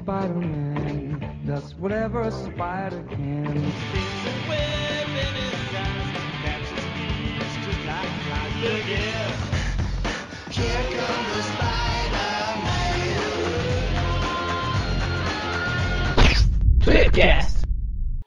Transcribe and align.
Spider-Man 0.00 1.44
does 1.44 1.74
whatever 1.74 2.22
a 2.22 2.30
spider 2.30 3.04
can. 3.10 3.44
There's 3.44 3.54
a 3.54 4.48
web 4.48 5.08
in 5.10 5.34
his 5.36 5.74
eyes 5.76 6.08
that 6.14 6.32
catches 6.42 6.84
thieves 6.96 7.54
just 7.66 7.82
like 7.84 8.08
flies. 8.24 8.56
Look 8.62 8.84
here. 8.88 9.28
Here 10.48 10.84
comes 10.96 11.28
the 11.36 11.42
Spider-Man. 11.52 12.60
Tweepcast. 16.80 17.60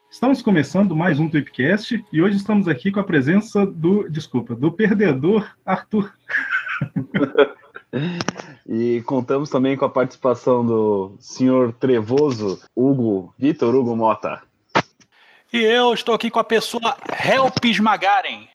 Estamos 0.08 0.42
começando 0.42 0.94
mais 0.94 1.18
um 1.18 1.28
Tweepcast 1.28 2.04
e 2.12 2.22
hoje 2.22 2.36
estamos 2.36 2.68
aqui 2.68 2.92
com 2.92 3.00
a 3.00 3.04
presença 3.04 3.66
do, 3.66 4.08
desculpa, 4.08 4.54
do 4.54 4.70
perdedor 4.70 5.52
Arthur. 5.66 6.12
E 8.66 9.02
contamos 9.02 9.50
também 9.50 9.76
com 9.76 9.84
a 9.84 9.90
participação 9.90 10.64
do 10.64 11.16
senhor 11.18 11.72
Trevoso, 11.72 12.60
Hugo, 12.74 13.34
Vitor 13.38 13.74
Hugo 13.74 13.94
Mota. 13.94 14.42
E 15.52 15.58
eu 15.58 15.94
estou 15.94 16.14
aqui 16.14 16.30
com 16.30 16.40
a 16.40 16.44
pessoa 16.44 16.96
Help 17.24 17.64
Esmagaren. 17.64 18.48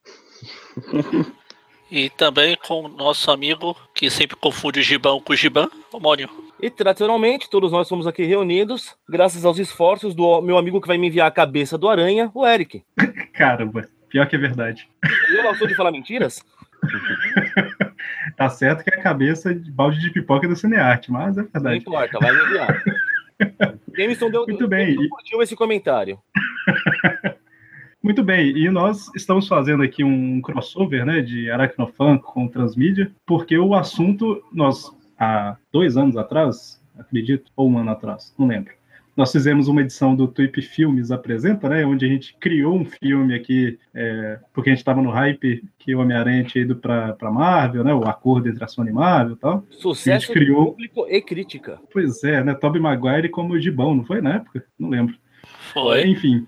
E 1.91 2.09
também 2.09 2.57
com 2.67 2.85
o 2.85 2.88
nosso 2.88 3.31
amigo 3.31 3.75
que 3.95 4.09
sempre 4.09 4.35
confunde 4.35 4.80
o 4.80 4.83
gibão 4.83 5.20
com 5.20 5.33
o 5.33 5.35
gibão, 5.35 5.69
o 5.91 5.99
Mônio. 5.99 6.30
E 6.61 6.69
tradicionalmente, 6.69 7.49
todos 7.49 7.71
nós 7.71 7.88
somos 7.88 8.05
aqui 8.05 8.23
reunidos, 8.25 8.95
graças 9.08 9.45
aos 9.45 9.58
esforços 9.58 10.13
do 10.13 10.41
meu 10.41 10.58
amigo 10.58 10.81
que 10.81 10.88
vai 10.88 10.97
me 10.97 11.08
enviar 11.08 11.27
a 11.27 11.31
cabeça 11.31 11.77
do 11.77 11.88
aranha, 11.89 12.30
o 12.33 12.45
Eric. 12.45 12.83
Caramba, 13.33 13.88
pior 14.09 14.27
que 14.27 14.35
é 14.35 14.39
verdade. 14.39 14.88
E 15.31 15.38
eu 15.38 15.44
não 15.44 15.55
sou 15.55 15.67
de 15.67 15.75
falar 15.75 15.91
mentiras? 15.91 16.44
Tá 18.35 18.49
certo 18.49 18.83
que 18.83 18.93
é 18.93 18.99
a 18.99 19.03
cabeça 19.03 19.53
de 19.53 19.71
balde 19.71 19.99
de 19.99 20.11
pipoca 20.11 20.47
do 20.47 20.55
Cinearte, 20.55 21.11
mas 21.11 21.38
é 21.38 21.41
Não 21.41 21.49
verdade. 21.51 21.77
importa, 21.77 22.19
vai 22.19 22.33
enviar. 22.33 22.83
Jameson 23.97 24.30
deu, 24.30 24.45
Muito 24.45 24.67
bem. 24.67 24.95
Curtiu 25.09 25.41
esse 25.41 25.55
comentário. 25.55 26.19
Muito 28.02 28.23
bem, 28.23 28.58
e 28.58 28.69
nós 28.69 29.11
estamos 29.13 29.45
fazendo 29.45 29.83
aqui 29.83 30.05
um 30.05 30.41
crossover 30.41 31.05
né, 31.05 31.21
de 31.21 31.52
Aracnofan 31.52 32.17
com 32.17 32.47
Transmídia, 32.47 33.11
porque 33.25 33.58
o 33.58 33.75
assunto, 33.75 34.41
nós, 34.53 34.89
há 35.19 35.58
dois 35.71 35.97
anos 35.97 36.16
atrás, 36.16 36.81
acredito, 36.97 37.52
ou 37.58 37.69
um 37.69 37.77
ano 37.77 37.91
atrás, 37.91 38.33
não 38.39 38.47
lembro, 38.47 38.71
nós 39.20 39.34
fizemos 39.34 39.67
uma 39.67 39.81
edição 39.81 40.16
do 40.16 40.30
Tweep 40.30 40.62
Filmes 40.62 41.12
Apresenta, 41.12 41.67
né, 41.67 41.86
onde 41.86 42.06
a 42.06 42.08
gente 42.08 42.34
criou 42.39 42.73
um 42.73 42.86
filme 42.86 43.36
aqui, 43.36 43.78
é, 43.94 44.39
porque 44.53 44.70
a 44.70 44.72
gente 44.72 44.80
estava 44.80 45.02
no 45.02 45.09
hype 45.09 45.61
que 45.78 45.94
o 45.94 46.00
Homem-Aranha 46.00 46.45
tinha 46.45 46.64
ido 46.64 46.78
para 46.78 47.17
Marvel, 47.30 47.84
né, 47.84 47.94
o 47.94 48.06
acordo 48.06 48.48
entre 48.48 48.64
a 48.64 48.67
Sony 48.70 48.92
e 48.92 48.94
Marvel 48.94 49.36
e 49.36 49.39
tal. 49.39 49.66
Sucesso 49.72 50.28
gente 50.28 50.34
criou- 50.34 50.67
público 50.67 51.06
e 51.09 51.22
crítica. 51.22 51.81
Pois 51.92 52.23
é, 52.23 52.42
né, 52.42 52.53
Tobey 52.53 52.81
Maguire 52.81 53.28
como 53.28 53.56
o 53.56 53.59
Gibão, 53.59 53.94
não 53.94 54.06
foi 54.06 54.22
na 54.22 54.36
época? 54.36 54.64
Não 54.80 54.88
lembro. 54.88 55.14
Foi. 55.73 56.08
Enfim. 56.08 56.48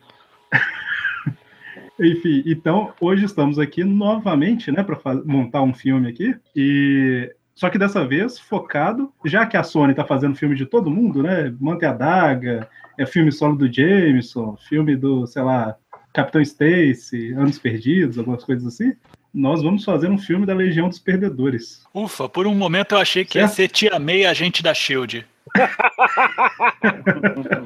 Enfim, 2.00 2.42
então 2.46 2.94
hoje 3.02 3.26
estamos 3.26 3.60
aqui 3.60 3.84
novamente, 3.84 4.72
né, 4.72 4.82
para 4.82 4.98
montar 5.26 5.62
um 5.62 5.74
filme 5.74 6.08
aqui 6.08 6.34
e 6.56 7.30
só 7.56 7.70
que 7.70 7.78
dessa 7.78 8.06
vez 8.08 8.40
focado, 8.40 9.12
já 9.26 9.46
que 9.46 9.56
a 9.58 9.64
Sony 9.64 9.92
está 9.92 10.06
fazendo 10.06 10.36
filme 10.36 10.56
de 10.56 10.66
todo 10.66 10.90
mundo, 10.92 11.22
né, 11.24 11.54
Mante 11.60 11.86
a 11.86 11.94
Daga, 11.94 12.68
é 12.98 13.06
filme 13.06 13.32
solo 13.32 13.56
do 13.56 13.72
Jameson, 13.72 14.58
filme 14.68 14.96
do, 14.96 15.26
sei 15.28 15.42
lá, 15.44 15.76
Capitão 16.14 16.42
Stacy, 16.42 17.34
Anos 17.34 17.58
Perdidos, 17.60 18.18
algumas 18.18 18.44
coisas 18.44 18.66
assim. 18.68 18.94
Nós 19.34 19.64
vamos 19.64 19.86
fazer 19.86 20.10
um 20.10 20.18
filme 20.18 20.46
da 20.46 20.54
Legião 20.54 20.90
dos 20.90 21.00
Perdedores. 21.00 21.86
Ufa, 21.94 22.28
por 22.28 22.46
um 22.48 22.54
momento 22.54 22.96
eu 22.96 23.00
achei 23.00 23.24
que 23.24 23.38
ia 23.38 23.48
Certo. 23.48 23.56
ser 23.56 23.68
Tia 23.70 23.98
May, 24.00 24.26
agente 24.26 24.62
da 24.62 24.74
Shield. 24.74 25.26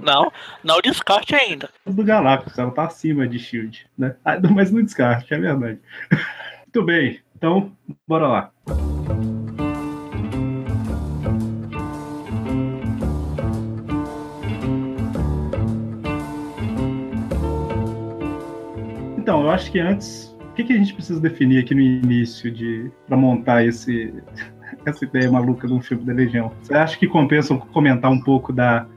Não, 0.04 0.32
não 0.64 0.80
descarte 0.82 1.36
ainda. 1.36 1.70
do 1.86 2.04
Galactus, 2.04 2.58
ela 2.58 2.72
tá 2.72 2.86
acima 2.86 3.28
de 3.28 3.40
Shield, 3.40 3.86
né? 3.98 4.16
Ah, 4.24 4.38
Mas 4.54 4.72
no 4.72 4.84
descarte, 4.84 5.34
é 5.34 5.40
verdade. 5.40 5.80
Muito 6.66 6.84
bem, 6.86 7.20
então 7.36 7.72
bora 8.08 8.28
lá. 8.28 8.52
Eu 19.46 19.52
acho 19.52 19.72
que 19.72 19.80
antes, 19.80 20.36
o 20.42 20.54
que, 20.54 20.64
que 20.64 20.74
a 20.74 20.78
gente 20.78 20.94
precisa 20.94 21.20
definir 21.20 21.60
aqui 21.60 21.74
no 21.76 21.82
início 21.82 22.52
de 22.52 22.92
para 23.08 23.16
montar 23.16 23.66
esse 23.66 24.14
essa 24.86 25.06
ideia 25.06 25.32
maluca 25.32 25.68
de 25.68 25.74
um 25.74 25.82
filme 25.82 26.04
da 26.04 26.14
Legião? 26.14 26.52
Você 26.62 26.74
acha 26.74 26.98
que 26.98 27.08
compensa 27.08 27.56
comentar 27.56 28.12
um 28.12 28.20
pouco 28.20 28.52
da 28.52 28.88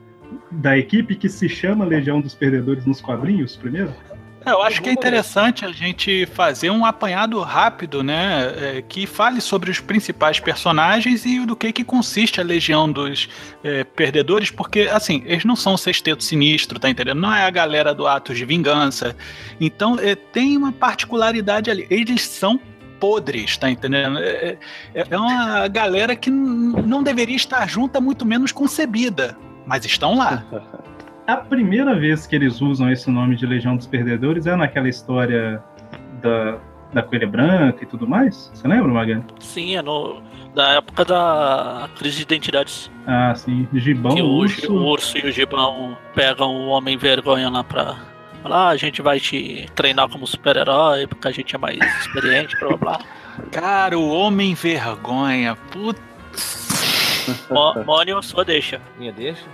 da 0.50 0.76
equipe 0.76 1.14
que 1.14 1.28
se 1.28 1.48
chama 1.48 1.84
Legião 1.84 2.20
dos 2.20 2.34
Perdedores 2.34 2.84
nos 2.84 3.00
quadrinhos 3.00 3.56
primeiro? 3.56 3.92
É, 4.48 4.52
Eu 4.52 4.62
acho 4.62 4.82
que 4.82 4.88
é 4.88 4.92
interessante 4.92 5.64
a 5.64 5.70
gente 5.72 6.26
fazer 6.26 6.70
um 6.70 6.84
apanhado 6.84 7.40
rápido, 7.40 8.02
né? 8.02 8.52
é, 8.78 8.82
que 8.82 9.06
fale 9.06 9.40
sobre 9.40 9.70
os 9.70 9.80
principais 9.80 10.40
personagens 10.40 11.24
e 11.24 11.44
do 11.44 11.54
que, 11.56 11.72
que 11.72 11.84
consiste 11.84 12.40
a 12.40 12.44
Legião 12.44 12.90
dos 12.90 13.28
é, 13.62 13.84
Perdedores, 13.84 14.50
porque, 14.50 14.88
assim, 14.92 15.22
eles 15.26 15.44
não 15.44 15.56
são 15.56 15.74
o 15.74 15.78
sexteto 15.78 16.22
sinistro, 16.24 16.78
tá 16.78 16.88
entendendo? 16.88 17.20
Não 17.20 17.34
é 17.34 17.44
a 17.44 17.50
galera 17.50 17.94
do 17.94 18.06
Atos 18.06 18.36
de 18.36 18.44
Vingança. 18.44 19.14
Então, 19.60 19.96
é, 20.00 20.14
tem 20.14 20.56
uma 20.56 20.72
particularidade 20.72 21.70
ali. 21.70 21.86
Eles 21.90 22.22
são 22.22 22.60
podres, 22.98 23.56
tá 23.56 23.70
entendendo? 23.70 24.18
É, 24.18 24.56
é- 24.94 25.06
é 25.10 25.16
uma 25.16 25.68
galera 25.68 26.16
que 26.16 26.30
não 26.30 27.02
deveria 27.02 27.36
estar 27.36 27.68
junta, 27.68 28.00
muito 28.00 28.26
menos 28.26 28.50
concebida. 28.52 29.36
Mas 29.66 29.84
estão 29.84 30.16
lá. 30.16 30.44
A 31.28 31.36
primeira 31.36 31.94
vez 31.94 32.26
que 32.26 32.34
eles 32.34 32.58
usam 32.62 32.90
esse 32.90 33.10
nome 33.10 33.36
de 33.36 33.44
Legião 33.44 33.76
dos 33.76 33.86
Perdedores 33.86 34.46
é 34.46 34.56
naquela 34.56 34.88
história 34.88 35.62
da, 36.22 36.56
da 36.90 37.02
Coelha 37.02 37.26
Branca 37.26 37.84
e 37.84 37.86
tudo 37.86 38.08
mais? 38.08 38.50
Você 38.54 38.66
lembra, 38.66 38.90
Magano? 38.90 39.26
Sim, 39.38 39.76
é 39.76 39.82
no, 39.82 40.22
da 40.54 40.76
época 40.76 41.04
da 41.04 41.86
crise 41.98 42.16
de 42.16 42.22
identidades. 42.22 42.90
Ah, 43.06 43.34
sim. 43.34 43.68
Gibão, 43.74 44.14
que 44.14 44.22
o, 44.22 44.26
Urso. 44.26 44.72
o 44.72 44.86
urso 44.86 45.18
e 45.18 45.28
o 45.28 45.30
gibão 45.30 45.98
pegam 46.14 46.48
o 46.50 46.68
homem 46.68 46.96
vergonha 46.96 47.50
lá 47.50 47.62
pra. 47.62 47.96
Falar, 48.42 48.56
ah, 48.56 48.68
a 48.68 48.76
gente 48.76 49.02
vai 49.02 49.20
te 49.20 49.66
treinar 49.74 50.08
como 50.08 50.26
super-herói, 50.26 51.06
porque 51.08 51.28
a 51.28 51.30
gente 51.32 51.54
é 51.54 51.58
mais 51.58 51.76
experiente, 52.00 52.56
blá 52.58 52.68
blá 52.68 52.78
blá. 52.78 52.98
Cara, 53.52 53.98
o 53.98 54.08
Homem 54.08 54.54
Vergonha. 54.54 55.56
Puta. 55.72 56.00
Mó- 57.50 57.74
Mônio, 57.84 58.22
sua 58.22 58.44
deixa. 58.44 58.80
Minha 58.98 59.12
deixa. 59.12 59.44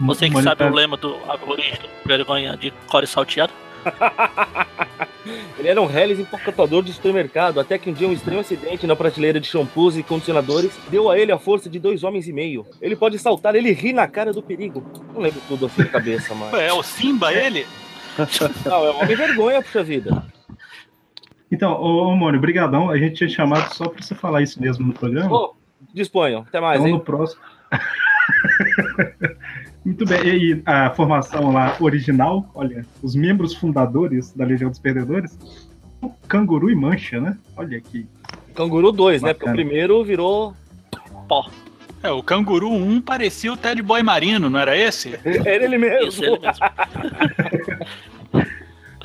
Você 0.00 0.28
que 0.28 0.42
sabe 0.42 0.64
o 0.64 0.74
lema 0.74 0.96
do 0.96 1.14
a 1.28 1.38
origem 1.46 1.78
do 1.78 1.88
vergonha 2.04 2.56
de 2.56 2.72
core 2.88 3.06
salteado. 3.06 3.52
Ele 5.58 5.68
era 5.68 5.80
um 5.80 5.86
reles 5.86 6.18
empacotador 6.18 6.82
de 6.82 6.92
supermercado, 6.92 7.58
até 7.58 7.78
que 7.78 7.88
um 7.88 7.92
dia 7.92 8.06
um 8.06 8.12
estranho 8.12 8.40
acidente 8.40 8.86
na 8.86 8.94
prateleira 8.94 9.40
de 9.40 9.46
shampoos 9.46 9.96
e 9.96 10.02
condicionadores 10.02 10.78
deu 10.90 11.10
a 11.10 11.18
ele 11.18 11.32
a 11.32 11.38
força 11.38 11.70
de 11.70 11.78
dois 11.78 12.04
homens 12.04 12.28
e 12.28 12.32
meio. 12.32 12.66
Ele 12.80 12.94
pode 12.94 13.18
saltar, 13.18 13.54
ele 13.54 13.72
ri 13.72 13.92
na 13.92 14.06
cara 14.06 14.32
do 14.32 14.42
perigo. 14.42 14.84
Não 15.14 15.22
lembro 15.22 15.40
tudo 15.48 15.66
assim 15.66 15.84
de 15.84 15.88
cabeça, 15.88 16.34
mas. 16.34 16.52
É 16.54 16.72
o 16.72 16.82
Simba 16.82 17.32
ele? 17.32 17.66
Não, 18.66 18.84
é 18.84 18.90
um 18.90 19.02
homem 19.02 19.16
vergonha, 19.16 19.62
puxa 19.62 19.82
vida. 19.82 20.24
Então, 21.50 21.72
ô, 21.72 22.08
ô 22.08 22.16
Mônio, 22.16 22.40
brigadão. 22.40 22.90
A 22.90 22.98
gente 22.98 23.16
tinha 23.16 23.28
chamado 23.28 23.74
só 23.74 23.88
pra 23.88 24.02
você 24.02 24.14
falar 24.14 24.42
isso 24.42 24.60
mesmo 24.60 24.86
no 24.86 24.92
programa. 24.92 25.34
Ô, 25.34 25.54
disponham, 25.92 26.42
até 26.42 26.60
mais, 26.60 26.80
então, 26.80 26.88
hein? 26.88 26.94
no 26.94 27.00
próximo... 27.00 27.40
Muito 29.84 30.06
bem. 30.06 30.20
E 30.26 30.62
a 30.64 30.90
formação 30.90 31.52
lá 31.52 31.76
original, 31.78 32.50
olha, 32.54 32.86
os 33.02 33.14
membros 33.14 33.54
fundadores 33.54 34.32
da 34.32 34.44
Legião 34.44 34.70
dos 34.70 34.78
Perdedores, 34.78 35.38
o 36.00 36.10
Canguru 36.26 36.70
e 36.70 36.74
Mancha, 36.74 37.20
né? 37.20 37.36
Olha 37.56 37.76
aqui. 37.78 38.06
Canguru 38.54 38.92
2, 38.92 39.22
né? 39.22 39.34
Porque 39.34 39.48
o 39.48 39.52
primeiro 39.52 40.02
virou. 40.04 40.54
Pó. 41.28 41.48
É, 42.02 42.10
o 42.10 42.22
Canguru 42.22 42.70
1 42.70 43.00
parecia 43.00 43.52
o 43.52 43.56
Ted 43.56 43.80
Boy 43.82 44.02
Marino, 44.02 44.50
não 44.50 44.60
era 44.60 44.76
esse? 44.76 45.18
Era 45.24 45.64
ele 45.64 45.78
mesmo. 45.78 46.08
Isso, 46.08 46.24
ele 46.24 46.38
mesmo. 46.38 46.64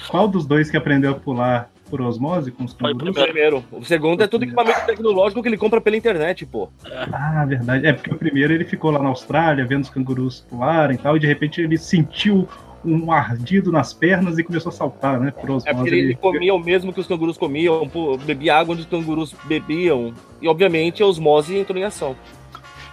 Qual 0.09 0.27
dos 0.27 0.45
dois 0.45 0.69
que 0.69 0.77
aprendeu 0.77 1.11
a 1.11 1.15
pular 1.15 1.69
por 1.89 2.01
osmose 2.01 2.51
com 2.51 2.63
os 2.63 2.74
Foi 2.74 2.91
o 2.91 2.97
cangurus? 2.97 3.18
O 3.18 3.24
primeiro. 3.24 3.65
O 3.71 3.83
segundo 3.83 4.21
é 4.21 4.27
tudo 4.27 4.44
equipamento 4.44 4.86
tecnológico 4.86 5.41
que 5.41 5.50
ele 5.50 5.57
compra 5.57 5.81
pela 5.81 5.97
internet, 5.97 6.45
pô. 6.45 6.69
Ah, 7.12 7.45
verdade. 7.45 7.88
É 7.88 7.94
porque 7.94 8.13
o 8.13 8.18
primeiro 8.18 8.53
ele 8.53 8.65
ficou 8.65 8.91
lá 8.91 9.00
na 9.00 9.09
Austrália 9.09 9.65
vendo 9.65 9.83
os 9.83 9.89
cangurus 9.89 10.45
pularem 10.50 10.95
e 10.95 11.00
tal, 11.00 11.18
e 11.18 11.19
de 11.19 11.27
repente 11.27 11.62
ele 11.62 11.77
sentiu 11.77 12.47
um 12.83 13.12
ardido 13.12 13.71
nas 13.71 13.94
pernas 13.94 14.38
e 14.38 14.44
começou 14.44 14.69
a 14.69 14.74
saltar, 14.74 15.19
né? 15.19 15.31
Por 15.31 15.50
osmose. 15.50 15.69
É 15.69 15.74
porque 15.74 15.89
ele 15.89 16.15
comia 16.15 16.53
o 16.53 16.59
mesmo 16.59 16.94
que 16.94 17.00
os 17.00 17.07
cangurus 17.07 17.38
comiam, 17.38 17.88
pô, 17.89 18.18
bebia 18.18 18.56
água 18.56 18.74
onde 18.74 18.83
os 18.83 18.88
cangurus 18.88 19.35
bebiam. 19.45 20.13
E, 20.42 20.47
obviamente, 20.47 21.03
a 21.03 21.06
osmose 21.06 21.57
entrou 21.57 21.77
em 21.77 21.83
ação. 21.83 22.15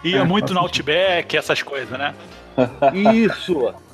Ia 0.02 0.18
É, 0.18 0.24
muito 0.24 0.52
no 0.52 0.60
Outback, 0.60 1.36
essas 1.36 1.62
coisas, 1.62 1.96
né? 1.98 2.14
Isso! 2.94 3.74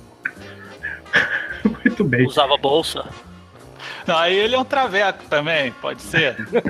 Muito 1.84 2.04
bem. 2.04 2.26
Usava 2.26 2.56
bolsa. 2.56 3.04
Não, 4.06 4.16
aí 4.18 4.36
ele 4.36 4.54
é 4.54 4.58
um 4.58 4.64
traveco 4.64 5.24
também, 5.28 5.72
pode 5.80 6.02
ser. 6.02 6.36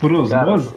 Por 0.00 0.12
osmose? 0.12 0.74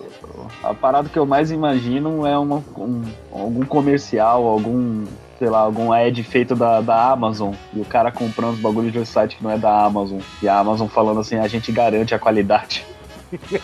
a 0.64 0.74
parada 0.74 1.10
que 1.10 1.20
eu 1.20 1.26
mais 1.26 1.52
imagino 1.52 2.26
é 2.26 2.38
uma, 2.38 2.64
um- 2.78 3.04
algum 3.32 3.66
comercial, 3.66 4.46
algum, 4.46 5.06
sei 5.38 5.50
lá, 5.50 5.60
algum 5.60 5.92
ad 5.92 6.24
feito 6.24 6.56
da, 6.56 6.82
da 6.82 7.12
Amazon. 7.12 7.54
E 7.74 7.82
o 7.82 7.86
cara 7.86 8.12
comprando 8.12 8.54
os 8.54 8.60
bagulhos 8.60 8.92
de 8.92 9.00
um 9.00 9.06
site 9.06 9.36
que 9.36 9.44
não 9.44 9.52
é 9.52 9.58
da 9.58 9.84
Amazon. 9.86 10.20
E 10.42 10.48
a 10.48 10.58
Amazon 10.58 10.88
falando 10.88 11.20
assim, 11.20 11.38
a 11.38 11.48
gente 11.48 11.72
garante 11.72 12.16
a 12.16 12.20
qualidade. 12.20 12.86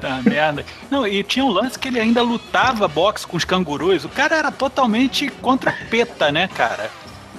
Tá 0.00 0.20
merda. 0.22 0.66
Não, 0.90 1.06
e 1.06 1.22
tinha 1.22 1.42
um 1.42 1.48
lance 1.50 1.78
que 1.78 1.88
ele 1.88 1.98
ainda 1.98 2.20
lutava 2.20 2.86
boxe 2.86 3.26
com 3.26 3.38
os 3.38 3.44
cangurus. 3.44 4.04
O 4.04 4.08
cara 4.10 4.36
era 4.36 4.50
totalmente 4.52 5.30
contra 5.30 5.70
a 5.70 5.74
PETA, 5.88 6.30
né, 6.30 6.46
cara? 6.46 6.90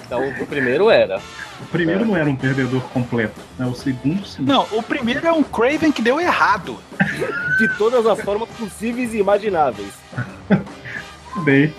Então, 0.06 0.28
o 0.40 0.46
primeiro 0.46 0.88
era. 0.88 1.20
O 1.60 1.66
primeiro 1.66 2.04
não 2.04 2.16
era 2.16 2.28
um 2.30 2.36
perdedor 2.36 2.80
completo, 2.90 3.40
né? 3.58 3.66
O 3.66 3.74
segundo, 3.74 4.24
sim. 4.26 4.42
Não, 4.44 4.62
o 4.72 4.82
primeiro 4.82 5.26
é 5.26 5.32
um 5.32 5.42
Craven 5.42 5.90
que 5.90 6.00
deu 6.00 6.20
errado. 6.20 6.78
De 7.58 7.68
todas 7.76 8.06
as 8.06 8.20
formas 8.20 8.48
possíveis 8.50 9.12
e 9.14 9.18
imagináveis. 9.18 9.92
Bem. 11.44 11.74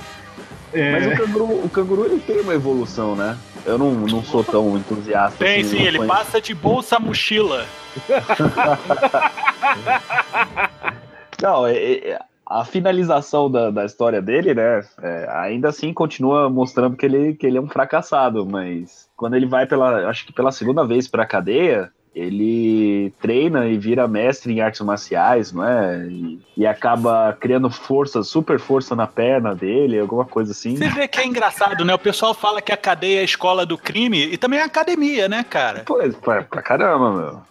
É, 0.74 0.92
Mas 0.92 1.08
o 1.08 1.12
canguru, 1.16 1.46
o 1.66 1.70
canguru 1.70 2.06
ele 2.06 2.20
tem 2.20 2.42
uma 2.42 2.54
evolução, 2.54 3.16
né? 3.16 3.38
Eu 3.66 3.78
não, 3.78 3.92
não 3.92 4.24
sou 4.24 4.44
tão 4.44 4.78
entusiasta. 4.78 5.38
Tem 5.44 5.62
assim, 5.62 5.78
sim, 5.78 5.84
ele 5.84 5.98
conheço. 5.98 6.16
passa 6.18 6.42
de 6.42 6.54
bolsa 6.54 6.98
a 6.98 7.00
mochila. 7.00 7.66
Não, 11.42 11.68
é- 11.68 11.76
é- 11.78 12.20
a 12.50 12.64
finalização 12.64 13.52
da, 13.52 13.70
da 13.70 13.86
história 13.86 14.22
dele, 14.22 14.54
né? 14.54 14.82
é, 15.02 15.28
ainda 15.30 15.70
assim 15.70 15.94
continua 15.94 16.50
mostrando 16.50 16.96
que 16.96 17.06
ele, 17.06 17.34
que 17.34 17.46
ele 17.46 17.58
é 17.58 17.62
um 17.62 17.68
fracassado, 17.68 18.46
mas 18.46 19.10
quando 19.18 19.36
ele 19.36 19.46
vai 19.46 19.66
pela, 19.66 20.10
acho 20.10 20.26
que 20.26 20.34
pela 20.34 20.52
segunda 20.52 20.86
vez 20.86 21.08
pra 21.08 21.26
cadeia, 21.26 21.92
ele 22.16 23.14
treina 23.22 23.68
e 23.68 23.78
vira 23.78 24.08
mestre 24.08 24.54
em 24.54 24.62
artes 24.62 24.82
marciais, 24.82 25.52
não 25.52 25.68
é? 25.68 26.08
E, 26.08 26.40
e 26.58 26.66
acaba 26.66 27.36
criando 27.40 27.70
força, 27.70 28.24
super 28.24 28.60
força 28.60 28.96
na 28.96 29.06
perna 29.06 29.54
dele, 29.54 30.00
alguma 30.00 30.26
coisa 30.26 30.52
assim. 30.52 30.76
Você 30.76 30.90
vê 30.90 31.08
que 31.08 31.20
é 31.20 31.26
engraçado, 31.26 31.84
né? 31.84 31.94
O 31.94 32.00
pessoal 32.00 32.34
fala 32.34 32.62
que 32.62 32.72
a 32.72 32.78
cadeia 32.78 33.20
é 33.20 33.22
a 33.22 33.26
escola 33.26 33.66
do 33.66 33.78
crime 33.78 34.26
e 34.26 34.38
também 34.38 34.60
é 34.60 34.64
academia, 34.64 35.28
né, 35.28 35.44
cara? 35.44 35.84
Pois, 35.86 36.16
pra, 36.16 36.44
pra 36.44 36.62
caramba, 36.62 37.12
meu. 37.12 37.42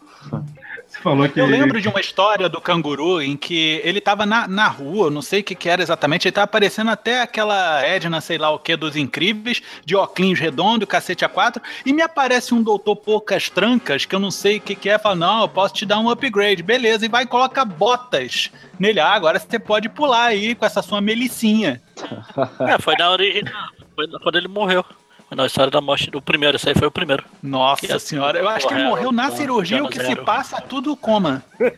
Falou 1.11 1.29
que 1.29 1.39
Eu 1.39 1.47
lembro 1.47 1.81
de 1.81 1.89
uma 1.89 2.01
história 2.01 2.49
do 2.49 2.61
canguru 2.61 3.23
em 3.23 3.37
que 3.37 3.81
ele 3.85 4.01
tava 4.01 4.27
na, 4.27 4.49
na 4.49 4.67
rua, 4.67 5.09
não 5.09 5.23
sei 5.23 5.41
o 5.41 5.45
que, 5.45 5.55
que 5.55 5.69
era 5.69 5.81
exatamente, 5.81 6.27
ele 6.27 6.33
tava 6.33 6.47
aparecendo 6.47 6.91
até 6.91 7.23
aquela 7.23 7.81
Edna, 7.83 8.21
sei 8.21 8.39
lá 8.39 8.51
o 8.51 8.59
que, 8.59 8.75
dos 8.77 8.97
incríveis, 8.97 9.63
de 9.85 9.95
óculos 9.95 10.39
redondo, 10.39 10.87
cacete 10.87 11.25
a 11.25 11.29
quatro, 11.29 11.63
e 11.85 11.93
me 11.93 12.03
aparece 12.03 12.53
um 12.53 12.63
doutor 12.63 12.97
poucas 12.97 13.49
trancas, 13.49 14.05
que 14.05 14.15
eu 14.15 14.19
não 14.19 14.31
sei 14.31 14.57
o 14.57 14.61
que, 14.61 14.75
que 14.75 14.89
é, 14.89 14.99
fala, 14.99 15.15
não, 15.15 15.43
eu 15.43 15.49
posso 15.49 15.75
te 15.75 15.87
dar 15.87 16.01
um 16.01 16.11
upgrade, 16.11 16.63
beleza, 16.63 17.05
e 17.05 17.09
vai 17.09 17.23
e 17.23 17.27
coloca 17.27 17.65
botas 17.65 18.51
nele. 18.79 19.01
Ah, 19.01 19.13
agora 19.13 19.39
você 19.39 19.59
pode 19.59 19.89
pular 19.89 20.27
aí 20.27 20.55
com 20.55 20.65
essa 20.65 20.83
sua 20.83 21.01
melicinha. 21.01 21.81
É, 22.61 22.79
foi 22.79 22.95
na 22.99 23.11
original. 23.11 23.71
Foi 23.95 24.07
quando 24.23 24.37
ele 24.37 24.49
morreu. 24.49 24.85
Foi 25.29 25.37
na 25.37 25.47
história 25.47 25.71
da 25.71 25.81
morte 25.81 26.11
do 26.11 26.23
primeiro. 26.23 26.57
Esse 26.57 26.69
aí 26.69 26.75
foi 26.75 26.87
o 26.87 26.91
primeiro. 26.91 27.25
Nossa 27.43 27.87
Que- 27.87 27.99
senhora, 27.99 28.39
eu 28.39 28.49
acho 28.49 28.67
que 28.69 28.75
ele 28.75 28.85
morreu 28.85 29.11
na 29.11 29.25
então, 29.27 29.37
cirurgia, 29.37 29.83
o 29.83 29.89
que 29.89 30.03
se 30.03 30.15
passa 30.17 30.61
tudo 30.61 30.97
coma. 30.97 31.43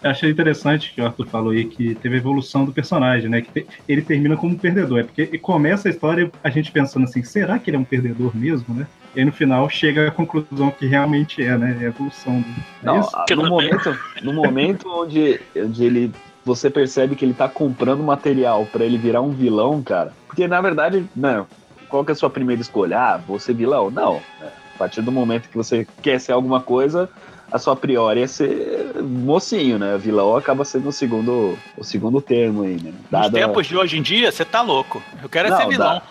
Eu 0.00 0.10
achei 0.10 0.30
interessante 0.30 0.92
que 0.94 1.00
o 1.00 1.06
Arthur 1.06 1.26
falou 1.26 1.50
aí 1.50 1.64
que 1.64 1.96
teve 1.96 2.14
a 2.14 2.18
evolução 2.18 2.64
do 2.64 2.72
personagem, 2.72 3.28
né? 3.28 3.40
Que 3.42 3.50
te- 3.50 3.66
ele 3.88 4.00
termina 4.00 4.36
como 4.36 4.54
um 4.54 4.56
perdedor. 4.56 5.00
É 5.00 5.02
porque 5.02 5.26
começa 5.38 5.88
a 5.88 5.90
história 5.90 6.30
a 6.44 6.48
gente 6.50 6.70
pensando 6.70 7.02
assim, 7.02 7.24
será 7.24 7.58
que 7.58 7.68
ele 7.68 7.78
é 7.78 7.80
um 7.80 7.84
perdedor 7.84 8.30
mesmo, 8.36 8.72
né? 8.76 8.86
E 9.16 9.18
aí 9.18 9.24
no 9.24 9.32
final 9.32 9.68
chega 9.68 10.06
à 10.06 10.10
conclusão 10.12 10.70
que 10.70 10.86
realmente 10.86 11.42
é, 11.42 11.58
né? 11.58 11.76
É 11.80 11.86
a 11.86 11.88
evolução 11.88 12.40
do. 12.40 12.48
É 12.48 12.86
Não, 12.86 13.08
Que 13.26 13.34
no 13.34 13.48
momento, 13.48 13.98
no 14.22 14.32
momento 14.32 14.88
onde, 14.88 15.40
onde 15.56 15.84
ele 15.84 16.12
você 16.44 16.70
percebe 16.70 17.16
que 17.16 17.24
ele 17.24 17.34
tá 17.34 17.48
comprando 17.48 18.00
material 18.02 18.64
pra 18.66 18.84
ele 18.84 18.96
virar 18.98 19.20
um 19.20 19.30
vilão, 19.32 19.82
cara. 19.82 20.12
Porque 20.28 20.46
na 20.46 20.60
verdade, 20.60 21.04
não, 21.16 21.44
qual 21.88 22.04
que 22.04 22.10
é 22.10 22.14
a 22.14 22.16
sua 22.16 22.30
primeira 22.30 22.60
escolha? 22.62 22.98
Ah, 22.98 23.16
vou 23.16 23.38
ser 23.38 23.54
vilão? 23.54 23.90
Não. 23.90 24.20
A 24.42 24.78
partir 24.78 25.02
do 25.02 25.10
momento 25.10 25.48
que 25.48 25.56
você 25.56 25.86
quer 26.02 26.20
ser 26.20 26.32
alguma 26.32 26.60
coisa, 26.60 27.08
a 27.50 27.58
sua 27.58 27.74
priori 27.74 28.22
é 28.22 28.26
ser 28.26 28.92
mocinho, 29.02 29.78
né? 29.78 29.96
Vilão 29.98 30.36
acaba 30.36 30.64
sendo 30.64 30.88
o 30.90 30.92
segundo, 30.92 31.58
o 31.76 31.82
segundo 31.82 32.20
termo 32.20 32.62
aí, 32.62 32.74
né? 32.80 32.92
Nos 32.92 33.10
Dada- 33.10 33.30
tempos 33.30 33.66
de 33.66 33.76
hoje 33.76 33.98
em 33.98 34.02
dia, 34.02 34.30
você 34.30 34.44
tá 34.44 34.60
louco. 34.62 35.02
Eu 35.22 35.28
quero 35.28 35.48
é 35.48 35.50
Não, 35.50 35.56
ser 35.58 35.68
vilão. 35.68 35.94
dá. 35.94 36.02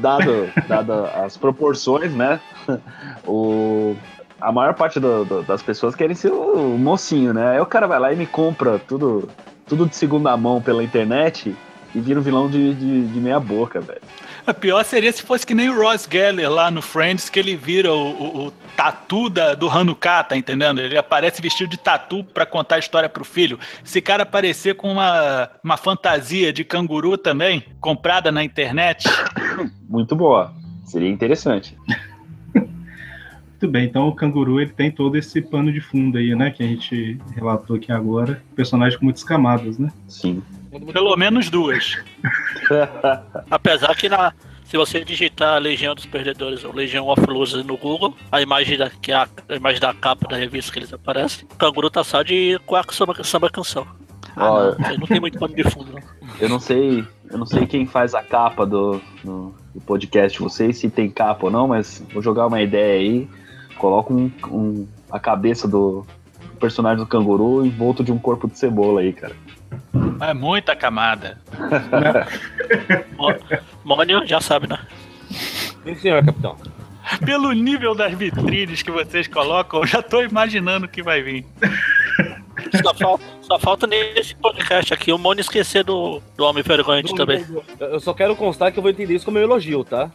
dado, 0.00 0.48
dado 0.68 0.92
as 1.24 1.36
proporções, 1.36 2.12
né? 2.14 2.38
O, 3.26 3.96
a 4.40 4.52
maior 4.52 4.74
parte 4.74 4.98
do- 5.00 5.24
do- 5.24 5.42
das 5.42 5.62
pessoas 5.62 5.94
querem 5.94 6.14
ser 6.14 6.32
o 6.32 6.76
mocinho, 6.78 7.32
né? 7.34 7.52
Aí 7.52 7.60
o 7.60 7.66
cara 7.66 7.86
vai 7.86 7.98
lá 7.98 8.12
e 8.12 8.16
me 8.16 8.26
compra 8.26 8.78
tudo, 8.78 9.28
tudo 9.66 9.86
de 9.86 9.96
segunda 9.96 10.36
mão 10.36 10.60
pela 10.62 10.82
internet 10.82 11.54
e 11.94 12.00
vira 12.00 12.20
um 12.20 12.22
vilão 12.22 12.48
de, 12.48 12.74
de, 12.74 13.06
de 13.06 13.20
meia 13.20 13.40
boca, 13.40 13.80
velho. 13.80 14.00
A 14.50 14.54
pior 14.54 14.84
seria 14.84 15.12
se 15.12 15.22
fosse 15.22 15.46
que 15.46 15.54
nem 15.54 15.68
o 15.68 15.80
Ross 15.80 16.08
Geller 16.10 16.50
lá 16.50 16.70
no 16.70 16.82
Friends, 16.82 17.30
que 17.30 17.38
ele 17.38 17.56
vira 17.56 17.92
o, 17.92 18.10
o, 18.10 18.46
o 18.46 18.52
tatu 18.76 19.30
da, 19.30 19.54
do 19.54 19.68
Hanukkah, 19.68 20.24
tá 20.24 20.36
entendendo? 20.36 20.80
Ele 20.80 20.98
aparece 20.98 21.40
vestido 21.40 21.70
de 21.70 21.76
tatu 21.78 22.24
pra 22.24 22.44
contar 22.44 22.76
a 22.76 22.78
história 22.78 23.08
pro 23.08 23.24
filho. 23.24 23.58
Se 23.84 24.00
cara 24.00 24.24
aparecer 24.24 24.74
com 24.74 24.90
uma, 24.92 25.50
uma 25.62 25.76
fantasia 25.76 26.52
de 26.52 26.64
canguru 26.64 27.16
também, 27.16 27.64
comprada 27.80 28.32
na 28.32 28.42
internet, 28.42 29.08
Muito 29.88 30.14
boa. 30.14 30.52
Seria 30.84 31.08
interessante. 31.08 31.76
Muito 32.54 33.68
bem, 33.68 33.84
então 33.84 34.08
o 34.08 34.14
canguru 34.14 34.60
ele 34.60 34.70
tem 34.70 34.90
todo 34.90 35.16
esse 35.16 35.42
pano 35.42 35.72
de 35.72 35.80
fundo 35.80 36.16
aí, 36.16 36.34
né? 36.34 36.50
Que 36.50 36.62
a 36.62 36.66
gente 36.66 37.18
relatou 37.34 37.76
aqui 37.76 37.92
agora. 37.92 38.42
Personagem 38.56 38.98
com 38.98 39.04
muitas 39.04 39.22
camadas, 39.22 39.78
né? 39.78 39.92
Sim. 40.08 40.42
Pelo 40.92 41.16
menos 41.16 41.50
duas. 41.50 41.96
Apesar 43.50 43.94
que 43.96 44.08
na, 44.08 44.32
se 44.64 44.76
você 44.76 45.04
digitar 45.04 45.60
Legião 45.60 45.94
dos 45.94 46.06
Perdedores 46.06 46.64
ou 46.64 46.72
Legião 46.74 47.08
of 47.08 47.20
Losers 47.26 47.64
no 47.64 47.76
Google, 47.76 48.14
a 48.30 48.40
imagem 48.40 48.78
da, 48.78 48.90
que 48.90 49.12
é 49.12 49.16
a, 49.16 49.28
a 49.48 49.54
imagem 49.56 49.80
da 49.80 49.92
capa 49.94 50.28
da 50.28 50.36
revista 50.36 50.72
que 50.72 50.78
eles 50.78 50.92
aparecem, 50.92 51.44
o 51.50 51.56
canguru 51.56 51.90
tá 51.90 52.04
só 52.04 52.22
de 52.22 52.58
cueca 52.66 52.92
samba, 52.94 53.22
samba 53.24 53.50
canção. 53.50 53.86
Ó, 54.36 54.74
Não, 54.78 54.98
não 54.98 55.06
tem 55.06 55.20
muito 55.20 55.38
pano 55.38 55.54
de 55.54 55.64
fundo, 55.64 55.92
não. 55.92 56.00
eu 56.40 56.48
não 56.48 56.60
sei, 56.60 57.04
eu 57.30 57.36
não 57.38 57.46
sei 57.46 57.66
quem 57.66 57.84
faz 57.84 58.14
a 58.14 58.22
capa 58.22 58.64
do, 58.64 59.00
do, 59.24 59.52
do 59.74 59.80
podcast 59.80 60.38
vocês, 60.38 60.78
se 60.78 60.88
tem 60.88 61.10
capa 61.10 61.46
ou 61.46 61.50
não, 61.52 61.66
mas 61.66 62.04
vou 62.12 62.22
jogar 62.22 62.46
uma 62.46 62.62
ideia 62.62 63.00
aí. 63.00 63.28
Coloca 63.76 64.12
um, 64.12 64.30
um- 64.48 64.86
a 65.10 65.18
cabeça 65.18 65.66
do 65.66 66.06
personagem 66.60 66.98
do 66.98 67.06
canguru 67.08 67.64
em 67.66 67.70
volta 67.70 68.04
de 68.04 68.12
um 68.12 68.18
corpo 68.18 68.46
de 68.46 68.56
cebola 68.56 69.00
aí, 69.00 69.12
cara. 69.12 69.34
É 70.20 70.34
muita 70.34 70.76
camada. 70.76 71.38
Mônio 73.84 74.26
já 74.26 74.40
sabe, 74.40 74.66
né? 74.68 74.78
Sim, 75.84 75.94
senhor, 75.96 76.24
capitão. 76.24 76.56
Pelo 77.24 77.52
nível 77.52 77.94
das 77.94 78.14
vitrines 78.14 78.82
que 78.82 78.90
vocês 78.90 79.26
colocam, 79.26 79.80
eu 79.80 79.86
já 79.86 80.02
tô 80.02 80.22
imaginando 80.22 80.86
o 80.86 80.88
que 80.88 81.02
vai 81.02 81.22
vir. 81.22 81.46
Só, 82.82 82.94
fal- 82.94 83.20
só 83.40 83.58
falta 83.58 83.86
nesse 83.86 84.34
podcast 84.36 84.92
aqui 84.94 85.10
o 85.12 85.18
Mônio 85.18 85.40
esquecer 85.40 85.82
do, 85.82 86.22
do 86.36 86.44
Homem 86.44 86.62
Vergonhante 86.62 87.14
também. 87.14 87.44
Eu 87.80 87.98
só 87.98 88.12
quero 88.12 88.36
constar 88.36 88.70
que 88.70 88.78
eu 88.78 88.82
vou 88.82 88.90
entender 88.90 89.14
isso 89.14 89.24
como 89.24 89.38
um 89.38 89.42
elogio, 89.42 89.82
tá? 89.82 90.10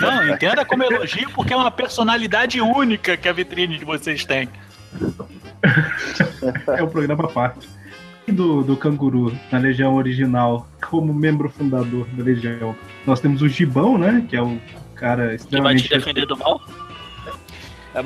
Não, 0.00 0.28
entenda 0.28 0.64
como 0.64 0.82
elogio, 0.82 1.30
porque 1.30 1.52
é 1.52 1.56
uma 1.56 1.70
personalidade 1.70 2.60
única 2.60 3.16
que 3.16 3.28
a 3.28 3.32
vitrine 3.32 3.78
de 3.78 3.84
vocês 3.84 4.24
tem. 4.24 4.48
É 6.76 6.82
um 6.82 6.88
programa 6.88 7.24
à 7.24 7.28
parte. 7.28 7.68
Do, 8.26 8.62
do 8.64 8.74
canguru 8.76 9.36
na 9.52 9.58
Legião 9.58 9.94
original, 9.96 10.66
como 10.88 11.12
membro 11.12 11.50
fundador 11.50 12.06
da 12.14 12.24
Legião, 12.24 12.74
nós 13.06 13.20
temos 13.20 13.42
o 13.42 13.48
Gibão, 13.48 13.98
né? 13.98 14.24
Que 14.28 14.34
é 14.36 14.42
o 14.42 14.58
cara 14.94 15.22
Que 15.22 15.26
vai 15.26 15.34
extremamente. 15.36 15.82
te 15.84 15.88
defender 15.90 16.24
do 16.26 16.36
mal? 16.36 16.60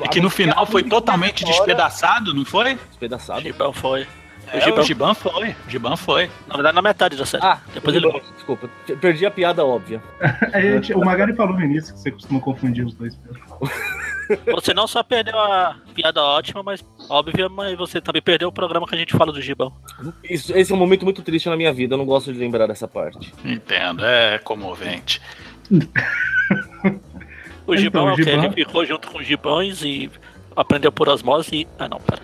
E 0.03 0.07
que 0.09 0.19
no 0.19 0.29
final 0.29 0.65
foi 0.65 0.83
totalmente 0.83 1.45
despedaçado, 1.45 2.33
não 2.33 2.43
foi? 2.43 2.75
Despedaçado. 2.89 3.41
Gibão 3.41 3.71
foi. 3.71 4.05
É, 4.51 4.59
Gibão. 4.61 4.79
o 4.79 4.83
Giban 4.83 5.13
foi. 5.13 5.49
O 5.51 5.69
Giban 5.69 5.95
foi. 5.95 6.29
Na 6.47 6.55
verdade, 6.55 6.75
na 6.75 6.81
metade 6.81 7.15
da 7.15 7.25
série. 7.25 7.45
Ah, 7.45 7.59
Depois 7.73 7.95
ele 7.95 8.05
Gibão, 8.07 8.21
desculpa. 8.35 8.69
Perdi 8.99 9.25
a 9.25 9.31
piada 9.31 9.63
óbvia. 9.65 10.01
A 10.53 10.59
gente- 10.59 10.93
o 10.93 10.99
Magari 11.05 11.33
falou 11.35 11.53
no 11.55 11.63
início 11.63 11.93
que 11.93 11.99
você 11.99 12.11
costuma 12.11 12.39
confundir 12.39 12.85
os 12.85 12.93
dois. 12.93 13.17
Você 14.53 14.73
não 14.73 14.87
só 14.87 15.01
perdeu 15.03 15.37
a 15.39 15.75
piada 15.95 16.21
ótima, 16.23 16.61
mas 16.63 16.83
óbvia, 17.09 17.49
mas 17.49 17.77
você 17.77 17.99
também 17.99 18.21
perdeu 18.21 18.49
o 18.49 18.51
programa 18.51 18.87
que 18.87 18.95
a 18.95 18.97
gente 18.97 19.15
fala 19.17 19.31
do 19.31 19.41
Gibão. 19.41 19.73
Isso, 20.23 20.55
esse 20.55 20.71
é 20.71 20.75
um 20.75 20.77
momento 20.79 21.03
muito 21.03 21.21
triste 21.21 21.49
na 21.49 21.55
minha 21.57 21.73
vida. 21.73 21.93
Eu 21.95 21.97
não 21.97 22.05
gosto 22.05 22.31
de 22.31 22.37
lembrar 22.39 22.67
dessa 22.67 22.87
parte. 22.87 23.33
Entendo, 23.43 24.05
é 24.05 24.37
comovente. 24.39 25.21
O 27.65 27.75
Gibão 27.75 28.03
Então, 28.03 28.09
é 28.09 28.13
o? 28.13 28.15
Gibão- 28.17 28.43
Ele 28.45 28.53
ficou 28.65 28.85
junto 28.85 29.07
com 29.09 29.19
os 29.19 29.25
Gibões 29.27 29.83
e 29.83 30.09
aprendeu 30.55 30.91
por 30.91 31.07
osmose 31.09 31.55
e. 31.55 31.67
Ah, 31.77 31.87
não, 31.87 31.99
pera. 31.99 32.21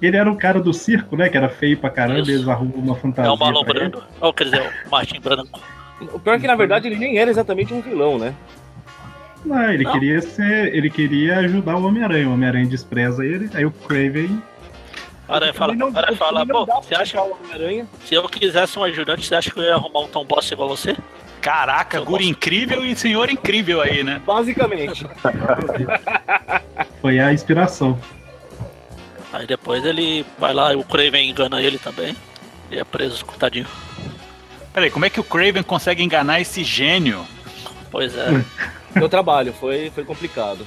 Ele 0.00 0.16
era 0.16 0.30
o 0.30 0.36
cara 0.36 0.60
do 0.60 0.72
circo, 0.72 1.16
né? 1.16 1.28
Que 1.28 1.36
era 1.36 1.48
feio 1.48 1.76
pra 1.76 1.90
caramba, 1.90 2.20
Isso. 2.20 2.30
eles 2.30 2.48
arrumam 2.48 2.76
uma 2.78 2.94
fantasia. 2.96 3.28
É 3.30 3.32
o 3.32 3.36
Marlon 3.36 3.62
ele. 3.62 3.72
Brando. 3.72 4.04
Ou 4.20 4.32
quer 4.32 4.44
dizer, 4.44 4.72
o 4.86 4.90
Martin 4.90 5.20
Branco. 5.20 5.60
O 6.12 6.18
pior 6.18 6.34
é 6.34 6.38
que, 6.40 6.46
na 6.46 6.54
verdade, 6.54 6.86
ele 6.88 6.96
nem 6.96 7.18
era 7.18 7.30
exatamente 7.30 7.74
um 7.74 7.80
vilão, 7.80 8.18
né? 8.18 8.34
Não, 9.44 9.70
ele 9.72 9.84
Não. 9.84 9.92
queria 9.92 10.20
ser. 10.20 10.74
Ele 10.74 10.90
queria 10.90 11.38
ajudar 11.38 11.76
o 11.76 11.84
Homem-Aranha. 11.86 12.28
O 12.28 12.32
Homem-Aranha 12.34 12.66
despreza 12.66 13.24
ele, 13.24 13.48
aí 13.54 13.64
o 13.64 13.70
Craven. 13.70 14.42
Aranha 15.28 15.54
fala, 15.54 15.74
não- 15.74 15.96
Aranha 15.96 16.16
fala, 16.16 16.44
pô, 16.46 16.66
você 16.66 16.94
acha 16.94 17.20
o 17.22 17.32
Homem-Aranha? 17.32 17.86
se 18.04 18.14
eu 18.14 18.28
quisesse 18.28 18.78
um 18.78 18.84
ajudante, 18.84 19.26
você 19.26 19.34
acha 19.34 19.50
que 19.50 19.58
eu 19.58 19.64
ia 19.64 19.74
arrumar 19.74 20.00
um 20.00 20.08
Tom 20.08 20.24
Boss 20.24 20.50
igual 20.50 20.68
você? 20.68 20.96
Caraca, 21.40 22.00
guri 22.00 22.28
incrível 22.28 22.84
e 22.84 22.94
senhor 22.94 23.30
incrível 23.30 23.80
aí, 23.80 24.02
né? 24.02 24.20
Basicamente. 24.26 25.06
Foi 27.00 27.18
a 27.18 27.32
inspiração. 27.32 27.98
Aí 29.32 29.46
depois 29.46 29.84
ele 29.84 30.26
vai 30.38 30.52
lá 30.52 30.72
e 30.72 30.76
o 30.76 30.84
Craven 30.84 31.30
engana 31.30 31.62
ele 31.62 31.78
também. 31.78 32.14
E 32.70 32.78
é 32.78 32.84
preso, 32.84 33.24
coitadinho. 33.24 33.66
Peraí, 34.74 34.90
como 34.90 35.04
é 35.04 35.10
que 35.10 35.20
o 35.20 35.24
Craven 35.24 35.62
consegue 35.62 36.02
enganar 36.02 36.40
esse 36.40 36.62
gênio? 36.62 37.24
Pois 37.90 38.16
é. 38.16 38.44
Meu 38.94 39.08
trabalho, 39.08 39.52
foi, 39.52 39.90
foi 39.90 40.04
complicado. 40.04 40.64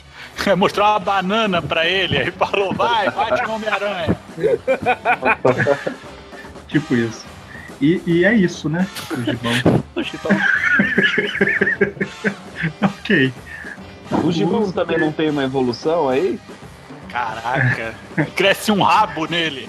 Mostrou 0.56 0.86
uma 0.86 0.98
banana 0.98 1.62
pra 1.62 1.86
ele, 1.86 2.18
aí 2.18 2.30
falou, 2.30 2.74
vai, 2.74 3.10
bate 3.10 3.42
no 3.42 3.54
Homem-Aranha. 3.54 4.16
Tipo 6.68 6.94
isso. 6.94 7.24
E, 7.80 8.02
e 8.06 8.24
é 8.24 8.34
isso, 8.34 8.68
né? 8.68 8.86
O 9.10 10.02
Gibão. 10.02 10.36
Ok. 12.82 13.32
O 14.24 14.32
Gibão 14.32 14.72
também 14.72 14.98
não 14.98 15.12
tem 15.12 15.30
uma 15.30 15.44
evolução 15.44 16.08
aí? 16.08 16.40
Caraca, 17.10 17.94
cresce 18.34 18.72
um 18.72 18.82
rabo 18.82 19.26
nele. 19.26 19.68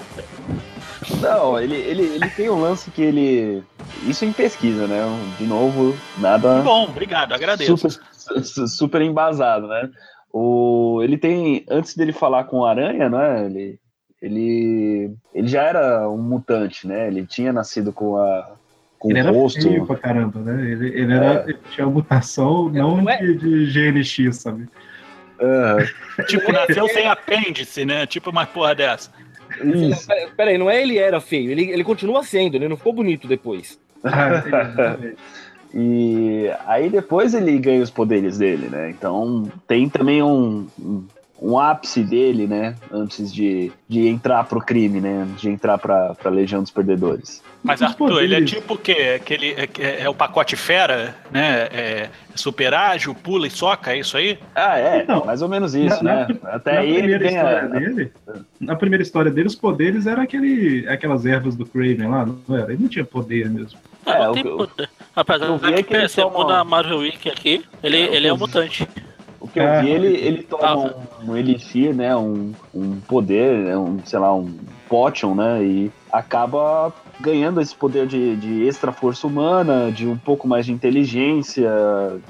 Não, 1.20 1.58
ele, 1.58 1.76
ele, 1.76 2.02
ele 2.02 2.28
tem 2.30 2.50
um 2.50 2.60
lance 2.60 2.90
que 2.90 3.02
ele. 3.02 3.62
Isso 4.08 4.24
em 4.24 4.32
pesquisa, 4.32 4.86
né? 4.86 5.02
De 5.38 5.46
novo, 5.46 5.96
nada. 6.18 6.60
Bom, 6.62 6.84
obrigado, 6.84 7.32
agradeço. 7.34 7.76
super, 7.76 8.42
su- 8.44 8.68
super 8.68 9.02
embasado, 9.02 9.66
né? 9.68 9.88
O, 10.32 11.00
ele 11.02 11.16
tem, 11.18 11.64
antes 11.70 11.94
dele 11.96 12.12
falar 12.12 12.44
com 12.44 12.58
o 12.58 12.64
Aranha, 12.66 13.08
né? 13.08 13.46
Ele, 13.46 13.78
ele, 14.20 15.10
ele 15.34 15.48
já 15.48 15.62
era 15.62 16.08
um 16.08 16.18
mutante, 16.18 16.86
né? 16.86 17.06
Ele 17.08 17.24
tinha 17.26 17.52
nascido 17.52 17.92
com 17.92 18.16
a 18.16 18.50
com 18.98 19.10
Ele 19.10 19.20
o 19.20 19.22
era 19.22 19.30
rosto. 19.30 19.62
feio 19.62 19.86
pra 19.86 19.96
caramba, 19.96 20.40
né? 20.40 20.60
Ele, 20.72 20.88
ele, 20.88 21.12
era, 21.14 21.44
ele 21.48 21.58
tinha 21.72 21.86
mutação 21.86 22.68
não 22.68 22.96
Não 22.96 23.08
é- 23.10 23.18
de, 23.18 23.34
de 23.36 23.66
GNX, 23.92 24.36
sabe? 24.38 24.68
Tipo, 26.26 26.50
nasceu 26.52 26.88
sem 26.88 27.06
apêndice, 27.06 27.84
né? 27.84 28.06
Tipo 28.06 28.30
uma 28.30 28.44
porra 28.44 28.74
dessa. 28.74 29.10
isso. 29.62 30.06
Pera- 30.06 30.30
Peraí, 30.36 30.58
não 30.58 30.68
é 30.68 30.82
ele 30.82 30.98
era 30.98 31.20
feio, 31.20 31.50
ele, 31.52 31.70
ele 31.70 31.84
continua 31.84 32.22
sendo, 32.24 32.56
ele 32.56 32.68
não 32.68 32.76
ficou 32.76 32.92
bonito 32.92 33.28
depois. 33.28 33.78
Ah. 34.04 34.96
E 35.74 36.50
aí 36.66 36.88
depois 36.88 37.34
ele 37.34 37.58
ganha 37.58 37.82
os 37.82 37.90
poderes 37.90 38.38
dele, 38.38 38.68
né? 38.68 38.90
Então 38.90 39.50
tem 39.66 39.88
também 39.88 40.22
um, 40.22 40.66
um, 40.80 41.04
um 41.40 41.58
ápice 41.58 42.02
dele, 42.02 42.46
né? 42.46 42.74
Antes 42.92 43.32
de, 43.32 43.70
de 43.88 44.08
entrar 44.08 44.44
pro 44.44 44.60
crime, 44.60 45.00
né? 45.00 45.22
Antes 45.22 45.40
de 45.40 45.48
entrar 45.50 45.78
pra, 45.78 46.14
pra 46.14 46.30
Legião 46.30 46.60
dos 46.62 46.70
Perdedores. 46.70 47.42
Mas 47.62 47.82
Arthur, 47.82 48.22
ele 48.22 48.34
é 48.34 48.44
tipo 48.44 48.74
o 48.74 48.78
quê? 48.78 49.14
Aquele, 49.16 49.50
é, 49.52 49.68
é- 49.78 50.02
é 50.02 50.08
o 50.08 50.14
pacote 50.14 50.56
fera, 50.56 51.14
né? 51.30 51.68
É 51.72 52.10
super 52.34 52.72
ágil, 52.74 53.14
pula 53.14 53.46
e 53.46 53.50
soca, 53.50 53.92
é 53.92 53.98
isso 53.98 54.16
aí? 54.16 54.38
Ah, 54.54 54.78
é, 54.78 55.02
Então, 55.02 55.24
mais 55.24 55.42
ou 55.42 55.48
menos 55.48 55.74
isso, 55.74 56.02
na- 56.02 56.26
né? 56.26 56.38
Até 56.44 56.72
na 56.74 56.80
aí 56.80 56.90
ele 56.90 56.98
primeira 57.18 57.26
história 57.28 57.68
ganha. 57.68 57.80
dele, 57.90 58.12
na 58.60 58.76
primeira 58.76 59.02
história 59.02 59.30
dele, 59.30 59.48
os 59.48 59.54
poderes 59.56 60.06
eram 60.06 60.22
aquele, 60.22 60.88
aquelas 60.88 61.26
ervas 61.26 61.56
do 61.56 61.66
Craven 61.66 62.08
lá, 62.08 62.26
não 62.26 62.56
era? 62.56 62.72
Ele 62.72 62.82
não 62.82 62.88
tinha 62.88 63.04
poder 63.04 63.48
mesmo. 63.50 63.78
É, 64.06 64.18
não 64.24 64.30
o 64.30 64.34
tem 64.34 64.42
que 64.42 64.48
eu- 64.48 64.56
poder. 64.56 64.88
Apesar 65.14 65.46
é 65.46 65.72
de 65.76 65.82
que 65.82 65.94
ele 65.94 66.02
que 66.04 66.08
segundo 66.08 66.32
toma- 66.46 66.58
a 66.60 66.64
Marvel 66.64 66.98
Wiki 66.98 67.28
aqui, 67.28 67.64
ele, 67.82 67.96
É, 67.96 68.14
ele 68.16 68.28
é 68.28 68.32
um 68.32 68.38
mutante. 68.38 68.88
O 69.40 69.46
que 69.46 69.60
eu 69.60 69.66
Ah. 69.68 69.80
vi, 69.80 69.90
ele, 69.90 70.08
ele 70.08 70.42
toma 70.42 70.94
um, 71.24 71.30
um 71.32 71.36
elixir, 71.36 71.94
né? 71.94 72.16
Um, 72.16 72.52
um 72.74 72.96
poder, 73.06 73.56
né, 73.58 73.76
um, 73.76 73.98
sei 74.04 74.18
lá, 74.18 74.34
um 74.34 74.52
potion, 74.88 75.34
né? 75.34 75.62
E 75.62 75.90
acaba 76.12 76.92
ganhando 77.20 77.60
esse 77.60 77.74
poder 77.74 78.06
de, 78.06 78.36
de 78.36 78.66
extra 78.66 78.90
força 78.92 79.26
humana, 79.26 79.90
de 79.92 80.06
um 80.06 80.16
pouco 80.16 80.46
mais 80.48 80.66
de 80.66 80.72
inteligência. 80.72 81.70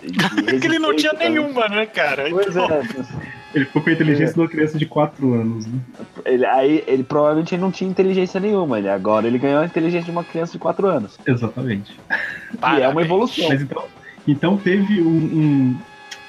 De 0.03 0.12
que 0.61 0.67
ele 0.67 0.79
não 0.79 0.95
tinha 0.95 1.12
também. 1.12 1.31
nenhuma, 1.31 1.69
né, 1.69 1.87
cara? 1.87 2.27
Pois 2.31 2.49
Então, 2.49 2.71
é. 2.71 2.83
Ele 3.55 3.65
ficou 3.65 3.81
com 3.81 3.88
a 3.88 3.93
inteligência 3.95 4.35
de 4.35 4.41
uma 4.41 4.49
criança 4.49 4.79
de 4.79 4.85
4 4.85 5.33
anos, 5.33 5.67
né? 5.67 5.79
Ele, 6.27 6.45
aí 6.45 6.85
ele 6.87 7.03
provavelmente 7.03 7.57
não 7.57 7.71
tinha 7.71 7.88
inteligência 7.88 8.38
nenhuma. 8.38 8.79
Ele, 8.79 8.91
agora 8.91 9.27
ele 9.27 9.38
ganhou 9.38 9.62
a 9.62 9.65
inteligência 9.65 10.05
de 10.05 10.11
uma 10.11 10.23
criança 10.23 10.53
de 10.53 10.59
4 10.59 10.87
anos. 10.87 11.19
Exatamente. 11.27 11.93
E 12.11 12.15
é 12.53 12.57
parabéns. 12.59 12.93
uma 12.93 13.00
evolução. 13.03 13.49
Mas 13.49 13.62
então, 13.62 13.85
então 14.29 14.57
teve 14.59 15.00
um, 15.00 15.09
um, 15.09 15.77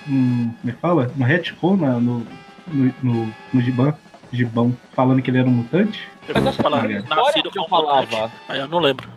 um 0.08 0.52
como 0.60 0.70
é 0.70 0.72
que 0.72 0.80
fala? 0.80 1.12
Um 1.18 1.24
retcon 1.24 1.78
na- 1.78 2.00
no, 2.00 2.26
no, 2.68 2.94
no, 3.04 3.36
no 3.54 3.62
Gibão, 3.62 3.94
Gibão, 4.32 4.76
falando 4.96 5.22
que 5.22 5.30
ele 5.32 5.40
era 5.40 5.48
um 5.48 5.52
mutante? 5.52 6.08
Eu 6.34 7.04
nascido 7.16 7.52
que 7.52 7.58
eu 7.60 7.64
como 7.66 7.82
mutante. 7.84 8.08
falava. 8.12 8.32
Aí 8.48 8.60
eu 8.60 8.68
não 8.68 8.80
lembro. 8.80 9.08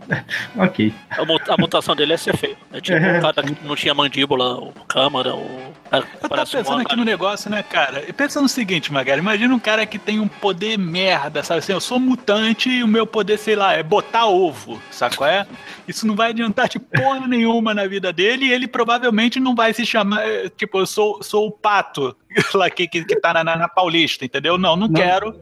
Ok. 0.57 0.93
A, 1.11 1.25
mu- 1.25 1.39
a 1.47 1.57
mutação 1.57 1.95
dele 1.95 2.13
é 2.13 2.17
ser 2.17 2.35
feio. 2.37 2.57
É 2.71 2.81
tipo 2.81 2.97
É. 2.97 3.17
um 3.17 3.21
cara 3.21 3.43
que 3.43 3.57
não 3.65 3.75
tinha 3.75 3.93
mandíbula, 3.93 4.55
ou 4.55 4.71
câmara, 4.87 5.33
ou. 5.33 5.73
é, 5.91 5.97
Eu 5.97 6.29
tava 6.29 6.45
pensando 6.45 6.81
aqui 6.81 6.95
no 6.95 7.03
negócio, 7.05 7.49
né, 7.49 7.63
cara? 7.63 8.03
E 8.07 8.13
pensa 8.13 8.41
no 8.41 8.49
seguinte, 8.49 8.91
Magari, 8.91 9.19
imagina 9.19 9.53
um 9.53 9.59
cara 9.59 9.85
que 9.85 9.97
tem 9.99 10.19
um 10.19 10.27
poder 10.27 10.77
merda, 10.77 11.43
sabe 11.43 11.59
assim, 11.59 11.71
eu 11.73 11.81
sou 11.81 11.99
mutante 11.99 12.69
e 12.69 12.83
o 12.83 12.87
meu 12.87 13.05
poder, 13.05 13.37
sei 13.37 13.55
lá, 13.55 13.73
é 13.73 13.83
botar 13.83 14.25
ovo, 14.27 14.81
sabe 14.91 15.15
qual 15.17 15.29
é? 15.29 15.45
Isso 15.87 16.07
não 16.07 16.15
vai 16.15 16.29
adiantar 16.29 16.67
de 16.69 16.79
porra 16.79 17.27
nenhuma 17.27 17.73
na 17.73 17.85
vida 17.87 18.11
dele 18.13 18.45
e 18.45 18.51
ele 18.51 18.67
provavelmente 18.67 19.39
não 19.39 19.53
vai 19.55 19.73
se 19.73 19.85
chamar, 19.85 20.21
tipo, 20.57 20.79
eu 20.79 20.85
sou, 20.85 21.21
sou 21.21 21.47
o 21.47 21.51
pato 21.51 22.15
lá 22.55 22.69
que, 22.69 22.87
que, 22.87 23.03
que 23.05 23.15
tá 23.19 23.33
na, 23.33 23.43
na, 23.43 23.55
na 23.55 23.67
Paulista, 23.67 24.25
entendeu? 24.25 24.57
Não, 24.57 24.75
não, 24.75 24.87
Não, 24.87 24.93
quero 24.93 25.35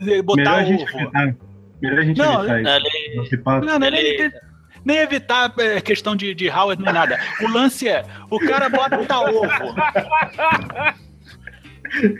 eh, 0.00 0.22
botar 0.22 0.42
Melhor 0.42 0.58
a 0.60 0.64
gente 0.64 0.82
ovo. 0.84 0.93
Evitar. 1.00 1.34
Melhor 1.82 1.98
a 1.98 2.04
gente 2.04 2.18
Não, 2.18 2.44
evitar 2.44 2.60
isso. 2.60 2.68
É, 2.68 2.76
ele- 2.76 3.40
Não. 3.44 3.52
Não, 3.60 3.78
não, 3.78 3.78
nem, 3.78 4.00
Ele- 4.00 4.18
nem- 4.28 4.32
nem 4.84 4.96
evitar 4.98 5.52
é, 5.58 5.80
questão 5.80 6.14
de, 6.14 6.34
de 6.34 6.48
Howard 6.50 6.82
nem 6.82 6.92
nada. 6.92 7.18
O 7.42 7.48
lance 7.48 7.88
é, 7.88 8.04
o 8.30 8.38
cara 8.38 8.68
bota 8.68 8.98
ovo. 9.20 9.74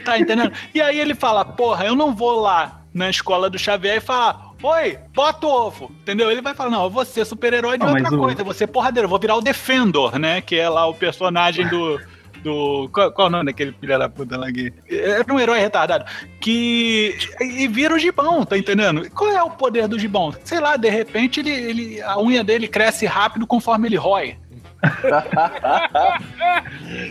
Tá 0.05 0.19
entendendo? 0.19 0.53
E 0.75 0.81
aí 0.81 0.99
ele 0.99 1.15
fala, 1.15 1.45
porra, 1.45 1.85
eu 1.87 1.95
não 1.97 2.15
vou 2.15 2.41
lá 2.41 2.83
na 2.93 3.11
escola 3.11 3.51
do 3.51 3.59
Xavier 3.59 3.97
e 3.97 4.01
falar, 4.01 4.53
oi, 4.63 4.99
bota 5.13 5.47
ovo. 5.47 5.91
Entendeu? 6.03 6.31
Ele 6.31 6.41
vai 6.43 6.55
falar, 6.55 6.71
não, 6.71 6.85
eu 6.85 6.91
vou 6.91 7.05
ser 7.05 7.25
super-herói 7.25 7.77
de 7.79 7.85
Não, 7.85 7.93
outra 7.95 8.15
o- 8.15 8.19
coisa, 8.19 8.45
vou 8.45 8.55
ser 8.55 8.69
porradeiro, 8.69 9.07
eu 9.07 9.11
vou 9.11 9.19
virar 9.19 9.35
o 9.37 9.41
Defendor, 9.41 10.19
né? 10.19 10.41
Que 10.41 10.57
é 10.57 10.69
lá 10.69 10.87
o 10.87 10.95
personagem 10.95 11.67
do. 11.69 12.01
Do. 12.45 12.89
Qual, 12.93 13.11
qual 13.11 13.29
o 13.29 13.31
nome 13.31 13.47
daquele 13.47 13.73
filho 13.73 13.99
da 13.99 14.09
puta 14.09 14.37
lá 14.37 14.49
aqui? 14.49 14.73
Era 14.89 15.33
um 15.33 15.41
herói 15.41 15.59
retardado. 15.59 16.05
Que. 16.41 17.17
E 17.41 17.67
vira 17.67 17.95
o 17.95 17.99
gibão, 17.99 18.45
tá 18.45 18.57
entendendo? 18.59 19.11
Qual 19.11 19.31
é 19.31 19.43
o 19.43 19.51
poder 19.51 19.89
do 19.89 19.99
gibão? 19.99 20.33
Sei 20.45 20.61
lá, 20.61 20.77
de 20.77 20.91
repente 20.91 21.41
ele, 21.41 21.51
ele, 21.51 22.03
a 22.03 22.21
unha 22.21 22.45
dele 22.45 22.69
cresce 22.69 23.07
rápido 23.07 23.47
conforme 23.47 23.89
ele 23.89 23.97
rói. 23.97 24.37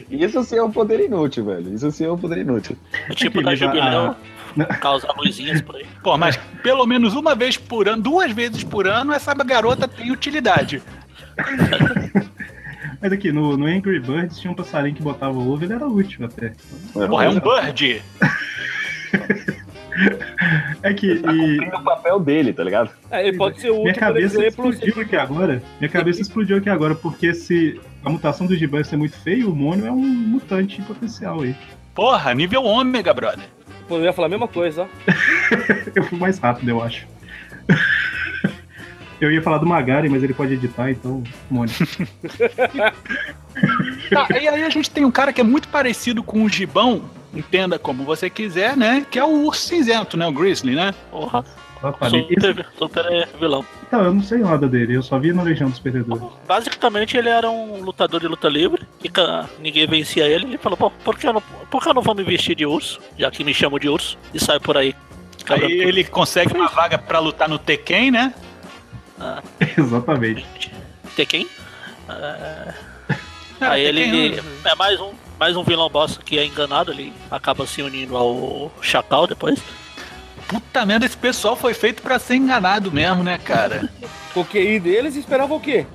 Isso 0.09 0.43
sim 0.43 0.57
é 0.57 0.63
um 0.63 0.71
poder 0.71 0.99
inútil, 0.99 1.45
velho. 1.45 1.73
Isso 1.73 1.91
sim 1.91 2.05
é 2.05 2.11
um 2.11 2.17
poder 2.17 2.37
inútil. 2.37 2.77
é 3.09 3.13
tipo 3.15 3.41
da 3.41 3.55
Jubileu, 3.55 4.15
da- 4.55 4.65
causar 4.65 5.11
luzinhas 5.17 5.61
por 5.61 5.75
aí. 5.77 5.85
Pô, 6.03 6.15
mas 6.17 6.37
pelo 6.61 6.85
menos 6.85 7.15
uma 7.15 7.33
vez 7.33 7.57
por 7.57 7.87
ano, 7.87 8.01
duas 8.01 8.31
vezes 8.31 8.63
por 8.63 8.87
ano, 8.87 9.11
essa 9.13 9.33
garota 9.33 9.87
tem 9.87 10.11
utilidade. 10.11 10.81
Mas 13.03 13.11
aqui, 13.11 13.33
no, 13.33 13.57
no 13.57 13.65
Angry 13.65 13.99
Birds 13.99 14.39
tinha 14.39 14.49
um 14.49 14.55
passarinho 14.55 14.95
que 14.95 15.03
botava 15.03 15.37
ovo, 15.37 15.61
ele 15.61 15.73
era 15.73 15.85
útil 15.85 16.25
até. 16.25 16.53
Porra, 16.93 17.25
é 17.25 17.29
um 17.29 17.39
bird. 17.39 18.01
É 20.81 20.91
que. 20.91 21.19
Tá 21.19 21.31
E, 21.31 21.59
o 21.59 21.83
papel 21.83 22.19
dele, 22.19 22.51
tá 22.51 22.63
ligado? 22.63 22.89
É, 23.11 23.27
ele 23.27 23.37
pode 23.37 23.61
ser 23.61 23.69
útil, 23.69 23.83
minha 23.83 23.93
por 23.93 23.99
cabeça 23.99 24.41
exemplo, 24.41 24.69
explodiu 24.69 25.01
aqui 25.03 25.15
agora. 25.15 25.61
Minha 25.79 25.89
cabeça 25.89 26.19
explodiu 26.23 26.57
aqui 26.57 26.69
agora, 26.69 26.95
porque 26.95 27.31
se 27.33 27.79
a 28.03 28.09
mutação 28.09 28.47
do 28.47 28.55
Giban 28.55 28.83
ser 28.83 28.97
muito 28.97 29.15
feio, 29.17 29.51
o 29.51 29.55
Mônio 29.55 29.85
é 29.85 29.91
um 29.91 30.01
mutante 30.01 30.81
potencial 30.81 31.41
aí. 31.41 31.55
Porra, 31.93 32.33
nível 32.33 32.63
ômega, 32.63 33.13
brother. 33.13 33.45
Pô, 33.87 33.97
eu 33.97 34.05
ia 34.05 34.13
falar 34.13 34.25
a 34.25 34.31
mesma 34.31 34.47
coisa. 34.47 34.87
Eu 35.93 36.03
fui 36.03 36.17
mais 36.17 36.39
rápido, 36.39 36.69
eu 36.69 36.81
acho. 36.81 37.05
Eu 39.23 39.31
ia 39.31 39.41
falar 39.41 39.57
do 39.57 39.65
Magari, 39.65 40.09
mas 40.09 40.21
ele 40.21 40.33
pode 40.33 40.53
editar, 40.53 40.91
então, 40.91 41.23
Mônio. 41.49 41.73
Tá, 44.09 44.27
e 44.31 44.47
aí 44.47 44.63
a 44.63 44.69
gente 44.69 44.89
tem 44.89 45.05
um 45.05 45.11
cara 45.11 45.31
que 45.31 45.39
é 45.39 45.43
muito 45.43 45.67
parecido 45.69 46.21
com 46.21 46.43
o 46.43 46.49
gibão, 46.49 47.03
entenda 47.33 47.79
como 47.79 48.03
você 48.03 48.29
quiser, 48.29 48.75
né? 48.75 49.05
Que 49.09 49.17
é 49.17 49.23
o 49.23 49.45
urso 49.45 49.67
cinzento, 49.67 50.17
né? 50.17 50.27
O 50.27 50.31
Grizzly, 50.31 50.75
né? 50.75 50.93
Porra, 51.09 51.45
super 52.77 53.05
é, 53.05 53.27
vilão. 53.39 53.65
Então, 53.87 54.03
eu 54.03 54.13
não 54.13 54.23
sei 54.23 54.39
nada 54.39 54.67
dele, 54.67 54.95
eu 54.95 55.03
só 55.03 55.17
vi 55.17 55.31
na 55.31 55.43
Legião 55.43 55.69
dos 55.69 55.79
Perdedores. 55.79 56.23
Basicamente, 56.47 57.15
ele 57.15 57.29
era 57.29 57.49
um 57.49 57.81
lutador 57.81 58.19
de 58.19 58.27
luta 58.27 58.49
livre, 58.49 58.85
e 59.03 59.09
ninguém 59.61 59.87
vencia 59.87 60.27
ele. 60.27 60.45
Ele 60.45 60.57
falou: 60.57 60.77
Pô, 60.77 60.89
por 60.89 61.17
que, 61.17 61.27
eu 61.27 61.33
não, 61.33 61.41
por 61.69 61.81
que 61.81 61.89
eu 61.89 61.93
não 61.93 62.01
vou 62.01 62.15
me 62.15 62.23
vestir 62.23 62.55
de 62.55 62.65
urso, 62.65 62.99
já 63.17 63.31
que 63.31 63.43
me 63.43 63.53
chamam 63.53 63.79
de 63.79 63.87
urso, 63.87 64.17
e 64.33 64.39
saio 64.39 64.59
por 64.59 64.77
aí. 64.77 64.95
Aí 65.49 65.71
ele 65.71 66.03
consegue 66.03 66.53
uma 66.53 66.67
vaga 66.67 66.97
pra 66.97 67.19
lutar 67.19 67.47
no 67.47 67.57
Tekken, 67.57 68.11
né? 68.11 68.33
Exatamente. 69.77 70.73
Tem 71.15 71.25
quem? 71.25 71.47
É, 72.09 72.73
aí 73.61 73.83
ele 73.83 74.31
Tekken, 74.31 74.43
é 74.65 74.75
mais 74.75 74.99
um, 74.99 75.11
mais 75.39 75.55
um 75.55 75.63
vilão 75.63 75.89
bosta 75.89 76.21
que 76.23 76.37
é 76.37 76.45
enganado, 76.45 76.91
ele 76.91 77.13
acaba 77.31 77.65
se 77.65 77.81
unindo 77.81 78.17
ao 78.17 78.71
Chacal 78.81 79.27
depois. 79.27 79.59
Puta 80.47 80.85
merda, 80.85 81.05
esse 81.05 81.17
pessoal 81.17 81.55
foi 81.55 81.73
feito 81.73 82.01
pra 82.01 82.19
ser 82.19 82.35
enganado 82.35 82.91
mesmo, 82.91 83.23
né, 83.23 83.37
cara? 83.37 83.89
O 84.35 84.43
QI 84.43 84.79
deles 84.79 85.15
esperava 85.15 85.53
o 85.53 85.59
quê? 85.59 85.85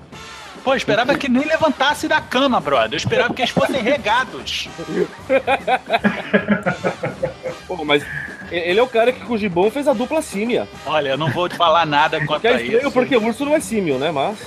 Pô, 0.63 0.73
eu 0.73 0.77
esperava 0.77 1.17
que 1.17 1.29
nem 1.29 1.45
levantasse 1.45 2.07
da 2.07 2.21
cama, 2.21 2.61
brother. 2.61 2.93
Eu 2.93 2.97
esperava 2.97 3.35
que 3.35 3.43
eles 3.43 3.51
fossem 3.51 3.83
regados. 3.83 4.69
Pô, 7.67 7.85
mas 7.85 8.05
ele 8.51 8.81
é 8.81 8.83
o 8.83 8.89
cara 8.89 9.13
que 9.13 9.21
com 9.25 9.35
o 9.35 9.39
Gibão 9.39 9.71
fez 9.71 9.87
a 9.89 9.93
dupla 9.93 10.23
símia. 10.23 10.67
Olha, 10.87 11.11
eu 11.11 11.19
não 11.19 11.31
vou 11.31 11.49
te 11.49 11.57
falar 11.57 11.85
nada 11.87 12.19
quanto 12.27 12.45
é 12.47 12.55
a 12.55 12.63
isso. 12.63 12.91
porque 12.91 13.17
o 13.17 13.25
urso 13.27 13.45
não 13.45 13.55
é 13.55 13.61
símio, 13.61 13.99
né? 13.99 14.11
Mas. 14.11 14.47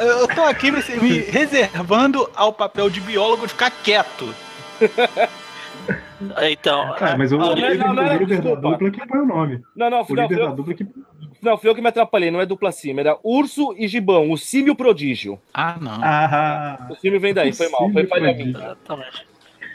Eu 0.00 0.28
tô 0.28 0.42
aqui 0.42 0.70
me, 0.70 0.80
me 1.00 1.18
reservando 1.30 2.28
ao 2.36 2.52
papel 2.52 2.90
de 2.90 3.00
biólogo 3.00 3.46
de 3.46 3.52
ficar 3.52 3.70
quieto. 3.70 4.34
Então, 6.42 6.94
Cara, 6.94 7.18
mas 7.18 7.32
o, 7.32 7.40
Ah, 7.40 7.46
o 7.46 7.48
não, 7.48 7.54
líder, 7.56 7.78
não, 7.78 7.94
não, 7.94 8.04
o 8.04 8.18
líder 8.18 8.40
da 8.42 8.54
dupla 8.54 8.90
que 8.92 9.06
põe 9.06 9.18
o 9.18 9.26
nome. 9.26 9.60
Não, 9.74 9.90
não, 9.90 10.02
O 10.02 10.14
não, 10.14 10.22
líder 10.22 10.28
foi, 10.28 10.36
da 10.36 10.50
eu, 10.50 10.54
dupla 10.54 10.74
que. 10.74 10.86
não, 11.42 11.58
foi 11.58 11.70
eu 11.70 11.74
que 11.74 11.80
me 11.80 11.88
atrapalhei, 11.88 12.30
não 12.30 12.40
é 12.40 12.46
dupla 12.46 12.70
símia, 12.70 13.00
era 13.02 13.18
urso 13.24 13.74
e 13.76 13.88
gibão, 13.88 14.30
o 14.30 14.38
símio 14.38 14.76
prodígio. 14.76 15.40
Ah, 15.52 15.76
não. 15.80 15.98
Ah, 16.00 16.86
O 16.90 16.94
símio 16.94 17.18
vem 17.18 17.34
daí, 17.34 17.52
foi 17.52 17.68
mal, 17.70 17.90
foi 17.90 18.06
falha 18.06 18.32
minha. 18.34 18.50
exatamente. 18.56 19.26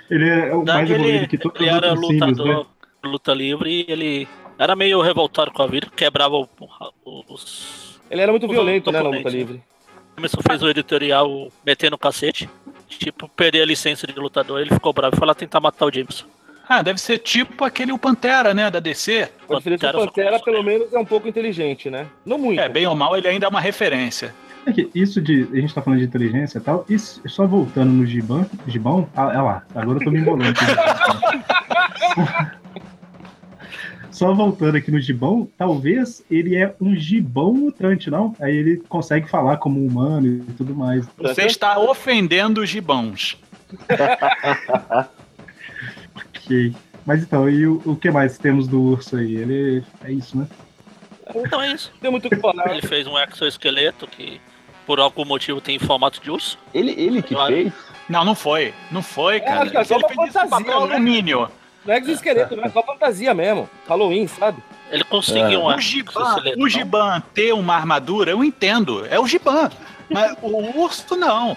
ele 0.09 0.29
é 0.29 0.53
o 0.55 0.63
mais 0.63 0.89
evoluído 0.89 1.17
ele, 1.17 1.27
que 1.27 1.37
todos 1.37 1.59
ele 1.59 1.69
os 1.69 1.75
era 1.75 1.89
outros 1.89 2.07
símios, 2.07 2.37
né? 2.37 2.65
Luta 3.03 3.33
livre 3.33 3.69
e 3.87 3.91
ele 3.91 4.27
era 4.57 4.75
meio 4.75 5.01
revoltado 5.01 5.51
com 5.51 5.61
a 5.61 5.67
vida, 5.67 5.87
quebrava 5.95 6.35
o- 6.35 6.47
os. 7.29 7.99
Ele 8.09 8.21
era 8.21 8.31
muito 8.31 8.47
violento, 8.47 8.91
né, 8.91 9.01
na 9.01 9.09
luta 9.09 9.29
livre. 9.29 9.61
Começou 10.15 10.41
fez 10.47 10.63
o 10.63 10.69
editorial 10.69 11.51
metendo 11.65 11.95
o 11.95 11.99
cacete. 11.99 12.49
Tipo, 12.89 13.27
perder 13.29 13.61
a 13.61 13.65
licença 13.65 14.07
de 14.07 14.17
lutador, 14.17 14.61
ele 14.61 14.71
ficou 14.73 14.91
bravo 14.93 15.15
e 15.15 15.19
foi 15.19 15.27
lá 15.27 15.35
tentar 15.35 15.59
matar 15.59 15.85
o 15.85 15.93
Jameson. 15.93 16.25
Ah, 16.67 16.81
deve 16.81 16.99
ser 16.99 17.19
tipo 17.19 17.63
aquele 17.63 17.91
o 17.91 17.97
Pantera, 17.97 18.53
né, 18.53 18.71
da 18.71 18.79
DC. 18.79 19.29
A 19.49 19.55
diferença 19.55 19.89
que 19.91 19.95
o 19.97 19.99
Pantera, 20.05 20.39
pelo 20.39 20.63
menos, 20.63 20.91
é 20.93 20.97
um 20.99 21.05
pouco 21.05 21.27
inteligente, 21.27 21.89
né? 21.89 22.07
Não 22.25 22.37
muito. 22.37 22.59
É, 22.59 22.67
bem 22.67 22.87
ou 22.87 22.95
mal, 22.95 23.15
ele 23.15 23.27
ainda 23.27 23.45
é 23.45 23.49
uma 23.49 23.61
referência. 23.61 24.33
É 24.65 24.71
que 24.73 24.89
isso 24.93 25.21
de. 25.21 25.47
A 25.53 25.55
gente 25.61 25.73
tá 25.73 25.81
falando 25.81 25.99
de 25.99 26.05
inteligência 26.05 26.57
e 26.57 26.61
tal. 26.61 26.85
Isso, 26.89 27.21
só 27.27 27.47
voltando 27.47 27.89
no 27.91 28.05
Gibão. 28.05 28.45
Gibão? 28.67 29.07
Ah, 29.15 29.31
é 29.33 29.41
lá. 29.41 29.63
Agora 29.73 29.97
eu 29.99 30.03
tô 30.03 30.11
me 30.11 30.19
embolando. 30.19 30.53
só 34.17 34.33
voltando 34.33 34.75
aqui 34.77 34.89
no 34.89 34.99
Gibão, 34.99 35.47
talvez 35.57 36.23
ele 36.29 36.55
é 36.55 36.73
um 36.81 36.95
Gibão 36.95 37.53
mutante, 37.53 38.09
não? 38.09 38.35
Aí 38.39 38.55
ele 38.55 38.77
consegue 38.89 39.29
falar 39.29 39.57
como 39.57 39.85
humano 39.85 40.25
e 40.27 40.53
tudo 40.53 40.75
mais. 40.75 41.07
Você 41.17 41.43
está 41.45 41.77
ofendendo 41.79 42.61
os 42.61 42.69
gibãos. 42.69 43.37
Ok. 46.15 46.73
Mas 47.05 47.21
então, 47.23 47.49
e 47.49 47.65
o, 47.67 47.81
o 47.85 47.95
que 47.95 48.09
mais 48.11 48.37
temos 48.37 48.67
do 48.67 48.81
urso 48.81 49.15
aí? 49.17 49.35
Ele 49.35 49.83
é 50.03 50.11
isso, 50.11 50.37
né? 50.37 50.47
Então 51.35 51.61
é 51.61 51.73
isso. 51.73 51.91
Não 51.93 51.99
tem 52.01 52.11
muito 52.11 52.25
o 52.25 52.29
que 52.29 52.37
falar. 52.37 52.71
Ele 52.71 52.81
fez 52.81 53.05
um 53.05 53.17
exoesqueleto 53.19 54.07
que, 54.07 54.41
por 54.85 54.99
algum 54.99 55.25
motivo, 55.25 55.61
tem 55.61 55.77
formato 55.77 56.19
de 56.21 56.31
urso. 56.31 56.57
Ele, 56.73 56.91
ele 56.97 57.21
que 57.21 57.35
Claro. 57.35 57.53
fez? 57.53 57.73
Não, 58.09 58.25
não 58.25 58.33
foi. 58.35 58.73
Não 58.91 59.01
foi, 59.03 59.39
cara. 59.39 59.61
acho 59.63 59.71
que 59.71 59.77
é 59.77 59.83
só 59.83 59.95
ele 59.95 60.03
uma 60.05 60.09
fez 60.09 60.29
isso 60.29 60.39
com 60.39 60.49
fantasia, 60.49 60.65
papel 60.65 60.87
né? 60.87 60.95
alumínio. 60.95 61.49
Não 61.87 61.93
é 61.93 61.99
exoesqueleto, 61.99 62.55
não 62.55 62.65
é 62.65 62.69
só 62.69 62.83
fantasia 62.83 63.33
mesmo. 63.33 63.69
Halloween, 63.87 64.27
sabe? 64.27 64.61
Ele 64.91 65.05
conseguiu 65.05 65.61
um 65.61 65.67
O 65.67 65.79
Giban, 65.79 66.35
o? 66.57 66.69
Giban 66.69 67.23
ter 67.33 67.53
uma 67.53 67.75
armadura, 67.75 68.31
eu 68.31 68.43
entendo. 68.43 69.05
É 69.07 69.17
o 69.17 69.25
Giban. 69.25 69.71
Mas 70.09 70.37
o 70.41 70.79
urso 70.79 71.15
não. 71.15 71.55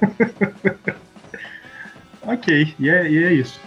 Ok, 2.24 2.72
e 2.78 2.88
é, 2.88 3.10
e 3.10 3.24
é 3.24 3.32
isso. 3.32 3.60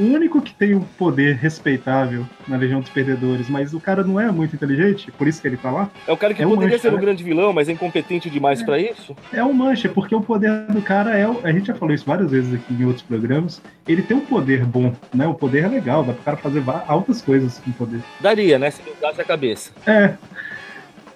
O 0.00 0.04
único 0.14 0.40
que 0.40 0.54
tem 0.54 0.74
um 0.74 0.80
poder 0.80 1.36
respeitável 1.36 2.26
na 2.48 2.56
Legião 2.56 2.80
dos 2.80 2.88
Perdedores, 2.88 3.50
mas 3.50 3.74
o 3.74 3.78
cara 3.80 4.02
não 4.02 4.18
é 4.18 4.30
muito 4.32 4.56
inteligente, 4.56 5.12
por 5.12 5.28
isso 5.28 5.42
que 5.42 5.46
ele 5.46 5.58
tá 5.58 5.70
lá, 5.70 5.90
É 6.08 6.12
o 6.12 6.16
cara 6.16 6.32
que 6.32 6.42
É 6.42 6.46
um 6.46 6.50
poderia 6.50 6.70
mancha, 6.70 6.82
ser 6.82 6.88
o 6.88 6.96
né? 6.96 7.00
grande 7.02 7.22
vilão, 7.22 7.52
mas 7.52 7.68
é 7.68 7.72
incompetente 7.72 8.30
demais 8.30 8.62
pra 8.62 8.78
isso. 8.78 9.14
é 9.32 9.44
um 9.44 9.52
mancha, 9.52 9.88
porque 9.90 10.14
o 10.14 10.20
poder 10.22 10.64
do 10.70 10.80
cara 10.80 11.16
é. 11.18 11.26
A 11.44 11.52
gente 11.52 11.66
já 11.66 11.74
falou 11.74 11.94
isso 11.94 12.06
várias 12.06 12.30
vezes 12.30 12.54
aqui 12.54 12.72
em 12.72 12.84
outros 12.84 13.02
programas. 13.02 13.60
Ele 13.86 14.00
tem 14.00 14.16
um 14.16 14.20
poder 14.24 14.64
bom, 14.64 14.92
né? 15.14 15.26
O 15.26 15.34
poder 15.34 15.64
é 15.64 15.68
legal, 15.68 16.02
dá 16.02 16.14
pro 16.14 16.22
cara 16.22 16.36
fazer 16.38 16.62
altas 16.88 17.20
coisas 17.20 17.58
com 17.58 17.70
poder. 17.72 18.00
Daria, 18.20 18.58
né? 18.58 18.70
Se 18.70 18.80
não 18.86 18.92
usasse 18.96 19.20
a 19.20 19.24
cabeça. 19.24 19.70
É. 19.86 20.14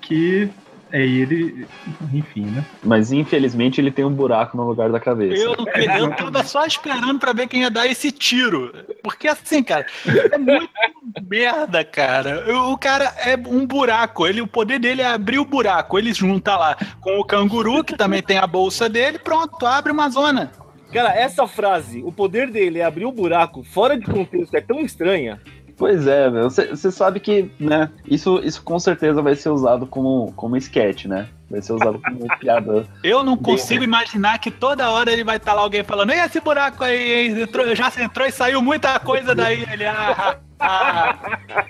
Que. 0.01 0.51
É 0.97 1.01
ele. 1.05 1.67
Enfim, 2.13 2.43
né? 2.47 2.65
Mas 2.81 3.11
infelizmente 3.11 3.81
ele 3.81 3.91
tem 3.91 4.05
um 4.05 4.13
buraco 4.13 4.57
no 4.57 4.63
lugar 4.65 4.91
da 4.93 5.01
cabeça. 5.01 5.43
Eu, 5.43 5.57
não 5.57 5.65
queria- 5.65 5.99
eu 5.99 6.11
tava 6.15 6.45
só 6.45 6.65
esperando 6.65 7.19
pra 7.19 7.33
ver 7.33 7.49
quem 7.49 7.63
ia 7.63 7.71
dar 7.71 7.85
esse 7.89 8.13
tiro. 8.13 8.73
Porque 9.03 9.27
assim, 9.27 9.61
cara, 9.65 9.85
é 10.31 10.39
muito 10.39 10.71
merda, 11.29 11.85
cara. 11.85 12.45
O 12.71 12.79
cara 12.79 13.13
é 13.27 13.37
um 13.37 13.67
buraco. 13.67 14.25
Ele, 14.25 14.41
o 14.41 14.47
poder 14.47 14.79
dele 14.79 15.03
é 15.03 15.07
abrir 15.07 15.39
o 15.41 15.45
buraco. 15.45 15.99
Ele 15.99 16.13
junta 16.13 16.57
lá 16.57 16.77
com 17.01 17.19
o 17.19 17.25
canguru, 17.25 17.83
que 17.83 17.97
também 17.97 18.23
tem 18.23 18.39
a 18.39 18.47
bolsa 18.47 18.89
dele, 18.89 19.19
pronto, 19.19 19.67
abre 19.67 19.91
uma 19.91 20.09
zona. 20.09 20.53
Cara, 20.93 21.13
essa 21.13 21.45
frase, 21.49 22.05
o 22.05 22.13
poder 22.13 22.49
dele 22.53 22.79
é 22.79 22.85
abrir 22.85 23.05
o 23.05 23.11
buraco 23.11 23.65
fora 23.65 23.99
de 23.99 24.07
contexto, 24.07 24.55
é 24.55 24.61
tão 24.61 24.79
estranha. 24.79 25.41
Pois 25.77 26.07
é, 26.07 26.31
meu. 26.31 26.49
Você 26.51 26.91
sabe 26.91 27.19
que, 27.19 27.51
né? 27.59 27.91
Isso, 28.07 28.41
isso 28.45 28.63
com 28.63 28.79
certeza 28.79 29.21
vai 29.21 29.35
ser 29.35 29.49
usado 29.49 29.87
como, 29.87 30.33
como 30.37 30.57
sketch, 30.57 31.07
né? 31.07 31.27
Vai 31.51 31.61
ser 31.61 31.73
usado 31.73 32.01
como 32.01 32.39
piada. 32.39 32.87
Eu 33.03 33.25
não 33.25 33.37
consigo 33.37 33.83
imaginar 33.83 34.39
que 34.39 34.51
toda 34.51 34.89
hora 34.91 35.13
ele 35.13 35.25
vai 35.25 35.37
estar 35.37 35.53
lá 35.53 35.63
alguém 35.63 35.83
falando, 35.83 36.13
e 36.13 36.19
esse 36.19 36.41
buraco 36.41 36.85
aí, 36.85 37.29
hein? 37.29 37.41
Entrou- 37.43 37.75
já 37.75 37.91
entrou 37.99 38.27
e 38.27 38.31
saiu 38.33 38.63
muita 38.63 38.99
coisa 39.01 39.35
daí. 39.35 39.65
Ele, 39.71 39.85
ah, 39.85 40.37
ah, 40.61 41.17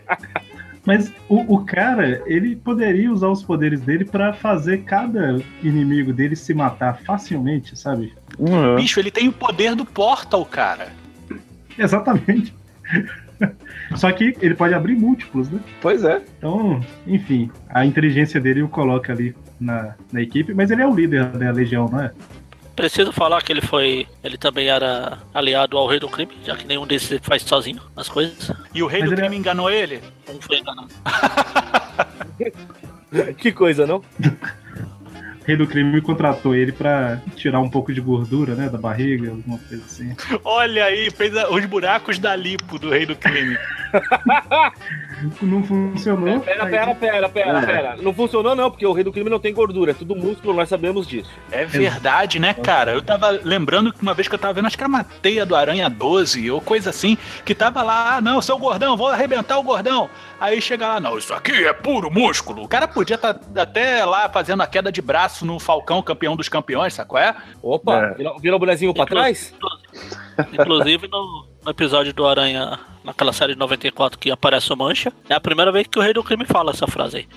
ah. 0.08 0.18
Mas 0.86 1.10
o, 1.30 1.54
o 1.54 1.64
cara, 1.64 2.22
ele 2.26 2.56
poderia 2.56 3.10
usar 3.10 3.28
os 3.28 3.42
poderes 3.42 3.80
dele 3.80 4.04
pra 4.04 4.34
fazer 4.34 4.84
cada 4.84 5.38
inimigo 5.62 6.12
dele 6.12 6.36
se 6.36 6.52
matar 6.52 6.98
facilmente, 7.06 7.74
sabe? 7.74 8.12
Uhum. 8.38 8.76
Bicho, 8.76 9.00
ele 9.00 9.10
tem 9.10 9.28
o 9.28 9.32
poder 9.32 9.74
do 9.74 9.86
Portal, 9.86 10.44
cara. 10.44 10.88
Exatamente. 11.78 12.54
Só 13.96 14.10
que 14.12 14.36
ele 14.40 14.54
pode 14.54 14.74
abrir 14.74 14.96
múltiplos, 14.96 15.50
né? 15.50 15.60
Pois 15.80 16.04
é. 16.04 16.22
Então, 16.38 16.80
enfim, 17.06 17.50
a 17.68 17.84
inteligência 17.84 18.40
dele 18.40 18.62
o 18.62 18.68
coloca 18.68 19.12
ali 19.12 19.34
na, 19.60 19.94
na 20.12 20.22
equipe, 20.22 20.54
mas 20.54 20.70
ele 20.70 20.82
é 20.82 20.86
o 20.86 20.94
líder 20.94 21.26
da 21.26 21.50
Legião, 21.50 21.88
não 21.88 22.00
é? 22.00 22.12
Preciso 22.74 23.12
falar 23.12 23.40
que 23.42 23.52
ele 23.52 23.60
foi. 23.60 24.06
Ele 24.22 24.36
também 24.36 24.68
era 24.68 25.18
aliado 25.32 25.78
ao 25.78 25.86
rei 25.86 26.00
do 26.00 26.08
crime, 26.08 26.32
já 26.44 26.56
que 26.56 26.66
nenhum 26.66 26.86
desses 26.86 27.20
faz 27.22 27.42
sozinho 27.42 27.80
as 27.94 28.08
coisas. 28.08 28.50
E 28.74 28.82
o 28.82 28.88
rei 28.88 29.00
Mas 29.00 29.10
do 29.10 29.14
ele 29.14 29.22
crime 29.22 29.36
enganou 29.36 29.70
ele? 29.70 30.00
Um 30.28 30.40
foi 30.40 30.58
enganado. 30.58 30.88
Que 33.38 33.52
coisa, 33.52 33.86
não? 33.86 34.02
Rei 35.46 35.56
do 35.56 35.66
crime 35.66 36.00
contratou 36.00 36.54
ele 36.54 36.72
pra 36.72 37.18
tirar 37.36 37.60
um 37.60 37.68
pouco 37.68 37.92
de 37.92 38.00
gordura, 38.00 38.54
né, 38.54 38.68
da 38.68 38.78
barriga, 38.78 39.30
alguma 39.30 39.58
coisa 39.58 39.84
assim. 39.84 40.14
Olha 40.42 40.84
aí, 40.86 41.10
fez 41.10 41.36
a- 41.36 41.50
os 41.50 41.64
buracos 41.66 42.18
da 42.18 42.34
lipo 42.34 42.78
do 42.78 42.90
rei 42.90 43.04
do 43.04 43.14
crime. 43.14 43.56
Não 45.40 45.62
funcionou. 45.62 46.40
Pera, 46.40 46.66
pera, 46.66 46.94
pera, 46.94 47.28
pera, 47.28 47.58
É. 47.60 47.66
pera. 47.66 47.96
Não 48.02 48.12
funcionou, 48.12 48.54
não, 48.54 48.70
porque 48.70 48.86
o 48.86 48.92
rei 48.92 49.04
do 49.04 49.12
crime 49.12 49.30
não 49.30 49.38
tem 49.38 49.54
gordura, 49.54 49.92
é 49.92 49.94
tudo 49.94 50.14
músculo, 50.16 50.52
nós 50.54 50.68
sabemos 50.68 51.06
disso. 51.06 51.30
É 51.50 51.64
verdade, 51.64 52.38
né, 52.38 52.52
cara? 52.52 52.92
Eu 52.92 53.00
tava 53.00 53.30
lembrando 53.30 53.92
que 53.92 54.02
uma 54.02 54.12
vez 54.12 54.28
que 54.28 54.34
eu 54.34 54.38
tava 54.38 54.52
vendo, 54.54 54.66
acho 54.66 54.76
que 54.76 54.82
era 54.82 54.88
uma 54.88 55.04
teia 55.04 55.46
do 55.46 55.54
Aranha 55.54 55.88
12 55.88 56.50
ou 56.50 56.60
coisa 56.60 56.90
assim, 56.90 57.16
que 57.44 57.54
tava 57.54 57.82
lá, 57.82 58.16
ah, 58.16 58.20
não, 58.20 58.42
seu 58.42 58.58
gordão, 58.58 58.96
vou 58.96 59.08
arrebentar 59.08 59.58
o 59.58 59.62
gordão. 59.62 60.10
Aí 60.40 60.60
chega 60.60 60.86
lá, 60.88 61.00
não, 61.00 61.16
isso 61.16 61.32
aqui 61.32 61.52
é 61.64 61.72
puro 61.72 62.10
músculo. 62.10 62.62
O 62.64 62.68
cara 62.68 62.86
podia 62.88 63.14
estar 63.16 63.38
até 63.56 64.04
lá 64.04 64.28
fazendo 64.28 64.62
a 64.62 64.66
queda 64.66 64.90
de 64.92 65.00
braço 65.00 65.46
no 65.46 65.58
Falcão, 65.58 66.02
campeão 66.02 66.36
dos 66.36 66.48
campeões, 66.48 66.94
sabe 66.94 67.08
qual 67.08 67.22
é? 67.22 67.34
Opa, 67.62 68.14
É. 68.18 68.40
vira 68.40 68.56
o 68.56 68.58
bonezinho 68.58 68.92
pra 68.92 69.06
trás? 69.06 69.54
Inclusive 70.52 71.08
no, 71.08 71.46
no 71.64 71.70
episódio 71.70 72.12
do 72.12 72.26
Aranha, 72.26 72.78
naquela 73.04 73.32
série 73.32 73.52
de 73.52 73.58
94 73.58 74.18
que 74.18 74.30
aparece 74.30 74.72
o 74.72 74.76
Mancha, 74.76 75.12
é 75.28 75.34
a 75.34 75.40
primeira 75.40 75.70
vez 75.70 75.86
que 75.86 75.98
o 75.98 76.02
rei 76.02 76.12
do 76.12 76.24
crime 76.24 76.44
fala 76.44 76.72
essa 76.72 76.86
frase 76.86 77.18
aí. 77.18 77.28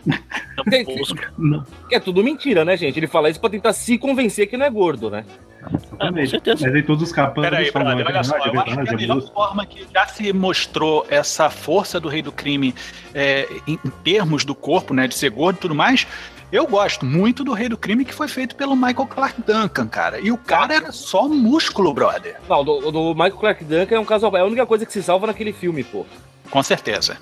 Não, 1.37 1.63
Que 1.87 1.95
é 1.95 1.99
tudo 1.99 2.23
mentira, 2.23 2.65
né, 2.65 2.75
gente? 2.75 2.97
Ele 2.97 3.07
fala 3.07 3.29
isso 3.29 3.39
pra 3.39 3.49
tentar 3.49 3.73
se 3.73 3.97
convencer 3.97 4.47
que 4.47 4.57
não 4.57 4.65
é 4.65 4.69
gordo, 4.69 5.09
né? 5.09 5.25
Exatamente. 5.73 6.29
certeza. 6.29 6.65
Mas 6.65 6.75
aí 6.75 6.83
todos 6.83 7.03
os 7.03 7.11
capangas 7.11 7.49
Peraí, 7.51 7.71
brother, 7.71 8.05
é 8.05 8.09
olha 8.09 8.23
só, 8.23 8.37
eu 8.37 8.59
acho 8.59 8.75
que 8.83 8.89
a 8.89 8.93
melhor 8.97 9.21
forma 9.33 9.65
que 9.65 9.85
já 9.93 10.05
se 10.07 10.31
mostrou 10.33 11.05
essa 11.09 11.49
força 11.49 11.99
do 11.99 12.07
rei 12.09 12.21
do 12.21 12.31
crime 12.31 12.73
é, 13.13 13.47
em, 13.67 13.79
em 13.83 13.89
termos 14.03 14.43
do 14.45 14.53
corpo, 14.55 14.93
né, 14.93 15.07
de 15.07 15.15
ser 15.15 15.29
gordo 15.29 15.57
e 15.57 15.59
tudo 15.59 15.75
mais, 15.75 16.07
eu 16.51 16.65
gosto 16.65 17.05
muito 17.05 17.43
do 17.43 17.51
rei 17.53 17.67
do 17.67 17.77
crime 17.77 18.05
que 18.05 18.13
foi 18.13 18.27
feito 18.27 18.55
pelo 18.55 18.75
Michael 18.75 19.05
Clark 19.07 19.41
Duncan, 19.41 19.87
cara. 19.87 20.19
E 20.19 20.31
o 20.31 20.37
cara 20.37 20.73
era 20.75 20.91
só 20.93 21.27
músculo, 21.27 21.93
brother. 21.93 22.37
Não, 22.47 22.63
do, 22.63 22.89
do 22.91 23.13
Michael 23.13 23.37
Clark 23.37 23.63
Duncan 23.65 23.95
é 23.95 23.99
um 23.99 24.05
caso. 24.05 24.27
É 24.35 24.39
a 24.39 24.45
única 24.45 24.65
coisa 24.65 24.85
que 24.85 24.93
se 24.93 25.03
salva 25.03 25.27
naquele 25.27 25.51
filme, 25.51 25.83
pô. 25.83 26.05
Com 26.49 26.63
certeza. 26.63 27.17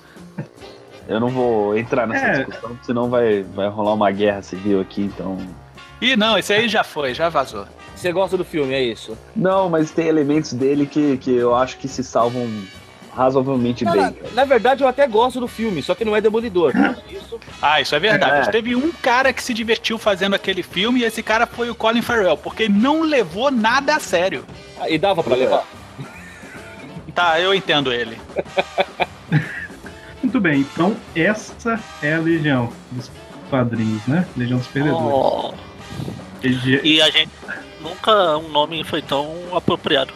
Eu 1.08 1.18
não 1.18 1.28
vou 1.28 1.76
entrar 1.76 2.06
nessa 2.06 2.26
É. 2.26 2.32
discussão, 2.44 2.78
senão 2.82 3.08
vai, 3.10 3.42
vai 3.42 3.68
rolar 3.68 3.94
uma 3.94 4.10
guerra 4.10 4.42
civil 4.42 4.80
aqui, 4.80 5.02
então. 5.02 5.38
Ih, 6.00 6.16
não, 6.16 6.36
esse 6.38 6.52
aí 6.52 6.68
já 6.68 6.84
foi, 6.84 7.14
já 7.14 7.28
vazou. 7.28 7.66
Você 7.96 8.12
gosta 8.12 8.36
do 8.36 8.44
filme, 8.44 8.74
é 8.74 8.82
isso? 8.82 9.16
Não, 9.34 9.68
mas 9.70 9.90
tem 9.90 10.06
elementos 10.06 10.52
dele 10.52 10.86
que, 10.86 11.16
que 11.16 11.34
eu 11.34 11.54
acho 11.56 11.78
que 11.78 11.88
se 11.88 12.04
salvam 12.04 12.46
razoavelmente 13.14 13.82
bem. 13.84 13.94
na- 13.96 14.12
na 14.34 14.44
verdade, 14.44 14.82
eu 14.82 14.88
até 14.88 15.06
gosto 15.08 15.40
do 15.40 15.48
filme, 15.48 15.82
só 15.82 15.94
que 15.94 16.04
não 16.04 16.14
é 16.14 16.20
Demolidor. 16.20 16.72
Isso. 17.10 17.40
Ah, 17.62 17.80
isso 17.80 17.94
é 17.94 17.98
verdade. 17.98 18.48
É. 18.48 18.52
Teve 18.52 18.76
um 18.76 18.92
cara 18.92 19.32
que 19.32 19.42
se 19.42 19.54
divertiu 19.54 19.96
fazendo 19.96 20.34
aquele 20.34 20.62
filme 20.62 21.00
e 21.00 21.04
esse 21.04 21.22
cara 21.22 21.46
foi 21.46 21.70
o 21.70 21.74
Colin 21.74 22.02
Farrell, 22.02 22.36
porque 22.36 22.64
ele 22.64 22.74
não 22.74 23.00
levou 23.00 23.50
nada 23.50 23.96
a 23.96 24.00
sério. 24.00 24.44
Ah, 24.78 24.90
E 24.90 24.98
dava 24.98 25.22
pra 25.24 25.34
levar. 25.34 25.64
Tá, 27.14 27.40
eu 27.40 27.54
entendo 27.54 27.90
ele. 27.90 28.18
Muito 30.22 30.40
bem, 30.40 30.60
então 30.60 30.94
essa 31.14 31.80
é 32.02 32.14
a 32.14 32.18
Legião 32.18 32.70
dos 32.90 33.10
quadrinhos, 33.48 34.04
né? 34.06 34.26
Legião 34.36 34.58
dos 34.58 34.66
Perdedores. 34.68 35.02
Oh, 35.02 35.54
e 36.84 37.00
a 37.00 37.10
gente. 37.10 37.30
Nunca 37.86 38.36
um 38.36 38.48
nome 38.48 38.82
foi 38.82 39.00
tão 39.00 39.56
apropriado. 39.56 40.12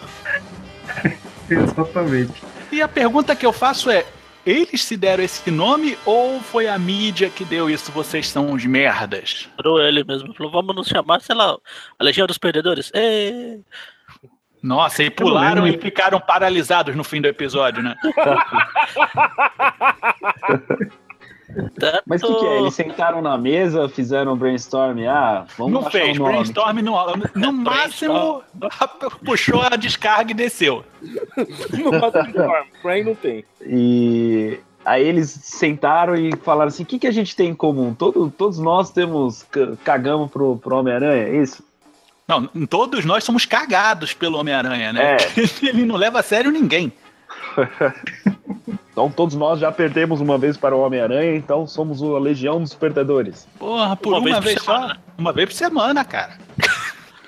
Exatamente. 1.48 2.42
E 2.72 2.82
a 2.82 2.88
pergunta 2.88 3.36
que 3.36 3.46
eu 3.46 3.52
faço 3.52 3.90
é: 3.90 4.04
eles 4.44 4.82
se 4.82 4.96
deram 4.96 5.22
esse 5.22 5.48
nome 5.50 5.96
ou 6.04 6.40
foi 6.40 6.66
a 6.66 6.78
mídia 6.78 7.30
que 7.30 7.44
deu 7.44 7.70
isso? 7.70 7.92
Vocês 7.92 8.28
são 8.28 8.50
uns 8.50 8.64
merdas. 8.64 9.48
Parou 9.56 9.80
ele 9.80 10.02
mesmo. 10.02 10.34
Falou, 10.34 10.50
vamos 10.50 10.74
nos 10.74 10.88
chamar, 10.88 11.20
sei 11.20 11.36
lá, 11.36 11.56
a 11.98 12.04
Legião 12.04 12.26
dos 12.26 12.38
Perdedores. 12.38 12.90
Ê! 12.94 13.60
Nossa, 14.62 15.02
e 15.02 15.10
pularam 15.10 15.66
e 15.66 15.78
ficaram 15.78 16.20
paralisados 16.20 16.94
no 16.94 17.02
fim 17.02 17.20
do 17.20 17.28
episódio, 17.28 17.82
né? 17.82 17.96
Tanto... 21.78 22.02
Mas 22.06 22.22
o 22.22 22.26
que, 22.26 22.34
que 22.40 22.46
é? 22.46 22.58
Eles 22.60 22.74
sentaram 22.74 23.20
na 23.22 23.36
mesa, 23.38 23.88
fizeram 23.88 24.32
um 24.32 24.36
brainstorm. 24.36 24.98
Ah, 25.08 25.46
vamos 25.58 25.72
não 25.72 25.80
achar 25.80 25.90
fez, 25.90 26.16
um 26.18 26.22
nome. 26.22 26.32
brainstorm 26.34 26.78
no, 26.78 27.16
no 27.34 27.52
máximo 27.64 28.42
puxou 29.24 29.62
a 29.62 29.76
descarga 29.76 30.30
e 30.30 30.34
desceu. 30.34 30.84
No 31.72 31.90
Brainstorm, 31.90 32.66
Brain 32.82 33.04
não 33.04 33.14
tem. 33.14 33.44
E 33.64 34.58
aí 34.84 35.06
eles 35.06 35.30
sentaram 35.30 36.14
e 36.14 36.34
falaram 36.36 36.68
assim: 36.68 36.82
o 36.82 36.86
que, 36.86 36.98
que 36.98 37.06
a 37.06 37.10
gente 37.12 37.34
tem 37.34 37.48
em 37.50 37.54
comum? 37.54 37.94
Todo, 37.94 38.30
todos 38.30 38.58
nós 38.58 38.90
temos. 38.90 39.42
ca- 39.44 39.76
cagamos 39.84 40.30
pro, 40.30 40.56
pro 40.56 40.76
Homem-Aranha, 40.76 41.24
é 41.28 41.36
isso? 41.42 41.64
Não, 42.28 42.46
todos 42.66 43.04
nós 43.04 43.24
somos 43.24 43.44
cagados 43.44 44.12
pelo 44.14 44.38
Homem-Aranha, 44.38 44.92
né? 44.92 45.16
É. 45.16 45.66
Ele 45.66 45.84
não 45.84 45.96
leva 45.96 46.20
a 46.20 46.22
sério 46.22 46.50
ninguém. 46.50 46.92
Então 48.92 49.10
todos 49.10 49.34
nós 49.36 49.60
já 49.60 49.70
perdemos 49.72 50.20
uma 50.20 50.36
vez 50.36 50.56
para 50.56 50.74
o 50.76 50.80
Homem-Aranha, 50.80 51.34
então 51.36 51.66
somos 51.66 52.02
a 52.02 52.18
Legião 52.18 52.60
dos 52.60 52.74
Perdedores. 52.74 53.48
Porra, 53.58 53.96
por 53.96 54.10
Uma 54.12 54.18
uma, 54.18 54.40
vez 54.40 54.44
vez, 54.44 54.54
por 54.58 54.64
só. 54.64 54.74
semana. 54.74 55.00
Uma 55.16 55.32
vez 55.32 55.48
por 55.48 55.54
semana, 55.54 56.04
cara. 56.04 56.38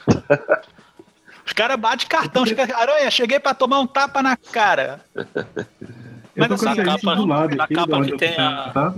Os 1.47 1.53
caras 1.53 1.77
batem 1.79 2.07
cartão, 2.09 2.45
chega, 2.47 2.63
Aranha, 2.77 3.11
cheguei 3.11 3.39
pra 3.41 3.53
tomar 3.55 3.81
um 3.81 3.87
tapa 3.87 4.23
na 4.23 4.37
cara. 4.37 5.01
Eu 5.15 5.25
Mas 6.37 6.53
assim, 6.53 6.65
na 6.67 6.85
capa- 6.85 7.15
lado 7.15 7.57
na 7.57 7.67
capa 7.69 8.03
que 8.05 8.17
tem 8.17 8.35
a-. 8.39 8.93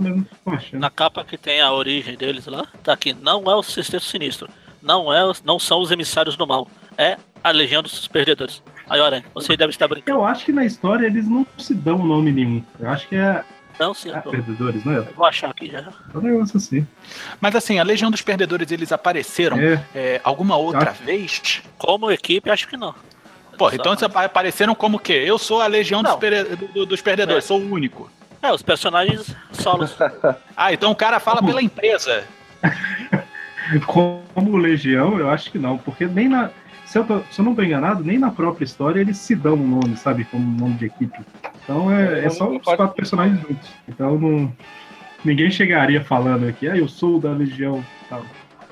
Na 0.73 0.89
capa 0.89 1.23
que 1.25 1.37
tem 1.37 1.61
a 1.61 1.71
origem 1.71 2.15
deles 2.17 2.45
lá, 2.45 2.65
tá 2.83 2.93
aqui. 2.93 3.13
Não 3.13 3.43
é 3.49 3.55
o 3.55 3.63
Sexteto 3.63 4.03
Sinistro. 4.05 4.49
Não, 4.81 5.11
é, 5.13 5.19
não 5.43 5.57
são 5.59 5.81
os 5.81 5.91
emissários 5.91 6.35
do 6.37 6.45
mal. 6.47 6.67
É 6.97 7.17
a 7.43 7.51
Legião 7.51 7.81
dos 7.81 8.07
Perdedores. 8.07 8.61
Aí, 8.89 9.01
Aranha, 9.01 9.23
você 9.33 9.57
deve 9.57 9.71
estar 9.71 9.87
brincando. 9.87 10.19
Eu 10.19 10.25
acho 10.25 10.45
que 10.45 10.51
na 10.51 10.63
história 10.65 11.05
eles 11.07 11.27
não 11.27 11.45
se 11.57 11.73
dão 11.73 11.97
nome 11.99 12.31
nenhum. 12.31 12.63
Eu 12.79 12.89
acho 12.89 13.07
que 13.07 13.15
é 13.15 13.43
Não, 13.79 13.93
sim, 13.93 14.09
eu 14.09 14.15
ah, 14.15 14.21
tô- 14.21 14.29
Perdedores, 14.31 14.85
não 14.85 14.93
é? 14.93 15.01
vou 15.01 15.25
achar 15.25 15.49
aqui 15.49 15.69
já. 15.71 15.79
É 16.13 16.17
um 16.17 16.21
negócio 16.21 16.57
assim. 16.57 16.85
Mas 17.41 17.55
assim, 17.55 17.79
a 17.79 17.83
Legião 17.83 18.11
dos 18.11 18.21
Perdedores, 18.21 18.71
eles 18.71 18.91
apareceram 18.91 19.57
É, 19.59 19.81
é, 19.95 20.21
alguma 20.23 20.55
outra 20.55 20.91
Acho- 20.91 21.03
vez? 21.03 21.61
Como 21.77 22.11
equipe, 22.11 22.49
acho 22.49 22.67
que 22.67 22.77
não. 22.77 22.93
Pô, 23.57 23.71
então 23.71 23.93
eles 23.93 24.03
apa- 24.03 24.25
apareceram 24.25 24.75
como 24.75 24.97
o 24.97 24.99
quê? 24.99 25.13
Eu 25.25 25.37
sou 25.37 25.61
a 25.61 25.67
Legião 25.67 26.03
dos, 26.03 26.15
do- 26.73 26.85
dos 26.85 27.01
Perdedores, 27.01 27.43
É. 27.43 27.47
sou 27.47 27.59
o 27.59 27.71
único. 27.71 28.11
É, 28.41 28.51
os 28.51 28.61
personagens 28.61 29.35
solos. 29.53 29.95
Ah, 30.55 30.71
então 30.71 30.91
o 30.91 30.95
cara 30.95 31.19
fala 31.19 31.41
pela 31.41 31.61
empresa. 31.61 32.23
como 33.87 34.57
Legião, 34.57 35.17
eu 35.19 35.29
acho 35.29 35.51
que 35.51 35.57
não, 35.57 35.77
porque 35.77 36.05
nem 36.05 36.27
na. 36.29 36.49
Se 36.95 36.99
eu, 36.99 37.03
tô- 37.03 37.19
se 37.29 37.41
eu 37.41 37.43
não 37.43 37.53
tô 37.53 37.61
enganado, 37.61 38.05
nem 38.05 38.17
na 38.17 38.31
própria 38.31 38.63
história 38.63 39.01
eles 39.01 39.17
se 39.17 39.35
dão 39.35 39.55
um 39.55 39.67
nome, 39.67 39.97
sabe? 39.97 40.23
Como 40.23 40.57
nome 40.57 40.75
de 40.75 40.85
equipe. 40.85 41.19
Então 41.61 41.91
é, 41.91 42.23
é 42.23 42.29
só 42.29 42.49
os 42.49 42.63
quatro 42.63 42.95
personagens 42.95 43.37
juntos. 43.41 43.69
Então 43.85 44.17
não. 44.17 44.49
Ninguém 45.25 45.51
chegaria 45.51 46.01
falando 46.01 46.47
aqui, 46.47 46.69
ah, 46.69 46.77
eu 46.77 46.87
sou 46.87 47.19
da 47.19 47.33
Legião. 47.33 47.83
Tal. 48.07 48.23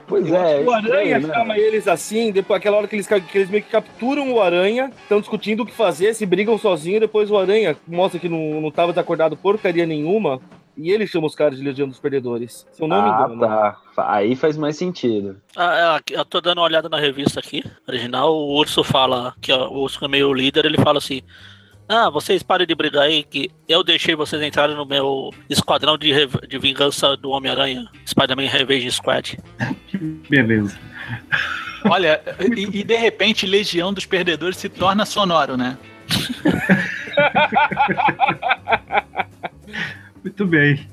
Pois 0.07 0.25
Eu 0.25 0.37
é, 0.37 0.59
que 0.59 0.63
o 0.63 0.71
Aranha 0.71 1.17
estranho, 1.17 1.27
né? 1.27 1.33
chama 1.33 1.57
eles 1.57 1.85
assim, 1.85 2.31
depois 2.31 2.59
aquela 2.61 2.77
hora 2.77 2.87
que 2.87 2.95
eles, 2.95 3.07
que 3.07 3.37
eles 3.37 3.49
meio 3.49 3.61
que 3.63 3.69
capturam 3.69 4.31
o 4.31 4.41
Aranha, 4.41 4.89
estão 5.01 5.19
discutindo 5.19 5.63
o 5.63 5.65
que 5.65 5.73
fazer, 5.73 6.13
se 6.13 6.25
brigam 6.25 6.57
sozinhos, 6.57 7.01
depois 7.01 7.29
o 7.29 7.37
Aranha 7.37 7.75
mostra 7.85 8.21
que 8.21 8.29
não, 8.29 8.61
não 8.61 8.71
tava 8.71 8.93
desacordado 8.93 9.35
porcaria 9.35 9.85
nenhuma, 9.85 10.39
e 10.77 10.91
ele 10.91 11.07
chama 11.07 11.27
os 11.27 11.35
caras 11.35 11.57
de 11.57 11.63
Legião 11.63 11.87
dos 11.87 11.99
Perdedores. 11.99 12.65
Se 12.71 12.81
eu 12.81 12.87
não 12.87 13.01
me 13.01 13.09
Ah, 13.09 13.25
engano. 13.29 13.39
tá. 13.41 13.77
Aí 13.97 14.35
faz 14.35 14.57
mais 14.57 14.75
sentido. 14.77 15.37
Ah, 15.55 15.99
é, 16.09 16.15
eu 16.19 16.25
tô 16.25 16.41
dando 16.41 16.57
uma 16.59 16.65
olhada 16.65 16.89
na 16.89 16.99
revista 16.99 17.39
aqui. 17.39 17.63
Original, 17.87 18.33
o 18.35 18.55
Urso 18.57 18.83
fala, 18.83 19.33
que 19.41 19.51
ó, 19.51 19.67
o 19.69 19.81
Urso 19.83 20.03
é 20.03 20.07
meio 20.07 20.33
líder, 20.33 20.65
ele 20.65 20.77
fala 20.77 20.97
assim. 20.97 21.21
Ah, 21.87 22.09
vocês 22.09 22.41
parem 22.41 22.65
de 22.65 22.73
brigar 22.73 23.03
aí, 23.03 23.23
que 23.23 23.51
eu 23.67 23.83
deixei 23.83 24.15
vocês 24.15 24.41
entrarem 24.41 24.75
no 24.75 24.85
meu 24.85 25.31
esquadrão 25.49 25.97
de, 25.97 26.13
de 26.47 26.57
vingança 26.57 27.15
do 27.17 27.29
Homem-Aranha, 27.31 27.87
Spider-Man 28.07 28.47
Revenge 28.47 28.89
Squad. 28.89 29.37
Beleza. 30.29 30.79
Olha, 31.89 32.21
e, 32.55 32.79
e 32.79 32.83
de 32.85 32.95
repente 32.95 33.45
Legião 33.45 33.93
dos 33.93 34.05
Perdedores 34.05 34.55
se 34.57 34.69
torna 34.69 35.05
sonoro, 35.05 35.57
né? 35.57 35.77
Muito 40.23 40.45
bem. 40.45 40.87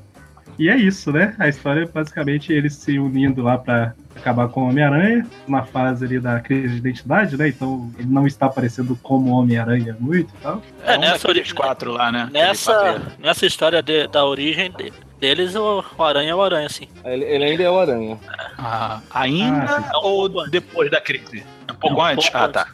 E 0.58 0.68
é 0.68 0.76
isso, 0.76 1.10
né? 1.10 1.34
A 1.38 1.48
história 1.48 1.82
é 1.82 1.86
basicamente 1.86 2.52
eles 2.52 2.74
se 2.74 2.98
unindo 2.98 3.42
lá 3.42 3.56
pra 3.56 3.94
acabar 4.14 4.48
com 4.48 4.62
o 4.64 4.68
Homem-Aranha, 4.68 5.26
na 5.48 5.62
fase 5.62 6.04
ali 6.04 6.20
da 6.20 6.38
crise 6.40 6.68
de 6.74 6.76
identidade, 6.78 7.36
né? 7.36 7.48
Então 7.48 7.90
ele 7.98 8.08
não 8.10 8.26
está 8.26 8.44
aparecendo 8.46 8.94
como 9.02 9.30
Homem-Aranha 9.30 9.96
muito 9.98 10.28
e 10.34 10.42
tal. 10.42 10.60
É, 10.84 10.96
um 10.98 11.00
nessa, 11.00 11.28
daqueles 11.28 11.48
ori- 11.48 11.54
quatro 11.54 11.92
lá, 11.92 12.12
né? 12.12 12.28
nessa, 12.30 13.00
nessa 13.18 13.46
história 13.46 13.82
de- 13.82 14.06
da 14.08 14.26
origem 14.26 14.70
de- 14.72 14.92
deles, 15.18 15.54
o, 15.54 15.82
o 15.96 16.02
Aranha 16.04 16.32
é 16.32 16.34
o 16.34 16.42
Aranha, 16.42 16.66
assim. 16.66 16.88
Ele, 17.04 17.24
ele 17.24 17.44
ainda 17.44 17.62
é 17.62 17.70
o 17.70 17.78
Aranha. 17.78 18.18
Ah, 18.58 19.00
ainda 19.14 19.64
Ah, 19.76 19.82
sim. 19.82 19.90
ou 20.02 20.28
depois 20.50 20.90
da 20.90 21.00
crise? 21.00 21.42
Um 21.70 21.74
pouco 21.74 21.96
Não, 21.96 22.02
um 22.02 22.06
antes? 22.06 22.28
pouco 22.28 22.44
ah, 22.44 22.48
tá. 22.50 22.66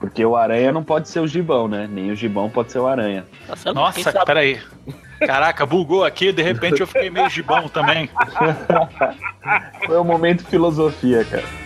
Porque 0.00 0.24
o 0.24 0.34
Aranha 0.34 0.72
não 0.72 0.82
pode 0.82 1.08
ser 1.08 1.20
o 1.20 1.26
Gibão, 1.28 1.68
né? 1.68 1.88
Nem 1.90 2.10
o 2.10 2.16
Gibão 2.16 2.50
pode 2.50 2.72
ser 2.72 2.78
o 2.80 2.86
Aranha. 2.88 3.24
Tá 3.46 3.72
Nossa, 3.72 4.02
sabe? 4.10 4.24
peraí. 4.26 4.60
Caraca, 5.20 5.64
bugou 5.64 6.04
aqui, 6.04 6.32
de 6.32 6.42
repente 6.42 6.80
eu 6.80 6.86
fiquei 6.86 7.10
meio 7.10 7.28
gibão 7.30 7.68
também. 7.68 8.08
Foi 9.86 9.98
um 9.98 10.04
momento 10.04 10.44
filosofia, 10.44 11.24
cara. 11.24 11.63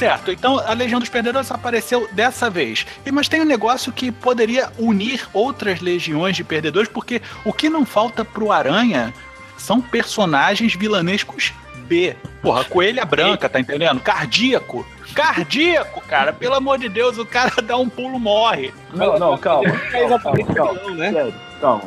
Certo, 0.00 0.32
então 0.32 0.58
a 0.58 0.72
Legião 0.72 0.98
dos 0.98 1.08
Perdedores 1.08 1.50
apareceu 1.52 2.08
dessa 2.12 2.48
vez. 2.50 2.86
E- 3.06 3.12
Mas 3.12 3.28
tem 3.28 3.40
um 3.40 3.44
negócio 3.44 3.92
que 3.92 4.10
poderia 4.10 4.68
unir 4.78 5.28
outras 5.32 5.80
legiões 5.80 6.34
de 6.36 6.42
perdedores, 6.42 6.88
porque 6.88 7.20
o 7.44 7.52
que 7.52 7.68
não 7.68 7.84
falta 7.86 8.24
pro 8.24 8.50
Aranha 8.50 9.12
são 9.58 9.80
personagens 9.80 10.74
vilanescos 10.74 11.52
B. 11.86 12.16
Porra, 12.40 12.64
coelha 12.64 13.04
branca, 13.04 13.48
tá 13.48 13.60
entendendo? 13.60 14.00
Cardíaco. 14.00 14.86
Cardíaco, 15.14 16.00
cara. 16.08 16.32
Pelo 16.32 16.54
amor 16.54 16.78
de 16.78 16.88
Deus, 16.88 17.18
o 17.18 17.26
cara 17.26 17.52
dá 17.62 17.76
um 17.76 17.88
pulo, 17.88 18.18
morre. 18.18 18.72
Não, 18.94 19.18
não, 19.18 19.36
calma. 19.36 19.68
É 19.92 20.04
exatamente 20.04 20.52
calma, 20.54 20.74
vilão, 20.80 20.94
né? 20.94 21.12
Sério, 21.12 21.34
calma. 21.60 21.82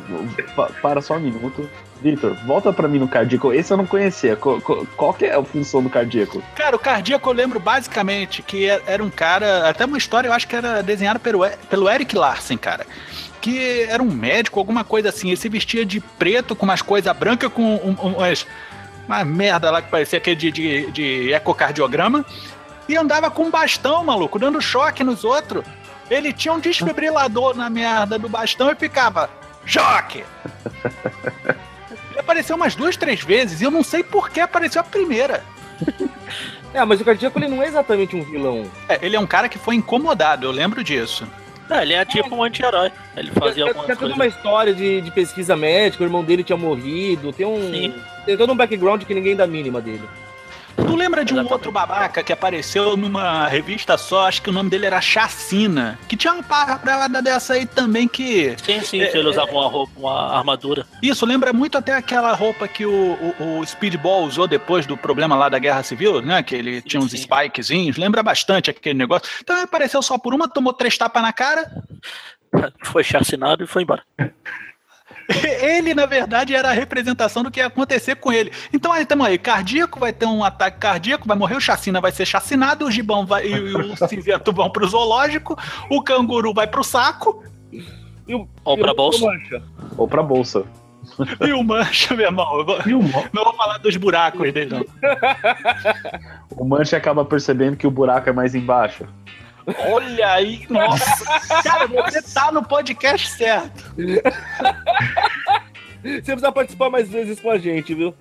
Pa- 0.54 0.70
para 0.80 1.00
só 1.00 1.14
um 1.16 1.20
minuto. 1.20 1.68
Vitor, 2.04 2.34
volta 2.44 2.70
pra 2.70 2.86
mim 2.86 2.98
no 2.98 3.08
cardíaco. 3.08 3.50
Esse 3.50 3.72
eu 3.72 3.78
não 3.78 3.86
conhecia. 3.86 4.36
Co- 4.36 4.60
co- 4.60 4.86
Qual 4.94 5.14
que 5.14 5.24
é 5.24 5.34
a 5.34 5.42
função 5.42 5.82
do 5.82 5.88
cardíaco? 5.88 6.42
Cara, 6.54 6.76
o 6.76 6.78
cardíaco 6.78 7.30
eu 7.30 7.32
lembro 7.32 7.58
basicamente 7.58 8.42
que 8.42 8.68
é- 8.68 8.82
era 8.86 9.02
um 9.02 9.08
cara, 9.08 9.66
até 9.70 9.86
uma 9.86 9.96
história, 9.96 10.28
eu 10.28 10.32
acho 10.34 10.46
que 10.46 10.54
era 10.54 10.82
desenhada 10.82 11.18
pelo, 11.18 11.48
pelo 11.70 11.88
Eric 11.88 12.14
Larsen, 12.14 12.58
cara. 12.58 12.86
Que 13.40 13.84
era 13.88 14.02
um 14.02 14.10
médico, 14.10 14.58
alguma 14.60 14.84
coisa 14.84 15.08
assim. 15.08 15.28
Ele 15.28 15.36
se 15.38 15.48
vestia 15.48 15.82
de 15.86 15.98
preto 15.98 16.54
com 16.54 16.66
umas 16.66 16.82
coisas 16.82 17.10
brancas, 17.16 17.50
com 17.50 17.62
um- 17.62 17.96
um- 18.02 18.12
umas, 18.16 18.46
uma 19.08 19.24
merda 19.24 19.70
lá 19.70 19.80
que 19.80 19.90
parecia 19.90 20.18
aquele 20.18 20.36
de, 20.36 20.52
de, 20.52 20.90
de 20.90 21.32
ecocardiograma. 21.32 22.22
E 22.86 22.98
andava 22.98 23.30
com 23.30 23.44
um 23.44 23.50
bastão, 23.50 24.04
maluco, 24.04 24.38
dando 24.38 24.60
choque 24.60 25.02
nos 25.02 25.24
outros. 25.24 25.64
Ele 26.10 26.34
tinha 26.34 26.52
um 26.52 26.60
desfibrilador 26.60 27.56
na 27.56 27.70
merda 27.70 28.18
do 28.18 28.28
bastão 28.28 28.70
e 28.70 28.74
ficava 28.74 29.30
choque! 29.64 30.22
Ele 32.24 32.30
apareceu 32.30 32.56
umas 32.56 32.74
duas, 32.74 32.96
três 32.96 33.20
vezes 33.22 33.60
e 33.60 33.64
eu 33.64 33.70
não 33.70 33.82
sei 33.82 34.02
por 34.02 34.30
que 34.30 34.40
apareceu 34.40 34.80
a 34.80 34.84
primeira. 34.84 35.44
É, 36.72 36.84
mas 36.84 37.00
o 37.00 37.04
Cardíaco 37.04 37.38
ele 37.38 37.46
não 37.46 37.62
é 37.62 37.68
exatamente 37.68 38.16
um 38.16 38.22
vilão. 38.24 38.68
É, 38.88 38.98
ele 39.00 39.14
é 39.14 39.20
um 39.20 39.26
cara 39.28 39.48
que 39.48 39.56
foi 39.56 39.76
incomodado, 39.76 40.44
eu 40.44 40.50
lembro 40.50 40.82
disso. 40.82 41.24
É, 41.70 41.82
ele 41.82 41.92
é 41.94 42.04
tipo 42.04 42.34
um 42.34 42.42
anti-herói. 42.42 42.90
Ele 43.16 43.30
fazia 43.30 43.62
Tem, 43.62 43.68
algumas 43.68 43.86
tem 43.86 43.94
toda 43.94 44.12
coisas. 44.12 44.16
uma 44.16 44.26
história 44.26 44.74
de, 44.74 45.00
de 45.00 45.10
pesquisa 45.12 45.56
médica, 45.56 46.02
o 46.02 46.06
irmão 46.08 46.24
dele 46.24 46.42
tinha 46.42 46.56
morrido, 46.56 47.32
tem 47.32 47.46
um. 47.46 47.70
Sim. 47.70 47.94
Tem 48.26 48.36
todo 48.36 48.52
um 48.52 48.56
background 48.56 49.04
que 49.04 49.14
ninguém 49.14 49.36
dá 49.36 49.46
mínima 49.46 49.80
dele. 49.80 50.02
Tu 50.76 50.96
lembra 50.96 51.24
de 51.24 51.32
um 51.32 51.36
Exatamente. 51.36 51.52
outro 51.52 51.72
babaca 51.72 52.22
que 52.22 52.32
apareceu 52.32 52.96
numa 52.96 53.46
revista 53.46 53.96
só, 53.96 54.26
acho 54.26 54.42
que 54.42 54.50
o 54.50 54.52
nome 54.52 54.70
dele 54.70 54.86
era 54.86 55.00
Chacina, 55.00 55.98
que 56.08 56.16
tinha 56.16 56.32
uma 56.32 56.42
parada 56.42 57.22
dessa 57.22 57.54
aí 57.54 57.66
também 57.66 58.08
que... 58.08 58.56
Sim, 58.62 58.80
sim, 58.80 59.00
É, 59.00 59.06
que 59.06 59.16
ele 59.16 59.28
usava 59.28 59.50
uma 59.50 59.68
roupa, 59.68 59.92
uma 59.96 60.36
armadura. 60.36 60.86
Isso, 61.02 61.24
lembra 61.24 61.52
muito 61.52 61.78
até 61.78 61.92
aquela 61.92 62.32
roupa 62.32 62.66
que 62.66 62.84
o, 62.84 63.34
o, 63.38 63.58
o 63.60 63.66
Speedball 63.66 64.24
usou 64.24 64.46
depois 64.46 64.86
do 64.86 64.96
problema 64.96 65.36
lá 65.36 65.48
da 65.48 65.58
Guerra 65.58 65.82
Civil, 65.82 66.20
né? 66.20 66.42
Que 66.42 66.54
ele 66.54 66.82
tinha 66.82 67.00
uns 67.00 67.12
sim. 67.12 67.18
spikezinhos, 67.18 67.96
lembra 67.96 68.22
bastante 68.22 68.70
aquele 68.70 68.98
negócio. 68.98 69.28
Então 69.40 69.56
ele 69.56 69.64
apareceu 69.64 70.02
só 70.02 70.18
por 70.18 70.34
uma, 70.34 70.48
tomou 70.48 70.72
três 70.72 70.98
tapas 70.98 71.22
na 71.22 71.32
cara. 71.32 71.70
Foi 72.84 73.02
chacinado 73.02 73.64
e 73.64 73.66
foi 73.66 73.82
embora. 73.82 74.02
Ele, 75.62 75.94
na 75.94 76.06
verdade, 76.06 76.54
era 76.54 76.68
a 76.70 76.72
representação 76.72 77.42
do 77.42 77.50
que 77.50 77.60
ia 77.60 77.66
acontecer 77.66 78.16
com 78.16 78.32
ele. 78.32 78.52
Então 78.72 78.92
aí 78.92 79.02
estamos 79.02 79.26
aí, 79.26 79.38
cardíaco 79.38 79.98
vai 79.98 80.12
ter 80.12 80.26
um 80.26 80.44
ataque 80.44 80.78
cardíaco, 80.78 81.26
vai 81.26 81.36
morrer, 81.36 81.56
o 81.56 81.60
chacina 81.60 82.00
vai 82.00 82.12
ser 82.12 82.26
chacinado, 82.26 82.84
o 82.86 82.90
gibão 82.90 83.24
vai, 83.24 83.46
e, 83.46 83.74
o 83.74 83.96
cinzento 84.08 84.52
vão 84.52 84.68
pro 84.70 84.86
zoológico, 84.86 85.58
o 85.90 86.02
canguru 86.02 86.52
vai 86.52 86.66
pro 86.66 86.84
saco, 86.84 87.42
E 88.26 88.34
o, 88.34 88.48
Ou 88.64 88.76
e 88.76 88.80
pra 88.80 88.92
o 88.92 88.94
bolsa. 88.94 89.26
Ou 89.96 90.08
pra 90.08 90.22
bolsa. 90.22 90.64
e 91.46 91.52
o 91.52 91.62
mancha, 91.62 92.14
meu 92.14 92.26
irmão. 92.26 92.64
Vou- 92.64 92.78
não 93.32 93.44
vou 93.44 93.54
falar 93.54 93.78
dos 93.78 93.96
buracos 93.96 94.52
dele, 94.52 94.70
não. 94.74 94.84
O 96.56 96.64
Mancha 96.64 96.96
acaba 96.96 97.24
percebendo 97.24 97.76
que 97.76 97.86
o 97.86 97.90
buraco 97.90 98.28
é 98.28 98.32
mais 98.32 98.54
embaixo. 98.54 99.04
Olha 99.78 100.32
aí, 100.32 100.66
nossa. 100.68 101.24
Cara, 101.62 101.86
você 101.86 102.20
tá 102.22 102.52
no 102.52 102.62
podcast 102.62 103.30
certo. 103.30 103.94
Você 106.02 106.20
precisa 106.22 106.52
participar 106.52 106.90
mais 106.90 107.08
vezes 107.08 107.40
com 107.40 107.50
a 107.50 107.56
gente, 107.58 107.94
viu? 107.94 108.14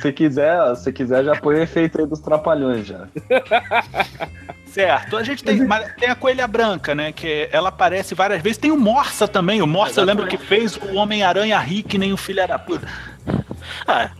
Se 0.00 0.12
quiser, 0.12 0.74
se 0.76 0.92
quiser, 0.92 1.24
já 1.24 1.34
põe 1.36 1.56
o 1.56 1.62
efeito 1.62 2.00
aí 2.00 2.06
dos 2.06 2.20
trapalhões 2.20 2.86
já. 2.86 3.08
Certo. 4.66 5.16
A 5.16 5.22
gente 5.22 5.42
tem, 5.42 5.66
mas 5.66 5.92
tem 5.96 6.08
a 6.08 6.14
coelha 6.14 6.46
branca, 6.46 6.94
né? 6.94 7.10
Que 7.12 7.48
ela 7.50 7.68
aparece 7.70 8.14
várias 8.14 8.40
vezes. 8.40 8.58
Tem 8.58 8.70
o 8.70 8.76
Morsa 8.78 9.26
também. 9.26 9.60
O 9.60 9.66
Morsa, 9.66 10.00
eu 10.00 10.04
lembro 10.04 10.26
que 10.26 10.38
fez 10.38 10.76
o 10.76 10.94
Homem-Aranha 10.94 11.58
rir 11.58 11.82
que 11.82 11.98
nem 11.98 12.12
o 12.12 12.16
filho 12.16 12.46
da 12.46 12.58
puta. 12.58 12.86
Ah, 13.86 14.10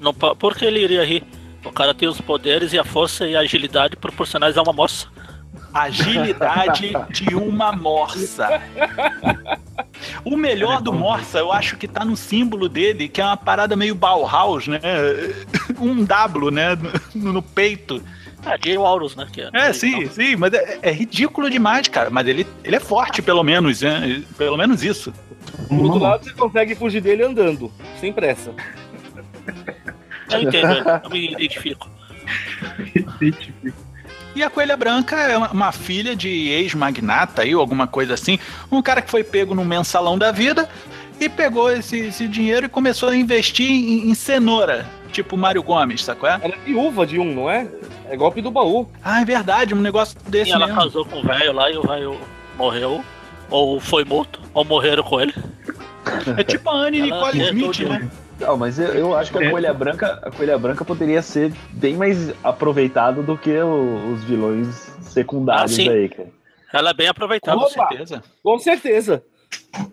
não, 0.00 0.14
po- 0.14 0.36
por 0.36 0.54
que 0.56 0.64
ele 0.64 0.80
iria 0.80 1.04
rir? 1.04 1.24
O 1.64 1.72
cara 1.72 1.92
tem 1.94 2.08
os 2.08 2.20
poderes 2.20 2.72
e 2.72 2.78
a 2.78 2.84
força 2.84 3.26
e 3.26 3.36
a 3.36 3.40
agilidade 3.40 3.96
proporcionais 3.96 4.56
a 4.56 4.62
uma 4.62 4.72
moça. 4.72 5.08
Agilidade 5.72 6.92
de 7.10 7.34
uma 7.34 7.72
morsa. 7.72 8.60
O 10.24 10.36
melhor 10.36 10.80
do 10.80 10.92
Morsa, 10.92 11.38
eu 11.38 11.52
acho 11.52 11.76
que 11.76 11.86
tá 11.86 12.04
no 12.04 12.16
símbolo 12.16 12.68
dele, 12.68 13.08
que 13.08 13.20
é 13.20 13.24
uma 13.24 13.36
parada 13.36 13.76
meio 13.76 13.94
Bauhaus, 13.94 14.66
né? 14.68 14.80
Um 15.80 16.04
W, 16.04 16.50
né? 16.50 16.78
No, 17.14 17.32
no 17.32 17.42
peito. 17.42 18.02
Ah, 18.44 18.56
de 18.56 18.76
Aurus, 18.76 19.14
né? 19.14 19.26
Que 19.32 19.48
É, 19.52 19.72
sim, 19.72 20.06
sim, 20.08 20.34
mas 20.36 20.52
é, 20.52 20.78
é 20.82 20.90
ridículo 20.90 21.48
demais, 21.48 21.86
cara. 21.86 22.10
Mas 22.10 22.26
ele, 22.26 22.46
ele 22.64 22.76
é 22.76 22.80
forte, 22.80 23.22
pelo 23.22 23.42
menos, 23.42 23.82
né? 23.82 24.22
Pelo 24.36 24.56
menos 24.56 24.82
isso. 24.82 25.12
Do 25.70 25.82
outro 25.82 26.00
lado, 26.00 26.24
você 26.24 26.32
consegue 26.32 26.74
fugir 26.74 27.00
dele 27.00 27.22
andando, 27.22 27.70
sem 28.00 28.12
pressa. 28.12 28.52
Eu 30.30 30.42
entendo, 30.42 30.74
eu 31.04 31.10
me 31.10 31.32
identifico. 31.32 31.88
E 34.34 34.42
a 34.42 34.48
Coelha 34.48 34.76
Branca 34.76 35.16
é 35.16 35.36
uma, 35.36 35.50
uma 35.50 35.72
filha 35.72 36.16
de 36.16 36.28
ex-magnata 36.48 37.42
aí, 37.42 37.54
ou 37.54 37.60
alguma 37.60 37.86
coisa 37.86 38.14
assim. 38.14 38.38
Um 38.70 38.80
cara 38.80 39.02
que 39.02 39.10
foi 39.10 39.22
pego 39.22 39.54
no 39.54 39.64
mensalão 39.64 40.16
da 40.16 40.32
vida 40.32 40.68
e 41.20 41.28
pegou 41.28 41.70
esse, 41.70 41.98
esse 41.98 42.26
dinheiro 42.26 42.66
e 42.66 42.68
começou 42.68 43.10
a 43.10 43.16
investir 43.16 43.70
em, 43.70 44.10
em 44.10 44.14
cenoura. 44.14 44.86
Tipo 45.12 45.36
Mário 45.36 45.62
Gomes, 45.62 46.02
sacou? 46.02 46.28
É? 46.28 46.40
Ela 46.42 46.54
é 46.54 46.58
viúva 46.64 47.06
de 47.06 47.18
um, 47.18 47.34
não 47.34 47.50
é? 47.50 47.68
É 48.08 48.16
golpe 48.16 48.40
do 48.40 48.50
baú. 48.50 48.88
Ah, 49.04 49.20
é 49.20 49.24
verdade, 49.24 49.74
um 49.74 49.80
negócio 49.80 50.18
desse 50.26 50.50
E 50.50 50.54
ela 50.54 50.66
mesmo. 50.66 50.80
casou 50.80 51.04
com 51.04 51.20
o 51.20 51.22
velho 51.22 51.52
lá 51.52 51.70
e 51.70 51.76
o 51.76 51.82
velho 51.82 52.18
morreu. 52.56 53.04
Ou 53.50 53.78
foi 53.78 54.02
morto, 54.04 54.40
ou 54.54 54.64
morreram 54.64 55.02
com 55.02 55.20
ele. 55.20 55.34
É 56.38 56.42
tipo 56.42 56.70
a 56.70 56.74
Anne 56.74 57.02
Nicole 57.02 57.40
herdou 57.40 57.70
Smith, 57.70 57.88
né? 57.88 58.10
Não, 58.42 58.56
mas 58.56 58.78
eu, 58.78 58.88
eu 58.88 59.16
acho 59.16 59.30
que 59.30 59.38
a 59.38 59.42
É. 59.46 59.50
coelha 59.50 59.72
branca, 59.72 60.18
a 60.22 60.30
coelha 60.30 60.58
branca 60.58 60.84
poderia 60.84 61.22
ser 61.22 61.52
bem 61.70 61.96
mais 61.96 62.32
aproveitado 62.42 63.22
do 63.22 63.38
que 63.38 63.56
o- 63.60 64.12
os 64.12 64.24
vilões 64.24 64.66
secundários 65.00 65.78
Ah, 65.78 65.82
aí, 65.92 66.08
cara. 66.08 66.28
Ela 66.72 66.90
é 66.90 66.94
bem 66.94 67.06
aproveitada. 67.08 67.56
Com 67.58 67.68
certeza. 67.68 68.22
Com 68.42 68.58
certeza. 68.58 69.22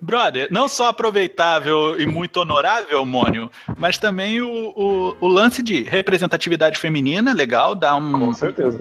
Brother, 0.01 0.49
não 0.51 0.67
só 0.67 0.89
aproveitável 0.89 1.99
e 1.99 2.05
muito 2.05 2.37
honorável, 2.37 3.05
Mônio, 3.05 3.49
mas 3.77 3.97
também 3.97 4.41
o, 4.41 4.73
o, 4.75 5.15
o 5.21 5.27
lance 5.27 5.63
de 5.63 5.83
representatividade 5.83 6.77
feminina, 6.77 7.33
legal, 7.33 7.73
dá 7.75 7.95
um, 7.95 8.31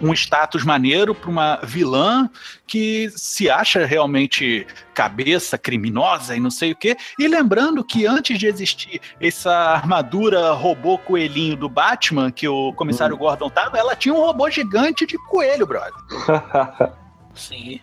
um 0.02 0.12
status 0.12 0.64
maneiro 0.64 1.14
para 1.14 1.30
uma 1.30 1.60
vilã 1.62 2.28
que 2.66 3.10
se 3.10 3.48
acha 3.48 3.86
realmente 3.86 4.66
cabeça 4.92 5.56
criminosa 5.56 6.36
e 6.36 6.40
não 6.40 6.50
sei 6.50 6.72
o 6.72 6.76
quê. 6.76 6.96
E 7.18 7.28
lembrando 7.28 7.84
que 7.84 8.04
antes 8.04 8.38
de 8.38 8.46
existir 8.46 9.00
essa 9.20 9.52
armadura 9.52 10.52
robô 10.52 10.98
coelhinho 10.98 11.56
do 11.56 11.68
Batman, 11.68 12.30
que 12.30 12.48
o 12.48 12.72
comissário 12.72 13.16
Gordon 13.16 13.48
tava, 13.48 13.78
ela 13.78 13.94
tinha 13.94 14.14
um 14.14 14.20
robô 14.20 14.50
gigante 14.50 15.06
de 15.06 15.16
coelho, 15.28 15.66
brother. 15.66 15.94
Sim. 17.34 17.80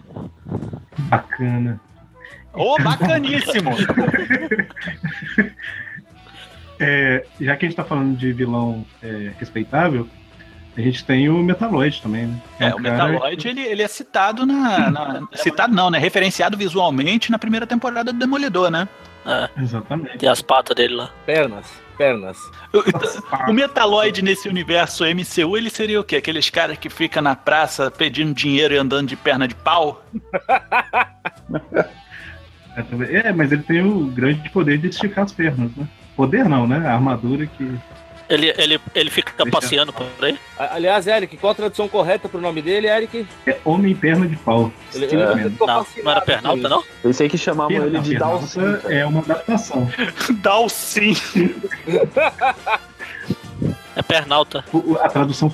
Bacana. 0.97 1.79
Ô, 2.55 2.77
bacaníssimo! 2.81 3.71
É, 6.79 7.25
já 7.39 7.55
que 7.55 7.65
a 7.65 7.69
gente 7.69 7.77
tá 7.77 7.85
falando 7.85 8.17
de 8.17 8.33
vilão 8.33 8.85
é, 9.01 9.31
respeitável, 9.39 10.07
a 10.77 10.81
gente 10.81 11.05
tem 11.05 11.29
o 11.29 11.37
Metaloid 11.41 12.01
também, 12.01 12.27
né? 12.27 12.41
É, 12.59 12.65
um 12.75 12.79
o 12.79 12.83
cara 12.83 13.07
Metaloid, 13.07 13.47
ele, 13.47 13.61
ele 13.61 13.81
é 13.81 13.87
citado 13.87 14.45
na, 14.45 14.91
na- 14.91 15.27
Citado 15.35 15.73
não, 15.73 15.89
né? 15.89 15.97
Referenciado 15.97 16.57
visualmente 16.57 17.31
na 17.31 17.39
primeira 17.39 17.65
temporada 17.65 18.11
do 18.11 18.19
Demolidor, 18.19 18.69
né? 18.69 18.89
É, 19.25 19.49
Exatamente. 19.61 20.17
tem 20.17 20.27
as 20.27 20.41
patas 20.41 20.75
dele 20.75 20.95
lá. 20.95 21.09
Pernas, 21.25 21.65
pernas. 21.97 22.37
O 23.47 23.53
Metaloid 23.53 24.21
nesse 24.21 24.49
universo 24.49 25.05
MCU, 25.05 25.55
ele 25.55 25.69
seria 25.69 25.99
o 26.01 26.03
quê? 26.03 26.17
Aqueles 26.17 26.49
caras 26.49 26.77
que 26.77 26.89
ficam 26.89 27.23
na 27.23 27.37
praça 27.37 27.89
pedindo 27.89 28.33
dinheiro 28.33 28.73
e 28.73 28.77
andando 28.77 29.07
de 29.07 29.15
perna 29.15 29.47
de 29.47 29.55
pau? 29.55 30.03
É, 33.11 33.31
mas 33.31 33.51
ele 33.51 33.63
tem 33.63 33.81
o 33.81 34.05
grande 34.07 34.49
poder 34.49 34.77
de 34.77 34.87
esticar 34.89 35.25
as 35.25 35.31
pernas, 35.31 35.71
né? 35.75 35.87
Poder 36.15 36.45
não, 36.47 36.67
né? 36.67 36.85
A 36.87 36.93
armadura 36.93 37.45
que. 37.45 37.77
Ele, 38.27 38.51
ele, 38.57 38.79
ele 38.95 39.09
fica 39.11 39.31
Deixa- 39.37 39.51
passeando 39.51 39.93
por 39.93 40.07
aí. 40.21 40.37
Aliás, 40.57 41.05
Eric, 41.05 41.37
qual 41.37 41.51
a 41.51 41.55
tradução 41.55 41.87
correta 41.87 42.27
pro 42.27 42.41
nome 42.41 42.59
dele, 42.59 42.87
Eric? 42.87 43.27
É 43.45 43.59
homem 43.63 43.93
perna 43.95 44.27
de 44.27 44.35
pau. 44.35 44.71
Ele, 44.95 45.05
É. 45.05 45.09
ele- 45.09 45.55
Não, 45.59 45.85
não 46.03 46.11
era 46.11 46.21
Pernalta, 46.21 46.67
não? 46.67 46.83
Pensei 47.03 47.29
que 47.29 47.37
chamavam 47.37 47.71
ele 47.85 47.99
de 47.99 48.17
Dalsin. 48.17 48.59
é 48.89 49.05
uma 49.05 49.19
adaptação. 49.21 49.87
Sim. 50.69 51.13
É 53.95 54.01
Pernalta. 54.01 54.65
A 55.01 55.09
tradução. 55.09 55.53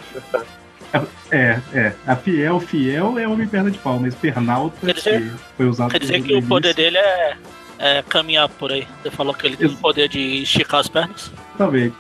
É, 1.32 1.60
é. 1.74 1.94
A 2.06 2.16
fiel, 2.16 2.60
fiel 2.60 3.18
é 3.18 3.28
homem 3.28 3.48
perna 3.48 3.72
de 3.72 3.78
pau, 3.78 3.98
mas 4.00 4.14
pernalta 4.14 4.76
Quer 4.86 4.94
dizer- 4.94 5.22
que 5.22 5.38
foi 5.56 5.66
usado 5.68 5.92
Quer 5.92 6.00
dizer 6.00 6.22
que 6.22 6.36
o 6.36 6.44
poder 6.44 6.74
dele 6.74 6.98
é, 6.98 7.38
é 7.80 8.04
caminhar 8.04 8.50
por 8.50 8.72
aí. 8.72 8.88
Você 9.02 9.10
falou 9.12 9.34
que 9.34 9.48
ele 9.48 9.56
tem 9.58 9.68
o 9.68 9.78
poder 9.78 10.10
de 10.10 10.44
esticar 10.44 10.82
as 10.82 10.88
pernas. 10.90 11.32
Talvez. 11.58 11.94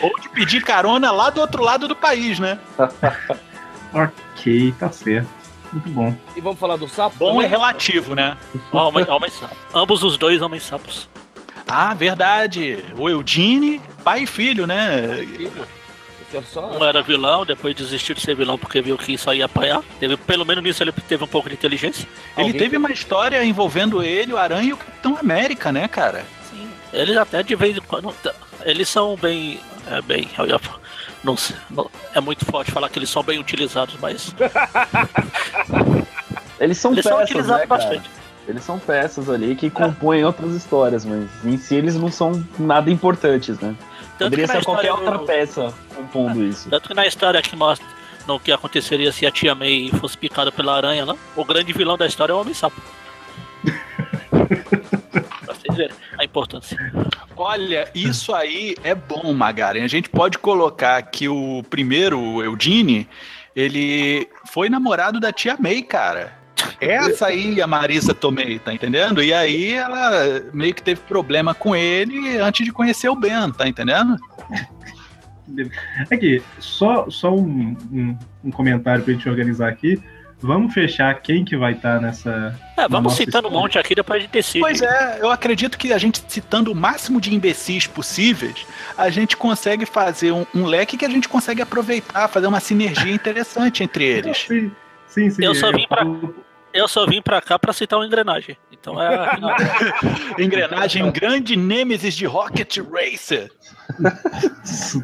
Ou 0.00 0.10
de 0.20 0.28
pedir 0.30 0.62
carona 0.62 1.10
lá 1.10 1.30
do 1.30 1.40
outro 1.40 1.62
lado 1.62 1.88
do 1.88 1.96
país, 1.96 2.38
né? 2.38 2.58
Ok, 3.92 4.74
tá 4.78 4.90
certo. 4.90 5.28
Muito 5.72 5.88
bom. 5.90 6.14
E 6.36 6.40
vamos 6.40 6.58
falar 6.58 6.76
do 6.76 6.88
sapo? 6.88 7.16
Bom 7.16 7.40
é 7.40 7.46
relativo, 7.46 8.14
né? 8.14 8.36
Homem, 8.72 9.08
homem 9.08 9.30
sapo. 9.30 9.56
Ambos 9.72 10.02
os 10.02 10.16
dois 10.18 10.42
homens 10.42 10.64
sapos. 10.64 11.08
Ah, 11.66 11.94
verdade. 11.94 12.84
O 12.98 13.08
Eudine, 13.08 13.80
pai 14.02 14.22
e 14.22 14.26
filho, 14.26 14.66
né? 14.66 15.20
É 15.20 15.48
só... 16.42 16.70
Um 16.78 16.84
era 16.84 17.02
vilão, 17.02 17.44
depois 17.44 17.74
desistiu 17.74 18.14
de 18.14 18.20
ser 18.20 18.34
vilão 18.34 18.58
porque 18.58 18.80
viu 18.82 18.96
que 18.98 19.16
só 19.18 19.32
ia 19.34 19.44
apanhar. 19.46 19.82
Teve, 20.00 20.16
pelo 20.16 20.44
menos 20.44 20.62
nisso 20.64 20.82
ele 20.82 20.92
teve 20.92 21.24
um 21.24 21.28
pouco 21.28 21.48
de 21.48 21.54
inteligência. 21.54 22.06
Ele 22.36 22.46
Alguém 22.46 22.52
teve 22.52 22.70
que- 22.70 22.76
uma 22.76 22.90
história 22.90 23.44
envolvendo 23.44 24.02
ele, 24.02 24.32
o 24.32 24.38
Aranha 24.38 24.70
e 24.70 24.72
o 24.72 24.76
Capitão 24.76 25.16
América, 25.18 25.70
né, 25.72 25.86
cara? 25.88 26.24
Sim. 26.50 26.68
Eles 26.92 27.16
até 27.16 27.42
de 27.42 27.54
vez 27.54 27.76
em 27.76 27.80
quando. 27.80 28.14
Eles 28.62 28.88
são 28.88 29.16
bem. 29.16 29.60
É 29.90 30.00
bem. 30.00 30.28
eu 30.38 30.46
ia 30.46 30.58
Não 31.22 31.36
sei, 31.36 31.56
não- 31.70 31.90
é 32.14 32.20
muito 32.20 32.44
forte 32.46 32.70
falar 32.70 32.88
que 32.88 32.98
eles 32.98 33.10
são 33.10 33.22
bem 33.22 33.38
utilizados, 33.38 33.96
mas 34.00 34.34
Eles 36.60 36.78
são 36.78 36.92
eles 36.92 37.04
são 37.04 37.18
peças, 37.18 37.30
utilizados 37.30 37.48
né, 37.48 37.66
cara? 37.66 37.68
bastante. 37.68 38.10
Eles 38.46 38.62
são 38.62 38.78
peças 38.78 39.28
ali 39.30 39.56
que 39.56 39.70
compõem 39.70 40.22
outras 40.24 40.52
histórias, 40.52 41.04
mas 41.04 41.28
em 41.44 41.56
si 41.56 41.74
eles 41.76 41.96
não 41.96 42.10
são 42.10 42.44
nada 42.58 42.90
importantes, 42.90 43.58
né? 43.58 43.74
Tanto 44.18 44.30
Poderia 44.30 44.46
ser 44.46 44.64
qualquer 44.64 44.92
outra 44.92 45.18
peça 45.20 45.74
compondo 45.94 46.40
ah, 46.40 46.44
isso. 46.44 46.70
Tanto 46.70 46.88
que 46.88 46.94
na 46.94 47.06
história 47.06 47.42
que 47.42 47.56
mostra 47.56 47.86
no 48.26 48.40
que 48.40 48.52
aconteceria 48.52 49.12
se 49.12 49.26
a 49.26 49.30
tia 49.30 49.54
May 49.54 49.90
fosse 50.00 50.16
picada 50.16 50.50
pela 50.50 50.76
aranha 50.76 51.04
lá, 51.04 51.16
o 51.36 51.44
grande 51.44 51.72
vilão 51.72 51.96
da 51.96 52.06
história 52.06 52.32
é 52.32 52.34
o 52.34 52.40
Homem-Sapo. 52.40 52.80
pra 54.30 55.54
vocês 55.54 55.76
verem 55.76 55.96
a 56.18 56.24
importância. 56.24 56.78
Olha, 57.36 57.90
isso 57.94 58.32
aí 58.32 58.76
é 58.82 58.94
bom, 58.94 59.32
Magaren. 59.32 59.82
A 59.82 59.88
gente 59.88 60.08
pode 60.08 60.38
colocar 60.38 61.02
que 61.02 61.28
o 61.28 61.64
primeiro, 61.68 62.20
o 62.20 62.42
Eudine, 62.42 63.08
ele 63.54 64.28
foi 64.46 64.68
namorado 64.68 65.18
da 65.18 65.32
tia 65.32 65.56
May, 65.58 65.82
cara. 65.82 66.43
Essa 66.80 67.26
aí 67.26 67.60
a 67.60 67.66
Marisa 67.66 68.14
Tomei, 68.14 68.58
tá 68.58 68.72
entendendo? 68.72 69.22
E 69.22 69.32
aí 69.32 69.72
ela 69.74 70.42
meio 70.52 70.74
que 70.74 70.82
teve 70.82 71.00
problema 71.02 71.54
com 71.54 71.74
ele 71.74 72.38
antes 72.38 72.64
de 72.64 72.72
conhecer 72.72 73.08
o 73.08 73.16
Ben, 73.16 73.50
tá 73.52 73.66
entendendo? 73.66 74.16
Aqui, 76.10 76.42
só, 76.58 77.08
só 77.10 77.34
um, 77.34 77.76
um, 77.92 78.18
um 78.44 78.50
comentário 78.50 79.04
pra 79.04 79.12
gente 79.12 79.28
organizar 79.28 79.68
aqui. 79.68 80.00
Vamos 80.40 80.74
fechar 80.74 81.14
quem 81.22 81.44
que 81.44 81.56
vai 81.56 81.72
estar 81.72 82.00
nessa. 82.00 82.58
É, 82.76 82.86
vamos 82.86 83.14
citando 83.14 83.48
um 83.48 83.50
história? 83.50 83.62
monte 83.62 83.78
aqui, 83.78 83.94
depois 83.94 84.18
a 84.18 84.22
gente 84.22 84.32
decide. 84.32 84.60
Pois 84.60 84.82
é, 84.82 85.18
eu 85.20 85.30
acredito 85.30 85.78
que 85.78 85.90
a 85.92 85.96
gente 85.96 86.22
citando 86.28 86.70
o 86.70 86.74
máximo 86.74 87.20
de 87.20 87.34
imbecis 87.34 87.86
possíveis, 87.86 88.66
a 88.96 89.08
gente 89.08 89.36
consegue 89.38 89.86
fazer 89.86 90.32
um, 90.32 90.44
um 90.54 90.66
leque 90.66 90.98
que 90.98 91.04
a 91.04 91.08
gente 91.08 91.28
consegue 91.28 91.62
aproveitar, 91.62 92.28
fazer 92.28 92.46
uma 92.46 92.60
sinergia 92.60 93.12
interessante 93.12 93.82
entre 93.82 94.04
eles. 94.04 94.44
Sim, 94.46 94.70
sim. 95.06 95.30
sim 95.30 95.44
Eu 95.44 95.54
só 95.54 95.72
vim 95.72 95.86
pra- 95.88 95.98
falo- 95.98 96.34
Eu 96.74 96.88
só 96.88 97.06
vim 97.06 97.22
pra 97.22 97.40
cá 97.40 97.56
pra 97.56 97.72
citar 97.72 98.00
uma 98.00 98.06
engrenagem. 98.06 98.56
Então 98.72 99.00
é. 99.00 99.38
Engrenagem 100.42 101.08
grande 101.12 101.54
Nemesis 101.54 102.14
de 102.14 102.26
Rocket 102.26 102.78
Racer. 102.78 103.48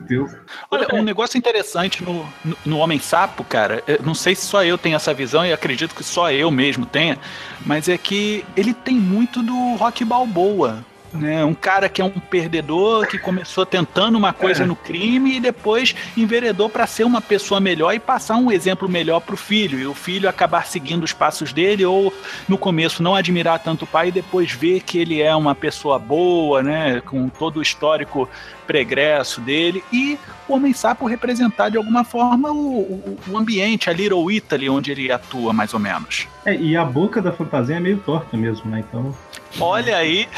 Deus. 0.09 0.33
Olha, 0.69 0.89
um 0.93 1.03
negócio 1.03 1.39
interessante 1.39 2.03
no, 2.03 2.27
no, 2.45 2.57
no 2.67 2.79
Homem 2.79 2.99
Sapo, 2.99 3.45
cara, 3.45 3.85
eu 3.87 4.03
não 4.03 4.15
sei 4.15 4.35
se 4.35 4.47
só 4.47 4.65
eu 4.65 4.77
tenho 4.77 4.97
essa 4.97 5.15
visão 5.15 5.47
e 5.47 5.53
acredito 5.53 5.95
que 5.95 6.03
só 6.03 6.33
eu 6.33 6.51
mesmo 6.51 6.85
tenha, 6.85 7.19
mas 7.65 7.89
é 7.89 7.97
que 7.97 8.45
ele 8.57 8.75
tem 8.75 8.97
muito 8.97 9.43
do 9.43 9.77
Rock 9.77 10.05
Balboa. 10.05 10.85
Né? 11.12 11.44
Um 11.44 11.55
cara 11.55 11.88
que 11.88 12.01
é 12.01 12.05
um 12.05 12.11
perdedor, 12.11 13.07
que 13.07 13.18
começou 13.18 13.66
tentando 13.66 14.16
uma 14.16 14.33
coisa 14.33 14.64
no 14.66 14.77
crime 14.77 15.37
e 15.37 15.40
depois 15.40 15.94
enveredou 16.16 16.68
para 16.68 16.87
ser 16.87 17.05
uma 17.05 17.20
pessoa 17.20 17.61
melhor 17.61 17.92
e 17.94 17.99
passar 17.99 18.37
um 18.37 18.51
exemplo 18.51 18.88
melhor 18.88 19.20
pro 19.20 19.37
filho. 19.37 19.79
E 19.79 19.87
o 19.87 19.94
filho 19.94 20.29
acabar 20.29 20.66
seguindo 20.66 21.03
os 21.03 21.12
passos 21.12 21.53
dele, 21.53 21.85
ou 21.85 22.12
no 22.49 22.57
começo 22.57 23.03
não 23.03 23.14
admirar 23.14 23.59
tanto 23.59 23.85
o 23.85 23.88
pai 23.88 24.09
e 24.09 24.12
depois 24.12 24.53
ver 24.53 24.81
que 24.81 24.99
ele 24.99 25.20
é 25.20 25.35
uma 25.35 25.55
pessoa 25.55 25.99
boa, 25.99 26.62
né? 26.62 27.01
Com 27.01 27.29
todo 27.29 27.59
o 27.59 27.62
histórico 27.62 28.29
pregresso 28.66 29.40
dele. 29.40 29.83
E 29.92 30.16
o 30.49 30.55
Homem 30.55 30.73
Sapo 30.73 31.07
representar 31.07 31.70
de 31.70 31.77
alguma 31.77 32.05
forma 32.05 32.53
o, 32.53 32.81
o, 32.81 33.18
o 33.31 33.37
ambiente, 33.37 33.90
a 33.90 33.92
Little 33.92 34.31
Italy, 34.31 34.70
onde 34.70 34.92
ele 34.92 35.11
atua, 35.11 35.53
mais 35.53 35.75
ou 35.75 35.81
menos. 35.81 36.29
É, 36.44 36.55
e 36.55 36.77
a 36.77 36.85
boca 36.85 37.20
da 37.20 37.33
fantasia 37.33 37.77
é 37.77 37.81
meio 37.81 37.99
torta 37.99 38.37
mesmo, 38.37 38.70
né? 38.70 38.85
Então. 38.88 39.14
Olha 39.59 39.97
aí, 39.97 40.29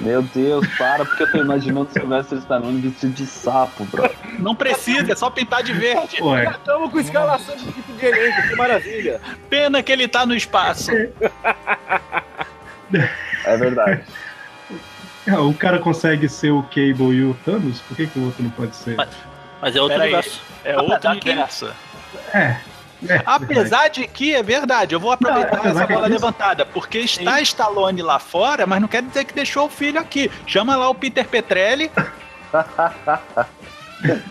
Meu 0.00 0.22
Deus, 0.22 0.66
para, 0.78 1.04
porque 1.04 1.24
eu 1.24 1.30
tô 1.32 1.38
imaginando 1.38 1.88
o 1.88 1.92
Sylvester 1.92 2.38
Stallone 2.38 2.80
vestido 2.80 3.12
de 3.12 3.26
sapo, 3.26 3.84
bro. 3.86 4.08
não 4.38 4.54
precisa, 4.54 5.10
é 5.12 5.16
só 5.16 5.28
pintar 5.30 5.62
de 5.62 5.72
verde. 5.72 6.18
Pô, 6.18 6.36
é. 6.36 6.44
Estamos 6.44 6.90
com 6.90 7.00
escalação 7.00 7.56
de 7.56 7.64
tipo 7.64 7.92
de 7.92 8.06
elenco, 8.06 8.48
que 8.48 8.56
maravilha. 8.56 9.20
Pena 9.50 9.82
que 9.82 9.90
ele 9.90 10.06
tá 10.06 10.24
no 10.24 10.34
espaço. 10.34 10.90
É 13.44 13.56
verdade. 13.56 14.04
Ah, 15.26 15.40
O 15.40 15.54
cara 15.54 15.78
consegue 15.78 16.28
ser 16.28 16.50
o 16.50 16.62
Cable 16.62 17.12
e 17.14 17.24
o 17.24 17.34
Thanos? 17.44 17.80
Por 17.80 17.96
que, 17.96 18.06
que 18.06 18.18
o 18.18 18.26
outro 18.26 18.42
não 18.42 18.50
pode 18.50 18.76
ser? 18.76 18.94
Mas- 18.96 19.08
Mas 19.60 19.74
é 19.74 19.80
outro 19.80 19.94
Pera 19.98 20.04
aí. 20.04 20.12
universo. 20.12 20.40
É 20.64 20.78
outro 20.78 21.10
universo. 21.10 21.70
É. 22.32 22.56
é. 23.08 23.22
Apesar 23.26 23.88
de 23.88 24.06
que 24.06 24.34
é 24.34 24.42
verdade, 24.42 24.94
eu 24.94 25.00
vou 25.00 25.12
aproveitar 25.12 25.56
Não, 25.58 25.64
essa 25.70 25.86
bola 25.86 26.00
aqui- 26.06 26.12
levantada, 26.12 26.64
porque 26.66 26.98
está 26.98 27.40
Stallone 27.40 28.02
lá 28.02 28.18
fora, 28.18 28.66
mas 28.66 28.80
não 28.80 28.88
quer 28.88 29.02
dizer 29.02 29.24
que 29.24 29.34
deixou 29.34 29.66
o 29.66 29.70
filho 29.70 29.98
aqui. 30.00 30.30
Chama 30.46 30.76
lá 30.76 30.88
o 30.88 30.94
Peter 30.94 31.26
Petrelli. 31.28 31.90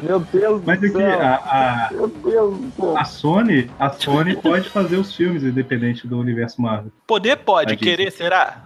Meu 0.01 0.19
Deus 0.19 0.61
Mas 0.63 0.79
do 0.79 0.85
aqui, 0.85 0.95
céu. 0.97 1.21
a, 1.21 1.87
a, 1.87 1.89
Meu 1.91 2.07
Deus 2.07 2.57
do 2.59 2.71
céu. 2.75 2.97
a 2.97 3.05
Sony, 3.05 3.71
a 3.79 3.89
Sony 3.89 4.35
pode 4.41 4.69
fazer 4.69 4.97
os 4.97 5.15
filmes 5.15 5.41
independente 5.43 6.05
do 6.07 6.19
universo 6.19 6.61
Marvel. 6.61 6.91
Poder 7.07 7.37
pode, 7.37 7.73
Aqui. 7.73 7.83
querer 7.83 8.11
será? 8.11 8.61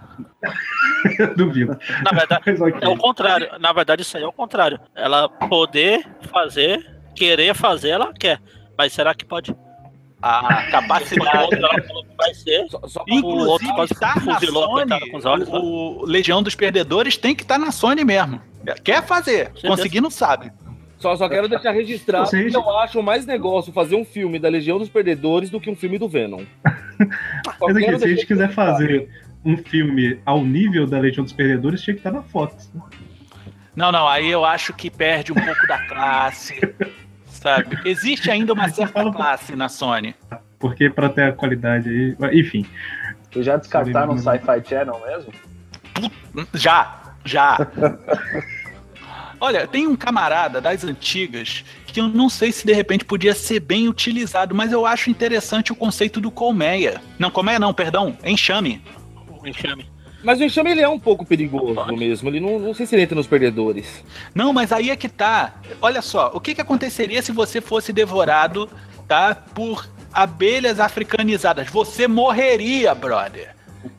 Duvido. 1.36 1.78
Na 2.02 2.10
verdade, 2.18 2.42
Mas 2.44 2.60
ok. 2.60 2.78
é 2.82 2.88
o 2.88 2.96
contrário. 2.96 3.48
Na 3.58 3.72
verdade, 3.72 4.02
isso 4.02 4.16
aí 4.18 4.22
é 4.22 4.26
o 4.26 4.32
contrário. 4.32 4.78
Ela 4.94 5.28
poder 5.28 6.06
fazer, 6.30 6.84
querer 7.14 7.54
fazer, 7.54 7.90
ela 7.90 8.12
quer. 8.12 8.38
Mas 8.76 8.92
será 8.92 9.14
que 9.14 9.24
pode? 9.24 9.54
A 10.20 10.66
o 10.66 10.70
capacidade. 10.70 11.56
vai 12.16 12.34
ser. 12.34 12.66
Só, 12.68 12.80
só 12.86 13.04
o 13.08 13.24
outro 13.24 13.66
Inclusive, 13.66 13.72
na 14.26 14.40
Sony, 14.40 15.10
com 15.10 15.16
os 15.16 15.24
olhos. 15.24 15.48
né? 15.48 15.58
o 15.58 16.04
Legião 16.04 16.42
dos 16.42 16.54
Perdedores 16.54 17.16
tem 17.16 17.34
que 17.34 17.42
estar 17.42 17.58
na 17.58 17.70
Sony 17.70 18.04
mesmo. 18.04 18.40
Quer 18.82 19.02
fazer, 19.04 19.52
conseguir 19.66 20.00
não 20.00 20.10
sabe. 20.10 20.50
Só, 20.98 21.14
só 21.14 21.28
quero 21.28 21.48
deixar 21.48 21.70
registrado 21.70 22.28
seja- 22.28 22.50
que 22.50 22.56
eu 22.56 22.78
acho 22.78 23.00
mais 23.02 23.24
negócio 23.24 23.72
fazer 23.72 23.94
um 23.94 24.04
filme 24.04 24.38
da 24.40 24.48
Legião 24.48 24.78
dos 24.78 24.88
Perdedores 24.88 25.48
do 25.48 25.60
que 25.60 25.70
um 25.70 25.76
filme 25.76 25.96
do 25.96 26.08
Venom. 26.08 26.42
Mas 27.60 27.76
aqui, 27.76 27.98
se 27.98 28.04
a 28.04 28.08
gente 28.08 28.26
quiser 28.26 28.50
fazer 28.50 29.08
um 29.44 29.56
filme 29.56 30.18
ao 30.26 30.44
nível 30.44 30.84
da 30.86 30.98
Legião 30.98 31.22
dos 31.22 31.32
Perdedores, 31.32 31.80
tinha 31.80 31.94
que 31.94 32.00
estar 32.00 32.10
na 32.10 32.22
Fox. 32.22 32.72
Não, 33.76 33.92
não, 33.92 34.08
aí 34.08 34.28
eu 34.28 34.44
acho 34.44 34.72
que 34.72 34.90
perde 34.90 35.30
um 35.30 35.36
pouco 35.36 35.66
da 35.68 35.78
classe. 35.86 36.58
Sabe? 37.40 37.78
Existe 37.84 38.30
ainda 38.30 38.52
uma 38.52 38.68
certa 38.68 39.10
classe 39.12 39.54
na 39.54 39.68
Sony. 39.68 40.14
Porque 40.58 40.90
pra 40.90 41.08
ter 41.08 41.22
a 41.22 41.32
qualidade 41.32 41.88
aí. 41.88 42.38
Enfim. 42.38 42.66
Vocês 43.30 43.46
já 43.46 43.56
descartaram 43.56 44.14
o 44.14 44.18
Sci-Fi 44.18 44.62
Channel 44.68 45.00
mesmo? 45.06 45.32
Já, 46.54 47.14
já. 47.24 47.58
Olha, 49.40 49.66
tem 49.68 49.86
um 49.86 49.94
camarada 49.94 50.60
das 50.60 50.82
antigas 50.82 51.64
que 51.86 52.00
eu 52.00 52.08
não 52.08 52.28
sei 52.28 52.50
se 52.50 52.66
de 52.66 52.72
repente 52.72 53.04
podia 53.04 53.34
ser 53.34 53.60
bem 53.60 53.88
utilizado, 53.88 54.54
mas 54.54 54.72
eu 54.72 54.84
acho 54.84 55.10
interessante 55.10 55.70
o 55.72 55.76
conceito 55.76 56.20
do 56.20 56.30
colmeia. 56.30 57.00
Não, 57.18 57.30
colmeia 57.30 57.58
não, 57.58 57.72
perdão, 57.72 58.16
enxame. 58.24 58.82
Enxame. 59.44 59.88
Mas 60.22 60.40
o 60.40 60.44
enxame 60.44 60.70
ele 60.70 60.80
é 60.80 60.88
um 60.88 60.98
pouco 60.98 61.24
perigoso 61.24 61.86
mesmo. 61.96 62.28
Ele 62.28 62.40
não, 62.40 62.58
não 62.58 62.74
sei 62.74 62.86
se 62.86 62.94
ele 62.94 63.02
entra 63.02 63.14
nos 63.14 63.26
perdedores. 63.26 64.04
Não, 64.34 64.52
mas 64.52 64.72
aí 64.72 64.90
é 64.90 64.96
que 64.96 65.08
tá. 65.08 65.54
Olha 65.80 66.02
só, 66.02 66.30
o 66.34 66.40
que, 66.40 66.54
que 66.54 66.60
aconteceria 66.60 67.22
se 67.22 67.32
você 67.32 67.60
fosse 67.60 67.92
devorado, 67.92 68.68
tá, 69.06 69.34
por 69.34 69.88
abelhas 70.12 70.80
africanizadas? 70.80 71.68
Você 71.70 72.08
morreria, 72.08 72.94
brother. 72.94 73.58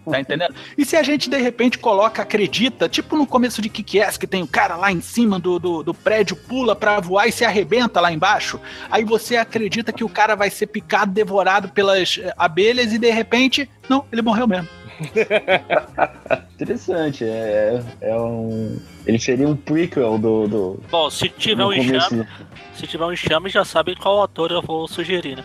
Tá 0.09 0.19
entendendo? 0.19 0.53
E 0.77 0.85
se 0.85 0.95
a 0.95 1.03
gente 1.03 1.29
de 1.29 1.37
repente 1.37 1.77
coloca, 1.77 2.21
acredita, 2.21 2.89
tipo 2.89 3.15
no 3.15 3.27
começo 3.27 3.61
de 3.61 3.69
Kick-Ass, 3.69 4.17
que 4.17 4.27
tem 4.27 4.41
o 4.41 4.47
cara 4.47 4.75
lá 4.75 4.91
em 4.91 5.01
cima 5.01 5.39
do, 5.39 5.59
do, 5.59 5.83
do 5.83 5.93
prédio, 5.93 6.35
pula 6.35 6.75
pra 6.75 6.99
voar 6.99 7.27
e 7.27 7.31
se 7.31 7.45
arrebenta 7.45 8.01
lá 8.01 8.11
embaixo, 8.11 8.59
aí 8.89 9.03
você 9.03 9.37
acredita 9.37 9.93
que 9.93 10.03
o 10.03 10.09
cara 10.09 10.35
vai 10.35 10.49
ser 10.49 10.67
picado, 10.67 11.11
devorado 11.11 11.69
pelas 11.69 12.19
eh, 12.21 12.33
abelhas 12.37 12.91
e 12.91 12.97
de 12.97 13.09
repente, 13.11 13.69
não, 13.87 14.05
ele 14.11 14.21
morreu 14.21 14.47
mesmo. 14.47 14.67
Interessante, 16.55 17.23
é, 17.23 17.81
é 18.01 18.15
um. 18.15 18.77
Ele 19.05 19.19
seria 19.19 19.47
um 19.47 19.55
prequel 19.55 20.17
do. 20.17 20.47
do 20.47 20.83
Bom, 20.91 21.09
se 21.09 21.29
tiver 21.29 21.63
um 21.63 21.71
enxame, 21.71 22.27
se 22.73 22.85
tiver 22.85 23.05
um 23.05 23.13
enxame, 23.13 23.49
já 23.49 23.63
sabem 23.63 23.95
qual 23.95 24.21
ator 24.21 24.51
eu 24.51 24.61
vou 24.61 24.87
sugerir, 24.87 25.37
né? 25.37 25.43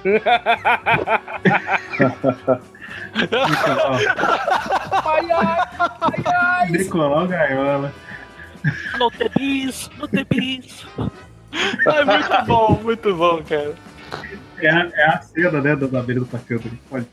Ai, 5.05 5.31
ai, 5.31 5.59
ai, 6.27 6.73
o 6.89 7.27
gaiola. 7.29 7.93
Não 8.99 9.11
tem 9.11 9.29
bis, 9.37 9.91
não 9.99 10.09
tem 10.09 10.25
bis. 10.25 10.87
É 11.87 12.05
muito 12.05 12.47
bom, 12.47 12.81
muito 12.83 13.15
bom, 13.15 13.43
cara. 13.43 13.75
É, 14.67 14.71
a- 14.71 14.91
é 14.95 15.05
a 15.07 15.21
cena, 15.23 15.61
né, 15.61 15.77
das 15.77 15.95
abelhas 15.95 16.23
atacando. 16.25 16.63
ali. 16.67 16.81
Olha. 16.91 17.07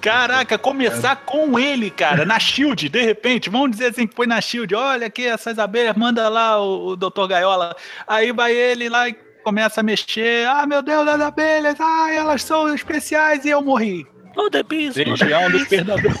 Caraca, 0.00 0.58
começar 0.58 1.16
com 1.16 1.58
ele, 1.58 1.90
cara, 1.90 2.24
na 2.24 2.38
Shield, 2.38 2.88
de 2.88 3.02
repente, 3.02 3.48
vamos 3.50 3.70
dizer 3.72 3.86
assim 3.86 4.06
que 4.06 4.14
foi 4.14 4.26
na 4.26 4.40
Shield, 4.40 4.74
olha 4.74 5.06
aqui 5.06 5.26
essas 5.26 5.58
abelhas, 5.58 5.96
manda 5.96 6.28
lá 6.28 6.60
o, 6.60 6.88
o 6.88 6.96
Dr. 6.96 7.26
Gaiola. 7.28 7.74
Aí 8.06 8.32
vai 8.32 8.52
ele 8.54 8.88
lá 8.88 9.08
e 9.08 9.14
começa 9.42 9.80
a 9.80 9.82
mexer. 9.84 10.46
Ah, 10.48 10.66
meu 10.66 10.82
Deus, 10.82 11.06
as 11.08 11.20
abelhas, 11.20 11.76
ah, 11.80 12.12
elas 12.12 12.42
são 12.42 12.72
especiais 12.74 13.44
e 13.44 13.48
eu 13.50 13.62
morri. 13.62 14.06
Bis, 14.68 14.94
não 14.96 15.04
tem 15.04 15.12
Legião 15.12 15.50
dos 15.50 15.60
bis. 15.62 15.68
Perdedores. 15.68 16.18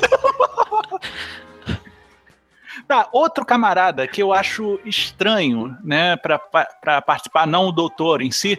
Tá, 2.86 3.08
outro 3.12 3.44
camarada 3.44 4.06
que 4.08 4.20
eu 4.22 4.32
acho 4.32 4.80
estranho, 4.84 5.76
né, 5.84 6.16
pra, 6.16 6.38
pa- 6.38 6.68
pra 6.80 7.00
participar, 7.02 7.46
não 7.46 7.66
o 7.68 7.72
doutor 7.72 8.20
em 8.20 8.30
si, 8.32 8.58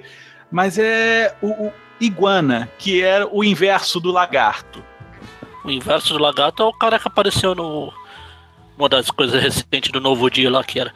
mas 0.49 0.77
é 0.77 1.35
o, 1.41 1.47
o 1.67 1.73
Iguana, 2.01 2.67
que 2.79 3.03
é 3.03 3.23
o 3.31 3.43
inverso 3.43 3.99
do 3.99 4.11
lagarto. 4.11 4.83
O 5.63 5.69
inverso 5.69 6.13
do 6.13 6.19
lagarto 6.19 6.63
é 6.63 6.65
o 6.65 6.73
cara 6.73 6.97
que 6.97 7.07
apareceu 7.07 7.53
no. 7.53 7.93
Uma 8.75 8.89
das 8.89 9.11
coisas 9.11 9.41
recentes 9.41 9.91
do 9.91 10.01
novo 10.01 10.29
dia 10.29 10.49
lá, 10.49 10.63
que 10.63 10.79
era 10.79 10.91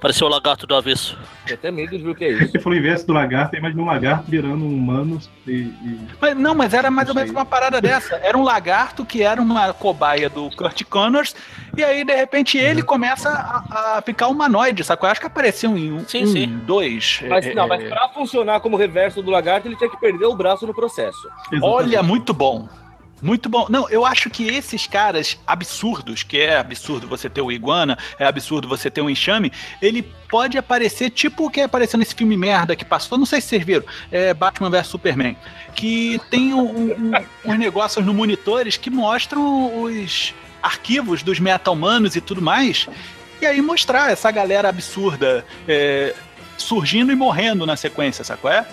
Pareceu 0.00 0.28
o 0.28 0.30
lagarto 0.30 0.64
do 0.64 0.76
avesso. 0.76 1.18
Tem 1.44 1.54
até 1.54 1.70
medo 1.72 1.98
de 1.98 2.04
ver 2.04 2.10
o 2.10 2.14
que 2.14 2.24
é 2.24 2.30
isso. 2.30 2.52
Você 2.52 2.60
falou 2.60 2.78
inverso 2.78 3.04
do 3.04 3.12
lagarto, 3.12 3.56
imagina 3.56 3.82
um 3.82 3.86
lagarto 3.86 4.30
virando 4.30 4.64
um 4.64 4.72
humano 4.72 5.18
e, 5.44 5.50
e- 5.50 6.00
Mas, 6.20 6.36
não, 6.36 6.54
mas 6.54 6.72
era 6.72 6.88
mais 6.88 7.08
ou 7.08 7.14
menos 7.16 7.30
uma 7.32 7.44
parada 7.44 7.80
dessa. 7.80 8.14
Era 8.16 8.38
um 8.38 8.44
lagarto 8.44 9.04
que 9.04 9.22
era 9.22 9.42
uma 9.42 9.72
cobaia 9.72 10.30
do 10.30 10.50
Kurt 10.54 10.84
Connors, 10.84 11.34
e 11.76 11.82
aí, 11.82 12.04
de 12.04 12.14
repente, 12.14 12.56
ele 12.56 12.80
começa 12.82 13.28
a, 13.28 13.98
a 13.98 14.02
ficar 14.02 14.28
humanoide, 14.28 14.84
sacou? 14.84 15.08
Eu 15.08 15.10
acho 15.12 15.20
que 15.20 15.26
apareceu 15.26 15.76
em 15.76 15.92
um, 15.92 16.06
Sim, 16.06 16.22
um, 16.22 16.26
sim. 16.28 16.46
dois. 16.64 17.20
Mas 17.28 17.46
é, 17.46 17.54
não, 17.54 17.64
é, 17.64 17.66
mas 17.66 17.88
pra 17.88 18.08
funcionar 18.10 18.60
como 18.60 18.76
reverso 18.76 19.20
do 19.20 19.32
lagarto, 19.32 19.66
ele 19.66 19.74
tinha 19.76 19.90
que 19.90 19.96
perder 19.98 20.26
o 20.26 20.36
braço 20.36 20.64
no 20.64 20.74
processo. 20.74 21.28
Olha, 21.60 22.02
muito 22.04 22.32
bom. 22.32 22.68
Muito 23.20 23.48
bom. 23.48 23.66
Não, 23.68 23.88
eu 23.90 24.04
acho 24.06 24.30
que 24.30 24.46
esses 24.48 24.86
caras 24.86 25.38
absurdos, 25.46 26.22
que 26.22 26.38
é 26.40 26.58
absurdo 26.58 27.08
você 27.08 27.28
ter 27.28 27.40
o 27.40 27.50
Iguana, 27.50 27.98
é 28.18 28.24
absurdo 28.24 28.68
você 28.68 28.90
ter 28.90 29.00
um 29.00 29.10
enxame, 29.10 29.52
ele 29.82 30.02
pode 30.30 30.56
aparecer 30.56 31.10
tipo 31.10 31.46
o 31.46 31.50
que 31.50 31.60
apareceu 31.60 31.98
nesse 31.98 32.14
filme 32.14 32.36
merda 32.36 32.76
que 32.76 32.84
passou, 32.84 33.18
não 33.18 33.26
sei 33.26 33.40
se 33.40 33.48
vocês 33.48 33.64
viram, 33.64 33.84
é 34.12 34.32
Batman 34.32 34.70
vs 34.70 34.86
Superman, 34.86 35.36
que 35.74 36.20
tem 36.30 36.54
um, 36.54 36.92
um- 36.92 37.12
uns 37.44 37.58
negócios 37.58 38.04
no 38.06 38.14
monitores 38.14 38.76
que 38.76 38.90
mostram 38.90 39.82
os 39.82 40.32
arquivos 40.62 41.22
dos 41.22 41.40
meta-humanos 41.40 42.14
e 42.14 42.20
tudo 42.20 42.40
mais, 42.42 42.86
e 43.40 43.46
aí 43.46 43.60
mostrar 43.60 44.10
essa 44.12 44.30
galera 44.30 44.68
absurda 44.68 45.44
é, 45.66 46.14
surgindo 46.56 47.10
e 47.12 47.16
morrendo 47.16 47.64
na 47.66 47.76
sequência, 47.76 48.22
sacou? 48.24 48.50
É? 48.50 48.66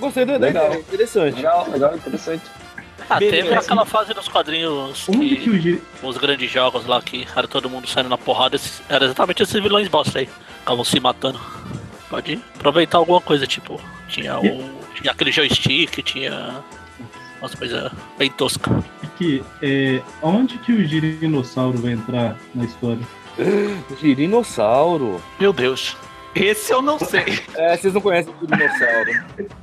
Gostei 0.00 0.24
da 0.24 0.36
Legal. 0.36 0.66
ideia, 0.66 0.80
interessante. 0.80 1.36
Legal, 1.36 1.68
legal, 1.70 1.94
interessante. 1.94 2.42
Ah, 3.14 3.18
Beleza. 3.18 3.42
teve 3.44 3.54
aquela 3.54 3.84
fase 3.84 4.14
dos 4.14 4.28
quadrinhos 4.28 5.08
Onde 5.08 5.36
que 5.36 5.58
que 5.60 5.82
o 6.02 6.08
os 6.08 6.16
grandes 6.16 6.50
jogos 6.50 6.86
lá 6.86 7.00
que 7.02 7.26
era 7.36 7.46
todo 7.48 7.68
mundo 7.68 7.86
saindo 7.88 8.08
na 8.08 8.16
porrada, 8.18 8.56
esses- 8.56 8.82
era 8.88 9.04
exatamente 9.04 9.42
esses 9.42 9.62
vilões 9.62 9.88
bosta 9.88 10.18
aí. 10.18 10.28
Ficavam 10.60 10.84
se 10.84 10.98
matando. 11.00 11.40
Pode 12.08 12.40
aproveitar 12.56 12.98
alguma 12.98 13.20
coisa, 13.20 13.46
tipo, 13.46 13.80
tinha 14.08 14.38
o. 14.38 14.82
Tinha 14.94 15.10
aquele 15.12 15.32
joystick, 15.32 16.02
tinha 16.02 16.62
umas 17.40 17.54
coisas 17.54 17.90
bem 18.18 18.30
toscas. 18.30 18.72
que 19.18 19.42
é, 19.62 20.00
onde 20.22 20.58
que 20.58 20.72
o 20.72 20.86
girinossauro 20.86 21.78
vai 21.78 21.92
entrar 21.92 22.36
na 22.54 22.64
história? 22.64 23.00
Girinossauro. 24.00 25.22
Meu 25.40 25.52
Deus. 25.52 25.96
Esse 26.34 26.72
eu 26.72 26.80
não 26.82 26.98
sei. 26.98 27.40
É, 27.54 27.76
vocês 27.76 27.92
não 27.94 28.00
conhecem 28.00 28.32
o 28.40 28.46
dinossauro. 28.46 29.12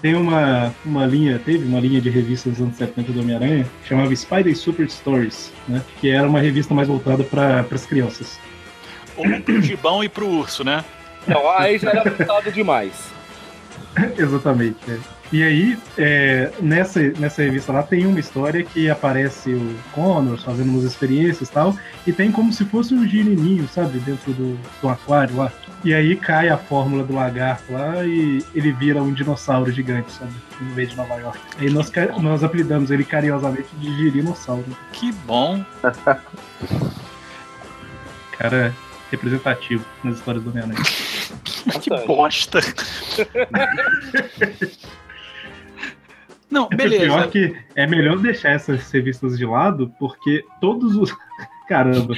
Tem 0.00 0.14
uma, 0.14 0.74
uma 0.84 1.06
linha, 1.06 1.38
teve 1.38 1.66
uma 1.66 1.80
linha 1.80 2.00
de 2.00 2.10
revistas 2.10 2.54
dos 2.54 2.62
anos 2.62 2.76
70 2.76 3.12
do 3.12 3.20
Homem-Aranha, 3.20 3.66
que 3.82 3.88
chamava 3.88 4.14
Spider 4.14 4.56
Super 4.56 4.88
Stories, 4.88 5.52
né? 5.66 5.82
Que 6.00 6.10
era 6.10 6.28
uma 6.28 6.40
revista 6.40 6.74
mais 6.74 6.88
voltada 6.88 7.24
para 7.24 7.64
as 7.70 7.86
crianças. 7.86 8.38
Ou 9.16 9.24
pro 9.40 9.62
gibão 9.62 10.04
e 10.04 10.08
pro 10.08 10.28
urso, 10.28 10.62
né? 10.62 10.84
Não, 11.26 11.48
aí 11.50 11.78
já 11.78 11.90
era 11.90 12.00
avançado 12.02 12.52
demais. 12.52 13.10
Exatamente. 14.16 14.78
é. 14.88 14.98
E 15.32 15.42
aí, 15.42 15.76
é, 15.98 16.52
nessa, 16.60 17.00
nessa 17.18 17.42
revista 17.42 17.72
lá, 17.72 17.82
tem 17.82 18.06
uma 18.06 18.20
história 18.20 18.62
que 18.62 18.88
aparece 18.88 19.50
o 19.50 19.74
Connors 19.92 20.44
fazendo 20.44 20.70
umas 20.70 20.84
experiências 20.84 21.48
e 21.48 21.52
tal, 21.52 21.76
e 22.06 22.12
tem 22.12 22.30
como 22.30 22.52
se 22.52 22.64
fosse 22.64 22.94
um 22.94 23.06
girininho, 23.06 23.66
sabe, 23.66 23.98
dentro 23.98 24.32
do, 24.32 24.56
do 24.80 24.88
aquário 24.88 25.36
lá. 25.36 25.52
E 25.86 25.94
aí 25.94 26.16
cai 26.16 26.48
a 26.48 26.58
fórmula 26.58 27.04
do 27.04 27.14
lagarto 27.14 27.72
lá 27.72 28.04
e 28.04 28.44
ele 28.52 28.72
vira 28.72 29.00
um 29.00 29.12
dinossauro 29.12 29.70
gigante, 29.70 30.10
sabe, 30.10 30.32
no 30.60 30.74
meio 30.74 30.88
de 30.88 30.96
Nova 30.96 31.14
York. 31.14 31.38
Aí 31.60 31.70
nós, 31.70 31.92
nós 32.20 32.42
apelidamos 32.42 32.90
ele 32.90 33.04
carinhosamente 33.04 33.68
de 33.76 33.96
girinossauro. 33.96 34.64
Que 34.92 35.12
bom. 35.12 35.64
Cara 38.36 38.74
representativo 39.12 39.86
nas 40.02 40.16
histórias 40.16 40.42
do 40.42 40.50
Homem-Aranha. 40.50 40.82
Que 41.80 41.90
bosta. 42.04 42.58
Não, 46.50 46.66
Pior 46.70 46.76
beleza. 46.76 47.28
que 47.28 47.56
é 47.76 47.86
melhor 47.86 48.18
deixar 48.18 48.50
essas 48.50 48.90
revistas 48.90 49.38
de 49.38 49.46
lado, 49.46 49.92
porque 50.00 50.44
todos 50.60 50.96
os. 50.96 51.16
Caramba, 51.68 52.14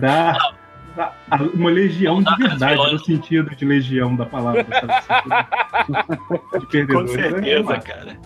dá, 0.00 0.32
dá 0.34 0.54
uma 1.54 1.70
legião 1.70 2.20
Não 2.20 2.34
de 2.36 2.42
verdade, 2.42 2.92
no 2.92 2.98
sentido 2.98 3.54
de 3.54 3.64
legião 3.64 4.14
da 4.16 4.26
palavra, 4.26 4.66
sabe? 4.70 4.92
de 6.60 6.60
Com 6.60 6.66
perdedores. 6.66 7.10
certeza, 7.12 7.72
É, 7.74 7.80
cara. 7.80 8.16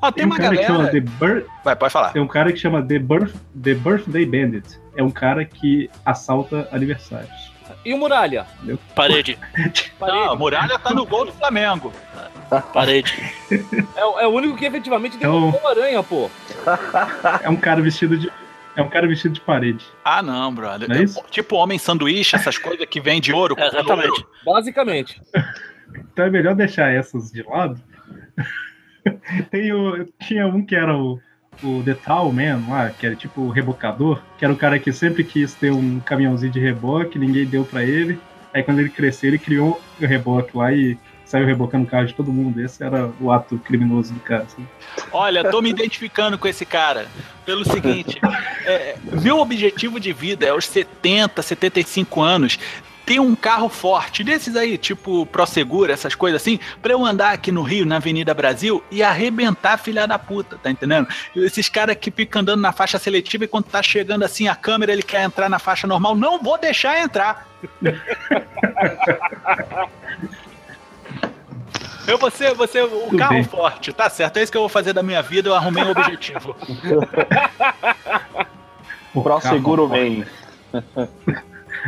Ó, 0.00 0.12
tem 0.12 0.22
Tem 0.22 0.24
um 0.24 0.28
uma 0.28 0.36
cara 0.36 0.56
que 0.56 0.62
chama 0.64 0.78
galera. 0.84 1.00
The 1.02 1.44
Vai, 1.64 1.76
pode 1.76 1.92
falar. 1.92 2.10
tem 2.12 2.22
um 2.22 2.26
cara 2.28 2.52
que 2.52 2.58
chama 2.58 2.82
The, 2.82 2.98
Birth... 3.00 3.34
The 3.62 3.74
Birthday 3.74 4.24
Bandit. 4.26 4.80
É 4.96 5.02
um 5.02 5.10
cara 5.10 5.44
que 5.44 5.90
assalta 6.06 6.68
aniversários. 6.70 7.52
E 7.84 7.92
o 7.94 7.98
Muralha? 7.98 8.46
Parede, 8.94 9.38
Não, 10.00 10.32
a 10.32 10.36
muralha 10.36 10.78
tá 10.78 10.92
no 10.94 11.04
gol 11.06 11.26
do 11.26 11.32
Flamengo. 11.32 11.92
parede. 12.72 13.12
É, 13.96 14.04
o- 14.04 14.20
é 14.20 14.26
o 14.26 14.30
único 14.30 14.56
que 14.56 14.64
efetivamente 14.66 15.16
Então- 15.16 15.50
derrotou 15.50 15.60
o 15.62 15.68
aranha, 15.68 16.02
pô. 16.02 16.30
É 17.42 17.48
um 17.48 17.56
cara 17.56 17.80
vestido 17.82 18.16
de. 18.18 18.30
É 18.78 18.82
um 18.82 18.88
cara 18.88 19.08
vestido 19.08 19.34
de 19.34 19.40
parede. 19.40 19.84
Ah, 20.04 20.22
não, 20.22 20.54
brother. 20.54 20.88
Não 20.88 20.94
é 20.94 21.02
isso? 21.02 21.20
Tipo 21.32 21.56
homem 21.56 21.80
sanduíche, 21.80 22.36
essas 22.36 22.56
coisas 22.56 22.86
que 22.86 23.00
vem 23.00 23.20
de 23.20 23.32
ouro. 23.32 23.56
É, 23.58 23.66
exatamente. 23.66 24.24
Basicamente. 24.44 25.20
Então 26.12 26.26
é 26.26 26.30
melhor 26.30 26.54
deixar 26.54 26.92
essas 26.92 27.32
de 27.32 27.42
lado. 27.42 27.80
Tem 29.50 29.72
o, 29.72 30.04
tinha 30.20 30.46
um 30.46 30.62
que 30.62 30.76
era 30.76 30.94
o, 30.94 31.18
o 31.62 31.82
The 31.82 31.94
Tall 31.94 32.30
Man 32.30 32.62
lá, 32.68 32.90
que 32.90 33.06
era 33.06 33.16
tipo 33.16 33.40
o 33.40 33.48
rebocador, 33.48 34.20
que 34.36 34.44
era 34.44 34.52
o 34.52 34.56
cara 34.56 34.78
que 34.78 34.92
sempre 34.92 35.24
quis 35.24 35.54
ter 35.54 35.72
um 35.72 35.98
caminhãozinho 36.00 36.52
de 36.52 36.60
reboque, 36.60 37.18
ninguém 37.18 37.46
deu 37.46 37.64
pra 37.64 37.82
ele. 37.82 38.20
Aí 38.52 38.62
quando 38.62 38.80
ele 38.80 38.90
cresceu, 38.90 39.30
ele 39.30 39.38
criou 39.38 39.80
o 39.98 40.04
reboque 40.04 40.54
lá 40.54 40.70
e 40.70 40.98
saiu 41.28 41.46
rebocando 41.46 41.84
o 41.84 41.86
carro 41.86 42.06
de 42.06 42.14
todo 42.14 42.32
mundo. 42.32 42.60
Esse 42.60 42.82
era 42.82 43.10
o 43.20 43.30
ato 43.30 43.58
criminoso 43.58 44.14
do 44.14 44.20
cara. 44.20 44.44
assim. 44.44 44.66
Olha, 45.12 45.50
tô 45.50 45.60
me 45.60 45.70
identificando 45.70 46.38
com 46.38 46.48
esse 46.48 46.64
cara. 46.64 47.06
Pelo 47.44 47.64
seguinte, 47.64 48.18
é, 48.64 48.96
meu 49.22 49.38
objetivo 49.38 50.00
de 50.00 50.12
vida 50.12 50.46
é 50.46 50.50
aos 50.50 50.66
70, 50.66 51.42
75 51.42 52.22
anos. 52.22 52.58
Ter 53.04 53.20
um 53.20 53.34
carro 53.34 53.70
forte, 53.70 54.22
desses 54.22 54.54
aí, 54.54 54.76
tipo 54.76 55.24
Prosegura, 55.24 55.94
essas 55.94 56.14
coisas 56.14 56.42
assim, 56.42 56.60
pra 56.82 56.92
eu 56.92 57.06
andar 57.06 57.32
aqui 57.32 57.50
no 57.50 57.62
Rio, 57.62 57.86
na 57.86 57.96
Avenida 57.96 58.34
Brasil, 58.34 58.84
e 58.90 59.02
arrebentar 59.02 59.78
filha 59.78 60.06
da 60.06 60.18
puta, 60.18 60.58
tá 60.58 60.70
entendendo? 60.70 61.08
Esses 61.34 61.70
caras 61.70 61.96
que 61.96 62.10
ficam 62.10 62.42
andando 62.42 62.60
na 62.60 62.70
faixa 62.70 62.98
seletiva 62.98 63.44
e 63.44 63.48
quando 63.48 63.64
tá 63.64 63.82
chegando 63.82 64.24
assim 64.24 64.46
a 64.46 64.54
câmera, 64.54 64.92
ele 64.92 65.02
quer 65.02 65.22
entrar 65.22 65.48
na 65.48 65.58
faixa 65.58 65.86
normal, 65.86 66.14
não 66.14 66.42
vou 66.42 66.58
deixar 66.58 67.00
entrar. 67.00 67.48
Eu 72.08 72.18
vou 72.18 72.30
ser, 72.30 72.54
vou 72.54 72.66
ser 72.66 72.82
o 72.84 72.88
Tudo 72.88 73.18
carro 73.18 73.34
bem. 73.34 73.44
forte, 73.44 73.92
tá 73.92 74.08
certo? 74.10 74.38
É 74.38 74.42
isso 74.42 74.50
que 74.50 74.56
eu 74.58 74.62
vou 74.62 74.68
fazer 74.68 74.92
da 74.92 75.02
minha 75.02 75.22
vida, 75.22 75.48
eu 75.50 75.54
arrumei 75.54 75.84
um 75.84 75.90
objetivo. 75.90 76.56
O 79.14 79.22
Pro 79.22 79.40
seguro 79.40 79.88
vem. 79.88 80.24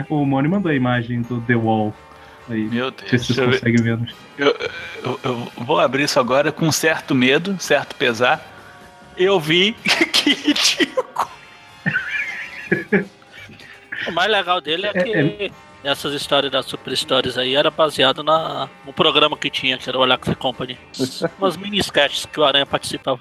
O 0.08 0.24
Moni 0.24 0.48
mandou 0.48 0.70
a 0.72 0.74
imagem 0.74 1.20
do 1.22 1.40
The 1.42 1.54
Wall. 1.54 1.94
Aí, 2.48 2.62
Meu 2.64 2.90
Deus, 2.90 3.10
se 3.26 3.34
vocês 3.34 3.36
ver. 3.38 3.58
conseguem 3.60 3.82
ver. 3.82 4.14
Eu, 4.38 4.56
eu- 5.04 5.20
eu 5.22 5.50
vou 5.58 5.78
abrir 5.78 6.04
isso 6.04 6.18
agora 6.18 6.50
com 6.50 6.72
certo 6.72 7.14
medo, 7.14 7.56
certo 7.60 7.94
pesar. 7.94 8.40
Eu 9.16 9.38
vi 9.38 9.74
que 10.12 10.32
ridículo. 10.34 11.30
O 14.08 14.12
mais 14.12 14.30
legal 14.30 14.60
dele 14.62 14.86
é 14.86 14.90
É, 14.94 15.02
que 15.04 15.52
essas 15.82 16.12
histórias 16.14 16.52
das 16.52 16.66
Super 16.66 16.96
Stories 16.96 17.38
aí 17.38 17.54
era 17.54 17.70
baseado 17.70 18.22
na, 18.22 18.68
no 18.84 18.92
programa 18.92 19.36
que 19.36 19.48
tinha, 19.50 19.78
que 19.78 19.88
era 19.88 19.98
o 19.98 20.02
Alexa 20.02 20.34
Company. 20.34 20.78
Umas 21.38 21.56
mini 21.56 21.78
sketches 21.78 22.26
que 22.26 22.38
o 22.40 22.44
Aranha 22.44 22.66
participava. 22.66 23.20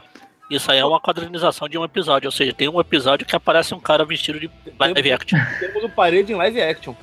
Isso 0.50 0.72
aí 0.72 0.80
é 0.80 0.86
uma 0.86 1.00
quadrinização 1.00 1.70
de 1.70 1.78
um 1.78 1.84
episódio, 1.86 2.28
ou 2.28 2.32
seja, 2.32 2.52
tem 2.54 2.68
um 2.68 2.80
episódio 2.82 3.26
que 3.26 3.36
aparece 3.36 3.74
um 3.76 3.80
cara 3.80 4.04
vestido 4.04 4.40
de 4.40 4.50
live 4.80 5.12
action. 5.12 5.38
Temos 5.60 5.84
o 5.84 5.90
parede 5.90 6.34
em 6.34 6.36
live 6.36 6.60
action. 6.62 6.96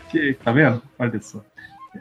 Tá 0.42 0.50
vendo? 0.50 0.82
Olha 0.98 1.22
só. 1.22 1.40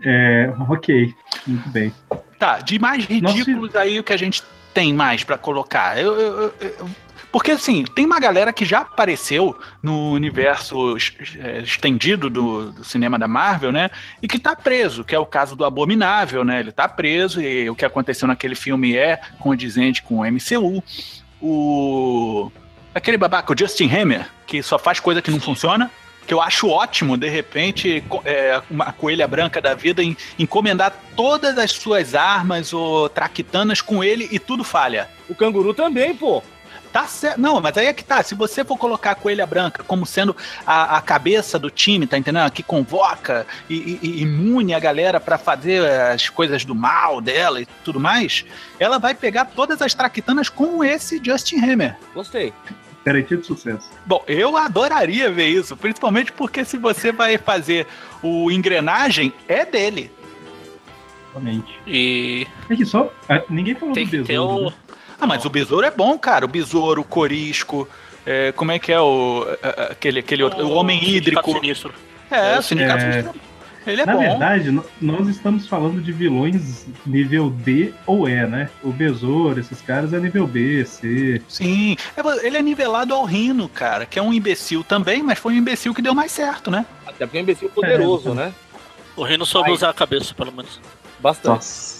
É, 0.03 0.51
ok, 0.69 1.13
muito 1.47 1.69
bem. 1.69 1.93
Tá, 2.39 2.59
de 2.59 2.79
mais 2.79 3.05
ridículos 3.05 3.75
aí 3.75 3.99
o 3.99 4.03
que 4.03 4.11
a 4.11 4.17
gente 4.17 4.43
tem 4.73 4.93
mais 4.93 5.23
pra 5.23 5.37
colocar. 5.37 5.97
Eu- 6.01 6.19
eu- 6.19 6.53
eu- 6.59 6.89
porque 7.35 7.51
assim, 7.51 7.83
tem 7.83 8.05
uma 8.05 8.17
galera 8.17 8.53
que 8.53 8.63
já 8.63 8.79
apareceu 8.79 9.59
no 9.83 10.13
universo 10.13 10.95
é, 11.37 11.59
estendido 11.59 12.29
do, 12.29 12.71
do 12.71 12.81
cinema 12.85 13.19
da 13.19 13.27
Marvel, 13.27 13.73
né? 13.73 13.89
E 14.21 14.27
que 14.29 14.39
tá 14.39 14.55
preso, 14.55 15.03
que 15.03 15.13
é 15.13 15.19
o 15.19 15.25
caso 15.25 15.53
do 15.53 15.65
Abominável, 15.65 16.45
né? 16.45 16.61
Ele 16.61 16.71
tá 16.71 16.87
preso 16.87 17.41
e 17.41 17.69
o 17.69 17.75
que 17.75 17.83
aconteceu 17.83 18.25
naquele 18.25 18.55
filme 18.55 18.95
é 18.95 19.19
condizente 19.37 20.01
com 20.01 20.19
o 20.19 20.25
MCU. 20.25 20.81
O. 21.41 22.49
Aquele 22.93 23.17
babaca, 23.17 23.51
o 23.51 23.59
Justin 23.59 23.89
Hammer, 23.93 24.25
que 24.47 24.63
só 24.63 24.79
faz 24.79 25.01
coisa 25.01 25.21
que 25.21 25.29
não 25.29 25.41
funciona. 25.41 25.91
Que 26.25 26.33
eu 26.33 26.41
acho 26.41 26.69
ótimo, 26.69 27.17
de 27.17 27.27
repente, 27.27 28.01
é, 28.23 28.61
uma 28.71 28.93
coelha 28.93 29.27
branca 29.27 29.61
da 29.61 29.73
vida 29.75 30.01
em- 30.01 30.15
encomendar 30.39 30.95
todas 31.17 31.57
as 31.57 31.71
suas 31.71 32.15
armas 32.15 32.71
ou 32.71 33.09
traquitanas 33.09 33.81
com 33.81 34.01
ele 34.01 34.29
e 34.31 34.39
tudo 34.39 34.63
falha. 34.63 35.09
O 35.27 35.35
canguru 35.35 35.73
também, 35.73 36.15
pô. 36.15 36.41
Tá 36.95 37.07
certo. 37.07 37.41
Não, 37.41 37.59
mas 37.59 37.77
aí 37.77 37.87
é 37.87 37.93
que 37.93 38.05
tá. 38.05 38.23
Se 38.23 38.33
você 38.33 38.63
for 38.63 38.77
colocar 38.77 39.11
a 39.11 39.15
Coelha 39.15 39.45
Branca 39.45 39.83
como 39.83 40.05
sendo 40.05 40.33
a, 40.65 40.95
a 40.95 41.01
cabeça 41.01 41.59
do 41.59 41.69
time, 41.69 42.07
tá 42.07 42.17
entendendo? 42.17 42.49
Que 42.49 42.63
convoca 42.63 43.45
e, 43.69 43.75
e- 43.75 43.99
e 44.01 44.21
imune 44.21 44.73
a 44.73 44.79
galera 44.79 45.19
pra 45.19 45.37
fazer 45.37 45.85
as 45.85 46.29
coisas 46.29 46.63
do 46.63 46.73
mal 46.73 47.19
dela 47.19 47.59
e 47.59 47.65
tudo 47.83 47.99
mais, 47.99 48.45
ela 48.79 48.97
vai 48.97 49.13
pegar 49.13 49.43
todas 49.43 49.81
as 49.81 49.93
traquitanas 49.93 50.47
com 50.47 50.81
esse 50.85 51.19
Justin 51.21 51.57
Hammer. 51.59 51.97
Gostei. 52.13 52.53
Garantido 53.05 53.45
sucesso. 53.45 53.89
Bom, 54.05 54.23
eu 54.25 54.55
adoraria 54.55 55.29
ver 55.29 55.49
isso, 55.49 55.75
principalmente 55.75 56.31
porque 56.31 56.63
se 56.63 56.77
você 56.77 57.11
vai 57.11 57.37
fazer 57.37 57.85
o 58.23 58.49
engrenagem, 58.49 59.33
é 59.49 59.65
dele. 59.65 60.09
Realmente. 61.33 61.77
E 61.85 62.47
É 62.69 62.75
que 62.77 62.85
só. 62.85 63.11
ah, 63.27 63.41
Ninguém 63.49 63.75
falou 63.75 63.93
tem 63.93 64.05
do 64.05 64.23
besouro. 64.23 64.67
o. 64.67 64.69
né? 64.69 64.75
Ah, 65.19 65.27
mas 65.27 65.45
o 65.45 65.49
besouro 65.49 65.85
é 65.85 65.91
bom, 65.91 66.17
cara. 66.19 66.45
O 66.45 66.47
besouro, 66.47 67.01
o 67.01 67.05
corisco, 67.05 67.87
é, 68.25 68.51
como 68.51 68.71
é 68.71 68.79
que 68.79 68.91
é 68.91 68.99
o. 68.99 69.45
é, 69.63 69.67
é, 69.67 69.91
aquele, 69.91 70.19
aquele 70.19 70.43
outro, 70.43 70.65
o 70.65 70.71
homem 70.71 70.99
Sindicato 70.99 71.17
hídrico. 71.49 71.51
Sinistro. 71.53 71.93
É, 72.31 72.57
o 72.57 72.61
sindicato 72.61 73.03
É. 73.03 73.11
sinistro. 73.21 73.41
Ele 73.87 74.01
é 74.01 74.05
Na 74.07 74.13
bom. 74.13 74.19
verdade, 74.19 74.81
nós 74.99 75.27
estamos 75.27 75.67
falando 75.67 76.01
de 76.01 76.11
vilões 76.11 76.87
nível 77.05 77.51
D 77.51 77.93
ou 78.07 78.27
E, 78.27 78.47
né? 78.47 78.67
O 78.81 78.91
besouro, 78.91 79.59
esses 79.59 79.79
caras 79.79 80.11
é 80.11 80.19
nível 80.19 80.47
B, 80.47 80.83
C. 80.85 81.39
Sim. 81.47 81.95
É, 82.17 82.47
Ele 82.47 82.57
é 82.57 82.63
nivelado 82.63 83.13
ao 83.13 83.23
Rino, 83.25 83.69
cara, 83.69 84.07
que 84.07 84.17
é 84.17 84.21
um 84.23 84.33
imbecil 84.33 84.83
também, 84.83 85.21
mas 85.21 85.37
foi 85.37 85.53
um 85.53 85.57
imbecil 85.57 85.93
que 85.93 86.01
deu 86.01 86.15
mais 86.15 86.31
certo, 86.31 86.71
né? 86.71 86.83
Até 87.05 87.27
porque 87.27 87.37
é 87.37 87.41
um 87.41 87.43
imbecil 87.43 87.69
poderoso, 87.69 88.31
É. 88.31 88.33
né? 88.33 88.53
O 89.15 89.23
Rino 89.23 89.45
soube 89.45 89.69
Ai. 89.69 89.75
usar 89.75 89.91
a 89.91 89.93
cabeça, 89.93 90.33
pelo 90.33 90.51
menos. 90.51 90.81
Bastante. 91.19 91.47
Nossa. 91.55 91.94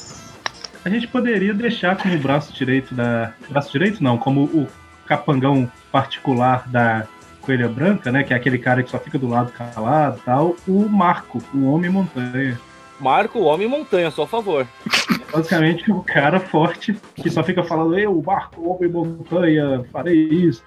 A 0.86 0.90
gente 0.90 1.08
poderia 1.08 1.54
deixar 1.54 1.98
como 1.98 2.18
braço 2.20 2.54
direito 2.54 2.94
da. 2.94 3.34
Braço 3.50 3.72
direito 3.72 4.04
não, 4.04 4.18
como 4.18 4.44
o 4.44 4.68
capangão 5.08 5.70
particular 5.92 6.68
da 6.70 7.08
Coelha 7.42 7.68
Branca, 7.68 8.12
né? 8.12 8.24
Que 8.24 8.34
é 8.34 8.38
aquele 8.38 8.60
cara 8.60 8.84
que 8.84 8.90
só 8.92 9.00
fica 9.00 9.18
do 9.18 9.28
lado 9.28 9.52
calado 9.52 10.20
e 10.20 10.22
tal. 10.22 10.56
O 10.68 10.88
Marco, 10.88 11.44
o 11.54 11.66
Homem 11.72 11.90
Montanha. 11.90 12.60
Marco, 13.00 13.40
o 13.40 13.44
homem 13.44 13.68
montanha, 13.68 14.10
só 14.10 14.24
a 14.24 14.28
favor. 14.28 14.66
Basicamente 15.34 15.92
o 15.92 16.02
cara 16.02 16.40
forte 16.40 16.96
que 17.16 17.30
só 17.30 17.44
fica 17.44 17.62
falando, 17.62 18.00
eu, 18.00 18.24
Marco, 18.26 18.66
Homem 18.70 18.90
Montanha, 18.90 19.84
farei 19.92 20.16
isso, 20.30 20.64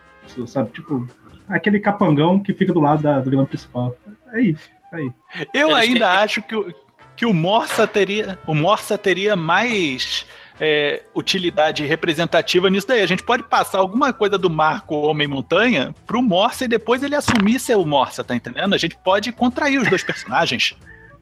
sabe? 0.46 0.70
Tipo, 0.72 1.08
aquele 1.48 1.80
capangão 1.80 2.38
que 2.38 2.52
fica 2.52 2.70
do 2.72 2.80
lado 2.80 3.02
da- 3.02 3.20
do 3.20 3.30
vilão 3.30 3.46
principal. 3.46 3.96
É 4.34 4.42
isso, 4.42 4.68
é 4.92 4.96
aí. 4.96 5.10
Eu 5.54 5.74
ainda 5.74 6.20
acho 6.20 6.42
que 6.42 6.54
o, 6.54 6.70
que 7.18 7.26
o 7.26 7.34
Morsa 7.34 7.84
teria. 7.84 8.38
O 8.46 8.54
Morsa 8.54 8.96
teria 8.96 9.34
mais 9.34 10.24
é, 10.60 11.02
utilidade 11.12 11.84
representativa 11.84 12.70
nisso 12.70 12.86
daí. 12.86 13.02
A 13.02 13.06
gente 13.06 13.24
pode 13.24 13.42
passar 13.42 13.78
alguma 13.78 14.12
coisa 14.12 14.38
do 14.38 14.48
Marco 14.48 14.94
Homem-Montanha 14.94 15.92
pro 16.06 16.22
Morsa 16.22 16.64
e 16.64 16.68
depois 16.68 17.02
ele 17.02 17.16
assumir 17.16 17.58
ser 17.58 17.76
o 17.76 17.84
Morsa, 17.84 18.22
tá 18.22 18.36
entendendo? 18.36 18.72
A 18.72 18.78
gente 18.78 18.96
pode 18.96 19.32
contrair 19.32 19.80
os 19.80 19.88
dois 19.88 20.04
personagens. 20.04 20.76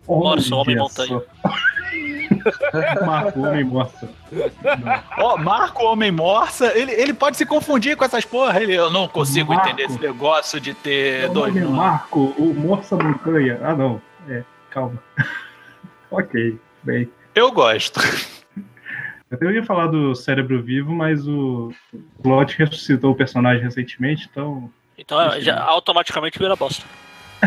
Morsa, 0.07 0.55
Olha 0.55 0.61
Homem 0.61 0.76
só. 0.76 0.82
Montanha. 0.82 1.22
Marco, 3.07 3.40
Homem 3.40 3.64
Morsa. 3.64 4.11
Ó, 5.16 5.38
Marco 5.38 5.82
Homem 5.82 6.12
Morsa, 6.12 6.76
ele, 6.76 6.92
ele 6.92 7.14
pode 7.14 7.38
se 7.38 7.47
confundir 7.47 7.97
com 7.97 8.05
essas 8.05 8.26
porra. 8.26 8.61
Ele, 8.61 8.74
eu 8.74 8.90
não 8.90 9.09
consigo 9.09 9.55
Marco. 9.55 9.66
entender 9.66 9.84
esse 9.84 9.99
negócio 9.99 10.61
de 10.61 10.74
ter 10.74 11.30
o 11.30 11.32
dois. 11.32 11.55
Marco, 11.55 12.34
o 12.36 12.53
Morsa 12.53 12.97
Montanha. 12.97 13.59
Ah, 13.62 13.74
não. 13.74 13.99
É, 14.28 14.42
calma. 14.70 15.03
Ok, 16.11 16.59
bem. 16.83 17.09
Eu 17.35 17.53
gosto. 17.53 18.01
Eu 19.41 19.51
ia 19.51 19.65
falar 19.65 19.89
do 19.89 20.15
Cérebro 20.15 20.63
Vivo, 20.63 20.95
mas 20.95 21.27
o 21.27 21.73
Plot 22.23 22.57
ressuscitou 22.57 23.11
o 23.11 23.15
personagem 23.15 23.63
recentemente, 23.63 24.29
então. 24.31 24.71
Então 24.97 25.21
é, 25.21 25.41
já 25.41 25.61
automaticamente 25.61 26.39
vira 26.39 26.55
bosta. 26.55 26.85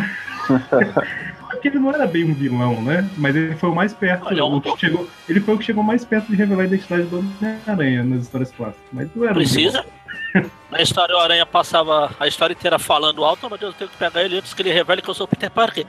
Porque 1.49 1.68
ele 1.68 1.80
não 1.80 1.91
era 1.91 2.05
bem 2.05 2.24
um 2.24 2.34
vilão, 2.34 2.82
né? 2.82 3.10
Mas 3.18 3.36
ele 3.36 3.55
foi 3.55 3.70
o 3.70 3.76
mais 3.76 3.93
perto. 3.93 4.28
Olha, 4.28 4.45
um 4.45 4.57
o 4.57 4.62
que 4.62 4.78
chegou, 4.78 5.10
ele 5.28 5.39
foi 5.39 5.55
o 5.55 5.57
que 5.57 5.66
chegou 5.66 5.84
mais 5.84 6.05
perto 6.05 6.28
de 6.28 6.36
revelar 6.36 6.64
a 6.64 6.66
identidade 6.66 7.03
do 7.03 7.20
Homem-Aranha 7.20 8.03
nas 8.03 8.24
histórias 8.24 8.51
clássicas. 8.51 8.86
Mas 8.91 9.10
não 9.16 9.24
era 9.24 9.34
um 9.34 9.36
Precisa. 9.36 9.86
Na 10.70 10.82
história 10.82 11.16
o 11.16 11.20
Aranha 11.20 11.45
passava 11.45 12.12
a 12.20 12.28
história 12.28 12.53
inteira 12.53 12.78
falando 12.78 13.26
alto, 13.26 13.47
"Oh, 13.47 13.57
Deus, 13.57 13.74
eu 13.74 13.74
tenho 13.74 13.89
que 13.89 13.97
pegar 13.97 14.24
ele 14.24 14.38
antes 14.38 14.53
que 14.53 14.62
ele 14.62 14.72
revele 14.72 15.01
que 15.01 15.10
eu 15.10 15.14
sou 15.14 15.26
o 15.26 15.28
Peter 15.28 15.49
Parker. 15.49 15.86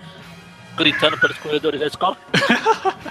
Gritando 0.76 1.18
pelos 1.18 1.38
corredores 1.38 1.80
da 1.80 1.86
escola. 1.86 2.16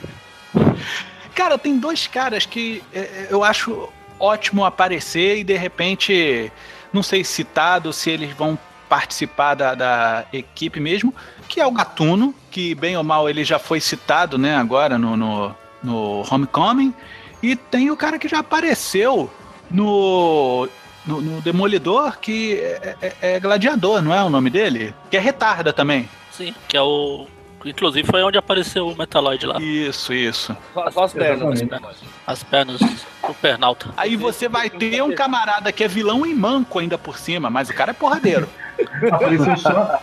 Cara, 1.36 1.58
tem 1.58 1.80
dois 1.80 2.08
caras 2.08 2.46
que 2.46 2.84
é, 2.94 3.00
é, 3.00 3.28
eu 3.30 3.44
acho 3.44 3.90
ótimo 4.20 4.66
aparecer 4.66 5.38
e 5.40 5.44
de 5.44 5.56
repente, 5.56 6.52
não 6.92 7.02
sei 7.02 7.24
citado, 7.24 7.94
se 7.94 8.10
eles 8.10 8.34
vão 8.34 8.58
participar 8.90 9.54
da, 9.54 9.76
da 9.76 10.26
equipe 10.34 10.80
mesmo, 10.80 11.14
que 11.48 11.62
é 11.62 11.66
o 11.66 11.72
Gatuno, 11.72 12.34
que 12.52 12.76
bem 12.76 12.98
ou 12.98 13.04
mal 13.04 13.30
ele 13.30 13.44
já 13.44 13.60
foi 13.60 13.80
citado, 13.80 14.38
né, 14.38 14.56
agora 14.56 14.98
no, 14.98 15.16
no, 15.16 15.56
no 15.84 16.24
Homecoming, 16.30 16.94
e 17.42 17.56
tem 17.56 17.90
o 17.92 17.96
cara 17.96 18.18
que 18.20 18.28
já 18.28 18.40
apareceu 18.40 19.32
no, 19.72 20.68
no, 21.06 21.22
no 21.22 21.42
Demolidor, 21.42 22.18
que 22.20 22.56
é, 22.60 22.96
é- 23.02 23.16
é 23.36 23.40
Gladiador, 23.40 24.02
não 24.02 24.14
é 24.14 24.22
o 24.24 24.30
nome 24.30 24.50
dele? 24.50 24.94
Que 25.10 25.18
é 25.18 25.20
Retarda 25.20 25.72
também. 25.72 26.10
Sim, 26.32 26.54
que 26.68 26.76
é 26.76 26.82
o. 26.82 27.28
Inclusive 27.66 28.10
foi 28.10 28.24
onde 28.24 28.38
apareceu 28.38 28.88
o 28.88 28.98
Metaloid 28.98 29.46
lá. 29.46 29.60
Isso, 29.60 30.14
isso. 30.14 30.56
Só, 30.74 30.92
só 30.92 31.04
as 31.04 31.14
pernas. 31.14 31.62
Exatamente. 31.62 31.98
As 32.26 32.44
pernas 32.44 32.80
do 32.80 33.34
Pernalta. 33.42 33.90
Aí 33.98 34.16
você 34.16 34.48
vai 34.48 34.70
ter 34.70 35.02
um 35.04 35.14
camarada 35.14 35.72
que 35.72 35.84
é 35.84 35.88
vilão 35.88 36.26
e 36.26 36.34
manco 36.34 36.80
ainda 36.80 36.98
por 36.98 37.18
cima, 37.18 37.50
mas 37.50 37.70
o 37.70 37.74
cara 37.74 37.92
é 37.92 37.94
porradeiro. 37.94 38.48
Apareceu 39.12 39.58
só, 39.58 40.00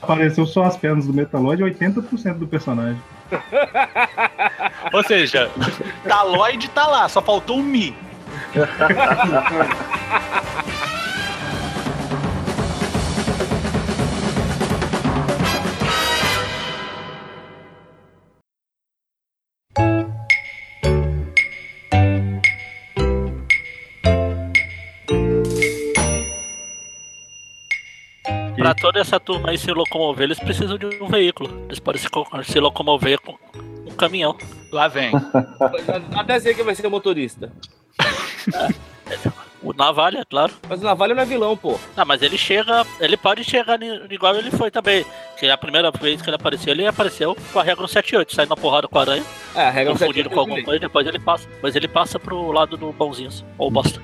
apareceu 0.00 0.46
só 0.46 0.64
as 0.64 0.76
pernas 0.76 1.06
do 1.06 1.12
Metaloid 1.12 1.60
e 1.60 1.64
80% 1.64 2.38
do 2.38 2.46
personagem. 2.46 3.00
Ou 4.92 5.02
seja, 5.02 5.50
Taloid 6.06 6.68
tá 6.68 6.86
lá, 6.86 7.08
só 7.08 7.20
faltou 7.20 7.58
um 7.58 7.62
Mi. 7.62 7.96
Pra 28.60 28.74
toda 28.74 29.00
essa 29.00 29.18
turma 29.18 29.50
aí 29.50 29.56
se 29.58 29.72
locomover, 29.72 30.24
eles 30.24 30.38
precisam 30.38 30.76
de 30.76 30.84
um 31.02 31.08
veículo. 31.08 31.64
Eles 31.66 31.78
podem 31.78 32.00
se, 32.00 32.08
se 32.44 32.60
locomover 32.60 33.18
com 33.20 33.34
um 33.86 33.94
caminhão. 33.94 34.36
Lá 34.70 34.86
vem. 34.86 35.12
Até 36.14 36.38
sei 36.38 36.54
que 36.54 36.62
vai 36.62 36.74
ser 36.74 36.86
o 36.86 36.90
motorista. 36.90 37.50
O 39.62 39.72
Navalha, 39.72 40.26
claro. 40.28 40.52
Mas 40.68 40.80
o 40.80 40.84
Navalha 40.84 41.14
não 41.14 41.22
é 41.22 41.26
vilão, 41.26 41.56
pô. 41.56 41.78
Ah, 41.96 42.04
mas 42.04 42.20
ele 42.20 42.36
chega. 42.36 42.84
Ele 43.00 43.16
pode 43.16 43.44
chegar 43.44 43.78
igual 44.10 44.36
ele 44.36 44.50
foi 44.50 44.70
também. 44.70 45.06
Que 45.38 45.48
a 45.48 45.56
primeira 45.56 45.90
vez 45.90 46.20
que 46.20 46.28
ele 46.28 46.36
apareceu, 46.36 46.72
ele 46.72 46.86
apareceu 46.86 47.36
com 47.52 47.58
a 47.60 47.62
regra 47.62 47.82
no 47.82 47.88
78, 47.88 48.34
saindo 48.34 48.50
na 48.50 48.56
porrada 48.56 48.88
com 48.88 48.98
a 48.98 49.02
aranha, 49.02 49.24
É, 49.54 49.62
a 49.62 49.70
regra 49.70 49.92
confundido 49.94 50.28
com 50.28 50.40
alguma 50.40 50.62
coisa, 50.62 50.80
depois 50.80 51.06
ele 51.06 51.18
passa. 51.18 51.48
Mas 51.62 51.74
ele 51.76 51.88
passa 51.88 52.18
pro 52.18 52.52
lado 52.52 52.76
do 52.76 52.92
bonzinhos. 52.92 53.42
Ou 53.56 53.70
bosta. 53.70 54.00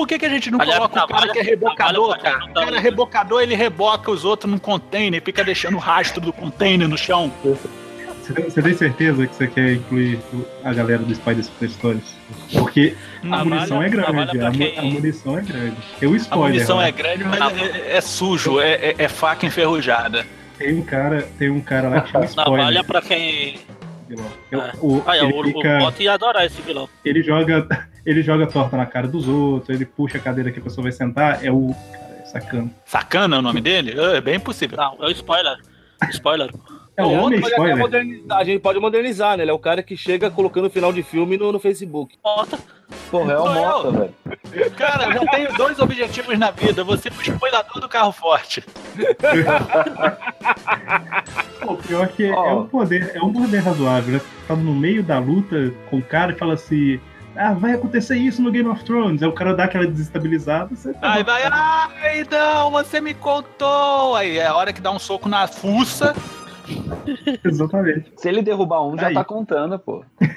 Por 0.00 0.06
que, 0.08 0.18
que 0.18 0.24
a 0.24 0.30
gente 0.30 0.50
não 0.50 0.58
Aliás, 0.58 0.78
coloca 0.78 1.04
o 1.04 1.08
cara 1.08 1.28
que 1.30 1.38
é 1.40 1.42
rebocador, 1.42 2.18
cara? 2.18 2.38
O 2.46 2.48
tá 2.54 2.64
cara 2.64 2.76
é 2.76 2.80
rebocador, 2.80 3.42
ele 3.42 3.54
reboca 3.54 4.10
os 4.10 4.24
outros 4.24 4.50
num 4.50 4.56
container 4.56 5.20
e 5.20 5.22
fica 5.22 5.44
deixando 5.44 5.74
o 5.74 5.78
rastro 5.78 6.22
do 6.22 6.32
container 6.32 6.88
no 6.88 6.96
chão. 6.96 7.30
Você 7.44 8.32
tem, 8.32 8.44
você 8.46 8.62
tem 8.62 8.72
certeza 8.74 9.26
que 9.26 9.34
você 9.36 9.46
quer 9.46 9.74
incluir 9.74 10.18
o- 10.32 10.46
a 10.64 10.72
galera 10.72 11.02
do 11.02 11.14
Spider 11.14 11.44
Stories? 11.68 12.16
Porque 12.50 12.96
a 13.22 13.26
Navalha- 13.26 13.44
munição 13.56 13.82
é 13.82 13.88
grande, 13.90 14.40
a, 14.40 14.50
mu- 14.50 14.56
quem- 14.56 14.78
a 14.78 14.82
munição 14.82 15.38
é 15.38 15.42
grande. 15.42 15.76
Um 16.02 16.12
A 16.14 16.16
spoiler. 16.16 16.48
munição 16.54 16.76
lá. 16.78 16.86
é 16.88 16.92
grande, 16.92 17.24
mas 17.24 17.58
é, 17.60 17.96
é 17.96 18.00
sujo, 18.00 18.58
é, 18.58 18.72
é- 18.76 18.94
é 18.96 19.06
faca 19.08 19.44
enferrujada. 19.44 20.26
Tem 20.56 20.72
um 20.78 20.82
cara, 20.82 21.28
tem 21.38 21.50
um 21.50 21.60
cara 21.60 21.90
lá 21.90 22.00
que 22.00 22.10
chama 22.10 22.24
spoiler. 22.24 22.56
Navalha 22.58 22.84
pra 22.84 23.02
quem. 23.02 23.60
Vilão. 24.14 24.26
Eu- 24.50 24.60
É. 24.60 24.72
o- 24.80 25.02
Ah, 25.06 25.16
é, 25.16 25.24
ele, 25.24 25.32
o, 25.32 25.44
fica, 25.44 25.78
o 25.78 25.84
Otto 25.86 26.02
ia 26.02 26.12
adorar 26.14 26.44
esse 26.44 26.60
vilão. 26.62 26.88
ele 27.04 27.22
joga, 27.22 27.66
ele 28.04 28.22
joga 28.22 28.46
torta 28.46 28.76
na 28.76 28.86
cara 28.86 29.06
dos 29.08 29.26
outros, 29.28 29.74
ele 29.74 29.84
puxa 29.86 30.18
a 30.18 30.20
cadeira 30.20 30.50
que 30.50 30.58
a 30.58 30.62
pessoa 30.62 30.82
vai 30.82 30.92
sentar, 30.92 31.44
é 31.44 31.50
o 31.50 31.74
cara, 31.92 32.18
é 32.20 32.24
sacana. 32.26 32.70
Sacana 32.84 33.36
é 33.36 33.38
o 33.38 33.42
nome 33.42 33.60
dele? 33.60 33.94
É 33.98 34.20
bem 34.20 34.38
possível. 34.40 34.76
Não, 34.76 34.96
é 35.00 35.06
o 35.06 35.10
spoiler. 35.10 35.56
Spoiler. 36.10 36.50
É 37.00 37.04
o 37.04 37.08
O 37.08 37.10
outro 37.12 37.26
homem 37.26 37.38
até 37.38 37.48
spoiler. 37.50 38.22
a 38.30 38.44
gente 38.44 38.60
pode 38.60 38.78
modernizar, 38.78 39.36
né? 39.36 39.44
Ele 39.44 39.50
é 39.50 39.54
o 39.54 39.58
cara 39.58 39.82
que 39.82 39.96
chega 39.96 40.30
colocando 40.30 40.66
o 40.66 40.70
final 40.70 40.92
de 40.92 41.02
filme 41.02 41.36
no, 41.36 41.50
no 41.52 41.58
Facebook. 41.58 42.16
Otto. 42.22 42.58
Porra, 43.10 43.32
é 43.32 43.38
o 43.38 43.46
eu. 43.46 43.54
Mota, 43.54 43.90
velho. 43.90 44.14
Cara, 44.76 45.04
eu 45.04 45.12
já 45.12 45.20
tenho 45.30 45.52
dois 45.54 45.78
objetivos 45.78 46.38
na 46.38 46.50
vida. 46.50 46.82
Você 46.84 47.08
é 47.08 47.12
o 47.12 47.22
spoilador 47.22 47.80
do 47.80 47.88
carro 47.88 48.12
forte. 48.12 48.64
Pô, 51.60 51.76
pior 51.76 52.08
que 52.08 52.30
Ó. 52.30 52.46
é 52.46 52.52
um 52.54 52.66
poder, 52.66 53.12
é 53.14 53.22
um 53.22 53.32
poder 53.32 53.58
razoável, 53.58 54.14
né? 54.14 54.20
Tá 54.48 54.56
no 54.56 54.74
meio 54.74 55.02
da 55.02 55.18
luta 55.18 55.72
com 55.88 55.98
o 55.98 56.02
cara 56.02 56.32
e 56.32 56.34
fala 56.34 56.54
assim, 56.54 56.98
ah, 57.36 57.52
vai 57.52 57.72
acontecer 57.72 58.16
isso 58.16 58.42
no 58.42 58.50
Game 58.50 58.68
of 58.68 58.82
Thrones. 58.84 59.22
Aí 59.22 59.28
o 59.28 59.32
cara 59.32 59.54
dá 59.54 59.64
aquela 59.64 59.86
desestabilizada. 59.86 60.74
Você 60.74 60.92
tá 60.94 61.12
Aí 61.14 61.22
vai, 61.22 61.42
ai, 61.44 62.26
não, 62.30 62.70
você 62.70 63.00
me 63.00 63.14
contou. 63.14 64.16
Aí 64.16 64.38
é 64.38 64.46
a 64.46 64.54
hora 64.54 64.72
que 64.72 64.80
dá 64.80 64.90
um 64.90 64.98
soco 64.98 65.28
na 65.28 65.46
fuça. 65.46 66.14
Exatamente. 67.44 68.12
Se 68.16 68.28
ele 68.28 68.42
derrubar 68.42 68.82
um, 68.86 68.96
já 68.98 69.08
Aí. 69.08 69.14
tá 69.14 69.24
contando, 69.24 69.78
pô. 69.78 70.04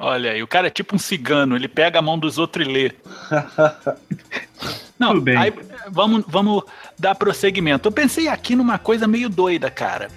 Olha 0.00 0.30
aí, 0.30 0.40
o 0.44 0.46
cara 0.46 0.68
é 0.68 0.70
tipo 0.70 0.94
um 0.94 0.98
cigano, 0.98 1.56
ele 1.56 1.66
pega 1.66 1.98
a 1.98 2.02
mão 2.02 2.16
dos 2.16 2.38
outros 2.38 2.64
e 2.64 2.70
lê. 2.70 2.92
Não, 4.96 5.08
Tudo 5.10 5.22
bem. 5.22 5.36
aí 5.36 5.52
vamos, 5.90 6.24
vamos 6.26 6.62
dar 6.98 7.14
prosseguimento. 7.14 7.88
Eu 7.88 7.92
pensei 7.92 8.28
aqui 8.28 8.56
numa 8.56 8.78
coisa 8.78 9.06
meio 9.06 9.28
doida, 9.28 9.70
cara. 9.70 10.08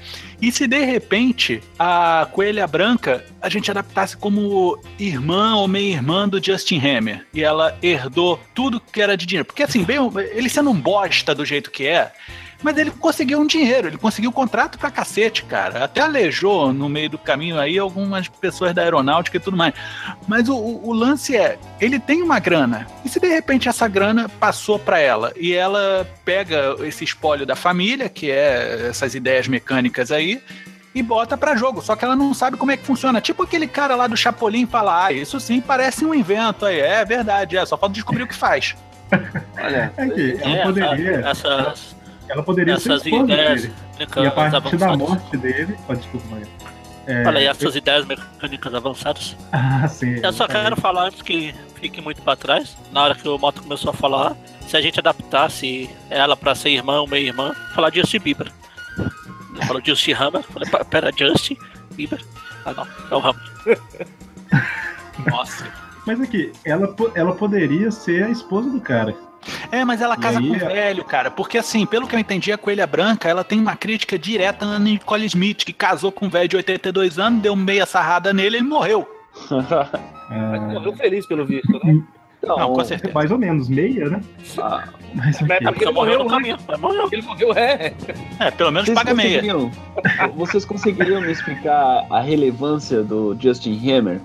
E 0.42 0.52
se 0.52 0.66
de 0.68 0.84
repente 0.84 1.62
a 1.78 2.28
Coelha 2.32 2.66
Branca 2.66 3.24
a 3.39 3.48
gente 3.48 3.70
adaptasse 3.70 4.18
como 4.18 4.80
irmã 4.98 5.56
ou 5.56 5.68
meia-irmã 5.68 6.28
do 6.28 6.44
Justin 6.44 6.80
Hammer 6.80 7.26
e 7.32 7.44
ela 7.44 7.78
herdou 7.82 8.39
tudo 8.56 8.80
que 8.80 9.02
era 9.02 9.16
de 9.16 9.28
dinheiro? 9.28 9.46
Porque 9.46 9.62
assim, 9.62 9.84
bem, 9.84 9.98
ele 10.32 10.50
sendo 10.50 10.72
um 10.72 10.80
bosta 10.80 11.36
do 11.36 11.46
jeito 11.46 11.70
que 11.70 11.86
é, 11.86 12.12
mas 12.62 12.78
ele 12.78 12.91
conseguiu 12.91 13.39
um 13.39 13.45
dinheiro, 13.47 13.88
ele 13.88 13.97
conseguiu 13.97 14.32
contrato 14.32 14.78
pra 14.78 14.91
cacete, 14.91 15.43
cara. 15.43 15.84
Até 15.84 16.01
alejou 16.01 16.72
no 16.74 16.88
meio 16.88 17.09
do 17.09 17.18
caminho 17.18 17.59
aí 17.59 17.78
algumas 17.80 18.28
pessoas 18.28 18.74
da 18.74 18.82
aeronáutica 18.84 19.38
e 19.38 19.39
tudo 19.39 19.57
mais. 19.57 19.74
Mas 20.28 20.47
o, 20.49 20.55
o- 20.55 20.89
o 20.89 20.93
lance 20.93 21.36
é, 21.36 21.57
ele 21.80 21.99
tem 21.99 22.22
uma 22.22 22.39
grana. 22.39 22.88
E 23.03 23.09
se 23.09 23.20
de 23.20 23.28
repente 23.28 23.68
essa 23.68 23.88
grana 23.88 24.30
passou 24.39 24.78
pra 24.80 24.99
ela 24.99 25.34
e 25.38 25.53
ela 25.53 26.07
pega 26.24 26.76
esse 26.82 27.03
espólio 27.03 27.45
da 27.45 27.55
família, 27.55 28.07
que 28.09 28.30
é 28.30 28.88
essas 28.89 29.16
ideias 29.16 29.47
mecânicas 29.47 30.12
aí, 30.12 30.41
e 30.93 31.01
bota 31.01 31.38
pra 31.38 31.55
jogo, 31.55 31.82
só 31.82 31.95
que 31.95 32.03
ela 32.03 32.18
não 32.18 32.34
sabe 32.34 32.57
como 32.57 32.72
é 32.72 32.76
que 32.78 32.86
funciona. 32.86 33.22
Tipo 33.22 33.43
aquele 33.43 33.66
cara 33.66 33.95
lá 33.95 34.07
do 34.07 34.18
Chapolin 34.18 34.66
fala: 34.68 35.05
"Ah, 35.05 35.12
isso 35.14 35.39
sim 35.39 35.62
parece 35.62 36.03
um 36.05 36.14
invento 36.14 36.66
aí". 36.66 36.80
É 36.82 37.05
verdade, 37.05 37.55
é, 37.57 37.66
só 37.66 37.78
falta 37.78 37.95
descobrir 37.95 38.24
o 38.24 38.28
que 38.28 38.36
faz. 38.36 38.76
Olha, 39.57 39.91
É 39.97 40.07
que 40.07 40.38
ela 40.41 40.55
É, 40.57 40.64
poderia, 40.64 41.12
essas, 41.28 41.95
ela 42.30 42.43
poderia 42.43 42.78
ser 42.78 42.91
essas 42.93 43.05
esposa 43.05 43.24
ideias 43.34 43.61
dele. 43.63 43.74
E 43.74 43.95
a 43.95 43.99
mecânicas 43.99 44.34
partir 44.34 44.78
da 44.78 44.86
avançadas. 44.88 44.97
morte 45.09 45.38
dele. 45.38 45.78
Pode, 45.88 45.99
desculpa, 46.01 46.28
Maria. 46.30 46.47
É, 47.07 47.28
Olha 47.28 47.39
aí, 47.39 47.45
essas 47.47 47.76
ideias 47.76 48.05
mecânicas 48.05 48.74
avançadas. 48.76 49.36
Ah, 49.51 49.88
sim. 49.88 50.19
Eu 50.24 50.32
só 50.34 50.47
quero 50.47 50.76
falar 50.80 51.05
antes 51.07 51.22
que 51.22 51.53
fique 51.76 51.99
muito 52.01 52.22
pra 52.22 52.36
trás. 52.36 52.78
Na 52.91 53.03
hora 53.03 53.15
que 53.15 53.28
o 53.28 53.38
Moto 53.38 53.61
começou 53.63 53.89
a 53.89 53.93
falar, 53.93 54.36
se 54.67 54.78
a 54.78 54.82
gente 54.82 54.99
adaptasse 54.99 55.89
ela 56.09 56.38
pra 56.38 56.53
ser 56.55 56.69
irmã 56.69 57.01
ou 57.01 57.07
meia-irmã, 57.07 57.53
falar 57.74 57.89
de 57.89 57.99
Justin 57.99 58.19
Bieber. 58.19 58.51
Falou 59.67 59.82
Justin 59.84 60.13
Hammer, 60.13 60.43
falei, 60.43 60.69
"Pa- 60.69 60.86
pera, 60.86 61.11
Justin 61.15 61.57
Bieber. 61.95 62.24
Ah 62.65 62.74
não, 62.74 62.88
é 63.09 63.15
o 63.15 63.28
Hammer. 63.28 63.80
Nossa. 65.30 65.65
Mas 66.05 66.19
aqui, 66.22 66.51
ela, 66.65 66.95
ela 67.15 67.36
poderia 67.36 67.91
ser 67.91 68.24
a 68.24 68.30
esposa 68.30 68.69
do 68.69 68.80
cara. 68.82 69.15
É, 69.72 69.84
mas 69.86 70.02
ela 70.02 70.16
casa 70.18 70.39
aí, 70.39 70.48
com 70.48 70.54
o 70.54 70.56
é- 70.56 70.60
velho, 70.74 71.04
cara. 71.04 71.32
Porque 71.32 71.58
assim, 71.58 71.86
pelo 71.86 72.08
que 72.08 72.16
eu 72.16 72.20
entendi, 72.20 72.52
a 72.52 72.58
Coelha 72.58 72.86
Branca, 72.86 73.28
ela 73.30 73.44
tem 73.44 73.60
uma 73.60 73.76
crítica 73.76 74.18
direta 74.20 74.66
na 74.66 74.78
Nicole 74.80 75.26
Smith, 75.26 75.64
que 75.66 75.74
casou 75.74 76.12
com 76.12 76.26
um 76.26 76.30
velho 76.30 76.48
de 76.48 76.56
82 76.58 77.18
anos, 77.18 77.42
deu 77.42 77.56
meia 77.56 77.86
sarrada 77.86 78.34
nele 78.34 78.58
e 78.58 78.60
ele 78.60 78.68
morreu. 78.68 79.08
Ah, 80.34 80.58
Morreu 80.72 80.96
feliz, 80.96 81.26
pelo 81.26 81.46
visto, 81.46 81.74
né? 81.86 82.02
Não, 82.42 82.56
com 82.56 82.72
Então, 82.74 82.86
certeza. 82.86 83.14
mais 83.14 83.30
ou 83.32 83.38
menos, 83.38 83.68
meia, 83.68 84.10
né? 84.10 84.22
ah, 84.60 84.86
Mas 85.14 85.42
Mas 85.42 85.52
é 85.52 85.60
porque 85.62 85.84
ele 85.84 85.92
morreu 85.92 86.20
morreu, 86.20 86.24
no 86.24 86.30
caminho, 86.30 86.58
mas. 86.68 87.12
Ele 87.12 87.22
morreu, 87.22 87.54
é. 87.54 87.94
É, 88.39 88.50
pelo 88.52 88.72
menos 88.72 88.86
vocês 88.88 88.98
paga 88.98 89.14
meia. 89.14 89.42
vocês 90.34 90.64
conseguiriam 90.64 91.20
me 91.20 91.32
explicar 91.34 92.06
a 92.10 92.22
relevância 92.22 93.04
do 93.04 93.36
Justin 93.38 93.78
Hammer? 93.92 94.22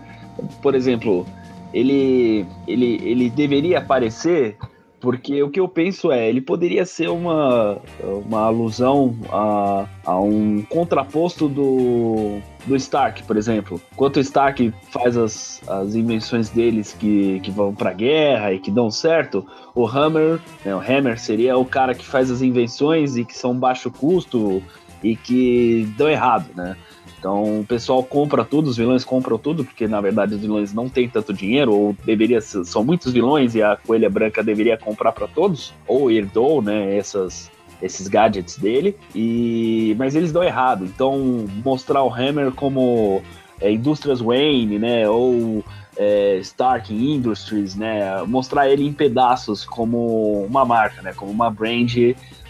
Por 0.63 0.77
exemplo, 0.77 1.27
ele, 1.75 2.47
ele, 2.69 3.01
ele 3.05 3.29
deveria 3.29 3.79
aparecer 3.79 4.57
porque 5.01 5.43
o 5.43 5.51
que 5.51 5.61
eu 5.61 5.69
penso 5.69 6.11
é, 6.11 6.29
ele 6.29 6.41
poderia 6.41 6.85
ser 6.85 7.09
uma, 7.09 7.79
uma 8.03 8.41
alusão 8.41 9.15
a, 9.31 9.87
a 10.05 10.21
um 10.21 10.63
contraposto 10.63 11.49
do, 11.49 12.39
do 12.67 12.75
Stark, 12.77 13.23
por 13.25 13.37
exemplo. 13.37 13.81
Enquanto 13.93 14.17
o 14.17 14.21
Stark 14.21 14.73
faz 14.91 15.17
as, 15.17 15.63
as 15.69 15.95
invenções 15.95 16.49
deles 16.51 16.97
que, 16.99 17.41
que 17.41 17.51
vão 17.51 17.75
pra 17.75 17.93
guerra 17.93 18.53
e 18.53 18.59
que 18.59 18.71
dão 18.71 18.91
certo, 18.91 19.47
o 19.75 19.87
Hammer, 19.87 20.41
né, 20.65 20.75
o 20.75 20.81
Hammer 20.81 21.21
seria 21.21 21.57
o 21.57 21.65
cara 21.65 21.95
que 21.95 22.05
faz 22.05 22.31
as 22.31 22.41
invenções 22.41 23.17
e 23.17 23.25
que 23.25 23.37
são 23.37 23.55
baixo 23.55 23.91
custo 23.91 24.63
e 25.03 25.15
que 25.15 25.89
dão 25.97 26.09
errado, 26.09 26.47
né? 26.55 26.77
Então 27.19 27.61
o 27.61 27.65
pessoal 27.65 28.03
compra 28.03 28.45
tudo, 28.45 28.69
os 28.69 28.77
vilões 28.77 29.05
compram 29.05 29.39
tudo, 29.39 29.65
porque 29.65 29.89
na 29.89 30.01
verdade 30.01 30.35
os 30.35 30.41
vilões 30.41 30.73
não 30.73 30.89
têm 30.89 31.09
tanto 31.09 31.33
dinheiro, 31.33 31.73
ou 31.73 31.97
deveria 32.05 32.41
ser- 32.41 32.65
são 32.65 32.85
muitos 32.85 33.13
vilões 33.13 33.55
e 33.55 33.63
a 33.63 33.77
Coelha 33.77 34.11
Branca 34.11 34.43
deveria 34.43 34.77
comprar 34.77 35.13
para 35.13 35.27
todos, 35.27 35.73
ou 35.89 36.11
herdou, 36.11 36.61
né, 36.63 36.97
essas, 36.97 37.51
esses 37.83 38.07
gadgets 38.07 38.57
dele, 38.59 38.97
e 39.15 39.95
mas 39.99 40.15
eles 40.15 40.33
dão 40.33 40.43
errado. 40.45 40.85
Então 40.85 41.47
mostrar 41.65 42.03
o 42.03 42.13
Hammer 42.13 42.53
como 42.53 43.23
é, 43.61 43.73
Indústrias 43.73 44.21
Wayne, 44.21 44.79
né, 44.79 45.09
ou 45.09 45.65
é, 45.97 46.37
Stark 46.43 46.93
Industries, 46.93 47.75
né, 47.75 48.23
mostrar 48.27 48.69
ele 48.69 48.87
em 48.87 48.93
pedaços 48.93 49.65
como 49.65 50.45
uma 50.45 50.65
marca, 50.65 51.01
né, 51.01 51.15
como 51.15 51.33
uma 51.33 51.51
brand 51.51 51.91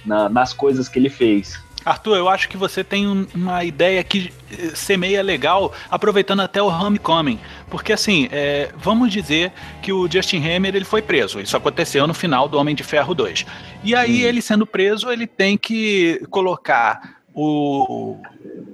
na- 0.05 0.29
nas 0.29 0.53
coisas 0.53 0.89
que 0.89 0.99
ele 0.99 1.09
fez. 1.09 1.65
Arthur, 1.87 2.17
eu 2.17 2.29
acho 2.29 2.49
que 2.49 2.57
você 2.57 2.83
tem 2.83 3.07
um- 3.07 3.27
uma 3.35 3.63
ideia 3.65 4.03
que 4.03 4.33
eh, 4.51 4.73
semeia 4.75 5.23
legal, 5.23 5.73
aproveitando 5.89 6.41
até 6.41 6.61
o 6.61 6.67
Homecoming. 6.67 7.39
Porque 7.71 7.93
assim, 7.93 8.29
é, 8.33 8.71
vamos 8.77 9.13
dizer 9.13 9.53
que 9.81 9.93
o 9.93 10.11
Justin 10.11 10.39
Hammer 10.39 10.75
ele 10.75 10.85
foi 10.85 11.01
preso. 11.01 11.41
Isso 11.41 11.57
aconteceu 11.57 12.07
no 12.07 12.13
final 12.15 12.49
do 12.49 12.59
Homem 12.59 12.75
de 12.75 12.83
Ferro 12.83 13.15
2. 13.15 13.47
E 13.85 13.95
aí, 13.95 14.23
ele 14.23 14.43
sendo 14.43 14.67
preso, 14.67 15.11
ele 15.11 15.27
tem 15.29 15.57
que 15.57 16.21
colocar 16.29 17.19
o- 17.33 18.17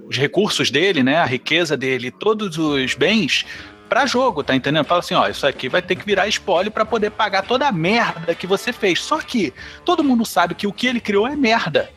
os 0.09 0.17
recursos 0.17 0.71
dele, 0.71 1.03
né, 1.03 1.17
a 1.19 1.25
riqueza 1.27 1.77
dele, 1.77 2.11
todos 2.11 2.57
os 2.59 2.95
bens 2.95 3.45
pra 3.89 4.07
jogo, 4.07 4.43
tá 4.43 4.55
entendendo? 4.55 4.87
Fala 4.87 5.01
assim, 5.01 5.15
ó, 5.15 5.29
isso 5.29 5.47
aqui 5.47 5.69
vai 5.69 5.83
ter 5.83 5.97
que 5.97 6.05
virar 6.07 6.27
espólio 6.27 6.71
pra 6.71 6.85
poder 6.85 7.11
pagar 7.11 7.43
toda 7.43 7.69
a 7.69 7.73
merda 7.73 8.35
que 8.35 8.47
você 8.47 8.73
fez. 8.73 9.03
Só 9.03 9.19
que 9.21 9.53
todo 9.85 10.03
mundo 10.03 10.25
sabe 10.25 10.55
que 10.55 10.67
o 10.67 10.73
que 10.73 10.87
ele 10.87 11.01
criou 11.01 11.27
é 11.29 11.37
merda 11.37 11.91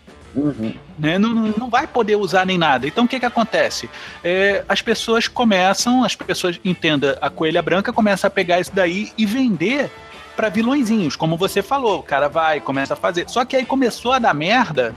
né? 0.98 1.18
Não, 1.18 1.34
não, 1.34 1.54
não 1.58 1.70
vai 1.70 1.88
poder 1.88 2.16
usar 2.16 2.46
nem 2.46 2.58
nada. 2.58 2.88
Então 2.88 3.06
o 3.06 3.08
que 3.08 3.20
que 3.20 3.26
acontece? 3.26 3.90
É, 4.24 4.64
as 4.68 4.82
pessoas 4.82 5.28
começam, 5.28 6.04
as 6.04 6.16
pessoas, 6.16 6.60
entenda, 6.64 7.18
a 7.22 7.30
coelha 7.30 7.62
branca 7.62 7.94
começa 7.94 8.28
a 8.28 8.30
pegar 8.30 8.60
isso 8.60 8.72
daí 8.74 9.12
e 9.18 9.26
vender 9.26 9.90
para 10.36 10.50
vilõezinhos, 10.50 11.16
como 11.16 11.38
você 11.38 11.62
falou. 11.62 12.00
O 12.00 12.04
cara 12.04 12.28
vai, 12.28 12.60
começa 12.60 12.94
a 12.94 12.98
fazer. 12.98 13.30
Só 13.30 13.46
que 13.46 13.56
aí 13.56 13.66
começou 13.66 14.12
a 14.12 14.20
dar 14.20 14.34
merda. 14.34 14.94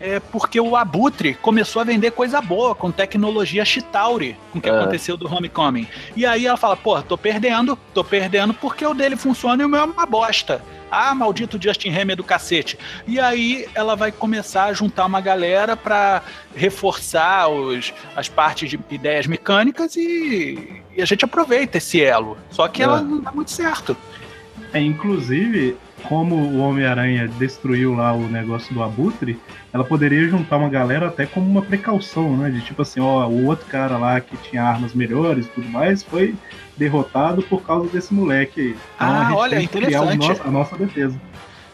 É 0.00 0.20
porque 0.20 0.60
o 0.60 0.76
Abutre 0.76 1.34
começou 1.34 1.80
a 1.82 1.84
vender 1.84 2.12
coisa 2.12 2.40
boa 2.40 2.72
com 2.74 2.88
tecnologia 2.90 3.64
Chitauri, 3.64 4.36
com 4.52 4.58
o 4.58 4.62
que 4.62 4.68
É. 4.68 4.72
aconteceu 4.80 5.16
do 5.16 5.26
Homecoming. 5.32 5.88
E 6.16 6.24
aí 6.24 6.46
ela 6.46 6.56
fala, 6.56 6.76
pô, 6.76 7.02
tô 7.02 7.18
perdendo, 7.18 7.76
tô 7.92 8.04
perdendo 8.04 8.54
porque 8.54 8.86
o 8.86 8.94
dele 8.94 9.16
funciona 9.16 9.60
e 9.62 9.66
o 9.66 9.68
meu 9.68 9.80
é 9.80 9.84
uma 9.84 10.06
bosta. 10.06 10.62
Ah, 10.90 11.14
maldito 11.14 11.58
Justin 11.60 11.90
Hammer 11.90 12.16
do 12.16 12.22
cacete. 12.24 12.78
E 13.06 13.18
aí 13.20 13.66
ela 13.74 13.94
vai 13.96 14.10
começar 14.12 14.64
a 14.66 14.72
juntar 14.72 15.04
uma 15.04 15.20
galera 15.20 15.76
para 15.76 16.22
reforçar 16.54 17.48
os, 17.48 17.92
as 18.16 18.28
partes 18.28 18.70
de 18.70 18.78
ideias 18.90 19.26
mecânicas 19.26 19.96
e, 19.96 20.80
e 20.96 21.02
a 21.02 21.04
gente 21.04 21.24
aproveita 21.24 21.76
esse 21.78 22.00
elo. 22.00 22.38
Só 22.50 22.68
que 22.68 22.82
ela 22.82 23.00
É. 23.00 23.02
não 23.02 23.20
dá 23.20 23.32
muito 23.32 23.50
certo. 23.50 23.96
É, 24.72 24.80
inclusive, 24.80 25.76
como 26.04 26.34
o 26.34 26.58
Homem-Aranha 26.58 27.28
destruiu 27.38 27.94
lá 27.94 28.12
o 28.12 28.28
negócio 28.28 28.72
do 28.74 28.82
Abutre, 28.82 29.38
ela 29.72 29.84
poderia 29.84 30.28
juntar 30.28 30.56
uma 30.56 30.68
galera 30.68 31.08
até 31.08 31.26
como 31.26 31.50
uma 31.50 31.62
precaução, 31.62 32.36
né? 32.36 32.50
De 32.50 32.60
tipo 32.60 32.82
assim, 32.82 33.00
ó, 33.00 33.26
o 33.26 33.46
outro 33.46 33.66
cara 33.66 33.96
lá 33.98 34.20
que 34.20 34.36
tinha 34.38 34.62
armas 34.62 34.94
melhores 34.94 35.46
e 35.46 35.48
tudo 35.50 35.68
mais 35.68 36.02
foi 36.02 36.34
derrotado 36.76 37.42
por 37.42 37.62
causa 37.62 37.88
desse 37.88 38.14
moleque 38.14 38.60
aí. 38.60 38.68
Então, 38.70 38.78
Ah, 38.98 39.34
olha, 39.34 39.50
criar 39.50 39.62
interessante. 39.64 40.28
nosso- 40.28 40.42
a 40.42 40.50
nossa 40.50 40.76
defesa. 40.76 41.20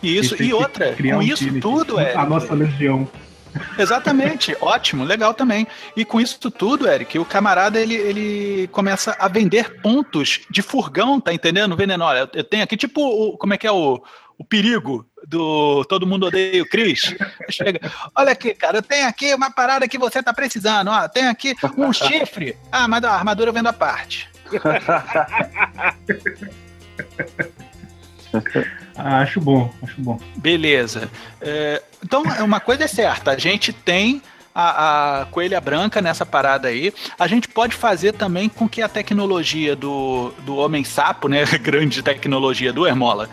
E 0.03 0.17
isso, 0.19 0.43
e 0.43 0.53
outra, 0.53 0.95
com 0.95 1.03
um 1.17 1.23
isso 1.23 1.45
time 1.45 1.61
tudo, 1.61 1.99
é. 1.99 2.15
A 2.15 2.27
nossa 2.27 2.53
legião. 2.55 3.09
Exatamente, 3.79 4.57
ótimo, 4.61 5.05
legal 5.05 5.33
também. 5.35 5.67
E 5.97 6.05
com 6.05 6.21
isso 6.21 6.51
tudo, 6.51 6.89
Eric, 6.89 7.19
o 7.19 7.25
camarada 7.25 7.81
ele, 7.81 7.95
ele 7.95 8.69
começa 8.69 9.17
a 9.19 9.29
vender 9.29 9.81
pontos 9.81 10.41
de 10.51 10.63
furgão, 10.63 11.21
tá 11.21 11.33
entendendo? 11.33 11.77
Vendendo, 11.77 12.05
olha, 12.05 12.29
eu 12.33 12.45
tenho 12.45 12.65
aqui 12.65 12.77
tipo, 12.77 13.01
o, 13.01 13.37
como 13.37 13.55
é 13.55 13.59
que 13.59 13.67
é 13.67 13.73
o, 13.73 14.03
o 14.39 14.45
perigo 14.45 15.07
do 15.27 15.85
Todo 15.85 16.07
Mundo 16.07 16.27
Odeia 16.27 16.63
o 16.63 16.69
Chris. 16.69 17.15
Chega, 17.51 17.81
olha 18.15 18.33
aqui, 18.33 18.55
cara, 18.55 18.79
eu 18.79 18.83
tenho 18.83 19.09
aqui 19.09 19.35
uma 19.35 19.51
parada 19.51 19.89
que 19.89 19.99
você 19.99 20.23
tá 20.23 20.33
precisando, 20.33 20.91
ó, 20.91 21.09
tem 21.09 21.27
aqui 21.27 21.55
um 21.77 21.93
chifre. 21.93 22.57
Ah, 22.71 22.89
mas 22.89 23.03
a 23.05 23.13
armadura 23.13 23.51
eu 23.51 23.55
vendo 23.55 23.69
a 23.69 23.73
parte. 23.73 24.29
Ah, 28.97 29.21
acho 29.21 29.41
bom, 29.41 29.73
acho 29.83 30.01
bom. 30.01 30.19
Beleza. 30.37 31.11
É, 31.41 31.83
então, 32.03 32.23
uma 32.41 32.61
coisa 32.61 32.85
é 32.85 32.89
certa, 32.89 33.33
a 33.33 33.39
gente 33.39 33.73
tem 33.73 34.23
a, 34.55 35.23
a 35.23 35.27
coelha 35.27 35.61
branca 35.61 36.01
nessa 36.01 36.25
parada 36.25 36.69
aí. 36.69 36.95
A 37.19 37.27
gente 37.27 37.49
pode 37.49 37.75
fazer 37.75 38.13
também 38.13 38.49
com 38.49 38.69
que 38.69 38.81
a 38.81 38.89
tecnologia 38.89 39.75
do, 39.75 40.33
do 40.43 40.57
homem 40.57 40.85
sapo, 40.85 41.29
né? 41.29 41.45
Grande 41.61 42.03
tecnologia 42.03 42.73
do 42.73 42.87
Hermola. 42.87 43.29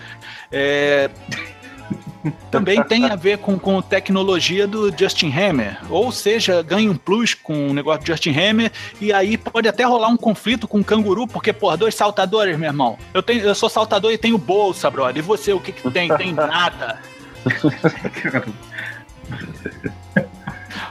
É, 0.52 1.10
também 2.50 2.84
tem 2.84 3.06
a 3.06 3.16
ver 3.16 3.38
com, 3.40 3.58
com 3.58 3.82
tecnologia 3.82 4.68
do 4.68 4.96
Justin 4.96 5.32
Hammer. 5.32 5.78
Ou 5.90 6.12
seja, 6.12 6.62
ganha 6.62 6.92
um 6.92 6.96
plus 6.96 7.34
com 7.34 7.70
o 7.70 7.74
negócio 7.74 8.02
do 8.02 8.08
Justin 8.08 8.32
Hammer. 8.38 8.72
E 9.00 9.12
aí 9.12 9.38
pode 9.38 9.68
até 9.68 9.84
rolar 9.84 10.10
um 10.10 10.18
conflito 10.18 10.68
com 10.68 10.80
o 10.80 10.84
canguru, 10.84 11.28
porque, 11.28 11.52
pô, 11.52 11.76
dois 11.76 11.96
saltadores, 11.96 12.58
meu 12.58 12.70
irmão. 12.70 12.98
Eu, 13.14 13.24
tenho, 13.24 13.42
eu 13.42 13.56
sou 13.56 13.70
saltador 13.70 14.12
e 14.12 14.18
tenho 14.18 14.38
bolsa, 14.38 14.90
brother. 14.90 15.18
E 15.18 15.22
você, 15.22 15.54
o 15.54 15.60
que, 15.60 15.72
que 15.72 15.90
tem? 15.90 16.16
Tem 16.16 16.34
nada. 16.34 17.00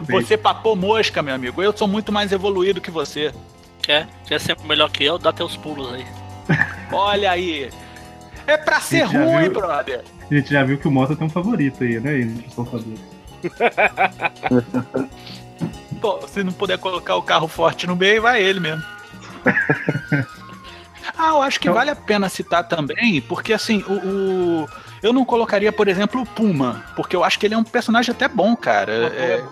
Você 0.09 0.37
papou 0.37 0.75
mosca, 0.75 1.23
meu 1.23 1.35
amigo. 1.35 1.63
Eu 1.63 1.77
sou 1.77 1.87
muito 1.87 2.11
mais 2.11 2.33
evoluído 2.33 2.81
que 2.81 2.91
você. 2.91 3.33
Quer? 3.83 4.09
Quer 4.27 4.41
ser 4.41 4.57
melhor 4.65 4.91
que 4.91 5.05
eu? 5.05 5.19
Dá 5.19 5.33
teus 5.33 5.57
pulos 5.57 5.93
aí. 5.93 6.07
Olha 6.91 7.31
aí. 7.31 7.71
É 8.47 8.57
pra 8.57 8.81
ser 8.81 9.03
ruim, 9.03 9.43
viu? 9.43 9.53
brother. 9.53 10.03
A 10.31 10.35
gente 10.35 10.51
já 10.53 10.63
viu 10.65 10.79
que 10.79 10.87
o 10.87 10.91
Mota 10.91 11.17
tem 11.17 11.27
um 11.27 11.31
favorito 11.31 11.83
aí, 11.83 11.99
né? 11.99 12.21
Entre 12.21 12.47
os 12.47 12.55
saltadores. 12.55 13.01
Pô, 16.01 16.21
se 16.29 16.43
não 16.45 16.53
puder 16.53 16.79
colocar 16.79 17.17
o 17.17 17.23
carro 17.23 17.49
forte 17.49 17.87
no 17.87 17.97
meio, 17.97 18.23
vai 18.23 18.43
ele 18.43 18.61
mesmo. 18.61 18.83
ah, 21.19 21.29
eu 21.31 21.43
acho 21.43 21.59
que 21.61 21.67
Então- 21.69 21.75
vale 21.75 21.91
a 21.91 21.97
pena 21.97 22.29
citar 22.29 22.67
também, 22.67 23.21
porque 23.23 23.53
assim, 23.53 23.83
o, 23.89 23.93
o- 24.63 24.69
eu 25.03 25.13
não 25.13 25.25
colocaria, 25.25 25.73
por 25.73 25.89
exemplo, 25.89 26.23
o 26.23 26.27
Puma, 26.27 26.85
porque 26.97 27.17
eu 27.17 27.25
acho 27.25 27.39
que 27.39 27.47
ele 27.47 27.55
é 27.55 27.59
um 27.59 27.65
personagem 27.65 28.13
até 28.13 28.29
bom, 28.29 28.55
cara. 28.57 28.93
É, 28.93 29.43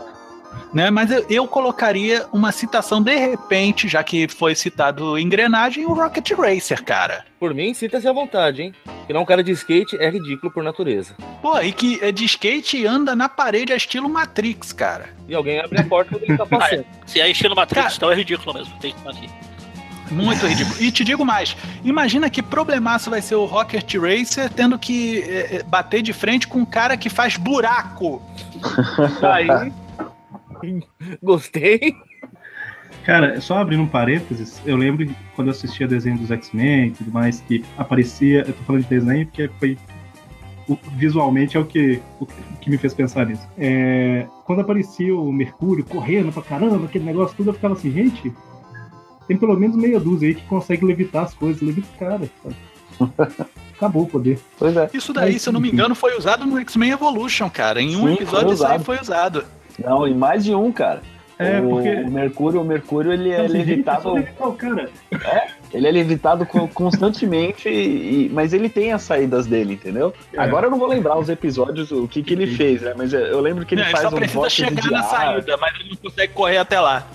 né? 0.73 0.91
Mas 0.91 1.11
eu, 1.11 1.25
eu 1.29 1.49
colocaria 1.49 2.27
uma 2.33 2.53
citação 2.53 3.03
de 3.03 3.15
repente, 3.17 3.89
já 3.89 4.03
que 4.03 4.29
foi 4.29 4.55
citado 4.55 5.19
engrenagem, 5.19 5.87
o 5.87 5.93
Rocket 5.93 6.31
Racer, 6.33 6.83
cara. 6.83 7.25
Por 7.39 7.55
mim, 7.55 7.73
sinta-se 7.73 8.09
à 8.09 8.13
vontade, 8.13 8.63
hein? 8.63 8.75
Que 9.07 9.13
não 9.13 9.23
um 9.23 9.25
cara 9.25 9.43
de 9.43 9.53
skate 9.53 9.97
é 9.97 10.11
ridículo 10.11 10.53
por 10.53 10.63
natureza. 10.63 11.15
Pô, 11.41 11.59
e 11.61 11.73
que 11.73 11.99
é 12.03 12.13
de 12.13 12.25
skate 12.25 12.79
e 12.79 12.87
anda 12.87 13.15
na 13.15 13.29
parede 13.29 13.73
a 13.73 13.77
estilo 13.77 14.09
Matrix, 14.09 14.73
cara. 14.73 15.11
E 15.29 15.35
alguém 15.35 15.61
abre 15.61 15.81
a 15.81 15.85
porta 15.85 16.11
quando 16.11 16.25
ele 16.25 16.37
tá 16.37 16.45
passando. 16.47 16.85
Se 17.07 17.21
é 17.21 17.31
estilo 17.31 17.55
Matrix, 17.55 17.83
Cara. 17.83 17.95
então 17.97 18.11
é 18.11 18.15
ridículo 18.15 18.55
mesmo. 18.55 18.75
Tem 18.81 18.93
que 18.93 19.09
aqui. 19.09 19.31
Muito 20.11 20.47
ridículo. 20.47 20.83
E 20.83 20.91
te 20.91 21.05
digo 21.05 21.25
mais: 21.25 21.57
imagina 21.85 22.31
que 22.31 22.43
problemaço 22.43 23.11
vai 23.11 23.21
ser 23.21 23.35
o 23.35 23.45
Rocket 23.45 23.95
Racer 23.95 24.51
tendo 24.51 24.79
que 24.79 25.21
eh, 25.21 25.63
bater 25.67 26.03
de 26.03 26.13
frente 26.13 26.49
com 26.49 26.61
um 26.61 26.65
cara 26.65 26.97
que 26.97 27.09
faz 27.11 27.37
buraco. 27.37 28.23
Aí. 29.23 29.73
Gostei. 31.23 31.95
Cara, 33.05 33.41
só 33.41 33.59
abrindo 33.59 33.83
um 33.83 33.89
parênteses, 33.89 34.61
eu 34.67 34.77
lembro 34.77 35.09
quando 35.35 35.49
eu 35.49 35.53
assistia 35.53 35.89
desenho 35.89 36.19
dos 36.19 36.31
X-Men 36.31 36.89
e 36.89 36.91
tudo 36.91 37.11
mais, 37.11 37.41
que 37.41 37.65
aparecia. 37.77 38.41
Eu 38.47 38.53
tô 38.53 38.63
falando 38.65 38.83
de 38.83 38.89
desenho 38.89 39.27
porque 39.27 39.49
foi. 39.59 39.79
visualmente 40.97 41.57
é 41.57 41.61
o 41.61 41.65
que, 41.65 42.03
o 42.21 42.27
que 42.61 42.69
me 42.69 42.77
fez 42.77 42.93
pensar 42.93 43.27
nisso. 43.27 43.49
É, 43.57 44.27
quando 44.45 44.61
aparecia 44.61 45.15
o 45.15 45.33
Mercúrio 45.33 45.85
correndo 45.85 46.33
pra 46.33 46.43
caramba, 46.43 46.85
aquele 46.85 47.05
negócio 47.05 47.37
tudo, 47.37 47.51
eu 47.51 47.55
ficava 47.55 47.75
assim, 47.75 47.91
gente, 47.91 48.33
tem 49.27 49.37
pelo 49.37 49.59
menos 49.59 49.77
meia 49.77 50.01
dúzia 50.01 50.29
aí 50.29 50.35
que 50.35 50.45
consegue 50.47 50.85
levitar 50.85 51.25
as 51.25 51.35
coisas, 51.35 51.63
levita 51.63 51.89
o 51.95 51.99
cara. 51.99 52.31
sabe? 52.43 52.57
Acabou 53.79 54.03
o 54.03 54.07
poder. 54.09 54.41
Pois 54.59 54.77
é. 54.77 54.91
Isso 54.93 55.13
daí, 55.13 55.35
Mas, 55.35 55.43
se 55.43 55.49
eu 55.49 55.53
não 55.53 55.61
me 55.61 55.71
engano, 55.71 55.95
foi 55.95 56.19
usado 56.19 56.45
no 56.45 56.59
X-Men 56.59 56.91
Evolution, 56.91 57.49
cara. 57.49 57.81
Em 57.81 57.95
um 57.95 58.09
Sim, 58.09 58.15
episódio 58.15 58.49
foi 58.49 58.55
isso 58.55 58.67
aí 58.67 58.79
foi 58.81 59.01
usado. 59.01 59.45
Não, 59.79 60.07
e 60.07 60.15
mais 60.15 60.45
de 60.45 60.55
um, 60.55 60.71
cara. 60.73 61.01
É, 61.39 61.61
o, 61.61 61.69
porque- 61.71 61.95
o 61.95 62.11
Mercúrio, 62.11 62.61
o 62.61 62.65
Mercúrio, 62.65 63.13
ele 63.13 63.31
é 63.31 63.45
é 63.45 63.49
levitado. 63.49 64.13
levitar 64.13 64.49
o 64.49 64.53
cara. 64.55 64.91
Ele 65.73 65.87
é 65.87 65.91
levitado 65.93 66.45
co- 66.45 66.67
constantemente, 66.75 67.69
e- 67.69 68.29
mas 68.33 68.53
ele 68.53 68.69
tem 68.69 68.93
as 68.93 69.03
saídas 69.03 69.47
dele, 69.47 69.75
entendeu? 69.75 70.13
É. 70.33 70.41
Agora 70.41 70.67
eu 70.67 70.71
não 70.73 70.79
vou 70.81 70.89
lembrar 70.89 71.17
os 71.17 71.29
episódios, 71.29 71.93
o 71.93 72.09
que, 72.09 72.25
que 72.25 72.33
ele 72.35 72.49
fez, 72.49 72.83
né? 72.83 72.93
Mas 72.97 73.13
eu 73.13 73.41
lembro 73.41 73.65
que 73.65 73.77
ele 73.77 73.83
Não, 73.85 73.91
faz 73.91 74.03
só 74.03 74.09
um 74.09 74.13
precisa 74.19 74.39
vórtice 74.41 74.65
chegar 74.65 74.81
de 74.83 74.91
na 74.91 74.99
ar. 74.99 75.05
saída, 75.05 75.57
mas 75.59 75.75
ele 75.79 75.91
não 75.91 75.97
consegue 75.97 76.33
correr 76.33 76.57
até 76.59 76.81
lá. 76.81 77.07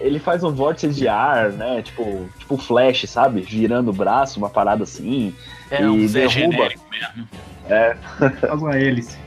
Ele 0.00 0.18
faz 0.18 0.42
um 0.42 0.50
vórtice 0.50 0.88
de 0.88 1.06
ar, 1.06 1.50
né? 1.52 1.82
Tipo, 1.82 2.26
tipo 2.38 2.56
flash, 2.56 3.04
sabe? 3.08 3.42
Girando 3.42 3.88
o 3.88 3.92
braço, 3.92 4.38
uma 4.38 4.48
parada 4.48 4.82
assim. 4.84 5.34
É 5.70 5.82
E 5.82 5.86
um 5.86 6.06
derruba. 6.06 6.28
genérico 6.30 6.84
mesmo. 6.90 7.28
Faz 8.40 8.62
uma 8.62 8.76
hélice. 8.78 9.18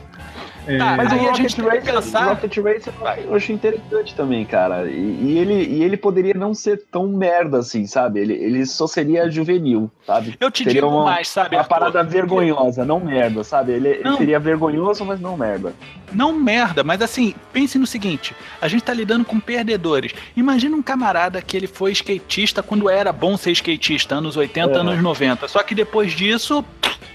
É, 0.68 0.78
Tá, 0.78 0.96
Mas 0.96 1.12
Aí 1.12 1.18
o 1.18 1.22
a 1.22 1.24
Rocket 1.26 1.38
gente 1.42 1.56
tem 1.56 1.66
que 1.66 1.72
Racer, 1.78 1.94
pensar- 1.96 2.24
Rocket 2.30 2.58
Racer 2.58 2.94
eu 3.26 3.36
acho 3.36 3.52
interessante 3.52 4.16
também, 4.16 4.46
cara. 4.46 4.88
E, 4.90 4.94
e 4.94 5.38
ele, 5.38 5.54
e 5.54 5.84
ele 5.84 5.98
poderia 5.98 6.34
não 6.36 6.54
ser 6.54 6.84
tão 6.92 7.08
merda 7.08 7.58
assim, 7.60 7.88
sabe? 7.88 8.20
Ele, 8.20 8.34
ele 8.34 8.66
só 8.66 8.86
seria 8.86 9.30
juvenil, 9.30 9.90
sabe? 10.06 10.36
Eu 10.40 10.52
te 10.52 10.64
Seria 10.64 10.82
digo 10.82 10.88
uma- 10.94 11.04
mais, 11.06 11.28
sabe? 11.30 11.56
Uma 11.56 11.62
Arthur? 11.62 11.70
parada 11.70 12.04
vergonhosa, 12.04 12.86
não 12.86 13.00
merda, 13.00 13.44
sabe? 13.44 13.72
Ele, 13.72 13.88
ele 13.90 14.04
Não. 14.04 14.18
seria 14.18 14.40
vergonhoso, 14.40 15.04
mas 15.04 15.20
não 15.20 15.36
merda. 15.36 15.74
Não 16.12 16.34
merda, 16.34 16.84
mas 16.84 17.02
assim, 17.02 17.34
pense 17.54 17.78
no 17.78 17.88
seguinte: 17.88 18.36
a 18.62 18.68
gente 18.68 18.84
tá 18.84 18.94
lidando 18.94 19.24
com 19.26 19.40
perdedores. 19.40 20.14
Imagina 20.36 20.76
um 20.76 20.82
camarada 20.82 21.42
que 21.42 21.56
ele 21.56 21.68
foi 21.68 21.92
skatista 21.92 22.62
quando 22.62 22.90
era 22.90 23.12
bom 23.12 23.38
ser 23.38 23.52
skatista, 23.52 24.16
anos 24.16 24.36
80, 24.36 24.72
É. 24.78 24.80
anos 24.80 25.02
90. 25.02 25.48
Só 25.48 25.64
que 25.64 25.74
depois 25.74 26.12
disso, 26.14 26.64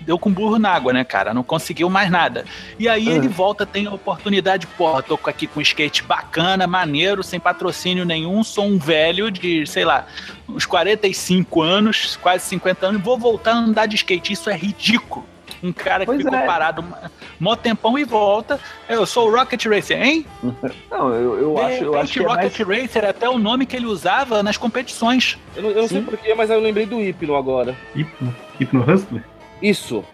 deu 0.00 0.18
com 0.18 0.30
burro 0.30 0.58
na 0.58 0.70
água, 0.70 0.92
né, 0.92 1.04
cara? 1.04 1.34
Não 1.34 1.42
conseguiu 1.42 1.90
mais 1.90 2.10
nada. 2.10 2.44
E 2.78 2.88
aí 2.88 3.08
É. 3.08 3.12
ele 3.12 3.28
volta, 3.28 3.66
tem 3.66 3.86
a 3.86 3.92
oportunidade, 3.92 4.66
porra, 4.66 5.02
tô 5.02 5.18
aqui 5.26 5.46
com 5.46 5.58
um 5.58 5.62
skate 5.62 6.02
bacana, 6.02 6.66
maneiro, 6.66 7.22
sem 7.22 7.38
patrocínio 7.40 8.04
nenhum, 8.04 8.42
sou 8.44 8.66
um 8.66 8.78
velho 8.78 9.30
de, 9.30 9.66
sei 9.66 9.84
lá, 9.84 10.06
uns 10.48 10.64
45 10.64 11.60
anos, 11.60 12.16
quase 12.22 12.44
50 12.46 12.86
anos, 12.86 13.02
vou 13.02 13.18
voltar 13.18 13.52
a 13.52 13.56
andar 13.58 13.86
de 13.86 13.96
skate. 13.96 14.32
Isso 14.32 14.48
é 14.48 14.56
ridículo. 14.56 15.26
Um 15.62 15.72
cara 15.72 16.00
que 16.00 16.06
Pois 16.06 16.22
ficou 16.22 16.38
é. 16.38 16.46
parado 16.46 16.84
mó 17.38 17.56
tempão 17.56 17.98
e 17.98 18.04
volta. 18.04 18.58
Eu 18.88 19.06
sou 19.06 19.28
o 19.28 19.34
Rocket 19.34 19.64
Racer, 19.66 20.00
hein? 20.02 20.26
Não, 20.90 21.12
eu, 21.14 21.38
eu 21.38 21.54
De 21.54 21.60
acho, 21.60 21.84
eu 21.84 21.98
acho 21.98 22.12
que 22.12 22.20
é 22.20 22.22
mais... 22.26 22.44
Rocket 22.44 22.66
Racer 22.66 23.04
é 23.04 23.10
até 23.10 23.28
o 23.28 23.38
nome 23.38 23.66
que 23.66 23.76
ele 23.76 23.86
usava 23.86 24.42
nas 24.42 24.56
competições. 24.56 25.38
Eu 25.54 25.62
não, 25.62 25.70
eu 25.70 25.82
não 25.82 25.88
sei 25.88 26.02
porquê, 26.02 26.34
mas 26.34 26.50
eu 26.50 26.60
lembrei 26.60 26.86
do 26.86 27.00
Hipno 27.00 27.36
agora. 27.36 27.76
Hipno, 27.94 28.34
Hipno 28.58 28.80
Hustler 28.82 29.22
Isso. 29.62 30.04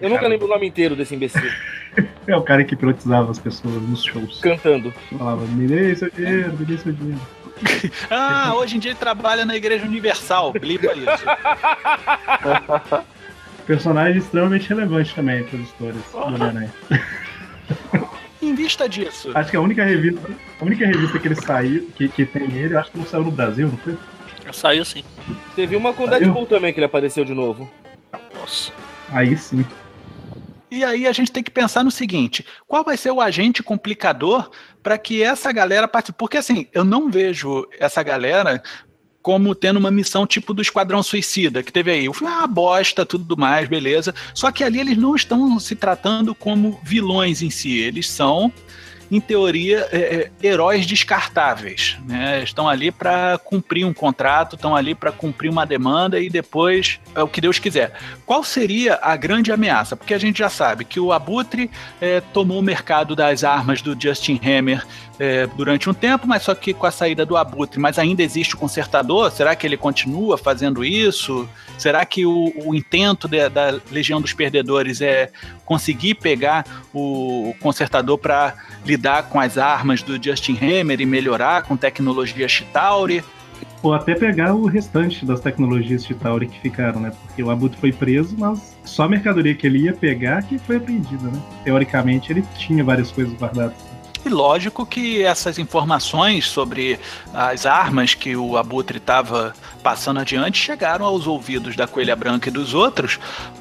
Eu 0.00 0.08
nunca 0.08 0.26
lembro 0.26 0.46
o 0.46 0.50
nome 0.50 0.66
inteiro 0.66 0.96
desse 0.96 1.14
imbecil. 1.14 1.50
é 2.26 2.36
o 2.36 2.42
cara 2.42 2.64
que 2.64 2.74
hipnotizava 2.74 3.30
as 3.30 3.38
pessoas 3.38 3.82
nos 3.82 4.02
shows. 4.02 4.40
Cantando. 4.40 4.92
Falava, 5.16 5.44
me 5.46 5.66
dê 5.66 5.94
seu 5.94 6.10
dinheiro, 6.10 6.52
me 6.56 6.64
dê 6.64 6.78
seu 6.78 6.92
dinheiro. 6.92 7.20
Ah, 8.10 8.54
hoje 8.54 8.76
em 8.76 8.78
dia 8.78 8.92
ele 8.92 8.98
trabalha 8.98 9.44
na 9.44 9.54
Igreja 9.54 9.84
Universal. 9.84 10.52
Blipa 10.52 10.94
isso. 10.94 11.24
Personagem 13.66 14.18
extremamente 14.18 14.68
relevante 14.68 15.14
também 15.14 15.44
para 15.44 15.58
as 15.58 15.64
histórias 15.64 16.02
do 16.12 16.18
Homem-Aranha. 16.18 16.72
Em 18.42 18.54
vista 18.54 18.88
disso, 18.88 19.30
Acho 19.34 19.50
que 19.50 19.56
a 19.56 19.60
única 19.60 19.84
revista, 19.84 20.20
a 20.60 20.64
única 20.64 20.86
revista 20.86 21.18
que 21.18 21.28
ele 21.28 21.34
saiu, 21.34 21.90
que, 21.94 22.08
que 22.08 22.24
tem 22.24 22.50
ele, 22.50 22.74
acho 22.74 22.90
que 22.90 22.98
não 22.98 23.04
saiu 23.04 23.24
no 23.24 23.30
Brasil, 23.30 23.68
não 23.68 23.76
foi? 23.76 23.96
Saiu 24.50 24.84
sim. 24.84 25.04
Teve 25.54 25.76
uma 25.76 25.92
com 25.92 26.04
o 26.04 26.08
Saiu? 26.08 26.20
Deadpool 26.20 26.46
também 26.46 26.72
que 26.72 26.78
ele 26.78 26.86
apareceu 26.86 27.24
de 27.24 27.34
novo. 27.34 27.70
Nossa. 28.34 28.72
Aí 29.10 29.36
sim. 29.36 29.64
E 30.70 30.84
aí 30.84 31.06
a 31.06 31.12
gente 31.12 31.32
tem 31.32 31.42
que 31.42 31.50
pensar 31.50 31.84
no 31.84 31.90
seguinte: 31.90 32.44
qual 32.66 32.82
vai 32.82 32.96
ser 32.96 33.10
o 33.10 33.20
agente 33.20 33.62
complicador 33.62 34.50
para 34.82 34.96
que 34.96 35.22
essa 35.22 35.52
galera 35.52 35.86
participe? 35.86 36.18
Porque 36.18 36.38
assim, 36.38 36.66
eu 36.72 36.84
não 36.84 37.10
vejo 37.10 37.68
essa 37.78 38.02
galera 38.02 38.62
como 39.30 39.54
tendo 39.54 39.76
uma 39.76 39.92
missão 39.92 40.26
tipo 40.26 40.52
do 40.52 40.60
Esquadrão 40.60 41.04
Suicida, 41.04 41.62
que 41.62 41.72
teve 41.72 41.92
aí. 41.92 42.06
Eu 42.06 42.12
falei, 42.12 42.34
ah, 42.34 42.48
bosta, 42.48 43.06
tudo 43.06 43.36
mais, 43.36 43.68
beleza. 43.68 44.12
Só 44.34 44.50
que 44.50 44.64
ali 44.64 44.80
eles 44.80 44.98
não 44.98 45.14
estão 45.14 45.60
se 45.60 45.76
tratando 45.76 46.34
como 46.34 46.80
vilões 46.82 47.40
em 47.40 47.48
si, 47.48 47.78
eles 47.78 48.10
são. 48.10 48.52
Em 49.08 49.20
teoria, 49.20 49.88
é, 49.92 50.30
é, 50.42 50.46
heróis 50.46 50.84
descartáveis. 50.84 51.96
Né? 52.06 52.42
Estão 52.42 52.68
ali 52.68 52.90
para 52.90 53.38
cumprir 53.38 53.84
um 53.84 53.92
contrato, 53.92 54.56
estão 54.56 54.74
ali 54.74 54.96
para 54.96 55.12
cumprir 55.12 55.48
uma 55.48 55.64
demanda 55.64 56.18
e 56.18 56.28
depois 56.28 56.98
é 57.14 57.22
o 57.22 57.28
que 57.28 57.40
Deus 57.40 57.60
quiser. 57.60 57.92
Qual 58.26 58.42
seria 58.42 58.98
a 59.00 59.16
grande 59.16 59.52
ameaça? 59.52 59.96
Porque 59.96 60.14
a 60.14 60.18
gente 60.18 60.40
já 60.40 60.48
sabe 60.48 60.84
que 60.84 60.98
o 60.98 61.12
Abutre 61.12 61.70
é, 62.00 62.20
tomou 62.20 62.58
o 62.58 62.62
mercado 62.62 63.14
das 63.14 63.44
armas 63.44 63.80
do 63.80 64.00
Justin 64.00 64.40
Hammer 64.44 64.84
é, 65.20 65.46
durante 65.48 65.90
um 65.90 65.92
tempo, 65.92 66.26
mas 66.26 66.42
só 66.42 66.54
que 66.54 66.72
com 66.72 66.86
a 66.86 66.90
saída 66.90 67.26
do 67.26 67.36
Abutre, 67.36 67.78
mas 67.78 67.98
ainda 67.98 68.22
existe 68.22 68.54
o 68.54 68.58
consertador? 68.58 69.30
Será 69.30 69.54
que 69.54 69.66
ele 69.66 69.76
continua 69.76 70.38
fazendo 70.38 70.82
isso? 70.82 71.46
Será 71.76 72.06
que 72.06 72.24
o, 72.24 72.50
o 72.64 72.74
intento 72.74 73.28
de, 73.28 73.46
da 73.50 73.78
Legião 73.92 74.18
dos 74.18 74.32
Perdedores 74.32 75.02
é 75.02 75.30
conseguir 75.66 76.14
pegar 76.14 76.64
o 76.94 77.54
consertador 77.60 78.16
para 78.16 78.54
lidar 78.82 79.24
com 79.24 79.38
as 79.38 79.58
armas 79.58 80.02
do 80.02 80.20
Justin 80.22 80.56
Hammer 80.56 81.02
e 81.02 81.04
melhorar 81.04 81.64
com 81.64 81.76
tecnologia 81.76 82.48
Chitauri? 82.48 83.22
Ou 83.82 83.92
até 83.92 84.14
pegar 84.14 84.54
o 84.54 84.66
restante 84.66 85.26
das 85.26 85.40
tecnologias 85.40 86.02
de 86.04 86.14
Tauri 86.14 86.46
que 86.46 86.58
ficaram, 86.60 86.98
né? 86.98 87.12
Porque 87.22 87.42
o 87.42 87.50
Abutre 87.50 87.78
foi 87.78 87.92
preso, 87.92 88.34
mas 88.38 88.74
só 88.84 89.04
a 89.04 89.08
mercadoria 89.08 89.54
que 89.54 89.66
ele 89.66 89.80
ia 89.80 89.92
pegar 89.92 90.42
que 90.42 90.58
foi 90.58 90.76
apreendida, 90.76 91.24
né? 91.24 91.40
Teoricamente 91.64 92.32
ele 92.32 92.42
tinha 92.56 92.82
várias 92.82 93.10
coisas 93.10 93.34
guardadas. 93.34 93.89
E 94.24 94.28
lógico 94.28 94.84
que 94.84 95.22
essas 95.22 95.58
informações 95.58 96.46
sobre 96.46 96.98
as 97.32 97.64
armas 97.64 98.14
que 98.14 98.36
o 98.36 98.56
Abutre 98.56 98.98
estava 98.98 99.54
passando 99.82 100.20
adiante 100.20 100.58
chegaram 100.58 101.06
aos 101.06 101.26
ouvidos 101.26 101.74
da 101.74 101.86
Coelha 101.86 102.14
Branca 102.14 102.48
e 102.48 102.52
dos 102.52 102.74
outros, 102.74 103.18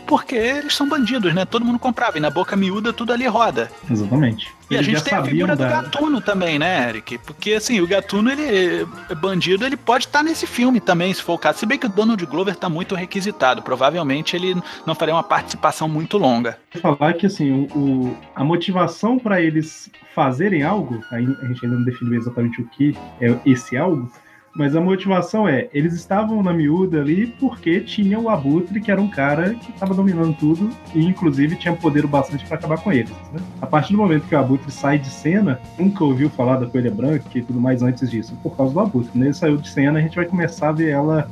porque 0.10 0.36
eles 0.36 0.76
são 0.76 0.90
bandidos, 0.90 1.34
né? 1.36 1.46
Todo 1.46 1.64
mundo 1.64 1.78
comprava 1.78 2.18
e 2.18 2.20
na 2.20 2.32
boca 2.32 2.56
miúda 2.56 2.92
tudo 2.92 3.14
ali 3.14 3.28
roda. 3.28 3.72
Exatamente. 3.90 4.48
E 4.72 4.76
a 4.76 4.78
Eles 4.80 4.86
gente 4.88 4.98
já 4.98 5.04
tem 5.06 5.14
a 5.18 5.24
figura 5.24 5.56
do 5.56 5.60
da- 5.64 5.70
Gatuno 5.82 6.20
também, 6.22 6.58
né, 6.60 6.90
Eric? 6.90 7.18
Porque 7.20 7.54
assim, 7.54 7.80
o 7.80 7.88
Gatuno, 7.88 8.30
ele 8.32 8.86
é 9.10 9.16
bandido, 9.16 9.66
ele 9.66 9.78
pode 9.78 10.06
estar 10.06 10.24
nesse 10.24 10.46
filme 10.48 10.80
também, 10.80 11.14
se 11.14 11.22
for 11.22 11.34
o 11.34 11.38
caso. 11.38 11.60
Se 11.60 11.66
bem 11.66 11.78
que 11.78 11.86
o 11.86 11.90
Donald 11.90 12.24
Glover 12.26 12.56
tá 12.56 12.68
muito 12.68 12.96
requisitado. 12.96 13.62
Provavelmente 13.62 14.36
ele 14.36 14.56
não 14.86 14.96
faria 14.96 15.14
uma 15.14 15.24
participação 15.24 15.88
muito 15.88 16.18
longa. 16.18 16.58
falar 16.82 17.14
que 17.14 17.26
assim, 17.28 17.52
o, 17.52 17.78
o- 17.78 18.18
a 18.36 18.44
motivação 18.44 19.18
para 19.20 19.40
eles 19.42 19.90
fazerem 20.16 20.64
algo, 20.64 21.04
aí 21.12 21.26
a 21.42 21.46
gente 21.46 21.64
ainda 21.66 21.78
não 21.78 21.84
definiu 21.86 22.16
exatamente 22.16 22.62
o 22.62 22.68
que 22.68 22.96
é 23.22 23.34
esse 23.46 23.78
algo, 23.78 24.12
mas 24.56 24.76
a 24.76 24.82
motivação 24.82 25.48
é, 25.48 25.70
eles 25.74 25.94
estavam 25.94 26.42
na 26.44 26.54
miúda 26.54 27.00
ali 27.00 27.28
porque 27.40 27.82
tinha 27.82 28.20
o 28.20 28.30
Abutre, 28.30 28.82
que 28.82 28.92
era 28.92 29.02
um 29.02 29.08
cara 29.08 29.54
que 29.56 29.72
estava 29.72 29.94
dominando 29.94 30.36
tudo 30.38 30.70
e 30.94 31.06
inclusive 31.06 31.56
tinha 31.56 31.76
poder 31.76 32.06
bastante 32.08 32.46
para 32.46 32.58
acabar 32.58 32.78
com 32.78 32.92
eles. 32.92 33.12
né? 33.32 33.40
A 33.62 33.68
partir 33.68 33.94
do 33.94 34.00
momento 34.00 34.28
que 34.28 34.36
o 34.36 34.40
Abutre 34.40 34.72
sai 34.72 34.98
de 34.98 35.10
cena, 35.10 35.60
nunca 35.78 36.04
ouviu 36.04 36.30
falar 36.30 36.58
da 36.58 36.66
Coelha 36.66 36.92
Branca 36.92 37.26
e 37.36 37.42
tudo 37.42 37.60
mais 37.60 37.82
antes 37.82 38.10
disso, 38.10 38.38
por 38.42 38.56
causa 38.56 38.74
do 38.74 38.80
Abutre. 38.80 39.18
Né? 39.18 39.28
Ele 39.28 39.34
saiu 39.34 39.58
de 39.58 39.70
cena, 39.70 40.00
a 40.00 40.02
gente 40.02 40.16
vai 40.16 40.26
começar 40.26 40.70
a 40.70 40.74
ver 40.74 40.90
ela 40.90 41.30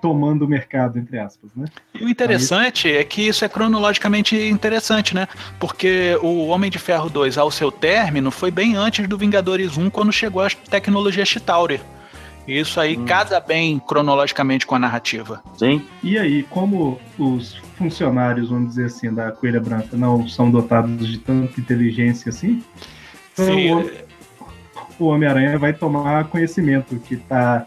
tomando 0.00 0.46
o 0.46 0.48
mercado, 0.48 0.98
entre 0.98 1.18
aspas, 1.18 1.50
né? 1.54 1.66
E 1.94 2.02
o 2.02 2.08
interessante 2.08 2.90
é 2.90 3.04
que 3.04 3.28
isso 3.28 3.44
é 3.44 3.48
cronologicamente 3.48 4.34
interessante, 4.34 5.14
né? 5.14 5.28
Porque 5.58 6.18
o 6.22 6.46
Homem 6.46 6.70
de 6.70 6.78
Ferro 6.78 7.10
2, 7.10 7.36
ao 7.36 7.50
seu 7.50 7.70
término, 7.70 8.30
foi 8.30 8.50
bem 8.50 8.76
antes 8.76 9.06
do 9.06 9.18
Vingadores 9.18 9.76
1, 9.76 9.90
quando 9.90 10.10
chegou 10.10 10.42
a 10.42 10.48
tecnologia 10.48 11.24
Chitauri. 11.24 11.80
Isso 12.48 12.80
aí 12.80 12.96
Hum. 12.96 13.04
casa 13.04 13.38
bem 13.40 13.78
cronologicamente 13.78 14.66
com 14.66 14.74
a 14.74 14.78
narrativa. 14.78 15.42
Sim. 15.56 15.82
E 16.02 16.18
aí, 16.18 16.42
como 16.44 16.98
os 17.18 17.56
funcionários, 17.76 18.48
vamos 18.50 18.70
dizer 18.70 18.86
assim, 18.86 19.12
da 19.12 19.30
Coelha 19.30 19.60
Branca 19.60 19.96
não 19.96 20.26
são 20.28 20.50
dotados 20.50 21.06
de 21.06 21.18
tanta 21.18 21.60
inteligência 21.60 22.28
assim, 22.30 22.62
então 23.32 23.44
Sim, 23.46 23.70
o 23.70 23.78
Hom- 23.78 23.90
o 24.98 25.04
Homem-Aranha 25.06 25.58
vai 25.58 25.72
tomar 25.72 26.24
conhecimento 26.24 26.96
que 26.96 27.16
tá 27.16 27.66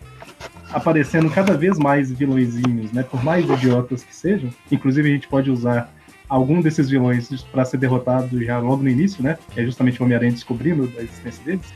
aparecendo 0.71 1.29
cada 1.29 1.55
vez 1.57 1.77
mais 1.79 2.11
vilõezinhos, 2.11 2.91
né? 2.91 3.03
Por 3.03 3.23
mais 3.23 3.47
idiotas 3.49 4.03
que 4.03 4.15
sejam. 4.15 4.49
Inclusive, 4.71 5.09
a 5.09 5.13
gente 5.13 5.27
pode 5.27 5.49
usar 5.49 5.91
algum 6.29 6.61
desses 6.61 6.89
vilões 6.89 7.43
para 7.43 7.63
ser 7.65 7.77
derrotado 7.77 8.43
já 8.43 8.57
logo 8.59 8.81
no 8.83 8.89
início, 8.89 9.23
né? 9.23 9.37
É 9.55 9.63
justamente 9.63 9.99
o 10.01 10.05
Homem-Aranha 10.05 10.31
descobrindo 10.31 10.91
a 10.97 11.01
existência 11.01 11.43
deles. 11.43 11.73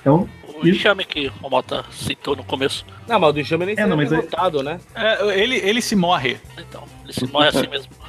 Então, 0.00 0.28
o 0.62 0.68
enxame 0.68 1.04
que 1.04 1.30
o 1.42 1.50
Mota 1.50 1.84
citou 1.90 2.36
no 2.36 2.44
começo. 2.44 2.84
Não, 3.08 3.18
mas 3.18 3.34
o 3.34 3.38
enxame 3.38 3.66
nem 3.66 3.74
É, 3.78 3.86
não, 3.86 3.96
mas 3.96 4.12
é- 4.12 4.16
derrotado, 4.16 4.62
né? 4.62 4.80
É, 4.94 5.40
ele, 5.40 5.56
ele 5.56 5.80
se 5.82 5.96
morre. 5.96 6.36
Então, 6.58 6.84
ele 7.04 7.12
se 7.12 7.26
morre 7.26 7.48
assim 7.48 7.66
mesmo. 7.68 7.92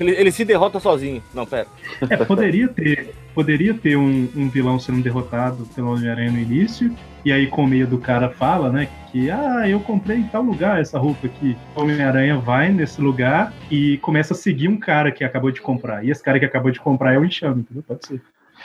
Ele, 0.00 0.12
ele 0.12 0.32
se 0.32 0.46
derrota 0.46 0.80
sozinho. 0.80 1.22
Não, 1.34 1.44
pera. 1.44 1.66
É, 2.08 2.16
poderia 2.24 2.66
ter, 2.68 3.14
poderia 3.34 3.74
ter 3.74 3.96
um, 3.96 4.30
um 4.34 4.48
vilão 4.48 4.78
sendo 4.78 5.02
derrotado 5.02 5.66
pelo 5.74 5.92
Homem-Aranha 5.92 6.30
no 6.30 6.38
início, 6.38 6.96
e 7.22 7.30
aí 7.30 7.46
com 7.46 7.66
medo 7.66 7.90
do 7.90 7.98
cara 7.98 8.30
fala, 8.30 8.70
né, 8.70 8.88
que 9.12 9.30
ah, 9.30 9.68
eu 9.68 9.78
comprei 9.80 10.16
em 10.16 10.22
tal 10.22 10.42
lugar 10.42 10.80
essa 10.80 10.98
roupa 10.98 11.26
aqui. 11.26 11.54
O 11.76 11.82
Homem-Aranha 11.82 12.38
vai 12.38 12.70
nesse 12.70 12.98
lugar 12.98 13.52
e 13.70 13.98
começa 13.98 14.32
a 14.32 14.36
seguir 14.36 14.68
um 14.68 14.78
cara 14.78 15.12
que 15.12 15.22
acabou 15.22 15.50
de 15.50 15.60
comprar. 15.60 16.02
E 16.02 16.10
esse 16.10 16.22
cara 16.22 16.38
que 16.38 16.46
acabou 16.46 16.70
de 16.70 16.80
comprar 16.80 17.12
é 17.12 17.18
o 17.18 17.24
Enxame, 17.26 17.60
entendeu? 17.60 17.84
Pode 17.86 18.06
ser. 18.06 18.22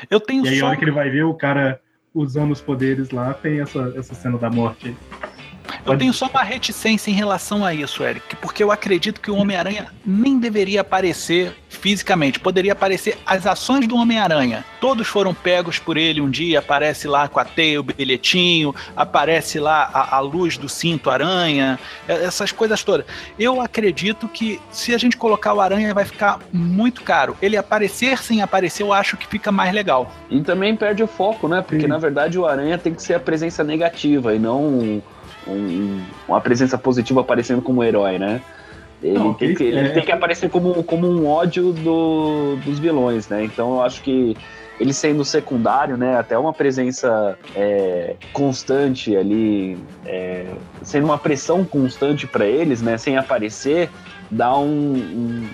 Eu 0.09 0.21
tenho 0.21 0.45
E 0.45 0.47
aí, 0.47 0.55
a 0.55 0.59
só 0.61 0.67
hora 0.67 0.77
que 0.77 0.85
ele 0.85 0.91
vai 0.91 1.09
ver 1.09 1.23
o 1.23 1.33
cara 1.33 1.81
usando 2.15 2.51
os 2.51 2.61
poderes 2.61 3.11
lá, 3.11 3.33
tem 3.33 3.59
essa, 3.59 3.93
essa 3.95 4.15
cena 4.15 4.37
da 4.37 4.49
morte. 4.49 4.95
Eu 5.85 5.97
tenho 5.97 6.13
só 6.13 6.27
uma 6.27 6.43
reticência 6.43 7.11
em 7.11 7.13
relação 7.13 7.65
a 7.65 7.73
isso, 7.73 8.03
Eric, 8.03 8.35
porque 8.37 8.63
eu 8.63 8.71
acredito 8.71 9.21
que 9.21 9.29
o 9.29 9.35
Homem-Aranha 9.35 9.87
nem 10.05 10.39
deveria 10.39 10.81
aparecer 10.81 11.55
fisicamente, 11.69 12.39
poderia 12.39 12.71
aparecer 12.71 13.17
as 13.25 13.45
ações 13.45 13.87
do 13.87 13.95
Homem-Aranha. 13.95 14.65
Todos 14.79 15.07
foram 15.07 15.33
pegos 15.33 15.77
por 15.77 15.97
ele 15.97 16.21
um 16.21 16.29
dia, 16.29 16.59
aparece 16.59 17.07
lá 17.07 17.27
com 17.27 17.39
a 17.39 17.45
teia, 17.45 17.79
o 17.79 17.83
bilhetinho, 17.83 18.73
aparece 18.95 19.59
lá 19.59 19.89
a, 19.93 20.15
a 20.15 20.19
luz 20.19 20.57
do 20.57 20.69
cinto 20.69 21.09
aranha, 21.09 21.77
essas 22.07 22.51
coisas 22.51 22.83
todas. 22.83 23.05
Eu 23.37 23.61
acredito 23.61 24.27
que 24.27 24.59
se 24.71 24.93
a 24.93 24.97
gente 24.97 25.17
colocar 25.17 25.53
o 25.53 25.61
Aranha 25.61 25.93
vai 25.93 26.05
ficar 26.05 26.39
muito 26.51 27.01
caro. 27.01 27.37
Ele 27.41 27.57
aparecer 27.57 28.17
sem 28.17 28.41
aparecer, 28.41 28.83
eu 28.83 28.93
acho 28.93 29.17
que 29.17 29.27
fica 29.27 29.51
mais 29.51 29.73
legal. 29.73 30.11
E 30.29 30.41
também 30.41 30.75
perde 30.75 31.03
o 31.03 31.07
foco, 31.07 31.47
né? 31.47 31.61
Porque 31.61 31.83
Sim. 31.83 31.87
na 31.87 31.97
verdade 31.97 32.39
o 32.39 32.45
Aranha 32.45 32.77
tem 32.77 32.93
que 32.93 33.01
ser 33.01 33.15
a 33.15 33.19
presença 33.19 33.63
negativa 33.63 34.33
e 34.33 34.39
não 34.39 35.01
um- 35.47 35.51
um- 35.53 36.05
uma 36.27 36.41
presença 36.41 36.77
positiva 36.77 37.21
aparecendo 37.21 37.61
como 37.61 37.83
herói, 37.83 38.17
né? 38.19 38.41
Ele, 39.03 39.19
Não, 39.19 39.33
tem, 39.33 39.49
ele- 39.49 39.57
que, 39.57 39.63
ele 39.63 39.79
é- 39.79 39.89
tem 39.89 40.03
que 40.03 40.11
aparecer 40.11 40.49
como, 40.49 40.83
como 40.83 41.07
um 41.07 41.27
ódio 41.27 41.71
do- 41.73 42.55
dos 42.63 42.79
vilões, 42.79 43.27
né? 43.27 43.43
Então 43.43 43.75
eu 43.75 43.81
acho 43.83 44.01
que 44.01 44.35
ele 44.79 44.93
sendo 44.93 45.23
secundário, 45.23 45.95
né? 45.97 46.17
Até 46.17 46.37
uma 46.37 46.51
presença 46.53 47.37
é, 47.55 48.15
constante 48.33 49.15
ali, 49.15 49.77
é, 50.05 50.45
sendo 50.81 51.05
uma 51.05 51.17
pressão 51.17 51.63
constante 51.63 52.25
para 52.25 52.45
eles, 52.45 52.81
né? 52.81 52.97
Sem 52.97 53.17
aparecer, 53.17 53.89
dá 54.31 54.57
um, 54.57 54.95
um, 54.95 55.49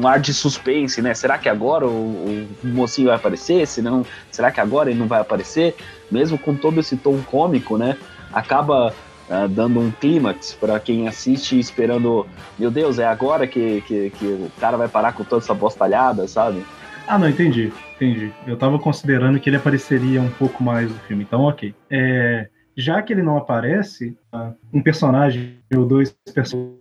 um 0.00 0.06
ar 0.06 0.20
de 0.20 0.32
suspense, 0.32 1.02
né? 1.02 1.12
Será 1.14 1.38
que 1.38 1.48
agora 1.48 1.86
o, 1.86 2.46
o 2.62 2.66
mocinho 2.68 3.08
vai 3.08 3.16
aparecer? 3.16 3.66
Se 3.66 3.82
não, 3.82 4.04
será 4.30 4.50
que 4.50 4.60
agora 4.60 4.90
ele 4.90 4.98
não 4.98 5.08
vai 5.08 5.20
aparecer? 5.20 5.74
Mesmo 6.10 6.38
com 6.38 6.54
todo 6.54 6.78
esse 6.78 6.96
tom 6.96 7.18
cômico, 7.22 7.76
né? 7.76 7.96
Acaba 8.32 8.92
ah, 9.28 9.46
dando 9.46 9.80
um 9.80 9.90
clímax 9.90 10.54
para 10.54 10.78
quem 10.78 11.08
assiste 11.08 11.58
esperando, 11.58 12.26
meu 12.58 12.70
Deus, 12.70 12.98
é 12.98 13.06
agora 13.06 13.46
que, 13.46 13.80
que, 13.82 14.10
que 14.10 14.26
o 14.26 14.50
cara 14.60 14.76
vai 14.76 14.88
parar 14.88 15.12
com 15.12 15.24
toda 15.24 15.42
essa 15.42 15.54
bostalhada, 15.54 16.26
sabe? 16.28 16.64
Ah, 17.06 17.18
não, 17.18 17.28
entendi. 17.28 17.72
Entendi. 17.96 18.32
Eu 18.46 18.56
tava 18.56 18.78
considerando 18.78 19.40
que 19.40 19.48
ele 19.48 19.56
apareceria 19.56 20.20
um 20.20 20.30
pouco 20.30 20.62
mais 20.62 20.90
no 20.90 20.98
filme, 21.00 21.24
então 21.24 21.42
ok. 21.42 21.74
É, 21.90 22.48
já 22.76 23.00
que 23.00 23.12
ele 23.12 23.22
não 23.22 23.36
aparece, 23.36 24.16
ah, 24.32 24.52
um 24.72 24.82
personagem 24.82 25.58
ou 25.74 25.86
dois 25.86 26.14
personagens 26.34 26.76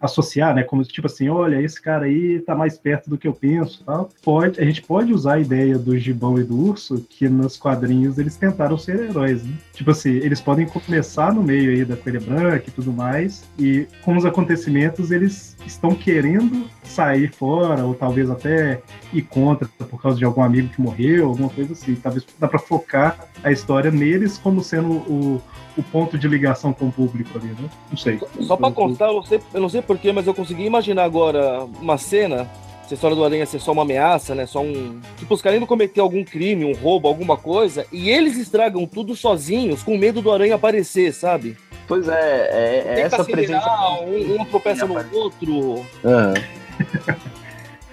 associar, 0.00 0.54
né, 0.54 0.62
como 0.62 0.82
tipo 0.84 1.06
assim, 1.06 1.28
olha, 1.28 1.60
esse 1.60 1.80
cara 1.80 2.06
aí 2.06 2.40
tá 2.40 2.54
mais 2.54 2.78
perto 2.78 3.10
do 3.10 3.18
que 3.18 3.26
eu 3.26 3.32
penso, 3.32 3.82
tal. 3.84 4.08
Pode, 4.22 4.60
a 4.60 4.64
gente 4.64 4.82
pode 4.82 5.12
usar 5.12 5.34
a 5.34 5.40
ideia 5.40 5.78
do 5.78 5.96
Gibão 5.98 6.38
e 6.38 6.44
do 6.44 6.56
Urso, 6.56 7.04
que 7.08 7.28
nos 7.28 7.56
quadrinhos 7.56 8.18
eles 8.18 8.36
tentaram 8.36 8.78
ser 8.78 9.00
heróis, 9.00 9.42
né? 9.42 9.54
Tipo 9.72 9.90
assim, 9.90 10.10
eles 10.10 10.40
podem 10.40 10.66
começar 10.66 11.32
no 11.32 11.42
meio 11.42 11.70
aí 11.70 11.84
da 11.84 11.96
Coelha 11.96 12.20
Branca 12.20 12.64
e 12.68 12.70
tudo 12.70 12.92
mais, 12.92 13.44
e 13.58 13.86
com 14.02 14.16
os 14.16 14.24
acontecimentos 14.24 15.10
eles 15.10 15.56
estão 15.66 15.94
querendo 15.94 16.68
sair 16.84 17.30
fora, 17.32 17.84
ou 17.84 17.94
talvez 17.94 18.30
até 18.30 18.80
ir 19.12 19.22
contra 19.22 19.68
por 19.68 20.00
causa 20.00 20.18
de 20.18 20.24
algum 20.24 20.42
amigo 20.42 20.68
que 20.68 20.80
morreu, 20.80 21.26
alguma 21.26 21.50
coisa 21.50 21.72
assim. 21.72 21.94
Talvez 21.94 22.24
dá 22.38 22.48
pra 22.48 22.58
focar 22.58 23.28
a 23.42 23.52
história 23.52 23.90
neles 23.90 24.38
como 24.38 24.62
sendo 24.62 24.90
o, 24.90 25.42
o 25.76 25.82
ponto 25.82 26.18
de 26.18 26.26
ligação 26.26 26.72
com 26.72 26.88
o 26.88 26.92
público 26.92 27.38
ali, 27.38 27.48
né? 27.48 27.68
Não 27.90 27.96
sei. 27.96 28.20
Só 28.40 28.56
pra 28.56 28.70
constar, 28.70 29.08
eu 29.08 29.14
não 29.14 29.22
sei, 29.22 29.40
eu 29.54 29.60
não 29.60 29.68
sei 29.68 29.82
porquê, 29.88 30.12
mas 30.12 30.26
eu 30.26 30.34
consegui 30.34 30.64
imaginar 30.64 31.04
agora 31.04 31.64
uma 31.80 31.96
cena. 31.96 32.48
Se 32.86 32.94
a 32.94 32.96
história 32.96 33.16
do 33.16 33.24
Aranha 33.24 33.44
ser 33.44 33.58
só 33.58 33.72
uma 33.72 33.82
ameaça, 33.82 34.34
né? 34.34 34.46
Só 34.46 34.62
um. 34.62 35.00
Tipo, 35.18 35.34
os 35.34 35.42
caras 35.42 35.58
indo 35.58 35.66
cometer 35.66 36.00
algum 36.00 36.24
crime, 36.24 36.64
um 36.64 36.72
roubo, 36.74 37.08
alguma 37.08 37.36
coisa, 37.36 37.86
e 37.92 38.08
eles 38.08 38.38
estragam 38.38 38.86
tudo 38.86 39.14
sozinhos, 39.14 39.82
com 39.82 39.98
medo 39.98 40.22
do 40.22 40.30
Aranha 40.30 40.54
aparecer, 40.54 41.12
sabe? 41.12 41.56
Pois 41.86 42.08
é, 42.08 42.14
é, 42.14 42.84
é 42.86 43.00
essa 43.00 43.24
presença. 43.24 43.66
um, 44.02 44.40
um 44.40 44.44
tropeça 44.44 44.86
no 44.86 44.94
outro. 45.12 45.86
Aham. 46.04 46.34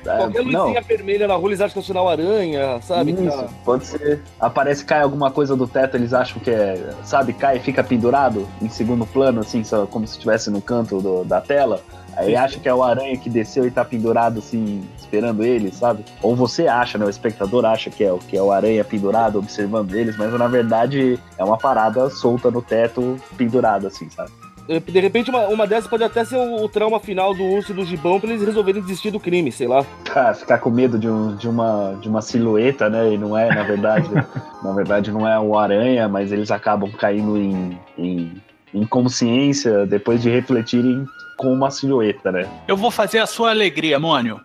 É, 0.06 0.18
Qualquer 0.18 0.46
não, 0.46 0.64
luzinha 0.68 0.82
vermelha 0.82 1.28
na 1.28 1.36
rua, 1.36 1.50
eles 1.50 1.62
acham 1.62 1.74
que 1.74 1.80
é 1.80 1.82
o 1.82 1.86
sinal 1.86 2.08
aranha, 2.08 2.80
sabe? 2.82 3.12
Isso, 3.12 3.38
Tá- 3.38 3.50
pode 3.64 3.86
ser. 3.88 4.22
Aparece, 4.40 4.86
cai 4.86 5.02
alguma 5.02 5.32
coisa 5.32 5.56
do 5.56 5.68
teto, 5.68 5.96
eles 5.98 6.14
acham 6.14 6.40
que 6.40 6.52
é. 6.52 6.92
Sabe, 7.04 7.34
cai 7.34 7.58
e 7.58 7.60
fica 7.60 7.84
pendurado 7.84 8.48
em 8.62 8.70
segundo 8.70 9.06
plano, 9.06 9.42
assim, 9.42 9.64
só 9.64 9.86
como 9.86 10.06
se 10.06 10.14
estivesse 10.14 10.50
no 10.52 10.62
canto 10.62 11.02
do- 11.02 11.24
da 11.24 11.42
tela. 11.42 11.82
Aí 12.18 12.28
Sim. 12.28 12.36
acha 12.36 12.60
que 12.60 12.70
é 12.70 12.74
o 12.74 12.82
aranha 12.82 13.18
que 13.18 13.30
desceu 13.30 13.66
e 13.68 13.72
tá 13.72 13.84
pendurado, 13.84 14.40
assim, 14.40 14.88
esperando 14.98 15.44
eles, 15.44 15.76
sabe? 15.76 16.06
Ou 16.22 16.34
você 16.34 16.66
acha, 16.66 16.98
né? 16.98 17.06
O 17.06 17.10
espectador 17.10 17.66
acha 17.66 17.90
que 17.90 18.04
é, 18.06 18.14
o- 18.14 18.20
que 18.20 18.38
é 18.38 18.42
o 18.42 18.52
aranha 18.54 18.86
pendurado, 18.86 19.38
observando 19.40 19.94
eles, 19.96 20.16
mas 20.18 20.32
na 20.34 20.48
verdade 20.48 21.20
é 21.38 21.44
uma 21.44 21.58
parada 21.58 22.10
solta 22.10 22.50
no 22.50 22.62
teto, 22.62 23.18
pendurado, 23.36 23.88
assim, 23.88 24.10
sabe? 24.10 24.32
De 24.68 25.00
repente, 25.00 25.30
uma, 25.30 25.48
uma 25.48 25.68
dessas 25.68 25.88
pode 25.90 26.04
até 26.04 26.26
ser 26.26 26.38
o, 26.38 26.64
o 26.64 26.68
trauma 26.70 27.00
final 27.00 27.34
do 27.36 27.44
urso 27.44 27.72
e 27.72 27.76
do 27.76 27.86
gibão 27.86 28.20
pra 28.20 28.30
eles 28.32 28.42
resolverem 28.44 28.82
desistir 28.82 29.12
do 29.12 29.20
crime, 29.20 29.52
sei 29.52 29.68
lá. 29.68 29.84
Ficar, 29.84 30.34
ficar 30.36 30.58
com 30.58 30.70
medo 30.72 30.98
de, 30.98 31.08
um- 31.10 31.36
de, 31.36 31.48
uma, 31.48 31.98
de 32.02 32.10
uma 32.10 32.22
silhueta, 32.22 32.90
né? 32.90 33.14
E 33.14 33.18
não 33.18 33.38
é, 33.38 33.48
na 33.54 33.64
verdade, 33.64 34.10
na 34.64 34.72
verdade 34.74 35.12
não 35.12 35.28
é 35.28 35.40
o 35.40 35.58
aranha, 35.58 36.08
mas 36.10 36.32
eles 36.32 36.50
acabam 36.52 36.92
caindo 36.92 37.38
em, 37.38 37.78
em 37.98 38.42
inconsciência 38.74 39.86
depois 39.86 40.22
de 40.22 40.30
refletirem 40.30 41.06
com 41.38 41.52
uma 41.54 41.70
silhueta, 41.70 42.32
né? 42.32 42.48
Eu 42.68 42.78
vou 42.78 42.90
fazer 42.90 43.20
a 43.20 43.28
sua 43.28 43.50
alegria, 43.52 44.00
Mônio. 44.00 44.40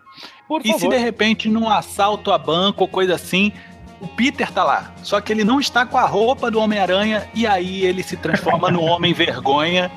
Por 0.47 0.61
E 0.61 0.65
se 0.73 0.79
favor. 0.81 0.89
de 0.89 0.97
repente 0.97 1.49
num 1.49 1.69
assalto 1.69 2.31
a 2.31 2.37
banco 2.37 2.81
ou 2.83 2.87
coisa 2.87 3.15
assim, 3.15 3.51
o 4.01 4.07
Peter 4.07 4.51
tá 4.51 4.63
lá, 4.63 4.91
só 5.01 5.21
que 5.21 5.31
ele 5.31 5.43
não 5.45 5.59
está 5.59 5.85
com 5.85 5.97
a 5.97 6.05
roupa 6.05 6.51
do 6.51 6.59
Homem-Aranha 6.59 7.27
e 7.33 7.47
aí 7.47 7.85
ele 7.85 8.03
se 8.03 8.17
transforma 8.17 8.69
no 8.69 8.81
Homem 8.83 9.13
Vergonha, 9.13 9.89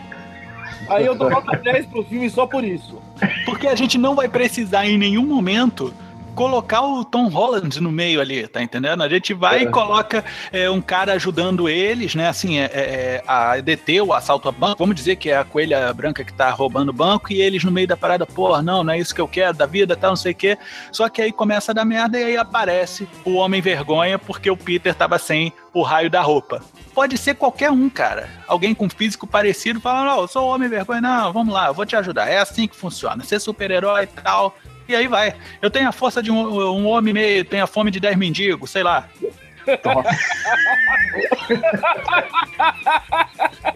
Aí 0.89 1.07
eu 1.07 1.15
dou 1.15 1.31
nota 1.31 1.57
10 1.57 1.87
pro 1.87 2.05
filme 2.05 2.29
só 2.31 2.47
por 2.47 2.65
isso. 2.65 3.01
porque 3.45 3.67
a 3.67 3.75
gente 3.75 3.97
não 3.99 4.15
vai 4.15 4.29
precisar 4.29 4.87
em 4.87 4.99
nenhum 4.99 5.27
momento 5.27 5.93
colocar 6.35 6.83
o 6.83 7.05
Tom 7.05 7.29
Holland 7.29 7.81
no 7.81 7.91
meio 7.91 8.21
ali, 8.21 8.47
tá 8.47 8.63
entendendo? 8.63 9.03
A 9.03 9.09
gente 9.09 9.33
vai 9.33 9.63
e 9.63 9.67
coloca 9.67 10.25
é, 10.53 10.69
um 10.69 10.81
cara 10.81 11.13
ajudando 11.13 11.69
eles, 11.69 12.15
né? 12.15 12.29
Assim, 12.29 12.59
é, 12.59 12.65
é, 12.65 13.25
a 13.27 13.59
deter 13.61 14.03
o 14.03 14.13
assalto 14.13 14.49
a 14.49 14.53
banco. 14.53 14.79
Vamos 14.79 14.97
dizer 14.97 15.17
que 15.17 15.31
é 15.31 15.37
a 15.37 15.45
coelha 15.45 15.93
branca 15.93 16.25
que 16.25 16.33
tá 16.33 16.51
roubando 16.51 16.91
o 16.91 16.93
banco 16.93 17.33
e 17.33 17.41
eles 17.41 17.63
no 17.65 17.71
meio 17.71 17.87
da 17.87 17.97
parada, 17.97 18.27
porra, 18.27 18.63
não, 18.63 18.83
não 18.83 18.93
é 18.93 18.99
isso 18.99 19.15
que 19.15 19.21
eu 19.21 19.29
quero 19.29 19.57
da 19.57 19.67
vida, 19.67 19.97
tal, 19.97 20.11
não 20.11 20.17
sei 20.17 20.33
o 20.33 20.35
quê. 20.35 20.59
Só 20.91 21.09
que 21.09 21.23
aí 21.23 21.33
começa 21.33 21.73
a 21.73 21.75
dar 21.75 21.85
merda 21.85 22.19
e 22.19 22.25
aí 22.25 22.37
aparece 22.37 23.09
o 23.25 23.35
Homem 23.35 23.61
Vergonha 23.61 24.19
porque 24.19 24.51
o 24.51 24.57
Peter 24.57 24.95
tava 24.95 25.19
sem 25.19 25.53
o 25.73 25.83
raio 25.83 26.11
da 26.11 26.21
roupa. 26.21 26.63
Pode 26.95 27.19
ser 27.19 27.35
qualquer 27.35 27.71
um, 27.71 27.89
cara. 27.89 28.29
Alguém 28.47 28.75
com 28.75 28.89
físico 28.89 29.27
parecido 29.27 29.81
fala, 29.81 30.05
não, 30.05 30.21
eu 30.23 30.29
sou 30.29 30.45
o 30.45 30.55
Homem 30.55 30.69
Vergonha, 30.69 31.01
não, 31.01 31.33
vamos 31.33 31.53
lá, 31.53 31.69
eu 31.69 31.75
vou 31.75 31.87
te 31.87 31.97
ajudar. 31.97 32.29
É 32.29 32.39
assim 32.39 32.69
que 32.69 32.77
funciona. 32.77 33.25
Ser 33.25 33.41
super-herói 33.41 34.05
e 34.05 34.07
tal. 34.07 34.55
E 34.89 34.95
aí 34.95 35.07
vai. 35.07 35.35
Eu 35.63 35.71
tenho 35.71 35.89
a 35.89 35.93
força 35.93 36.23
de 36.23 36.31
um, 36.31 36.37
um 36.37 36.87
homem 36.87 37.15
meio, 37.15 37.45
tenho 37.45 37.65
a 37.65 37.67
fome 37.67 37.91
de 37.91 38.01
dez 38.01 38.17
mendigos, 38.17 38.71
sei 38.71 38.83
lá. 38.83 39.09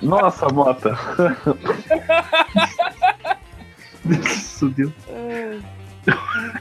Nossa, 0.02 0.48
Mota. 0.52 0.98
Isso, 4.08 4.68
Deus. 4.70 4.92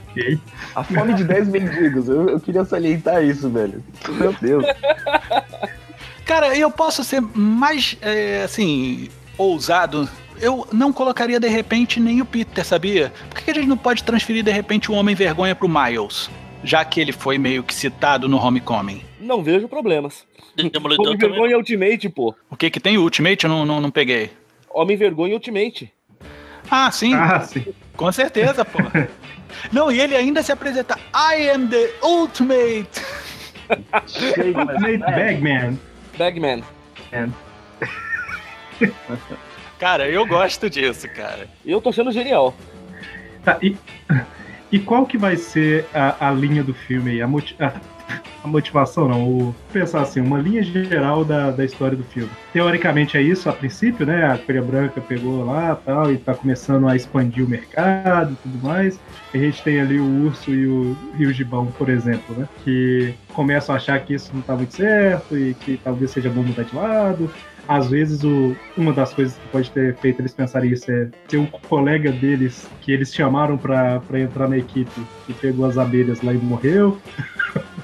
ok. 0.10 0.39
A 0.76 0.84
fome 0.84 1.14
de 1.14 1.24
10 1.24 1.48
mendigos. 1.48 2.10
Eu, 2.10 2.30
eu 2.30 2.39
queria 2.39 2.66
salientar 2.66 3.24
isso, 3.24 3.50
velho. 3.50 3.82
Meu 4.10 4.34
Deus. 4.34 4.66
Cara, 6.26 6.58
eu 6.58 6.70
posso 6.70 7.06
ser 7.06 7.22
mais, 7.22 7.95
é, 8.02 8.43
assim, 8.43 9.10
ousado. 9.38 10.10
Eu 10.39 10.67
não 10.71 10.93
colocaria 10.93 11.39
de 11.39 11.47
repente 11.47 11.99
nem 11.99 12.21
o 12.21 12.25
Peter, 12.25 12.63
sabia? 12.65 13.11
Por 13.29 13.41
que 13.41 13.51
a 13.51 13.53
gente 13.53 13.67
não 13.67 13.77
pode 13.77 14.03
transferir 14.03 14.43
de 14.43 14.51
repente 14.51 14.91
o 14.91 14.95
Homem 14.95 15.15
Vergonha 15.15 15.55
pro 15.55 15.67
Miles? 15.67 16.29
Já 16.63 16.83
que 16.85 16.99
ele 16.99 17.11
foi 17.11 17.38
meio 17.38 17.63
que 17.63 17.73
citado 17.73 18.27
no 18.27 18.38
Homecoming. 18.38 19.01
Não 19.19 19.43
vejo 19.43 19.67
problemas. 19.67 20.25
Demolidor 20.55 21.07
Homem 21.07 21.17
também. 21.17 21.31
Vergonha 21.35 21.57
Ultimate, 21.57 22.09
pô. 22.09 22.35
O 22.49 22.55
que 22.55 22.69
que 22.69 22.79
tem 22.79 22.97
o 22.97 23.01
Ultimate? 23.03 23.45
Eu 23.45 23.49
não, 23.49 23.65
não, 23.65 23.81
não 23.81 23.91
peguei. 23.91 24.31
Homem 24.69 24.97
Vergonha 24.97 25.33
Ultimate. 25.33 25.91
Ah, 26.69 26.91
sim, 26.91 27.13
Ah, 27.13 27.39
sim. 27.41 27.65
com 27.95 28.11
certeza, 28.11 28.65
pô. 28.65 28.79
Não, 29.71 29.89
e 29.91 29.99
ele 29.99 30.15
ainda 30.15 30.43
se 30.43 30.51
apresenta 30.51 30.99
I 31.15 31.49
am 31.49 31.67
the 31.69 31.89
Ultimate. 32.03 32.88
Ultimate 33.93 34.97
Bagman. 34.99 35.79
Bagman. 36.17 36.63
Cara, 39.80 40.09
eu 40.09 40.25
gosto 40.25 40.69
disso, 40.69 41.07
cara. 41.09 41.47
Eu 41.65 41.80
tô 41.82 41.89
achando 41.89 42.11
genial. 42.11 42.53
Tá, 43.43 43.57
e, 43.61 43.75
e 44.71 44.80
qual 44.80 45.05
que 45.05 45.17
vai 45.17 45.38
ser 45.38 45.86
a, 45.93 46.30
a 46.30 46.32
linha 46.32 46.63
do 46.63 46.73
filme 46.73 47.11
aí? 47.11 47.21
A, 47.21 47.28
moti- 47.28 47.55
a- 47.59 47.80
a 48.43 48.47
motivação, 48.47 49.07
não. 49.07 49.23
O, 49.23 49.55
pensar 49.71 50.01
assim, 50.01 50.19
uma 50.19 50.39
linha 50.39 50.63
geral 50.63 51.23
da, 51.23 51.51
da 51.51 51.63
história 51.63 51.95
do 51.95 52.03
filme. 52.03 52.30
Teoricamente 52.51 53.17
é 53.17 53.21
isso, 53.21 53.49
a 53.49 53.53
princípio, 53.53 54.05
né? 54.05 54.25
A 54.25 54.38
Coelha 54.38 54.61
Branca 54.61 54.99
pegou 54.99 55.45
lá 55.45 55.75
tal, 55.75 56.11
e 56.11 56.17
tá 56.17 56.34
começando 56.34 56.88
a 56.88 56.95
expandir 56.95 57.45
o 57.45 57.47
mercado 57.47 58.34
e 58.34 58.36
tudo 58.38 58.57
mais. 58.67 58.99
A 59.34 59.38
gente 59.38 59.61
tem 59.63 59.80
ali 59.80 59.99
o 59.99 60.25
Urso 60.25 60.51
e 60.51 60.67
o, 60.67 60.97
e 61.19 61.28
o 61.28 61.32
Gibão, 61.34 61.67
por 61.67 61.89
exemplo, 61.89 62.36
né? 62.36 62.47
Que 62.63 63.13
começam 63.34 63.75
a 63.75 63.78
achar 63.78 63.99
que 63.99 64.15
isso 64.15 64.32
não 64.34 64.41
tá 64.41 64.55
muito 64.55 64.73
certo 64.73 65.38
e 65.38 65.53
que 65.53 65.78
talvez 65.78 66.11
seja 66.11 66.30
bom 66.30 66.41
mudar 66.41 66.63
de 66.63 66.75
lado. 66.75 67.30
Às 67.68 67.89
vezes, 67.89 68.24
o, 68.24 68.55
uma 68.78 68.93
das 68.93 69.13
coisas 69.13 69.36
que 69.38 69.47
pode 69.49 69.70
ter 69.72 69.95
feito 69.97 70.22
eles 70.22 70.34
pensarem 70.34 70.72
isso 70.72 70.89
é 70.89 71.09
ter 71.28 71.38
um 71.38 71.45
colega 71.45 72.11
deles 72.11 72.68
que 72.82 72.91
eles 72.91 73.13
chamaram 73.13 73.57
pra 73.57 74.01
entrar 74.13 74.47
na 74.47 74.57
equipe 74.57 75.01
e 75.28 75.34
pegou 75.34 75.65
as 75.65 75.78
abelhas 75.78 76.22
lá 76.22 76.34
e 76.34 76.38
morreu. 76.38 76.97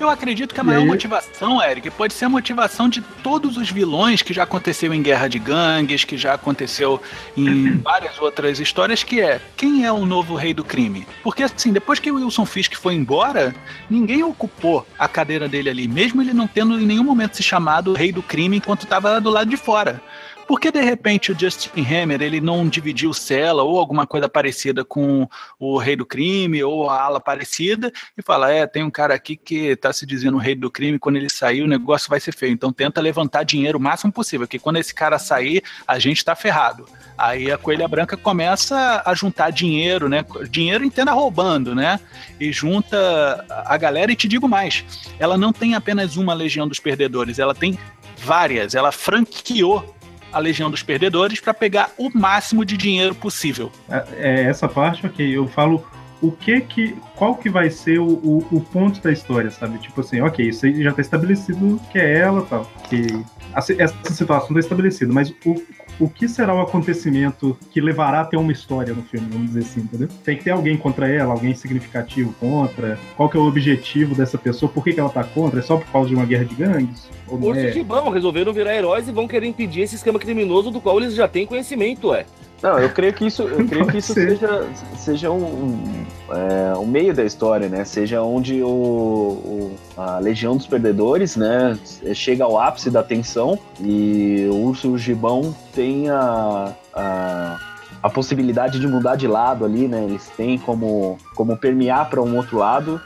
Eu 0.00 0.08
acredito 0.08 0.54
que 0.54 0.60
a 0.60 0.64
maior 0.64 0.86
motivação, 0.86 1.62
Eric, 1.62 1.90
pode 1.90 2.14
ser 2.14 2.24
a 2.24 2.28
motivação 2.30 2.88
de 2.88 3.02
todos 3.22 3.58
os 3.58 3.70
vilões 3.70 4.22
que 4.22 4.32
já 4.32 4.44
aconteceu 4.44 4.94
em 4.94 5.02
Guerra 5.02 5.28
de 5.28 5.38
Gangues, 5.38 6.04
que 6.04 6.16
já 6.16 6.32
aconteceu 6.32 7.02
em 7.36 7.76
várias 7.76 8.18
outras 8.18 8.58
histórias, 8.58 9.02
que 9.02 9.20
é 9.20 9.42
quem 9.58 9.84
é 9.84 9.92
o 9.92 10.06
novo 10.06 10.34
rei 10.34 10.54
do 10.54 10.64
crime? 10.64 11.06
Porque 11.22 11.42
assim, 11.42 11.70
depois 11.70 11.98
que 11.98 12.10
o 12.10 12.14
Wilson 12.14 12.46
Fisk 12.46 12.76
foi 12.76 12.94
embora, 12.94 13.54
ninguém 13.90 14.22
ocupou 14.22 14.86
a 14.98 15.06
cadeira 15.06 15.46
dele 15.46 15.68
ali, 15.68 15.86
mesmo 15.86 16.22
ele 16.22 16.32
não 16.32 16.46
tendo 16.46 16.80
em 16.80 16.86
nenhum 16.86 17.04
momento 17.04 17.36
se 17.36 17.42
chamado 17.42 17.92
rei 17.92 18.10
do 18.10 18.22
crime 18.22 18.56
enquanto 18.56 18.84
estava 18.84 19.20
do 19.20 19.28
lado 19.28 19.50
de 19.50 19.58
fora. 19.58 20.02
Por 20.50 20.58
que 20.58 20.72
de 20.72 20.80
repente 20.80 21.30
o 21.30 21.38
Justin 21.38 21.70
Hammer 21.80 22.20
ele 22.20 22.40
não 22.40 22.68
dividiu 22.68 23.14
cela 23.14 23.62
ou 23.62 23.78
alguma 23.78 24.04
coisa 24.04 24.28
parecida 24.28 24.84
com 24.84 25.28
o 25.60 25.78
rei 25.78 25.94
do 25.94 26.04
crime 26.04 26.60
ou 26.64 26.90
a 26.90 27.00
ala 27.00 27.20
parecida 27.20 27.92
e 28.18 28.20
fala: 28.20 28.50
é, 28.50 28.66
tem 28.66 28.82
um 28.82 28.90
cara 28.90 29.14
aqui 29.14 29.36
que 29.36 29.76
tá 29.76 29.92
se 29.92 30.04
dizendo 30.04 30.34
o 30.34 30.40
rei 30.40 30.56
do 30.56 30.68
crime, 30.68 30.98
quando 30.98 31.14
ele 31.14 31.30
sair 31.30 31.62
o 31.62 31.68
negócio 31.68 32.10
vai 32.10 32.18
ser 32.18 32.34
feio. 32.34 32.52
Então 32.52 32.72
tenta 32.72 33.00
levantar 33.00 33.44
dinheiro 33.44 33.78
o 33.78 33.80
máximo 33.80 34.12
possível, 34.12 34.48
que 34.48 34.58
quando 34.58 34.78
esse 34.78 34.92
cara 34.92 35.20
sair, 35.20 35.62
a 35.86 36.00
gente 36.00 36.24
tá 36.24 36.34
ferrado. 36.34 36.84
Aí 37.16 37.48
a 37.52 37.56
Coelha 37.56 37.86
Branca 37.86 38.16
começa 38.16 39.04
a 39.06 39.14
juntar 39.14 39.50
dinheiro, 39.50 40.08
né? 40.08 40.24
Dinheiro 40.50 40.84
entenda 40.84 41.12
roubando, 41.12 41.76
né? 41.76 42.00
E 42.40 42.50
junta 42.50 43.46
a 43.66 43.76
galera 43.76 44.10
e 44.10 44.16
te 44.16 44.26
digo 44.26 44.48
mais, 44.48 44.84
ela 45.16 45.38
não 45.38 45.52
tem 45.52 45.76
apenas 45.76 46.16
uma 46.16 46.34
Legião 46.34 46.66
dos 46.66 46.80
Perdedores, 46.80 47.38
ela 47.38 47.54
tem 47.54 47.78
várias, 48.18 48.74
ela 48.74 48.90
franqueou 48.90 49.99
a 50.32 50.38
Legião 50.38 50.70
dos 50.70 50.82
Perdedores 50.82 51.40
para 51.40 51.54
pegar 51.54 51.90
o 51.98 52.10
máximo 52.12 52.64
de 52.64 52.76
dinheiro 52.76 53.14
possível. 53.14 53.70
É, 53.88 54.04
é 54.16 54.42
essa 54.44 54.68
parte, 54.68 55.06
ok. 55.06 55.36
Eu 55.36 55.46
falo 55.48 55.84
o 56.20 56.30
que 56.30 56.60
que. 56.60 56.96
Qual 57.14 57.34
que 57.34 57.48
vai 57.48 57.70
ser 57.70 57.98
o, 57.98 58.06
o, 58.06 58.46
o 58.50 58.60
ponto 58.60 59.00
da 59.00 59.10
história, 59.10 59.50
sabe? 59.50 59.78
Tipo 59.78 60.00
assim, 60.00 60.20
ok, 60.20 60.48
isso 60.48 60.66
aí 60.66 60.82
já 60.82 60.92
tá 60.92 61.00
estabelecido 61.00 61.80
que 61.90 61.98
é 61.98 62.18
ela 62.18 62.42
tal. 62.42 62.70
Que 62.88 63.24
essa 63.54 64.14
situação 64.14 64.54
tá 64.54 64.60
estabelecida, 64.60 65.12
mas 65.12 65.30
o, 65.44 65.62
o 65.98 66.08
que 66.08 66.28
será 66.28 66.54
o 66.54 66.60
acontecimento 66.60 67.56
que 67.70 67.80
levará 67.80 68.20
a 68.20 68.24
ter 68.24 68.36
uma 68.36 68.52
história 68.52 68.94
no 68.94 69.02
filme, 69.02 69.28
vamos 69.30 69.48
dizer 69.48 69.60
assim, 69.60 69.80
entendeu? 69.80 70.08
Tem 70.24 70.36
que 70.36 70.44
ter 70.44 70.50
alguém 70.50 70.76
contra 70.76 71.08
ela, 71.08 71.32
alguém 71.32 71.54
significativo 71.54 72.32
contra. 72.34 72.98
Qual 73.16 73.28
que 73.28 73.36
é 73.36 73.40
o 73.40 73.46
objetivo 73.46 74.14
dessa 74.14 74.38
pessoa? 74.38 74.70
Por 74.70 74.84
que, 74.84 74.92
que 74.92 75.00
ela 75.00 75.10
tá 75.10 75.24
contra? 75.24 75.60
É 75.60 75.62
só 75.62 75.76
por 75.76 75.86
causa 75.86 76.08
de 76.08 76.14
uma 76.14 76.24
guerra 76.24 76.44
de 76.44 76.54
gangues? 76.54 77.08
Ou 77.28 77.38
não 77.38 77.48
Urso 77.48 77.60
é? 77.60 77.70
e 77.70 77.72
Gibão 77.72 78.08
resolveram 78.10 78.52
virar 78.52 78.74
heróis 78.74 79.08
e 79.08 79.12
vão 79.12 79.26
querer 79.26 79.46
impedir 79.46 79.82
esse 79.82 79.96
esquema 79.96 80.18
criminoso 80.18 80.70
do 80.70 80.80
qual 80.80 80.98
eles 80.98 81.14
já 81.14 81.28
têm 81.28 81.46
conhecimento, 81.46 82.14
é. 82.14 82.26
Não, 82.62 82.78
eu 82.78 82.90
creio 82.90 83.12
que 83.14 83.26
isso, 83.26 83.42
eu 83.42 83.66
creio 83.66 83.86
que 83.86 83.98
isso 83.98 84.12
ser. 84.12 84.30
seja, 84.36 84.66
seja 84.96 85.30
um, 85.30 85.44
um, 85.44 86.06
é, 86.30 86.76
um 86.76 86.84
meio 86.86 87.14
da 87.14 87.24
história, 87.24 87.68
né? 87.70 87.84
Seja 87.86 88.22
onde 88.22 88.62
o, 88.62 88.68
o- 88.68 89.76
a 89.96 90.18
Legião 90.18 90.56
dos 90.56 90.66
Perdedores, 90.66 91.36
né, 91.36 91.78
chega 92.14 92.44
ao 92.44 92.58
ápice 92.58 92.90
da 92.90 93.02
tensão 93.02 93.58
e 93.80 94.46
o 94.50 94.56
Urso 94.66 94.88
e 94.88 94.90
o 94.90 94.98
Gibão 94.98 95.54
tem 95.74 96.10
a, 96.10 96.74
a, 96.94 97.58
a 98.02 98.10
possibilidade 98.10 98.78
de 98.78 98.86
mudar 98.86 99.16
de 99.16 99.26
lado 99.26 99.64
ali, 99.64 99.88
né? 99.88 100.04
Eles 100.04 100.28
têm 100.36 100.58
como, 100.58 101.16
como 101.34 101.56
permear 101.56 102.10
para 102.10 102.20
um 102.20 102.36
outro 102.36 102.58
lado 102.58 103.00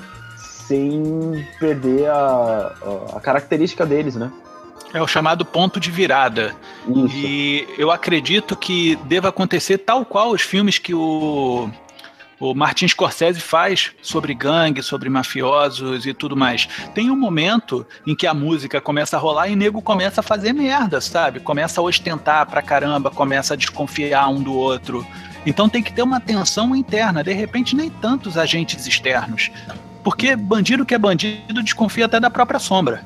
sem 0.67 1.47
perder 1.61 2.09
a, 2.09 2.73
a, 3.13 3.17
a 3.17 3.21
característica 3.21 3.85
deles, 3.87 4.17
né? 4.17 4.33
É 4.95 5.03
o 5.03 5.09
chamado 5.09 5.45
ponto 5.45 5.81
de 5.81 5.91
virada. 5.91 6.55
Isso. 6.89 7.17
E 7.17 7.69
eu 7.77 7.91
acredito 7.91 8.55
que 8.55 8.95
deva 9.05 9.29
acontecer 9.29 9.79
tal 9.79 10.05
qual 10.05 10.31
os 10.31 10.41
filmes 10.41 10.79
que 10.79 10.95
o, 10.95 11.69
o 12.39 12.55
Martin 12.55 12.87
Scorsese 12.87 13.41
faz 13.41 13.91
sobre 14.01 14.33
gangue, 14.35 14.83
sobre 14.85 15.11
mafiosos 15.11 16.07
e 16.07 16.15
tudo 16.15 16.37
mais. 16.37 16.69
Tem 16.95 17.11
um 17.11 17.17
momento 17.17 17.85
em 18.07 18.15
que 18.15 18.25
a 18.25 18.33
música 18.33 18.81
começa 18.81 19.17
a 19.17 19.21
rolar 19.21 19.49
e 19.49 19.55
o 19.55 19.57
nego 19.57 19.83
começa 19.83 20.21
a 20.21 20.23
fazer 20.23 20.53
merda, 20.53 21.01
sabe? 21.01 21.41
Começa 21.41 21.81
a 21.81 21.85
ostentar 21.85 22.47
pra 22.47 22.63
caramba, 22.63 23.11
começa 23.11 23.55
a 23.55 23.57
desconfiar 23.57 24.29
um 24.29 24.41
do 24.41 24.55
outro. 24.55 25.05
Então 25.45 25.69
tem 25.69 25.83
que 25.83 25.93
ter 25.93 26.03
uma 26.03 26.21
tensão 26.21 26.75
interna, 26.75 27.25
de 27.25 27.33
repente 27.33 27.75
nem 27.75 27.91
tantos 27.91 28.39
agentes 28.39 28.87
externos. 28.87 29.51
Porque 30.05 30.37
bandido 30.37 30.87
que 30.87 30.95
é 30.95 30.99
bandido 30.99 31.65
desconfia 31.65 32.07
até 32.07 32.21
da 32.21 32.31
própria 32.31 32.61
sombra. 32.61 33.05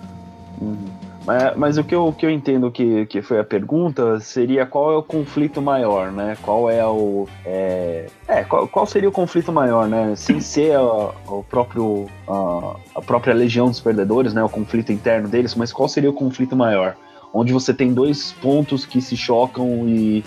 Uhum. 0.61 0.88
Mas, 1.29 1.57
mas 1.59 1.77
o 1.77 1.85
que 1.85 1.95
eu, 1.95 2.07
o 2.07 2.13
que 2.15 2.25
eu 2.25 2.31
entendo 2.31 2.71
que, 2.71 3.05
que 3.05 3.21
foi 3.21 3.39
a 3.39 3.45
pergunta 3.45 4.19
seria 4.19 4.65
qual 4.65 4.91
é 4.91 4.97
o 4.97 5.03
conflito 5.03 5.61
maior, 5.61 6.11
né? 6.11 6.39
Qual 6.41 6.71
é 6.71 6.83
o. 6.87 7.29
É, 7.45 8.07
é, 8.27 8.45
qual, 8.45 8.67
qual 8.67 8.87
seria 8.87 9.11
o 9.11 9.13
conflito 9.13 9.53
maior, 9.53 9.87
né? 9.87 10.15
Sem 10.17 10.41
ser 10.41 10.77
a, 10.77 10.81
o 10.81 11.45
próprio, 11.47 12.07
a, 12.27 12.77
a 12.95 13.03
própria 13.03 13.35
Legião 13.35 13.67
dos 13.67 13.79
Perdedores, 13.79 14.33
né? 14.33 14.43
O 14.43 14.49
conflito 14.49 14.91
interno 14.91 15.29
deles, 15.29 15.55
mas 15.55 15.71
qual 15.71 15.87
seria 15.87 16.09
o 16.09 16.15
conflito 16.15 16.57
maior? 16.57 16.97
Onde 17.31 17.53
você 17.53 17.75
tem 17.75 17.93
dois 17.93 18.33
pontos 18.33 18.87
que 18.87 19.03
se 19.03 19.15
chocam 19.15 19.87
e, 19.87 20.25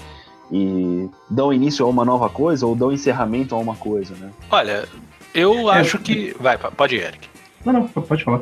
e 0.52 1.10
dão 1.28 1.52
início 1.52 1.84
a 1.84 1.90
uma 1.90 2.06
nova 2.06 2.30
coisa 2.30 2.68
ou 2.68 2.76
dão 2.76 2.92
encerramento 2.92 3.56
a 3.56 3.58
uma 3.58 3.76
coisa, 3.76 4.14
né? 4.20 4.30
Olha, 4.52 4.88
eu 5.34 5.72
É. 5.72 5.80
acho 5.80 5.98
que. 5.98 6.36
Vai, 6.40 6.60
pode 6.60 6.96
ir, 6.96 7.06
Eric. 7.06 7.28
Não, 7.66 7.74
não, 7.74 7.88
pode 7.88 8.24
falar. 8.24 8.42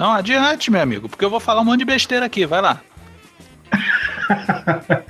Não, 0.00 0.12
adiante, 0.12 0.70
meu 0.70 0.80
amigo, 0.80 1.10
porque 1.10 1.22
eu 1.22 1.28
vou 1.28 1.38
falar 1.38 1.60
um 1.60 1.64
monte 1.66 1.80
de 1.80 1.84
besteira 1.84 2.24
aqui, 2.24 2.46
vai 2.46 2.62
lá. 2.62 2.80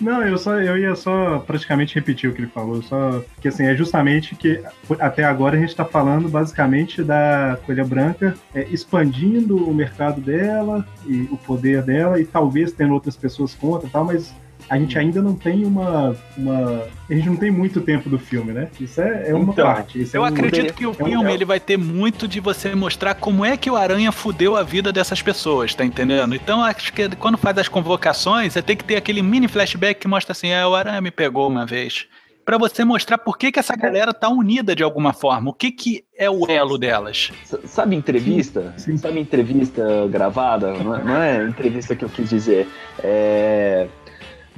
Não, 0.00 0.20
eu 0.26 0.36
só 0.36 0.58
eu 0.60 0.76
ia 0.76 0.96
só 0.96 1.38
praticamente 1.38 1.94
repetir 1.94 2.28
o 2.28 2.32
que 2.34 2.40
ele 2.40 2.50
falou, 2.50 2.82
só 2.82 3.22
que 3.40 3.46
assim, 3.46 3.66
é 3.66 3.76
justamente 3.76 4.34
que 4.34 4.60
até 4.98 5.22
agora 5.22 5.56
a 5.56 5.60
gente 5.60 5.68
está 5.68 5.84
falando 5.84 6.28
basicamente 6.28 7.04
da 7.04 7.56
Coelha 7.64 7.84
Branca 7.84 8.34
é, 8.52 8.66
expandindo 8.70 9.56
o 9.56 9.72
mercado 9.72 10.20
dela 10.20 10.84
e 11.06 11.28
o 11.30 11.36
poder 11.36 11.82
dela 11.82 12.18
e 12.18 12.24
talvez 12.24 12.72
tendo 12.72 12.94
outras 12.94 13.14
pessoas 13.14 13.54
contra 13.54 13.86
e 13.86 13.90
tal, 13.92 14.06
mas 14.06 14.34
a 14.70 14.78
gente 14.78 14.96
ainda 14.98 15.20
não 15.20 15.34
tem 15.34 15.64
uma, 15.64 16.16
uma. 16.36 16.84
A 17.10 17.14
gente 17.14 17.28
não 17.28 17.36
tem 17.36 17.50
muito 17.50 17.80
tempo 17.80 18.08
do 18.08 18.18
filme, 18.18 18.52
né? 18.52 18.68
Isso 18.80 19.00
é, 19.00 19.30
é 19.30 19.34
uma 19.34 19.52
Então, 19.52 19.66
parte. 19.66 20.00
isso 20.00 20.16
é 20.16 20.18
Eu 20.18 20.22
um- 20.22 20.26
acredito 20.26 20.72
que 20.72 20.86
o 20.86 20.92
é 20.92 20.94
filme 20.94 21.12
é 21.12 21.18
um- 21.18 21.28
ele 21.28 21.44
vai 21.44 21.58
ter 21.58 21.76
muito 21.76 22.28
de 22.28 22.38
você 22.38 22.72
mostrar 22.74 23.14
como 23.16 23.44
é 23.44 23.56
que 23.56 23.68
o 23.68 23.76
Aranha 23.76 24.12
fudeu 24.12 24.56
a 24.56 24.62
vida 24.62 24.92
dessas 24.92 25.20
pessoas, 25.20 25.74
tá 25.74 25.84
entendendo? 25.84 26.34
Então 26.36 26.62
acho 26.62 26.92
que 26.92 27.08
quando 27.16 27.36
faz 27.36 27.58
as 27.58 27.68
convocações, 27.68 28.52
você 28.52 28.62
tem 28.62 28.76
que 28.76 28.84
ter 28.84 28.96
aquele 28.96 29.20
mini 29.22 29.48
flashback 29.48 30.00
que 30.00 30.06
mostra 30.08 30.30
assim, 30.32 30.48
é, 30.50 30.64
o 30.64 30.74
Aranha 30.74 31.00
me 31.00 31.10
pegou 31.10 31.48
uma 31.48 31.66
vez. 31.66 32.06
Pra 32.44 32.56
você 32.58 32.84
mostrar 32.84 33.18
por 33.18 33.36
que, 33.38 33.52
que 33.52 33.58
essa 33.60 33.76
galera 33.76 34.12
tá 34.14 34.28
unida 34.28 34.74
de 34.74 34.82
alguma 34.82 35.12
forma, 35.12 35.50
o 35.50 35.52
que, 35.54 35.70
que 35.70 36.04
é 36.18 36.28
o 36.28 36.46
elo 36.50 36.78
delas. 36.78 37.30
S- 37.44 37.60
Sabe 37.66 37.94
entrevista? 37.94 38.74
Sim. 38.76 38.96
Sabe 38.96 39.20
entrevista 39.20 39.82
gravada? 40.10 40.72
Não 40.72 40.94
é, 40.96 41.04
não 41.04 41.16
é 41.22 41.44
entrevista 41.44 41.94
que 41.94 42.04
eu 42.04 42.08
quis 42.08 42.28
dizer. 42.30 42.66
É 43.04 43.86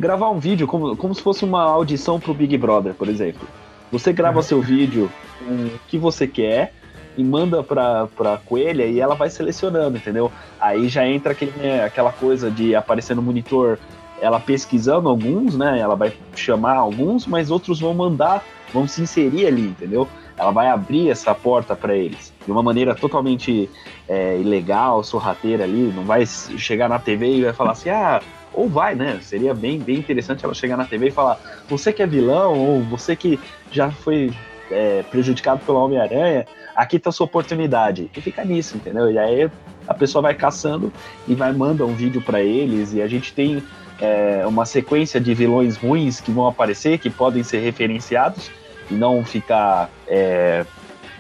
gravar 0.03 0.31
um 0.31 0.39
vídeo 0.41 0.67
como, 0.67 0.97
como 0.97 1.15
se 1.15 1.23
fosse 1.23 1.45
uma 1.45 1.63
audição 1.63 2.19
pro 2.19 2.35
Big 2.35 2.59
Brother, 2.59 2.93
por 2.93 3.09
exemplo. 3.09 3.47
Você 3.93 4.13
grava 4.13 4.39
Uhum. 4.39 4.43
seu 4.43 4.61
vídeo 4.61 5.09
com 5.39 5.55
o 5.55 5.71
que 5.87 5.97
você 5.97 6.27
quer 6.27 6.75
e 7.17 7.23
manda 7.23 7.63
pra, 7.63 8.09
pra 8.09 8.37
coelha 8.39 8.85
e 8.85 8.99
ela 8.99 9.15
vai 9.15 9.31
selecionando, 9.31 9.97
entendeu? 9.99 10.33
Aí 10.61 10.89
já 10.89 11.07
entra 11.07 11.31
aquele, 11.33 11.53
né, 11.53 11.85
aquela 11.85 12.11
coisa 12.11 12.51
de 12.51 12.75
aparecer 12.75 13.15
no 13.15 13.23
monitor 13.23 13.79
ela 14.21 14.39
pesquisando 14.41 15.09
alguns, 15.09 15.57
né? 15.57 15.79
Ela 15.81 15.97
vai 15.97 16.13
chamar 16.35 16.77
alguns, 16.77 17.27
mas 17.27 17.51
outros 17.51 17.81
vão 17.81 17.93
mandar, 17.93 18.43
vão 18.73 18.87
se 18.87 19.03
inserir 19.03 19.47
ali, 19.47 19.67
entendeu? 19.67 20.09
Ela 20.37 20.51
vai 20.53 20.69
abrir 20.69 21.11
essa 21.11 21.35
porta 21.35 21.75
para 21.77 21.95
eles 21.95 22.33
de 22.45 22.51
uma 22.51 22.63
maneira 22.63 22.95
totalmente 22.95 23.69
é, 24.09 24.39
ilegal, 24.39 25.03
sorrateira 25.03 25.65
ali. 25.65 25.93
Não 25.95 26.05
vai 26.05 26.25
chegar 26.25 26.89
na 26.89 26.99
TV 27.01 27.37
e 27.37 27.43
vai 27.43 27.53
falar 27.53 27.73
assim, 27.73 27.91
ah, 27.91 28.21
ou 28.55 28.69
vai, 28.69 28.95
né? 28.95 29.19
Seria 29.23 29.55
bem, 29.55 29.79
bem 29.79 29.97
interessante 29.97 30.45
ela 30.45 30.55
chegar 30.55 30.77
na 30.77 30.85
TV 30.85 31.09
e 31.09 31.11
falar: 31.11 31.39
você 31.69 31.93
que 31.93 32.03
é 32.03 32.07
vilão 32.07 32.59
ou 32.59 32.83
você 32.83 33.17
que 33.17 33.39
já 33.71 33.91
foi 33.91 34.33
é, 34.71 35.03
prejudicado 35.11 35.61
pelo 35.65 35.79
Homem-Aranha, 35.79 36.47
aqui 36.75 36.99
tá 36.99 37.11
a 37.11 37.13
sua 37.13 37.27
oportunidade. 37.27 38.11
E 38.17 38.21
fica 38.21 38.45
nisso, 38.45 38.77
entendeu? 38.77 39.11
E 39.11 39.19
aí 39.19 39.51
a 39.87 39.95
pessoa 39.95 40.23
vai 40.23 40.35
caçando 40.35 40.93
e 41.27 41.35
vai 41.35 41.53
manda 41.53 41.85
um 41.85 41.95
vídeo 41.95 42.23
para 42.23 42.41
eles 42.41 42.93
e 42.93 43.03
a 43.03 43.07
gente 43.07 43.33
tem 43.33 43.63
é, 44.01 44.45
uma 44.47 44.65
sequência 44.65 45.21
de 45.21 45.35
vilões 45.35 45.77
ruins 45.77 46.21
que 46.21 46.31
vão 46.31 46.47
aparecer, 46.47 46.99
que 46.99 47.11
podem 47.11 47.43
ser 47.43 47.59
referenciados 47.61 48.51
e 48.91 48.95
não 48.95 49.25
ficar 49.25 49.91
é, 50.07 50.65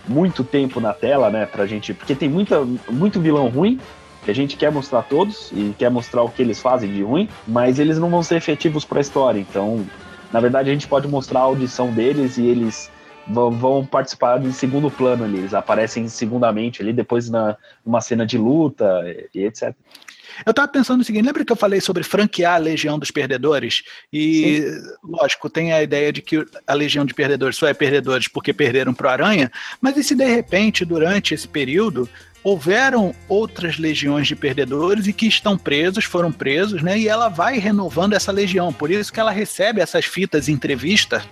muito 0.07 0.43
tempo 0.43 0.80
na 0.80 0.93
tela, 0.93 1.30
né, 1.30 1.47
pra 1.47 1.66
gente, 1.66 1.95
porque 1.95 2.14
tem 2.14 2.28
muita, 2.28 2.64
muito 2.91 3.20
vilão 3.20 3.49
ruim 3.49 3.80
que 4.25 4.31
a 4.31 4.35
gente 4.35 4.57
quer 4.57 4.70
mostrar 4.70 5.03
todos 5.03 5.51
e 5.53 5.75
quer 5.77 5.91
mostrar 5.91 6.23
o 6.23 6.29
que 6.29 6.43
eles 6.43 6.61
fazem 6.61 6.93
de 6.93 7.03
ruim, 7.03 7.29
mas 7.47 7.79
eles 7.79 7.99
não 7.99 8.09
vão 8.09 8.23
ser 8.23 8.37
efetivos 8.37 8.85
para 8.85 8.99
a 8.99 9.01
história. 9.01 9.41
Então, 9.41 9.85
na 10.33 10.41
verdade, 10.41 10.70
a 10.70 10.73
gente 10.73 10.87
pode 10.87 11.09
mostrar 11.09 11.41
a 11.41 11.45
audição 11.45 11.93
deles 11.93 12.39
e 12.39 12.47
eles 12.47 12.91
vão, 13.27 13.85
participar 13.85 14.39
de 14.39 14.53
segundo 14.53 14.91
plano 14.91 15.25
ali. 15.25 15.39
Eles 15.39 15.55
aparecem 15.55 16.09
segundamente 16.09 16.83
ali, 16.83 16.93
depois 16.93 17.29
na 17.29 17.57
uma 17.85 18.01
cena 18.01 18.25
de 18.25 18.39
luta 18.39 18.87
e, 19.35 19.45
etc. 19.45 19.75
Eu 20.47 20.55
tava 20.55 20.68
pensando 20.68 20.99
no 20.99 21.05
seguinte, 21.05 21.27
lembra 21.27 21.45
que 21.45 21.53
eu 21.53 21.57
falei 21.57 21.81
sobre 21.81 22.03
franquear 22.03 22.55
a 22.55 22.59
Legião 22.59 22.99
dos 22.99 23.11
Perdedores? 23.11 23.83
E, 24.11 24.64
lógico, 25.05 25.51
tem 25.51 25.73
a 25.73 25.83
ideia 25.83 26.11
de 26.11 26.23
que 26.23 26.43
a 26.66 26.73
Legião 26.73 27.05
de 27.05 27.12
Perdedores 27.12 27.57
só 27.57 27.66
é 27.66 27.75
perdedores 27.75 28.29
porque 28.29 28.53
perderam 28.53 28.95
pro 28.95 29.11
Aranha, 29.11 29.53
mas 29.81 29.97
e 29.99 30.03
se 30.03 30.14
de 30.14 30.25
repente, 30.25 30.87
durante 30.87 31.35
esse 31.35 31.47
período, 31.47 32.09
houveram 32.45 33.14
outras 33.28 33.78
legiões 33.78 34.26
de 34.26 34.34
perdedores 34.34 35.07
e 35.07 35.12
que 35.12 35.26
estão 35.26 35.57
presos, 35.57 36.05
foram 36.05 36.32
presos, 36.32 36.82
né? 36.82 36.99
E 36.99 37.09
ela 37.09 37.28
vai 37.28 37.59
renovando 37.59 38.14
essa 38.14 38.32
legião. 38.32 38.72
Por 38.72 38.90
isso 38.90 39.12
que 39.12 39.20
ela 39.20 39.30
recebe 39.30 39.80
essas 39.80 40.05
fitas 40.05 40.49
entrevistas 40.49 41.22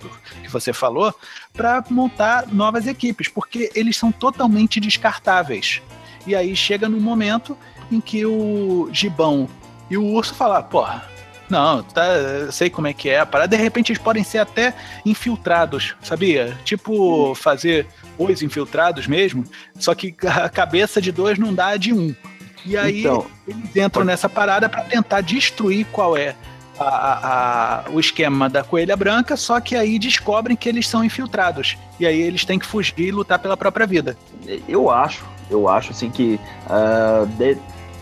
que 0.41 0.49
você 0.49 0.71
falou 0.71 1.13
para 1.53 1.83
montar 1.89 2.47
novas 2.47 2.87
equipes, 2.87 3.27
porque 3.27 3.69
eles 3.75 3.97
são 3.97 4.11
totalmente 4.11 4.79
descartáveis. 4.79 5.81
E 6.25 6.35
aí 6.35 6.55
chega 6.55 6.87
num 6.87 6.99
momento 6.99 7.57
em 7.91 7.99
que 7.99 8.25
o 8.25 8.89
Gibão 8.93 9.49
e 9.89 9.97
o 9.97 10.05
Urso 10.05 10.33
falam, 10.33 10.63
porra, 10.63 11.10
não, 11.51 11.83
tá, 11.83 12.03
sei 12.51 12.69
como 12.69 12.87
é 12.87 12.93
que 12.93 13.09
é 13.09 13.19
a 13.19 13.25
parada. 13.25 13.55
De 13.55 13.61
repente 13.61 13.91
eles 13.91 14.01
podem 14.01 14.23
ser 14.23 14.39
até 14.39 14.73
infiltrados, 15.05 15.95
sabia? 16.01 16.57
Tipo, 16.63 17.35
fazer 17.35 17.85
dois 18.17 18.41
infiltrados 18.41 19.05
mesmo, 19.07 19.43
só 19.77 19.93
que 19.93 20.15
a 20.25 20.49
cabeça 20.49 21.01
de 21.01 21.11
dois 21.11 21.37
não 21.37 21.53
dá 21.53 21.67
a 21.67 21.77
de 21.77 21.93
um. 21.93 22.15
E 22.65 22.77
aí 22.77 22.99
Então, 23.01 23.25
eles 23.47 23.75
entram 23.75 24.03
nessa 24.05 24.29
parada 24.29 24.69
para 24.69 24.83
tentar 24.83 25.21
destruir 25.21 25.85
qual 25.91 26.15
é 26.15 26.35
a- 26.79 27.83
a- 27.87 27.89
o 27.91 27.99
esquema 27.99 28.49
da 28.49 28.63
coelha 28.63 28.95
branca, 28.95 29.35
só 29.37 29.59
que 29.59 29.75
aí 29.75 29.99
descobrem 29.99 30.55
que 30.55 30.67
eles 30.69 30.87
são 30.87 31.03
infiltrados. 31.03 31.77
E 31.99 32.05
aí 32.07 32.19
eles 32.21 32.45
têm 32.45 32.57
que 32.57 32.65
fugir 32.65 32.93
e 32.99 33.11
lutar 33.11 33.37
pela 33.39 33.55
própria 33.57 33.85
vida. 33.85 34.17
eu 34.67 34.89
acho, 34.89 35.23
eu 35.49 35.67
acho 35.69 35.91
assim 35.91 36.09
que 36.09 36.39
ah, 36.69 37.25
de- 37.37 37.57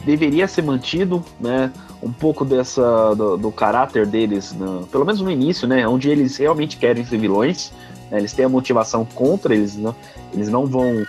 deveria 0.05 0.47
ser 0.47 0.61
mantido, 0.61 1.23
né, 1.39 1.71
um 2.01 2.11
pouco 2.11 2.45
dessa 2.45 3.13
do, 3.15 3.37
do 3.37 3.51
caráter 3.51 4.05
deles, 4.05 4.53
no- 4.53 4.87
pelo 4.87 5.05
menos 5.05 5.21
no 5.21 5.29
início, 5.29 5.67
né, 5.67 5.87
onde 5.87 6.09
eles 6.09 6.37
realmente 6.37 6.77
querem 6.77 7.03
ser 7.05 7.17
vilões, 7.17 7.71
né, 8.09 8.19
eles 8.19 8.33
têm 8.33 8.45
a 8.45 8.49
motivação 8.49 9.03
contra 9.05 9.53
eles, 9.53 9.75
não, 9.75 9.95
eles 10.33 10.49
não 10.49 10.65
vão 10.65 11.05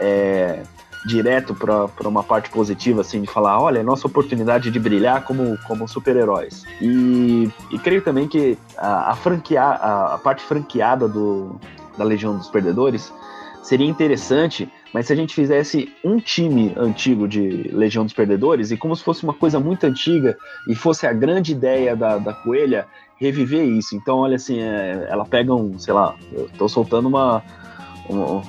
é, 0.00 0.62
direto 1.06 1.54
para 1.54 2.08
uma 2.08 2.22
parte 2.22 2.50
positiva, 2.50 3.00
assim, 3.00 3.20
de 3.22 3.26
falar, 3.28 3.60
olha, 3.60 3.80
é 3.80 3.82
nossa 3.82 4.06
oportunidade 4.06 4.70
de 4.70 4.78
brilhar 4.78 5.24
como, 5.24 5.58
como 5.66 5.86
super-heróis. 5.88 6.64
E, 6.80 7.50
e 7.70 7.78
creio 7.78 8.02
também 8.02 8.28
que 8.28 8.56
a, 8.76 9.12
a 9.12 9.16
a, 9.56 10.14
a 10.14 10.18
parte 10.18 10.42
franqueada 10.44 11.08
do, 11.08 11.56
da 11.96 12.04
Legião 12.04 12.36
dos 12.36 12.48
Perdedores 12.48 13.12
seria 13.62 13.86
interessante, 13.86 14.68
mas 14.92 15.06
se 15.06 15.12
a 15.12 15.16
gente 15.16 15.34
fizesse 15.34 15.92
um 16.04 16.18
time 16.18 16.72
antigo 16.76 17.26
de 17.26 17.70
Legião 17.72 18.04
dos 18.04 18.12
Perdedores 18.12 18.70
e 18.70 18.76
como 18.76 18.94
se 18.94 19.02
fosse 19.02 19.24
uma 19.24 19.32
coisa 19.32 19.58
muito 19.58 19.84
antiga 19.84 20.36
e 20.68 20.74
fosse 20.74 21.06
a 21.06 21.12
grande 21.12 21.52
ideia 21.52 21.96
da, 21.96 22.18
da 22.18 22.32
Coelha 22.34 22.86
reviver 23.16 23.64
isso. 23.64 23.96
Então, 23.96 24.18
olha 24.18 24.36
assim, 24.36 24.58
é, 24.60 25.06
ela 25.08 25.24
pega 25.24 25.54
um, 25.54 25.78
sei 25.78 25.94
lá, 25.94 26.16
eu 26.32 26.48
tô 26.58 26.68
soltando 26.68 27.08
uma, 27.08 27.42
um, 28.10 28.42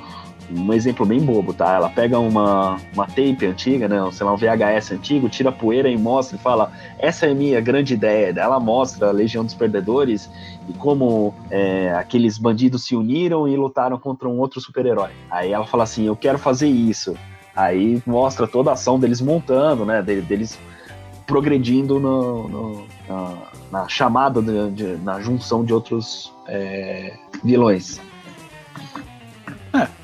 um 0.56 0.72
exemplo 0.74 1.06
bem 1.06 1.20
bobo, 1.20 1.54
tá? 1.54 1.74
Ela 1.76 1.90
pega 1.90 2.20
uma, 2.20 2.78
uma 2.94 3.06
tape 3.08 3.46
antiga, 3.46 3.88
né? 3.88 3.98
Sei 4.12 4.26
lá, 4.26 4.34
um 4.34 4.38
VHS 4.38 4.92
antigo, 4.92 5.30
tira 5.30 5.50
a 5.50 5.52
poeira 5.52 5.90
e 5.90 5.98
mostra 5.98 6.36
e 6.38 6.40
fala: 6.40 6.72
essa 7.00 7.26
é 7.26 7.32
a 7.32 7.36
minha 7.36 7.60
grande 7.62 7.94
ideia. 7.94 8.34
Ela 8.38 8.60
mostra 8.60 9.10
a 9.10 9.12
Legião 9.12 9.44
dos 9.44 9.54
Perdedores 9.54 10.30
e 10.70 10.74
como 10.74 11.34
é, 11.50 11.94
aqueles 11.94 12.38
bandidos 12.38 12.86
se 12.86 12.96
uniram 12.96 13.48
e 13.48 13.56
lutaram 13.56 13.98
contra 13.98 14.28
um 14.30 14.40
outro 14.40 14.60
super-herói. 14.62 15.10
Aí 15.30 15.52
ela 15.52 15.66
fala 15.66 15.84
assim: 15.84 16.06
eu 16.06 16.16
quero 16.16 16.38
fazer 16.38 16.68
isso. 16.68 17.16
Aí 17.56 18.02
mostra 18.06 18.48
toda 18.48 18.72
a 18.72 18.74
ação 18.74 19.00
deles 19.00 19.22
montando, 19.22 19.86
né? 19.86 20.02
de- 20.02 20.22
Deles 20.22 20.58
progredindo 21.26 22.00
no, 22.00 22.48
no- 22.48 22.86
na, 23.08 23.34
na 23.72 23.88
chamada, 23.88 24.42
de, 24.42 24.72
de- 24.72 24.98
na 25.04 25.20
junção 25.22 25.64
de 25.64 25.74
outros 25.74 26.34
é, 26.48 27.14
vilões. 27.44 28.00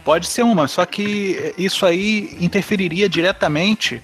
Pode 0.09 0.25
ser 0.25 0.41
uma, 0.41 0.67
só 0.67 0.87
que 0.87 1.53
isso 1.55 1.85
aí 1.85 2.35
interferiria 2.41 3.07
diretamente 3.07 4.01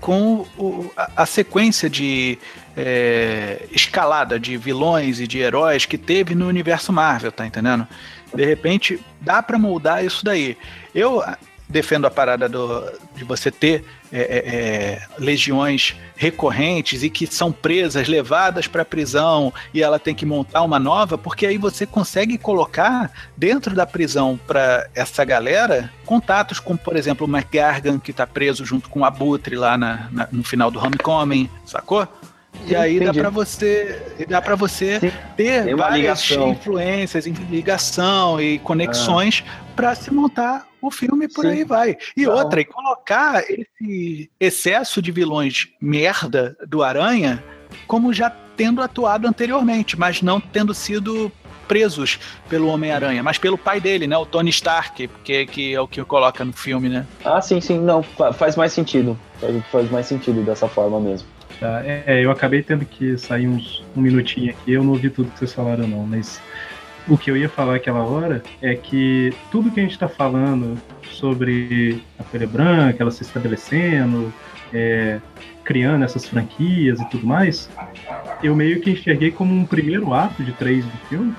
com 0.00 0.46
o- 0.56 0.88
a, 0.96 1.22
a 1.24 1.26
sequência 1.26 1.90
de 1.90 2.38
é, 2.76 3.66
escalada 3.72 4.38
de 4.38 4.56
vilões 4.56 5.18
e 5.18 5.26
de 5.26 5.38
heróis 5.40 5.84
que 5.84 5.98
teve 5.98 6.32
no 6.36 6.46
universo 6.46 6.92
Marvel, 6.92 7.32
tá 7.32 7.44
entendendo? 7.44 7.88
De 8.32 8.44
repente, 8.44 9.00
dá 9.20 9.42
pra 9.42 9.58
moldar 9.58 10.04
isso 10.04 10.24
daí. 10.24 10.56
Eu 10.94 11.24
defendo 11.68 12.06
a 12.06 12.10
parada 12.10 12.48
do, 12.48 12.82
de 13.14 13.24
você 13.24 13.50
ter 13.50 13.84
é, 14.10 14.20
é, 14.20 14.22
é, 14.22 15.02
legiões 15.18 15.94
recorrentes 16.16 17.02
e 17.02 17.10
que 17.10 17.26
são 17.26 17.52
presas, 17.52 18.08
levadas 18.08 18.66
para 18.66 18.84
prisão 18.84 19.52
e 19.74 19.82
ela 19.82 19.98
tem 19.98 20.14
que 20.14 20.24
montar 20.24 20.62
uma 20.62 20.78
nova, 20.78 21.18
porque 21.18 21.46
aí 21.46 21.58
você 21.58 21.84
consegue 21.84 22.38
colocar 22.38 23.10
dentro 23.36 23.74
da 23.74 23.84
prisão 23.86 24.40
para 24.46 24.88
essa 24.94 25.24
galera 25.24 25.92
contatos 26.06 26.58
como, 26.58 26.78
por 26.78 26.96
exemplo, 26.96 27.26
o 27.26 27.30
McGargan, 27.30 27.98
que 27.98 28.12
tá 28.14 28.26
preso 28.26 28.64
junto 28.64 28.88
com 28.88 29.00
o 29.00 29.04
Abutre 29.04 29.56
lá 29.56 29.76
na- 29.76 30.08
na- 30.10 30.28
no 30.32 30.42
final 30.42 30.70
do 30.70 30.78
Homecoming, 30.78 31.50
sacou? 31.66 32.08
E 32.64 32.68
Sim, 32.70 32.74
aí 32.76 32.98
dá 32.98 33.04
entendi. 33.06 33.20
para 33.20 33.30
você, 33.30 34.02
dá 34.26 34.40
para 34.42 34.56
você 34.56 34.98
Sim, 35.00 35.12
ter 35.36 35.76
várias 35.76 35.96
ligação. 36.00 36.50
influências, 36.52 37.26
ligação 37.26 38.40
e 38.40 38.58
conexões 38.58 39.44
Ah. 39.46 39.52
para 39.76 39.94
se 39.94 40.12
montar 40.12 40.66
o 40.80 40.90
filme 40.90 41.28
por 41.28 41.44
Sim. 41.44 41.50
aí 41.50 41.64
vai. 41.64 41.96
E 42.16 42.24
Não. 42.24 42.34
outra, 42.34 42.60
e 42.60 42.64
colocar 42.64 43.42
esse 43.48 44.30
excesso 44.38 45.00
de 45.02 45.10
vilões 45.12 45.68
merda 45.80 46.56
do 46.66 46.82
Aranha 46.82 47.42
como 47.86 48.12
já 48.12 48.30
tendo 48.56 48.80
atuado 48.82 49.26
anteriormente, 49.28 49.98
mas 49.98 50.22
não 50.22 50.40
tendo 50.40 50.72
sido 50.74 51.30
presos 51.68 52.18
pelo 52.48 52.68
Homem-Aranha, 52.68 53.22
mas 53.22 53.36
pelo 53.36 53.58
pai 53.58 53.78
dele, 53.78 54.06
né? 54.06 54.16
O 54.16 54.24
Tony 54.24 54.48
Stark, 54.48 55.08
que, 55.22 55.46
que 55.46 55.74
é 55.74 55.80
o 55.80 55.86
que 55.86 56.02
coloca 56.02 56.42
no 56.44 56.52
filme, 56.52 56.88
né? 56.88 57.06
Ah, 57.22 57.42
sim, 57.42 57.60
sim, 57.60 57.78
não, 57.78 58.02
fa- 58.02 58.32
faz 58.32 58.56
mais 58.56 58.72
sentido. 58.72 59.18
Faz, 59.38 59.64
faz 59.70 59.90
mais 59.90 60.06
sentido 60.06 60.42
dessa 60.42 60.66
forma 60.66 60.98
mesmo. 60.98 61.28
Tá, 61.60 61.82
é, 61.84 62.04
é, 62.06 62.24
eu 62.24 62.30
acabei 62.30 62.62
tendo 62.62 62.86
que 62.86 63.18
sair 63.18 63.46
uns, 63.46 63.84
um 63.94 64.00
minutinho 64.00 64.50
aqui, 64.50 64.72
eu 64.72 64.82
não 64.82 64.92
ouvi 64.92 65.10
tudo 65.10 65.30
que 65.30 65.38
vocês 65.38 65.52
falaram 65.52 65.86
não, 65.86 66.06
mas 66.06 66.40
o 67.08 67.16
que 67.16 67.30
eu 67.30 67.36
ia 67.36 67.48
falar 67.48 67.76
aquela 67.76 68.02
hora 68.02 68.42
é 68.60 68.74
que 68.74 69.32
tudo 69.50 69.70
que 69.70 69.80
a 69.80 69.82
gente 69.82 69.92
está 69.92 70.08
falando 70.08 70.80
sobre 71.10 72.02
a 72.18 72.22
Folha 72.22 72.46
Branca, 72.46 73.02
ela 73.02 73.10
se 73.10 73.22
estabelecendo, 73.22 74.32
é, 74.72 75.20
criando 75.64 76.04
essas 76.04 76.26
franquias 76.26 77.00
e 77.00 77.08
tudo 77.10 77.26
mais, 77.26 77.70
eu 78.42 78.54
meio 78.54 78.80
que 78.80 78.90
enxerguei 78.90 79.30
como 79.30 79.54
um 79.54 79.64
primeiro 79.64 80.12
ato 80.12 80.42
de 80.42 80.52
três 80.52 80.84
do 80.84 80.96
filme, 81.08 81.34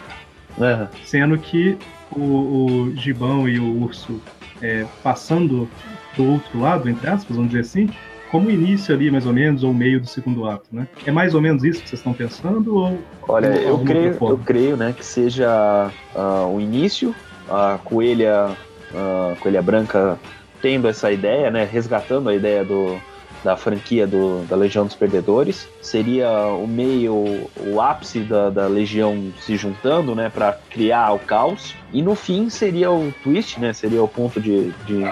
sendo 1.05 1.37
que 1.37 1.77
o, 2.11 2.19
o 2.19 2.95
Gibão 2.95 3.47
e 3.47 3.59
o 3.59 3.83
Urso 3.83 4.21
é, 4.61 4.85
passando 5.03 5.69
do 6.15 6.31
outro 6.31 6.59
lado, 6.59 6.89
entre 6.89 7.09
aspas, 7.09 7.35
vamos 7.35 7.51
dizer 7.51 7.61
assim, 7.61 7.89
como 8.29 8.47
o 8.47 8.51
início 8.51 8.93
ali, 8.93 9.09
mais 9.09 9.25
ou 9.25 9.33
menos, 9.33 9.63
ou 9.63 9.71
o 9.71 9.73
meio 9.73 9.99
do 9.99 10.07
segundo 10.07 10.47
ato, 10.47 10.65
né? 10.71 10.87
É 11.05 11.11
mais 11.11 11.33
ou 11.33 11.41
menos 11.41 11.63
isso 11.63 11.81
que 11.81 11.89
vocês 11.89 11.99
estão 11.99 12.13
pensando, 12.13 12.75
ou... 12.75 12.99
Olha, 13.27 13.47
eu 13.47 13.79
creio, 13.79 14.17
eu 14.21 14.37
creio, 14.37 14.77
né, 14.77 14.93
que 14.95 15.05
seja 15.05 15.91
ah, 16.15 16.45
o 16.47 16.59
início, 16.59 17.13
a 17.49 17.79
coelha, 17.83 18.55
a 18.93 19.35
coelha 19.39 19.61
branca 19.61 20.19
tendo 20.61 20.87
essa 20.87 21.11
ideia, 21.11 21.49
né, 21.49 21.67
resgatando 21.71 22.29
a 22.29 22.35
ideia 22.35 22.63
do, 22.63 22.99
da 23.43 23.55
franquia 23.55 24.05
do, 24.05 24.43
da 24.47 24.55
Legião 24.55 24.85
dos 24.85 24.95
Perdedores, 24.95 25.67
seria 25.81 26.29
o 26.47 26.67
meio, 26.67 27.49
o 27.57 27.81
ápice 27.81 28.19
da, 28.19 28.49
da 28.49 28.67
Legião 28.67 29.31
se 29.41 29.55
juntando, 29.55 30.13
né, 30.13 30.29
para 30.29 30.53
criar 30.69 31.13
o 31.13 31.19
caos, 31.19 31.75
e 31.93 32.01
no 32.01 32.15
fim 32.15 32.49
seria 32.49 32.91
o 32.91 33.11
twist, 33.23 33.59
né, 33.59 33.73
seria 33.73 34.03
o 34.03 34.07
ponto 34.07 34.39
de, 34.39 34.71
de, 34.85 35.11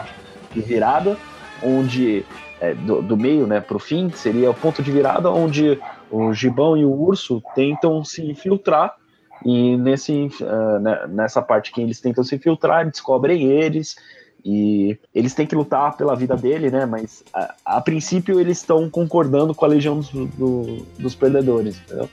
de 0.54 0.62
virada, 0.62 1.18
onde 1.64 2.24
é, 2.60 2.74
do, 2.74 3.02
do 3.02 3.16
meio, 3.18 3.46
né, 3.48 3.60
pro 3.62 3.80
fim, 3.80 4.10
seria 4.12 4.50
o 4.50 4.54
ponto 4.54 4.82
de 4.82 4.92
virada 4.92 5.30
onde 5.32 5.80
o 6.12 6.34
Gibão 6.34 6.76
e 6.78 6.84
o 6.86 6.92
Urso 6.92 7.42
tentam 7.56 8.04
se 8.04 8.22
infiltrar 8.24 8.94
e 9.46 9.78
nesse, 9.78 10.30
né, 10.82 11.06
nessa 11.10 11.42
parte 11.42 11.72
que 11.72 11.82
eles 11.82 12.00
tentam 12.02 12.24
se 12.24 12.36
infiltrar, 12.36 12.90
descobrem 12.90 13.44
eles 13.44 13.96
e 14.44 14.98
eles 15.14 15.34
têm 15.34 15.46
que 15.46 15.56
lutar 15.56 15.96
pela 15.98 16.16
vida 16.16 16.36
dele, 16.38 16.72
né? 16.72 16.86
Mas 16.86 17.24
a, 17.34 17.54
a 17.66 17.82
princípio 17.82 18.40
eles 18.40 18.58
estão 18.60 18.90
concordando 18.90 19.54
com 19.54 19.66
a 19.66 19.68
legião 19.68 19.98
dos, 19.98 20.10
do- 20.10 20.86
dos 20.98 21.14
perdedores, 21.16 21.80
entendeu? 21.82 22.10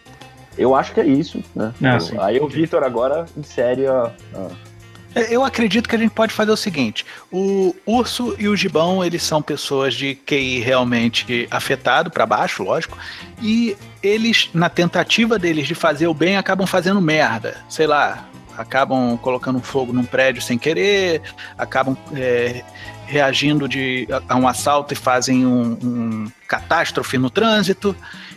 Eu 0.56 0.74
acho 0.74 0.92
que 0.92 1.00
é 1.00 1.06
isso, 1.06 1.42
né? 1.54 1.72
Ah, 1.82 1.98
Eu- 2.14 2.20
aí 2.22 2.40
o 2.40 2.48
Vitor 2.48 2.82
agora 2.82 3.24
insere 3.36 3.86
a, 3.86 4.10
a- 4.34 4.48
É, 4.50 4.73
Eu 5.14 5.44
acredito 5.44 5.88
que 5.88 5.94
a 5.94 5.98
gente 5.98 6.10
pode 6.10 6.32
fazer 6.32 6.50
o 6.50 6.56
seguinte: 6.56 7.06
o 7.30 7.74
Urso 7.86 8.34
e 8.38 8.48
o 8.48 8.56
Gibão, 8.56 9.04
eles 9.04 9.22
são 9.22 9.40
pessoas 9.40 9.94
de 9.94 10.14
QI 10.14 10.60
realmente 10.60 11.46
afetado 11.50 12.10
para 12.10 12.26
baixo, 12.26 12.62
lógico, 12.62 12.98
e 13.40 13.76
eles, 14.02 14.50
na 14.52 14.68
tentativa 14.68 15.38
deles 15.38 15.66
de 15.66 15.74
fazer 15.74 16.06
o 16.06 16.14
bem, 16.14 16.36
acabam 16.36 16.66
fazendo 16.66 17.00
merda. 17.00 17.56
Sei 17.68 17.86
lá, 17.86 18.28
acabam 18.56 19.16
colocando 19.16 19.60
fogo 19.60 19.92
num 19.92 20.04
prédio 20.04 20.42
sem 20.42 20.58
querer, 20.58 21.22
acabam 21.56 21.96
é, 22.14 22.64
reagindo 23.06 23.68
de, 23.68 24.08
a, 24.10 24.34
a 24.34 24.36
um 24.36 24.48
assalto 24.48 24.92
e 24.92 24.96
fazem 24.96 25.46
um, 25.46 25.78
um 25.82 26.32
catástrofe 26.48 27.18
no 27.18 27.30
trânsito, 27.30 27.94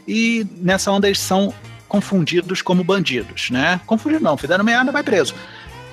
e 0.07 0.45
nessa 0.57 0.91
onda 0.91 1.07
eles 1.07 1.19
são 1.19 1.53
confundidos 1.87 2.61
como 2.61 2.83
bandidos, 2.83 3.49
né? 3.49 3.79
Confundido 3.85 4.23
não, 4.23 4.37
fizeram 4.37 4.63
merda, 4.63 4.91
vai 4.91 5.03
preso. 5.03 5.33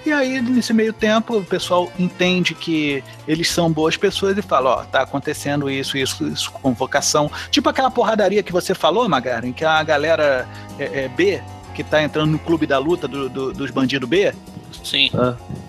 E 0.07 0.13
aí, 0.13 0.41
nesse 0.43 0.73
meio 0.75 0.93
tempo, 0.93 1.39
o 1.39 1.45
pessoal 1.45 1.91
entende 1.99 2.55
que 2.55 3.03
eles 3.27 3.49
são 3.51 3.73
boas 3.73 3.97
pessoas 3.97 4.37
e 4.37 4.43
fala, 4.43 4.71
ó, 4.71 4.85
tá 4.85 5.01
acontecendo 5.03 5.71
isso, 5.71 5.97
isso, 5.97 6.27
isso, 6.29 6.53
convocação. 6.53 7.31
Tipo 7.51 7.71
aquela 7.71 7.91
porradaria 7.91 8.43
que 8.43 8.53
você 8.53 8.75
falou, 8.75 9.09
Magaren, 9.09 9.53
que 9.53 9.65
a 9.65 9.83
galera 9.83 10.47
é, 10.79 11.05
é, 11.05 11.09
B, 11.09 11.41
que 11.75 11.83
tá 11.83 12.03
entrando 12.03 12.33
no 12.33 12.39
clube 12.39 12.67
da 12.67 12.79
luta 12.79 13.09
do- 13.09 13.29
do- 13.31 13.53
dos 13.53 13.71
bandidos 13.71 14.09
B, 14.09 14.33
Sim. 14.85 15.11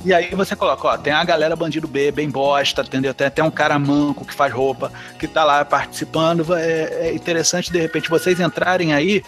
e 0.04 0.14
aí 0.14 0.36
você 0.36 0.56
coloca, 0.56 0.86
ó, 0.88 0.98
tem 0.98 1.14
a 1.14 1.24
galera 1.24 1.56
bandido 1.56 1.88
B, 1.88 2.12
bem 2.12 2.30
bosta, 2.30 2.82
entendeu? 2.82 3.14
Tem 3.14 3.28
até 3.28 3.42
um 3.42 3.50
cara 3.50 3.80
manco 3.80 4.26
que 4.26 4.34
faz 4.34 4.52
roupa, 4.54 4.92
que 5.18 5.28
tá 5.28 5.44
lá 5.46 5.64
participando. 5.64 6.46
É, 6.54 7.08
é 7.10 7.16
interessante, 7.16 7.72
de 7.72 7.80
repente, 7.80 8.10
vocês 8.10 8.40
entrarem 8.40 8.94
aí 8.94 9.24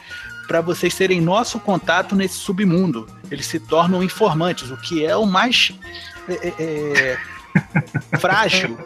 para 0.47 0.61
vocês 0.61 0.95
terem 0.95 1.19
nosso 1.19 1.59
contato 1.59 2.15
nesse 2.15 2.35
submundo. 2.35 3.07
Eles 3.29 3.45
se 3.45 3.59
tornam 3.59 4.01
informantes, 4.01 4.71
o 4.71 4.77
que 4.77 5.05
é 5.05 5.15
o 5.15 5.25
mais 5.25 5.73
é, 6.27 6.33
é, 6.33 6.53
é, 6.59 7.17
frágil, 8.17 8.77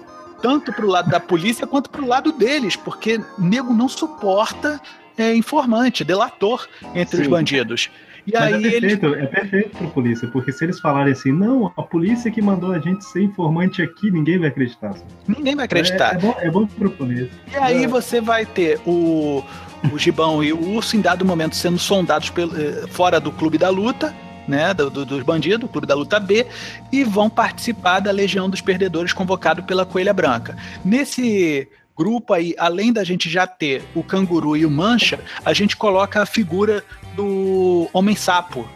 tanto 0.42 0.74
pro 0.74 0.88
lado 0.88 1.10
da 1.10 1.20
polícia 1.20 1.68
quanto 1.68 1.90
pro 1.90 2.06
lado 2.06 2.32
deles, 2.32 2.76
porque 2.76 3.22
nego 3.38 3.74
não 3.74 3.88
suporta 3.88 4.82
é, 5.18 5.36
informante, 5.36 6.04
delator 6.04 6.68
entre 6.96 7.18
os 7.18 7.26
Sim. 7.26 7.30
bandidos. 7.30 7.90
E 8.32 8.40
Mas 8.40 8.54
aí 8.54 8.66
é 8.68 8.72
perfeito, 8.80 9.06
é 9.16 9.26
perfeito 9.26 9.78
pra 9.78 9.88
polícia, 9.88 10.28
porque 10.30 10.52
se 10.52 10.64
eles 10.64 10.80
falarem 10.80 11.12
assim, 11.12 11.32
não, 11.32 11.72
a 11.76 11.82
polícia 11.84 12.32
que 12.32 12.42
mandou 12.42 12.72
a 12.72 12.80
gente 12.80 13.04
ser 13.04 13.24
informante 13.24 13.82
aqui, 13.82 14.10
ninguém 14.10 14.40
vai 14.40 14.48
acreditar. 14.50 14.94
ninguém 15.28 15.56
vai 15.56 15.66
acreditar. 15.66 16.14
É, 16.14 16.16
é 16.16 16.20
bom, 16.20 16.36
é 16.40 16.50
bom 16.50 16.66
pro 16.66 16.90
polícia. 16.92 17.30
E 17.52 17.56
aí 17.58 17.86
você 17.88 18.22
vai 18.22 18.46
ter 18.46 18.80
o, 18.86 19.44
o 19.92 19.98
Gibão 20.00 20.44
e 20.44 20.54
o 20.54 20.76
Urso 20.76 20.96
em 20.96 21.02
dado 21.02 21.26
momento 21.26 21.56
sendo 21.56 21.78
sondados 21.78 22.30
pelo, 22.30 22.56
eh, 22.56 22.86
fora 22.90 23.20
do 23.20 23.32
clube 23.32 23.58
da 23.58 23.70
luta, 23.70 24.14
né? 24.48 24.74
do- 24.74 24.90
do- 24.90 25.06
dos 25.06 25.24
bandidos, 25.24 25.70
clube 25.70 25.86
da 25.88 25.96
luta 25.96 26.20
B, 26.20 26.46
e 26.92 27.04
vão 27.04 27.30
participar 27.30 28.00
da 28.00 28.12
Legião 28.12 28.50
dos 28.50 28.62
Perdedores 28.62 29.12
convocado 29.14 29.64
pela 29.64 29.86
Coelha 29.86 30.14
Branca. 30.14 30.56
Nesse 30.86 31.68
grupo 32.02 32.34
aí, 32.34 32.56
além 32.58 32.92
da 32.92 33.04
gente 33.04 33.30
já 33.30 33.46
ter 33.46 33.84
o 33.94 34.02
canguru 34.04 34.56
e 34.58 34.66
o 34.66 34.72
mancha, 34.72 35.20
a 35.46 35.54
gente 35.54 35.76
coloca 35.78 36.22
a 36.22 36.26
figura 36.26 36.84
do 37.16 37.88
Homem 37.94 38.16
Sapo. 38.16 38.68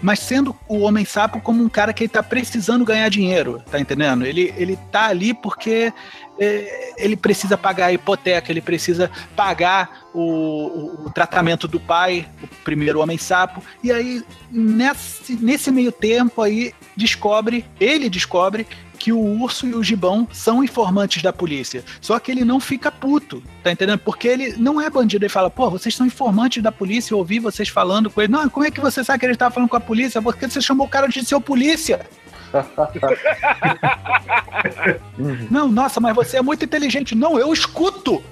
Mas 0.00 0.18
sendo 0.18 0.54
o 0.68 0.80
Homem 0.80 1.04
Sapo 1.04 1.40
como 1.40 1.62
um 1.62 1.68
cara 1.68 1.92
que 1.92 2.02
ele 2.04 2.08
tá 2.08 2.22
precisando 2.22 2.84
ganhar 2.84 3.08
dinheiro, 3.08 3.62
tá 3.70 3.78
entendendo? 3.78 4.26
Ele, 4.26 4.52
ele 4.56 4.76
tá 4.90 5.06
ali 5.06 5.32
porque 5.32 5.92
é, 6.40 6.94
ele 6.96 7.16
precisa 7.16 7.56
pagar 7.56 7.86
a 7.86 7.92
hipoteca, 7.92 8.50
ele 8.50 8.60
precisa 8.60 9.08
pagar 9.36 10.08
o, 10.12 10.20
o- 10.20 11.06
o 11.06 11.10
tratamento 11.10 11.68
do 11.68 11.78
pai, 11.78 12.28
o 12.42 12.48
primeiro 12.64 13.00
homem 13.00 13.16
sapo, 13.16 13.62
e 13.82 13.92
aí 13.92 14.22
nesse, 14.50 15.34
nesse 15.36 15.70
meio 15.70 15.92
tempo 15.92 16.42
aí 16.42 16.72
descobre, 16.96 17.64
ele 17.78 18.08
descobre 18.10 18.66
que 19.02 19.12
o 19.12 19.18
urso 19.18 19.66
e 19.66 19.74
o 19.74 19.82
gibão 19.82 20.28
são 20.30 20.62
informantes 20.62 21.24
da 21.24 21.32
polícia. 21.32 21.82
Só 22.00 22.20
que 22.20 22.30
ele 22.30 22.44
não 22.44 22.60
fica 22.60 22.88
puto, 22.88 23.42
tá 23.60 23.72
entendendo? 23.72 23.98
Porque 23.98 24.28
ele 24.28 24.54
não 24.56 24.80
é 24.80 24.88
bandido, 24.88 25.24
ele 25.24 25.28
fala, 25.28 25.50
pô, 25.50 25.68
vocês 25.68 25.92
são 25.92 26.06
informantes 26.06 26.62
da 26.62 26.70
polícia, 26.70 27.12
eu 27.12 27.18
ouvi 27.18 27.40
vocês 27.40 27.68
falando 27.68 28.08
com 28.08 28.22
ele. 28.22 28.30
Não, 28.30 28.48
como 28.48 28.64
é 28.64 28.70
que 28.70 28.80
você 28.80 29.02
sabe 29.02 29.18
que 29.18 29.26
ele 29.26 29.32
estava 29.32 29.52
falando 29.52 29.68
com 29.68 29.76
a 29.76 29.80
polícia? 29.80 30.22
Porque 30.22 30.48
você 30.48 30.60
chamou 30.60 30.86
o 30.86 30.88
cara 30.88 31.08
de 31.08 31.24
seu 31.24 31.40
polícia. 31.40 32.06
Não, 35.50 35.68
nossa, 35.68 35.98
mas 36.00 36.14
você 36.14 36.36
é 36.36 36.42
muito 36.42 36.64
inteligente. 36.64 37.14
Não, 37.16 37.38
eu 37.38 37.52
escuto. 37.52 38.22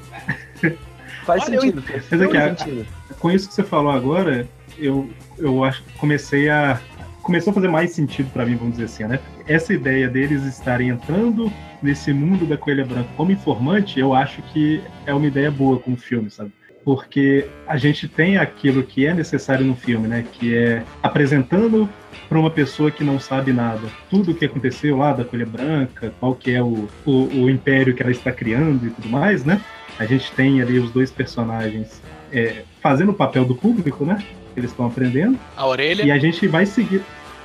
Faz 1.25 1.43
Olha, 1.45 1.57
eu 1.57 1.61
sentido. 1.63 1.83
Mas 2.11 2.23
aqui, 2.23 2.33
faz 2.39 2.53
a- 2.53 2.57
sentido. 2.57 2.87
Com 3.19 3.31
isso 3.31 3.49
que 3.49 3.55
você 3.55 3.65
falou 3.65 3.91
agora, 3.91 4.49
eu, 4.79 5.11
eu 5.37 5.65
acho 5.65 5.83
que 5.83 5.93
comecei 5.99 6.49
a. 6.49 6.81
Começou 7.23 7.51
a 7.51 7.55
fazer 7.55 7.69
mais 7.69 7.93
sentido 7.93 8.31
pra 8.33 8.47
mim, 8.47 8.55
vamos 8.57 8.73
dizer 8.77 8.85
assim, 8.85 9.05
né? 9.05 9.19
Essa 9.51 9.75
ideia 9.75 10.07
deles 10.07 10.45
estarem 10.45 10.91
entrando 10.91 11.53
nesse 11.83 12.13
mundo 12.13 12.47
da 12.47 12.57
Coelha 12.57 12.85
Branca 12.85 13.09
como 13.17 13.33
informante, 13.33 13.99
eu 13.99 14.15
acho 14.15 14.41
que 14.43 14.81
é 15.05 15.13
uma 15.13 15.27
ideia 15.27 15.51
boa 15.51 15.77
com 15.77 15.95
o 15.95 15.97
filme, 15.97 16.31
sabe? 16.31 16.53
Porque 16.85 17.49
a 17.67 17.77
gente 17.77 18.07
tem 18.07 18.39
aquilo 18.39 18.85
que 18.85 19.05
é 19.05 19.13
necessário 19.13 19.67
no 19.67 19.75
filme, 19.75 20.07
né? 20.07 20.25
Que 20.35 20.57
é 20.57 20.85
apresentando 21.03 21.89
para 22.29 22.39
uma 22.39 22.49
pessoa 22.49 22.93
que 22.93 23.03
não 23.03 23.19
sabe 23.19 23.53
nada 23.53 23.81
tudo 24.09 24.31
o 24.31 24.35
que 24.37 24.45
aconteceu 24.45 24.97
lá 24.99 25.13
da 25.13 25.25
Coelha 25.25 25.47
Branca, 25.47 26.15
qual 26.21 26.33
que 26.33 26.53
é 26.53 26.63
o, 26.63 26.89
o, 27.05 27.11
o 27.11 27.51
império 27.51 27.93
que 27.93 28.05
ela 28.05 28.13
está 28.13 28.31
criando 28.31 28.87
e 28.87 28.91
tudo 28.91 29.09
mais, 29.09 29.45
né? 29.45 29.61
A 29.99 30.07
gente 30.07 30.31
tem 30.31 30.63
ali 30.63 30.79
os 30.79 30.93
dois 30.93 31.11
personagens 31.11 32.01
é, 32.33 32.63
fazendo 32.81 33.11
o 33.11 33.15
papel 33.15 33.45
do 33.45 33.57
público, 33.57 34.05
né? 34.05 34.25
Eles 34.57 34.71
estão 34.71 34.87
aprendendo. 34.87 35.37
A 35.57 35.67
orelha. 35.67 36.05
E 36.05 36.13
a 36.13 36.19
gente 36.19 36.47
vai 36.47 36.67
seguir. 36.67 37.03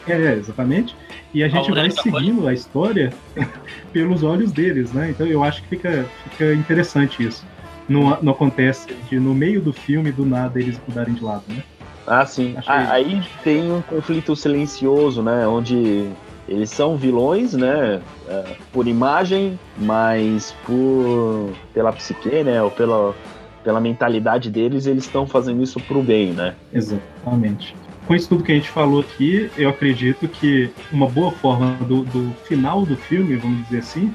É, 0.08 0.34
exatamente. 0.34 0.96
E 1.34 1.44
a 1.44 1.48
gente 1.48 1.72
vai 1.72 1.90
seguindo 1.90 2.48
a 2.48 2.54
história 2.54 3.14
pelos 3.92 4.24
olhos 4.24 4.52
deles, 4.52 4.92
né? 4.94 5.10
Então 5.12 5.26
eu 5.26 5.44
acho 5.44 5.62
que 5.64 5.70
fica, 5.70 6.06
fica 6.30 6.54
interessante 6.54 7.24
isso. 7.24 7.46
Não, 7.88 8.18
não 8.22 8.34
acontece 8.34 8.88
de 9.10 9.20
no 9.20 9.34
meio 9.34 9.62
do 9.62 9.72
filme, 9.72 10.12
do 10.12 10.26
nada, 10.26 10.60
eles 10.60 10.80
mudarem 10.88 11.14
de 11.14 11.24
lado, 11.24 11.44
né? 11.50 11.64
Ah, 12.08 12.26
sim. 12.26 12.56
Ah, 12.68 12.92
aí 12.92 13.22
tem 13.44 13.72
um 13.72 13.82
conflito 13.82 14.36
silencioso, 14.36 15.24
né? 15.24 15.48
Onde 15.48 16.10
eles 16.48 16.70
são 16.70 16.96
vilões, 16.96 17.54
né? 17.54 18.02
é, 18.28 18.56
por 18.72 18.88
imagem, 18.88 19.60
mas 19.78 20.54
por 20.66 21.52
pela 21.74 21.92
psique, 21.92 22.44
né? 22.44 22.62
Ou 22.62 22.72
pela, 22.72 23.16
pela 23.64 23.80
mentalidade 23.80 24.50
deles, 24.50 24.86
eles 24.86 25.06
estão 25.06 25.26
fazendo 25.28 25.62
isso 25.64 25.80
pro 25.80 26.02
bem, 26.02 26.34
né? 26.34 26.56
Exatamente. 26.74 27.76
Com 28.08 28.14
isso 28.14 28.30
tudo 28.30 28.44
que 28.44 28.52
a 28.52 28.56
gente 28.56 28.70
falou 28.70 29.02
aqui, 29.02 29.50
eu 29.58 29.70
acredito 29.70 30.28
que 30.28 30.70
uma 30.92 31.08
boa 31.08 31.32
forma 31.32 31.76
do, 31.88 32.04
do 32.04 32.36
final 32.44 32.86
do 32.86 32.96
filme, 32.96 33.36
vamos 33.36 33.64
dizer 33.66 33.80
assim, 33.80 34.14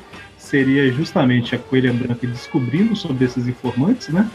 seria 0.51 0.91
justamente 0.93 1.55
a 1.55 1.59
Coelha 1.59 1.93
Branca 1.93 2.27
descobrindo 2.27 2.97
sobre 2.97 3.25
esses 3.25 3.47
informantes, 3.47 4.09
né? 4.09 4.29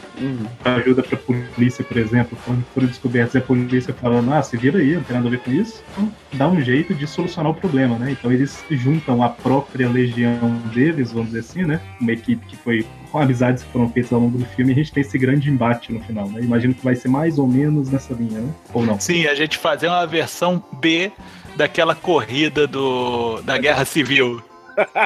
Ajuda 0.63 1.03
pra 1.03 1.17
polícia, 1.17 1.83
por 1.83 1.97
exemplo, 1.97 2.37
quando 2.45 2.63
foram 2.73 2.87
descobertos, 2.87 3.35
e 3.35 3.37
a 3.39 3.41
polícia 3.41 3.93
falando, 3.93 4.33
ah, 4.33 4.41
se 4.41 4.55
vira 4.55 4.79
aí, 4.79 4.95
não 4.95 5.03
tem 5.03 5.15
nada 5.15 5.27
a 5.27 5.31
ver 5.31 5.39
com 5.39 5.51
isso. 5.51 5.83
Então, 5.91 6.11
dá 6.33 6.47
um 6.47 6.61
jeito 6.61 6.93
de 6.93 7.05
solucionar 7.05 7.51
o 7.51 7.55
problema, 7.55 7.99
né? 7.99 8.11
Então 8.11 8.31
eles 8.31 8.63
juntam 8.71 9.21
a 9.21 9.29
própria 9.29 9.89
legião 9.89 10.57
deles, 10.73 11.11
vamos 11.11 11.27
dizer 11.27 11.39
assim, 11.39 11.63
né? 11.63 11.81
Uma 11.99 12.13
equipe 12.13 12.45
que 12.45 12.55
foi 12.55 12.85
com 13.11 13.19
amizades 13.19 13.63
que 13.63 13.71
foram 13.71 13.89
feitas 13.89 14.13
ao 14.13 14.19
longo 14.21 14.37
do 14.37 14.45
filme, 14.45 14.71
e 14.71 14.73
a 14.73 14.75
gente 14.77 14.93
tem 14.93 15.01
esse 15.01 15.17
grande 15.17 15.49
embate 15.49 15.91
no 15.91 15.99
final, 15.99 16.29
né? 16.29 16.41
Imagino 16.41 16.73
que 16.73 16.83
vai 16.83 16.95
ser 16.95 17.09
mais 17.09 17.37
ou 17.37 17.47
menos 17.47 17.91
nessa 17.91 18.13
linha, 18.13 18.39
né? 18.39 18.53
Ou 18.73 18.85
não? 18.85 18.99
Sim, 18.99 19.27
a 19.27 19.35
gente 19.35 19.57
fazer 19.57 19.87
uma 19.87 20.07
versão 20.07 20.63
B 20.79 21.11
daquela 21.57 21.93
corrida 21.93 22.65
do, 22.65 23.41
da 23.41 23.57
Guerra 23.57 23.83
Civil. 23.83 24.41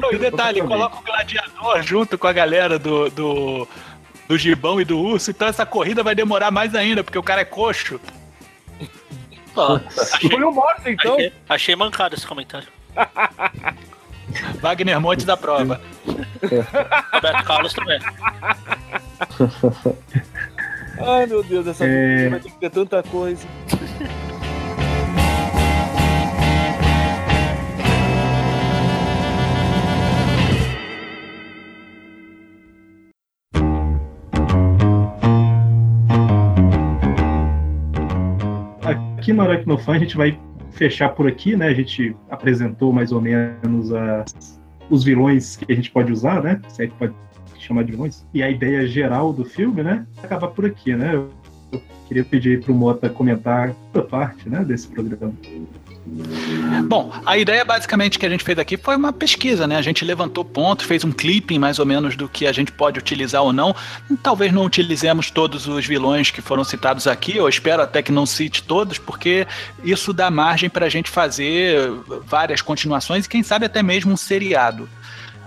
Não, 0.00 0.12
e 0.12 0.18
detalhe, 0.18 0.60
coloca 0.62 0.96
o 0.98 1.02
gladiador 1.02 1.82
junto 1.82 2.16
com 2.18 2.26
a 2.26 2.32
galera 2.32 2.78
do, 2.78 3.08
do, 3.10 3.68
do 4.26 4.38
gibão 4.38 4.80
e 4.80 4.84
do 4.84 4.98
urso, 4.98 5.30
então 5.30 5.46
essa 5.46 5.64
corrida 5.66 6.02
vai 6.02 6.14
demorar 6.14 6.50
mais 6.50 6.74
ainda, 6.74 7.04
porque 7.04 7.18
o 7.18 7.22
cara 7.22 7.42
é 7.42 7.44
coxo. 7.44 8.00
Ó, 9.54 9.78
Foi 10.30 10.42
o 10.42 10.52
Morse, 10.52 10.90
então. 10.90 11.14
achei, 11.14 11.32
achei 11.48 11.76
mancado 11.76 12.14
esse 12.14 12.26
comentário. 12.26 12.68
Wagner 14.60 15.00
Monte 15.00 15.24
da 15.24 15.36
prova. 15.36 15.80
Roberto 17.12 17.44
Carlos 17.44 17.72
também. 17.72 17.98
Ai, 21.00 21.26
meu 21.26 21.42
Deus, 21.42 21.66
essa 21.66 21.84
É. 21.84 22.28
vai 22.28 22.40
ter 22.40 22.50
que 22.50 22.58
ter 22.58 22.70
tanta 22.70 23.02
coisa. 23.02 23.46
Aqui 39.28 39.34
no 39.34 39.42
Aracnofan 39.42 39.92
a 39.92 39.98
gente 39.98 40.16
vai 40.16 40.40
fechar 40.70 41.10
por 41.10 41.28
aqui, 41.28 41.54
né? 41.54 41.66
A 41.66 41.74
gente 41.74 42.16
apresentou 42.30 42.94
mais 42.94 43.12
ou 43.12 43.20
menos 43.20 43.92
as- 43.92 44.58
os 44.88 45.04
vilões 45.04 45.54
que 45.54 45.70
a 45.70 45.74
gente 45.76 45.90
pode 45.90 46.10
usar, 46.10 46.42
né? 46.42 46.58
Se 46.66 46.84
é 46.84 46.86
que 46.86 46.94
pode 46.94 47.12
chamar 47.58 47.84
de 47.84 47.90
vilões. 47.90 48.24
E 48.32 48.42
a 48.42 48.48
ideia 48.48 48.86
geral 48.86 49.30
do 49.34 49.44
filme, 49.44 49.82
né? 49.82 50.06
Acaba 50.22 50.48
por 50.48 50.64
aqui, 50.64 50.96
né? 50.96 51.14
Eu 51.14 51.28
eu 51.70 51.82
queria 52.08 52.24
pedir 52.24 52.62
para 52.62 52.72
o 52.72 52.74
Mota 52.74 53.10
comentar 53.10 53.76
a 53.92 54.00
parte, 54.00 54.48
né? 54.48 54.64
Desse 54.64 54.88
programa. 54.88 55.34
Bom, 56.86 57.12
a 57.26 57.36
ideia 57.36 57.64
basicamente 57.64 58.18
que 58.18 58.24
a 58.24 58.28
gente 58.28 58.42
fez 58.42 58.58
aqui 58.58 58.76
foi 58.76 58.96
uma 58.96 59.12
pesquisa, 59.12 59.66
né? 59.66 59.76
A 59.76 59.82
gente 59.82 60.04
levantou 60.04 60.44
pontos, 60.44 60.86
fez 60.86 61.04
um 61.04 61.12
clipping 61.12 61.58
mais 61.58 61.78
ou 61.78 61.86
menos 61.86 62.16
do 62.16 62.28
que 62.28 62.46
a 62.46 62.52
gente 62.52 62.72
pode 62.72 62.98
utilizar 62.98 63.42
ou 63.42 63.52
não. 63.52 63.74
Talvez 64.22 64.52
não 64.52 64.64
utilizemos 64.64 65.30
todos 65.30 65.66
os 65.66 65.86
vilões 65.86 66.30
que 66.30 66.40
foram 66.40 66.64
citados 66.64 67.06
aqui, 67.06 67.36
eu 67.36 67.48
espero 67.48 67.82
até 67.82 68.02
que 68.02 68.12
não 68.12 68.24
cite 68.24 68.62
todos, 68.62 68.98
porque 68.98 69.46
isso 69.84 70.12
dá 70.12 70.30
margem 70.30 70.70
para 70.70 70.86
a 70.86 70.88
gente 70.88 71.10
fazer 71.10 71.90
várias 72.26 72.62
continuações 72.62 73.26
e 73.26 73.28
quem 73.28 73.42
sabe 73.42 73.66
até 73.66 73.82
mesmo 73.82 74.12
um 74.12 74.16
seriado. 74.16 74.88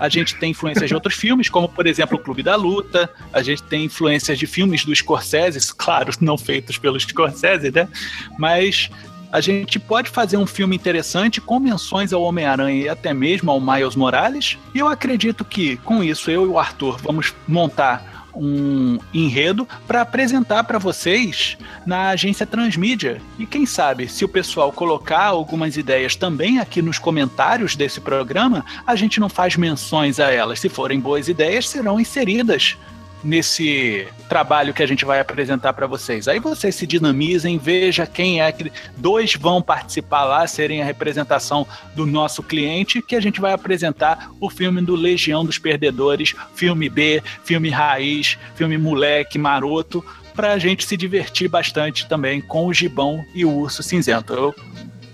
A 0.02 0.10
gente 0.10 0.36
tem 0.36 0.50
influências 0.50 0.88
de 0.88 0.96
outros 0.96 1.14
filmes, 1.14 1.48
como 1.48 1.70
por 1.70 1.86
exemplo 1.86 2.18
o 2.18 2.20
Clube 2.20 2.42
da 2.42 2.56
Luta. 2.56 3.08
A 3.32 3.44
gente 3.44 3.62
tem 3.62 3.86
influências 3.86 4.40
de 4.40 4.48
filmes 4.48 4.84
do 4.84 4.96
Scorsese, 4.96 5.60
claro, 5.76 6.12
não 6.20 6.40
feitos 6.40 6.80
pelo 6.80 7.00
Scorsese, 7.00 7.72
né? 7.72 7.88
Mas 8.36 8.90
a 9.32 9.40
gente 9.40 9.80
pode 9.80 10.10
fazer 10.10 10.38
um 10.38 10.46
filme 10.46 10.76
interessante 10.76 11.40
com 11.40 11.60
menções 11.60 12.12
ao 12.12 12.22
Homem-Aranha 12.22 12.84
e 12.84 12.90
até 12.90 13.14
mesmo 13.14 13.50
ao 13.50 13.62
Miles 13.62 13.96
Morales. 13.96 14.58
E 14.74 14.80
eu 14.80 14.88
acredito 14.88 15.46
que, 15.46 15.78
com 15.78 16.04
isso, 16.04 16.30
eu 16.30 16.46
e 16.46 16.48
o 16.48 16.60
Arthur 16.60 16.98
vamos 17.02 17.34
montar 17.48 18.12
um 18.34 18.98
enredo 19.14 19.68
para 19.88 20.02
apresentar 20.02 20.64
para 20.64 20.80
vocês 20.80 21.58
na 21.86 22.10
agência 22.10 22.46
Transmídia. 22.46 23.22
E 23.38 23.46
quem 23.46 23.66
sabe, 23.66 24.08
se 24.08 24.24
o 24.24 24.30
pessoal 24.30 24.72
colocar 24.72 25.26
algumas 25.26 25.78
ideias 25.78 26.16
também 26.16 26.60
aqui 26.60 26.82
nos 26.82 26.98
comentários 26.98 27.76
desse 27.76 28.00
programa, 28.00 28.66
a 28.86 28.96
gente 28.96 29.20
não 29.20 29.30
faz 29.30 29.56
menções 29.56 30.20
a 30.20 30.32
elas. 30.32 30.60
Se 30.60 30.70
forem 30.70 31.00
boas 31.00 31.28
ideias, 31.28 31.68
serão 31.68 32.00
inseridas 32.00 32.78
nesse 33.24 34.08
trabalho 34.28 34.74
que 34.74 34.82
a 34.82 34.88
gente 34.88 35.06
vai 35.06 35.20
apresentar 35.20 35.74
para 35.74 35.88
vocês. 35.88 36.28
Aí 36.28 36.40
vocês 36.40 36.76
se 36.76 36.88
dinamizem, 36.88 37.58
veja 37.58 38.06
quem 38.06 38.42
é 38.42 38.52
que 38.52 38.72
dois 38.98 39.36
vão 39.36 39.62
participar 39.62 40.24
lá, 40.24 40.48
serem 40.48 40.82
a 40.82 40.86
representação 40.86 41.68
do 41.96 42.06
nosso 42.06 42.42
cliente, 42.42 43.02
que 43.02 43.16
a 43.16 43.22
gente 43.22 43.40
vai 43.40 43.54
apresentar 43.54 44.32
o 44.40 44.50
filme 44.50 44.82
do 44.82 44.96
Legião 44.96 45.46
dos 45.46 45.58
Perdedores, 45.58 46.36
filme 46.56 46.90
B, 46.90 47.22
filme 47.44 47.70
raiz, 47.70 48.38
filme 48.56 48.78
moleque, 48.78 49.38
maroto, 49.38 50.04
para 50.34 50.54
a 50.54 50.58
gente 50.58 50.86
se 50.86 50.96
divertir 50.96 51.50
bastante 51.50 52.08
também 52.08 52.42
com 52.42 52.66
o 52.66 52.74
Gibão 52.74 53.24
e 53.36 53.46
o 53.46 53.52
Urso 53.52 53.84
Cinzento. 53.84 54.34
Eu 54.34 54.56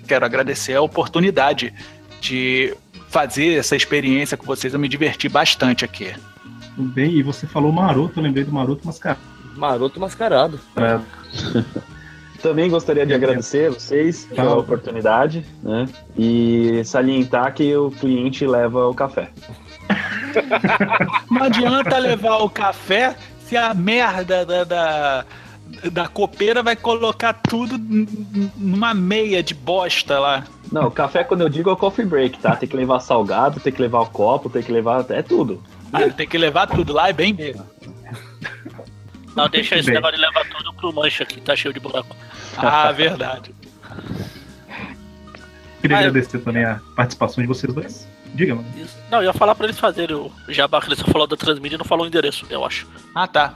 quero 0.08 0.26
agradecer 0.26 0.74
a 0.74 0.82
oportunidade 0.82 1.74
de 2.22 2.74
fazer 3.10 3.58
essa 3.58 3.76
experiência 3.76 4.38
com 4.38 4.46
vocês, 4.46 4.74
eu 4.74 4.80
me 4.80 4.88
diverti 4.88 5.28
bastante 5.28 5.84
aqui. 5.84 6.14
Tudo 6.78 6.90
bem? 6.90 7.10
E 7.10 7.24
você 7.24 7.48
falou 7.48 7.72
maroto, 7.72 8.20
eu 8.20 8.24
lembrei 8.24 8.44
do 8.44 8.52
maroto 8.52 8.86
mascarado. 8.86 9.20
Maroto 9.56 10.00
mascarado. 10.00 10.60
Também 12.40 12.70
gostaria 12.70 13.04
de 13.04 13.16
agradecer 13.16 13.68
a 13.68 13.72
vocês 13.72 14.26
pela 14.26 14.56
oportunidade, 14.56 15.44
né? 15.64 15.88
E 16.16 16.84
salientar 16.86 17.52
que 17.56 17.76
o 17.76 17.90
cliente 17.90 18.46
leva 18.46 18.88
o 18.88 18.94
café. 18.94 19.32
Não 21.32 21.44
adianta 21.44 21.98
levar 21.98 22.38
o 22.38 22.50
café 22.50 23.16
se 23.40 23.58
a 23.58 23.74
merda 23.74 24.46
da, 24.46 24.64
da, 24.64 25.26
da 25.92 26.08
copeira 26.08 26.62
vai 26.62 26.76
colocar 26.76 27.34
tudo 27.34 27.76
numa 28.56 28.94
meia 28.94 29.42
de 29.42 29.56
bosta 29.56 30.20
lá. 30.20 30.44
Não, 30.72 30.92
café 30.92 31.24
quando 31.24 31.42
eu 31.42 31.50
digo 31.50 31.72
é 31.72 31.74
o 31.74 31.78
coffee 31.78 32.06
break, 32.06 32.38
tá? 32.38 32.56
Tem 32.56 32.70
que 32.70 32.78
levar 32.78 33.00
salgado, 33.00 33.60
tem 33.60 33.74
que 33.74 33.82
levar 33.82 34.02
o 34.02 34.10
copo, 34.10 34.48
tem 34.48 34.62
que 34.62 34.72
levar. 34.72 35.04
É 35.10 35.24
tudo. 35.24 35.60
Ah, 35.94 36.10
tem 36.10 36.28
que 36.28 36.38
levar 36.38 36.68
tudo 36.68 36.94
lá, 36.94 37.10
é 37.10 37.14
bem 37.14 37.34
mesmo. 37.34 37.66
Não, 39.36 39.48
deixa 39.48 39.76
esse 39.76 39.86
bem. 39.86 39.96
negócio 39.96 40.16
de 40.18 40.22
levar 40.22 40.46
tudo 40.50 40.74
pro 40.74 40.92
mancha 40.94 41.24
aqui, 41.24 41.40
tá 41.40 41.56
cheio 41.56 41.74
de 41.74 41.80
buraco. 41.80 42.16
Ah, 42.58 42.92
verdade. 42.96 43.54
Queria 45.82 45.98
Ah, 45.98 46.02
eu- 46.04 46.08
agradecer 46.10 46.40
também 46.40 46.64
a 46.66 46.80
participação 46.96 47.42
de 47.42 47.48
vocês 47.48 47.72
dois. 47.74 48.08
Diga, 48.34 48.56
mano. 48.56 48.68
Isso. 48.78 48.98
Não, 49.10 49.20
eu 49.20 49.26
ia 49.26 49.34
falar 49.34 49.56
pra 49.56 49.66
eles 49.66 49.80
fazerem 49.80 50.16
o 50.16 50.32
jabá 50.50 50.82
que 50.82 50.88
eles 50.88 51.00
só 51.00 51.06
falou 51.06 51.28
da 51.28 51.38
Transmídia 51.38 51.76
e 51.76 51.78
não 51.78 51.86
falou 51.86 52.04
o 52.06 52.08
endereço, 52.08 52.46
eu 52.50 52.66
acho. 52.66 52.88
Ah, 53.16 53.28
tá. 53.28 53.54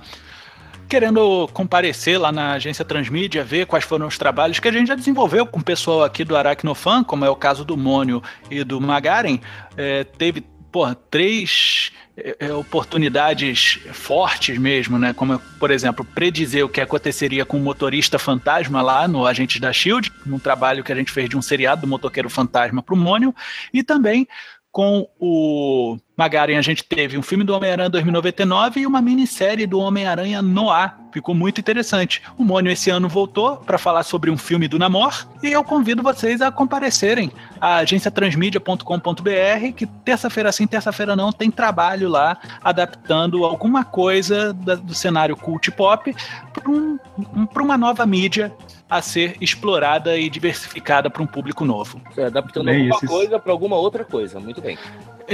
Querendo 0.88 1.48
comparecer 1.54 2.20
lá 2.20 2.32
na 2.32 2.54
agência 2.54 2.84
Transmídia, 2.86 3.44
ver 3.44 3.66
quais 3.66 3.84
foram 3.86 4.08
os 4.08 4.18
trabalhos 4.18 4.60
que 4.60 4.68
a 4.68 4.72
gente 4.72 4.88
já 4.88 4.96
desenvolveu 4.96 5.46
com 5.46 5.60
o 5.60 5.64
pessoal 5.64 6.04
aqui 6.04 6.24
do 6.24 6.36
Aracnofan, 6.36 7.04
como 7.04 7.24
é 7.26 7.30
o 7.30 7.36
caso 7.36 7.64
do 7.66 7.78
Mônio 7.78 8.22
e 8.50 8.64
do 8.64 8.80
Magaren, 8.80 9.40
é, 9.78 10.04
teve, 10.04 10.42
porra, 10.72 10.96
três 11.10 11.92
é, 12.16 12.36
é, 12.40 12.54
oportunidades 12.54 13.80
fortes 13.92 14.58
mesmo, 14.58 14.98
né? 14.98 15.14
Como, 15.14 15.40
por 15.60 15.72
exemplo, 15.72 16.06
predizer 16.06 16.66
o 16.66 16.70
que 16.70 16.82
aconteceria 16.82 17.46
com 17.46 17.58
o 17.58 17.62
motorista 17.62 18.18
fantasma 18.18 18.82
lá 18.82 19.08
no 19.08 19.26
Agentes 19.26 19.60
da 19.60 19.74
Shield, 19.74 20.12
num 20.26 20.40
trabalho 20.40 20.84
que 20.84 20.92
a 20.92 20.96
gente 20.96 21.12
fez 21.12 21.30
de 21.30 21.38
um 21.38 21.42
seriado 21.42 21.82
do 21.82 21.88
motoqueiro 21.88 22.30
fantasma 22.30 22.82
pro 22.82 22.96
Mônio, 22.96 23.34
e 23.74 23.84
também 23.84 24.28
com 24.72 25.08
o 25.20 25.98
Magaren 26.22 26.56
a 26.56 26.62
gente 26.62 26.84
teve 26.84 27.18
um 27.18 27.24
filme 27.24 27.44
do 27.44 27.52
Homem-Aranha 27.56 27.90
2099 27.90 28.82
e 28.82 28.86
uma 28.86 29.02
minissérie 29.02 29.66
do 29.66 29.80
Homem-Aranha 29.80 30.40
Noir. 30.40 30.94
Ficou 31.12 31.34
muito 31.34 31.60
interessante. 31.60 32.22
O 32.38 32.44
Mônio 32.44 32.72
esse 32.72 32.92
ano 32.92 33.10
voltou 33.10 33.58
para 33.58 33.80
falar 33.80 34.04
sobre 34.04 34.30
um 34.30 34.38
filme 34.38 34.68
do 34.68 34.78
Namor 34.78 35.26
e 35.42 35.48
eu 35.52 35.64
convido 35.64 36.04
vocês 36.04 36.40
a 36.40 36.52
comparecerem 36.52 37.32
à 37.60 37.78
agenciatransmídia.com.br 37.78 39.74
que 39.76 39.88
terça-feira 40.06 40.52
sim, 40.52 40.68
terça-feira 40.68 41.16
não, 41.16 41.32
tem 41.32 41.50
trabalho 41.50 42.08
lá 42.08 42.38
adaptando 42.64 43.44
alguma 43.44 43.84
coisa 43.84 44.54
da- 44.54 44.76
do 44.76 44.94
cenário 44.94 45.36
cult 45.36 45.72
pop 45.72 46.16
para 46.54 46.70
um, 46.70 47.00
um- 47.18 47.48
uma 47.62 47.78
nova 47.78 48.06
mídia 48.06 48.54
a 48.90 49.02
ser 49.02 49.38
explorada 49.42 50.18
e 50.18 50.30
diversificada 50.30 51.10
para 51.10 51.24
um 51.24 51.28
público 51.28 51.64
novo. 51.66 52.00
É, 52.18 52.26
adaptando 52.26 52.66
Bem, 52.66 52.76
alguma 52.82 52.96
esses- 52.98 53.10
coisa 53.10 53.40
pra 53.40 53.52
alguma 53.52 53.76
outra 53.78 54.04
coisa. 54.06 54.40
Muito 54.40 54.62
bem. 54.62 54.78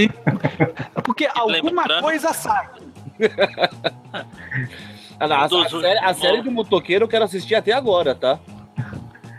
Porque 1.03 1.27
alguma 1.33 1.83
coisa 2.01 2.33
sai. 2.33 2.67
Ah, 5.19 5.27
não, 5.27 5.35
a, 5.35 5.45
a 5.45 5.49
série, 5.69 5.99
a 5.99 6.13
série 6.13 6.41
do 6.43 6.51
motoqueiro 6.51 7.05
eu 7.05 7.09
quero 7.09 7.25
assistir 7.25 7.55
até 7.55 7.71
agora, 7.71 8.13
tá? 8.13 8.39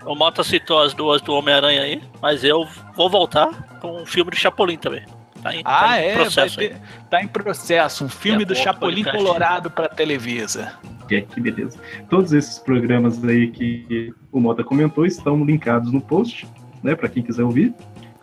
O 0.05 0.15
Mota 0.17 0.43
citou 0.43 0.83
as 0.83 0.93
duas 0.93 1.23
do 1.23 1.33
Homem-Aranha 1.35 1.83
aí, 1.83 2.03
mas 2.21 2.43
eu 2.43 2.67
vou 2.97 3.09
voltar 3.09 3.79
com 3.81 4.03
um 4.03 4.05
filme 4.07 4.31
do 4.33 4.37
Chapolin 4.37 4.77
também. 4.77 5.05
Tá 5.41 5.55
em, 5.55 5.63
tá 5.63 5.91
Ah, 5.91 6.03
em 6.03 6.07
é, 6.09 6.15
processo 6.15 6.57
ter, 6.57 6.77
tá 7.09 7.23
em 7.23 7.29
processo. 7.29 8.05
Um 8.05 8.09
filme 8.09 8.43
É, 8.43 8.47
do 8.47 8.55
bom, 8.55 8.61
Chapolin 8.61 9.05
podcast. 9.05 9.25
Colorado 9.25 9.71
pra 9.71 9.89
Televisa. 9.89 10.73
É, 11.11 11.21
que 11.21 11.41
beleza. 11.41 11.79
Todos 12.11 12.33
esses 12.33 12.59
programas 12.59 13.23
aí 13.23 13.49
que 13.53 14.13
o 14.33 14.41
Mota 14.41 14.65
comentou 14.65 15.07
estão 15.07 15.45
linkados 15.45 15.93
no 15.93 16.01
post, 16.01 16.49
né? 16.83 16.97
Pra 16.97 17.09
quem 17.09 17.23
quiser 17.23 17.45
ouvir. 17.45 17.73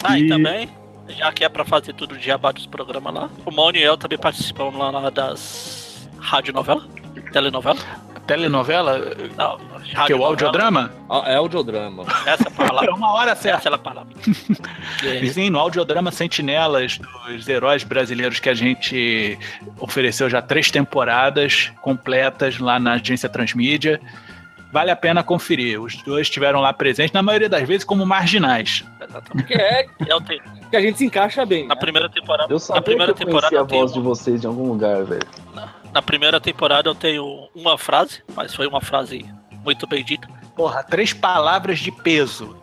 Ah, 0.03 0.19
e 0.19 0.23
E- 0.25 0.27
também, 0.27 0.69
já 1.10 1.32
que 1.32 1.44
é 1.44 1.49
pra 1.49 1.64
fazer 1.65 1.94
tudo 1.94 2.18
de 2.18 2.26
jabá 2.26 2.52
dos 2.52 2.65
programas 2.65 3.14
lá, 3.14 3.30
o 3.45 3.52
Mauni 3.52 3.80
e 3.80 3.84
eu 3.84 3.98
também 3.98 4.18
participamos 4.18 4.76
lá, 4.80 4.90
lá 4.90 5.10
das 5.10 6.07
radionovela, 6.19 6.84
telenovela. 7.32 7.80
Telenovela? 8.26 8.99
Não, 9.38 9.60
Que 10.07 10.11
é 10.11 10.15
o 10.15 10.26
audiodrama? 10.26 10.91
Ah, 11.07 11.23
É 11.27 11.36
audiodrama. 11.36 12.06
Essa 12.26 12.45
é 12.49 12.49
a 12.49 12.52
É 12.64 12.68
palavra. 12.68 12.94
uma 12.95 13.14
hora 13.14 13.36
certa. 13.36 13.60
Essa 13.60 13.69
é 13.69 13.73
a 13.73 13.77
palavra. 13.77 14.11
E 15.22 15.30
sim, 15.30 15.52
no 15.52 15.60
audiodrama 15.60 16.11
Sentinelas, 16.11 16.99
dos 17.27 17.48
heróis 17.48 17.84
brasileiros 17.84 18.40
que 18.40 18.49
a 18.49 18.53
gente 18.56 19.38
ofereceu 19.80 20.27
já 20.30 20.41
três 20.41 20.72
temporadas 20.72 21.72
completas 21.82 22.57
lá 22.57 22.80
na 22.80 22.94
agência 22.94 23.30
Transmídia. 23.30 24.02
Vale 24.76 24.91
a 24.91 24.95
pena 24.97 25.23
conferir. 25.23 25.81
Os 25.81 25.95
dois 26.03 26.27
estiveram 26.27 26.60
lá 26.60 26.73
presentes, 26.73 27.14
na 27.14 27.23
maioria 27.23 27.47
das 27.47 27.65
vezes, 27.65 27.85
como 27.85 28.06
marginais. 28.06 28.84
Exatamente. 29.02 29.47
Que 29.47 29.53
é 29.53 29.85
Eu 30.06 30.19
tenho- 30.19 30.43
que 30.69 30.76
a 30.76 30.81
gente 30.81 30.97
se 30.97 31.06
encaixa 31.06 31.45
bem. 31.45 31.65
na 31.65 31.76
né? 31.76 31.80
primeira 31.80 32.10
temporada, 32.10 32.52
Eu 32.52 32.56
na 32.56 32.60
sabia 32.60 32.81
primeira 32.81 33.14
que 33.14 33.23
eu 33.23 33.27
temporada 33.27 33.61
a 33.61 33.65
tenho 33.65 33.80
voz 33.81 33.93
de 33.93 34.02
vocês 34.02 34.41
de 34.41 34.47
algum 34.47 34.68
lugar, 34.68 35.06
velho. 35.06 35.22
Na 35.93 36.02
primeira 36.02 36.41
temporada 36.41 36.89
eu 36.89 36.93
tenho 36.93 37.47
uma 37.56 37.77
frase, 37.77 38.22
mas 38.35 38.53
foi 38.53 38.68
uma 38.68 38.81
frase 38.81 39.26
muito 39.64 39.88
bem 39.88 40.03
dita. 40.03 40.27
Porra, 40.57 40.84
três 40.84 41.14
palavras 41.14 41.80
de 41.80 41.89
peso. 41.89 42.53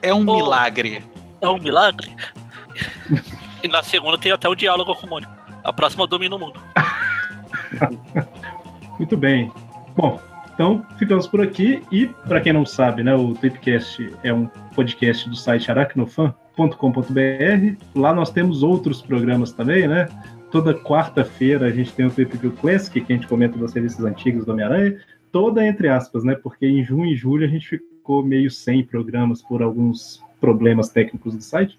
É 0.00 0.14
um 0.14 0.20
Oh. 0.24 0.36
milagre. 0.36 1.04
É 1.40 1.48
um 1.48 1.58
milagre. 1.58 2.14
e 3.60 3.66
na 3.66 3.82
segunda 3.82 4.16
tem 4.16 4.30
até 4.30 4.48
o 4.48 4.54
diálogo 4.54 4.94
com 4.94 5.04
o 5.04 5.10
Mônio. 5.10 5.28
A 5.64 5.72
próxima 5.72 6.06
domina 6.06 6.36
o 6.36 6.38
mundo. 6.38 6.62
Muito 8.98 9.16
bem. 9.16 9.52
Bom, 9.96 10.20
então 10.56 10.84
ficamos 10.96 11.28
por 11.28 11.42
aqui. 11.42 11.82
E, 11.92 12.06
para 12.26 12.40
quem 12.40 12.50
não 12.50 12.64
sabe, 12.64 13.04
né, 13.04 13.14
o 13.14 13.34
Tripcast 13.34 14.10
é 14.24 14.32
um 14.32 14.46
podcast 14.74 15.28
do 15.28 15.36
site 15.36 15.70
aracnofan.com.br. 15.70 17.76
Lá 17.94 18.14
nós 18.14 18.30
temos 18.30 18.62
outros 18.62 19.02
programas 19.02 19.52
também, 19.52 19.86
né? 19.86 20.08
Toda 20.50 20.72
quarta-feira 20.72 21.66
a 21.66 21.70
gente 21.70 21.92
tem 21.92 22.06
o 22.06 22.10
Trip 22.10 22.38
Classic, 22.52 22.98
que 22.98 23.12
a 23.12 23.16
gente 23.16 23.28
comenta 23.28 23.58
das 23.58 23.74
revistas 23.74 24.06
antigas 24.06 24.46
do 24.46 24.52
Homem-Aranha. 24.52 24.98
Toda 25.30 25.66
entre 25.66 25.88
aspas, 25.88 26.24
né? 26.24 26.34
Porque 26.34 26.66
em 26.66 26.82
junho 26.82 27.12
e 27.12 27.14
julho 27.14 27.44
a 27.44 27.48
gente 27.48 27.68
ficou 27.68 28.24
meio 28.24 28.50
sem 28.50 28.82
programas 28.82 29.42
por 29.42 29.62
alguns 29.62 30.24
problemas 30.40 30.88
técnicos 30.88 31.34
do 31.34 31.42
site. 31.42 31.78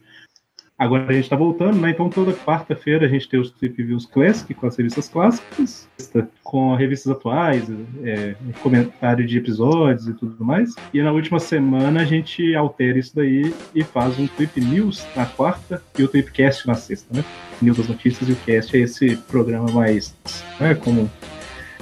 Agora 0.78 1.08
a 1.10 1.14
gente 1.14 1.24
está 1.24 1.36
voltando, 1.36 1.80
né? 1.80 1.90
Então 1.90 2.08
toda 2.08 2.32
quarta-feira 2.32 3.08
a 3.08 3.10
gente 3.10 3.28
tem 3.28 3.40
os 3.40 3.50
Trip 3.50 3.82
Views 3.82 4.06
Classic 4.06 4.54
com 4.54 4.68
as 4.68 4.78
revistas 4.78 5.10
clássicas, 5.10 5.90
com 6.44 6.76
revistas 6.76 7.12
atuais, 7.12 7.68
é, 8.04 8.36
comentário 8.62 9.26
de 9.26 9.40
episódios 9.40 10.08
e 10.08 10.14
tudo 10.14 10.46
mais. 10.46 10.76
E 10.94 11.02
na 11.02 11.12
última 11.12 11.40
semana 11.40 12.02
a 12.02 12.06
gente 12.06 12.54
altera 12.54 13.00
isso 13.00 13.16
daí 13.16 13.52
e 13.74 13.84
faz 13.84 14.20
um 14.20 14.28
Trip 14.28 14.62
News 14.62 15.04
na 15.16 15.26
quarta 15.26 15.82
e 15.98 16.04
o 16.04 16.08
Tripcast 16.08 16.68
na 16.68 16.76
sexta, 16.76 17.12
né? 17.12 17.26
News 17.60 17.78
das 17.78 17.88
notícias 17.88 18.30
e 18.30 18.34
o 18.34 18.36
cast 18.36 18.78
é 18.78 18.82
esse 18.82 19.18
programa 19.18 19.72
mais 19.72 20.16
né, 20.60 20.76
comum. 20.76 21.10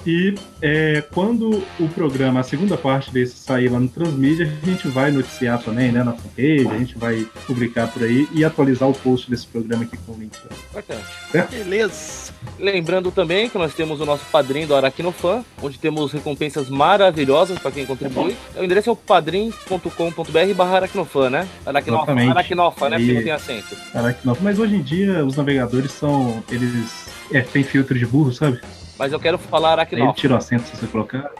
E 0.06 0.36
é, 0.62 1.04
quando 1.14 1.64
o 1.80 1.90
programa, 1.90 2.40
a 2.40 2.44
segunda 2.44 2.78
parte 2.78 3.12
desse 3.12 3.38
sair 3.38 3.70
lá 3.70 3.80
no 3.80 3.88
Transmídia, 3.88 4.52
a 4.62 4.66
gente 4.66 4.88
vai 4.88 5.10
noticiar 5.10 5.62
também, 5.62 5.92
né, 5.92 6.04
na 6.04 6.14
fanpage, 6.14 6.68
a 6.68 6.78
gente 6.78 6.98
vai 6.98 7.26
publicar 7.48 7.88
por 7.88 8.04
aí 8.04 8.28
e 8.32 8.46
atualizar 8.46 8.88
o 8.88 8.94
post 8.94 9.30
desse 9.30 9.48
programa 9.48 9.84
aqui 9.84 9.98
com 10.06 10.12
o 10.12 10.18
link. 10.20 10.36
Importante. 10.70 11.06
Beleza. 11.50 12.34
Lembrando 12.60 13.12
também 13.12 13.50
que 13.50 13.58
nós 13.58 13.74
temos 13.74 14.00
o 14.00 14.06
nosso 14.06 14.24
padrinho 14.32 14.68
do 14.68 14.76
Aracnofan, 14.76 15.44
onde 15.62 15.80
temos 15.80 16.12
recompensas 16.12 16.70
maravilhosas 16.70 17.58
para 17.58 17.72
quem 17.72 17.86
contribui. 17.86 18.36
O 18.56 18.64
endereço 18.64 18.90
é 18.90 18.94
o 18.94 18.96
padrim.com.br 18.96 20.54
barra 20.56 20.76
aracnofan, 20.78 21.30
né? 21.32 21.48
Aracnofa, 21.66 22.12
aracnofa 22.12 22.90
né? 22.90 22.98
Porque 22.98 23.14
não 23.14 23.24
tem 23.24 23.32
acento. 23.32 23.76
Não. 24.24 24.38
Mas 24.42 24.60
hoje 24.60 24.76
em 24.76 24.82
dia 24.82 25.26
os 25.26 25.36
navegadores 25.36 25.92
são. 25.92 26.44
Eles. 26.50 27.10
É, 27.32 27.42
tem 27.42 27.64
filtro 27.64 27.98
de 27.98 28.06
burro, 28.06 28.32
sabe? 28.32 28.62
Mas 28.98 29.12
eu 29.12 29.20
quero 29.20 29.38
falar 29.38 29.80
Aí 29.80 29.88
ele 29.92 30.14
tira 30.14 30.34
o 30.34 30.38
acento 30.38 30.64
se 30.68 30.76
você 30.76 30.88
colocar. 30.88 31.32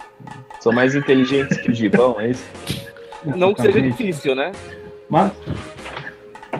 São 0.60 0.74
mais 0.74 0.96
inteligentes 0.96 1.58
que 1.58 1.72
o 1.72 1.74
Gibão, 1.74 2.20
é 2.20 2.32
isso? 2.32 2.44
Não 3.24 3.54
que 3.54 3.62
seja 3.62 3.82
difícil, 3.82 4.36
né? 4.36 4.52
Mas. 5.10 5.32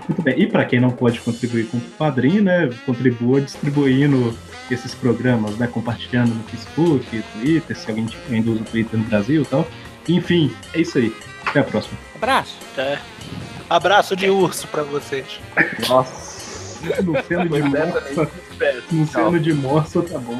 Muito 0.08 0.22
bem. 0.22 0.40
E 0.40 0.48
para 0.48 0.66
quem 0.66 0.80
não 0.80 0.92
pode 0.92 1.20
contribuir 1.20 1.68
com 1.68 1.78
o 1.78 1.82
padrinho, 1.82 2.44
né? 2.44 2.70
Contribua 2.86 3.42
distribuindo 3.42 4.38
esses 4.70 4.94
programas, 4.94 5.58
né? 5.58 5.68
Compartilhando 5.68 6.34
no 6.34 6.44
Facebook, 6.44 7.24
Twitter, 7.34 7.78
se 7.78 7.90
alguém 7.90 8.08
ainda 8.30 8.52
usa 8.52 8.62
o 8.62 8.66
Twitter 8.66 9.00
no 9.00 9.06
Brasil 9.06 9.44
e 9.44 9.46
tal. 9.46 9.66
Enfim, 10.08 10.52
é 10.74 10.82
isso 10.82 10.98
aí. 10.98 11.16
Até 11.46 11.60
a 11.60 11.64
próxima. 11.64 11.98
Abraço. 12.16 12.58
É. 12.78 12.98
Abraço 13.70 14.16
de 14.16 14.30
urso 14.30 14.68
pra 14.68 14.84
vocês. 14.84 15.40
Nossa. 15.88 16.36
No 17.04 17.24
seno 17.24 17.50
de 17.50 17.64
morsa, 17.64 18.30
velho. 18.60 18.84
no 18.92 19.08
seno 19.08 19.40
de 19.40 19.54
morsa 19.54 20.02
tá 20.04 20.20
bom. 20.20 20.40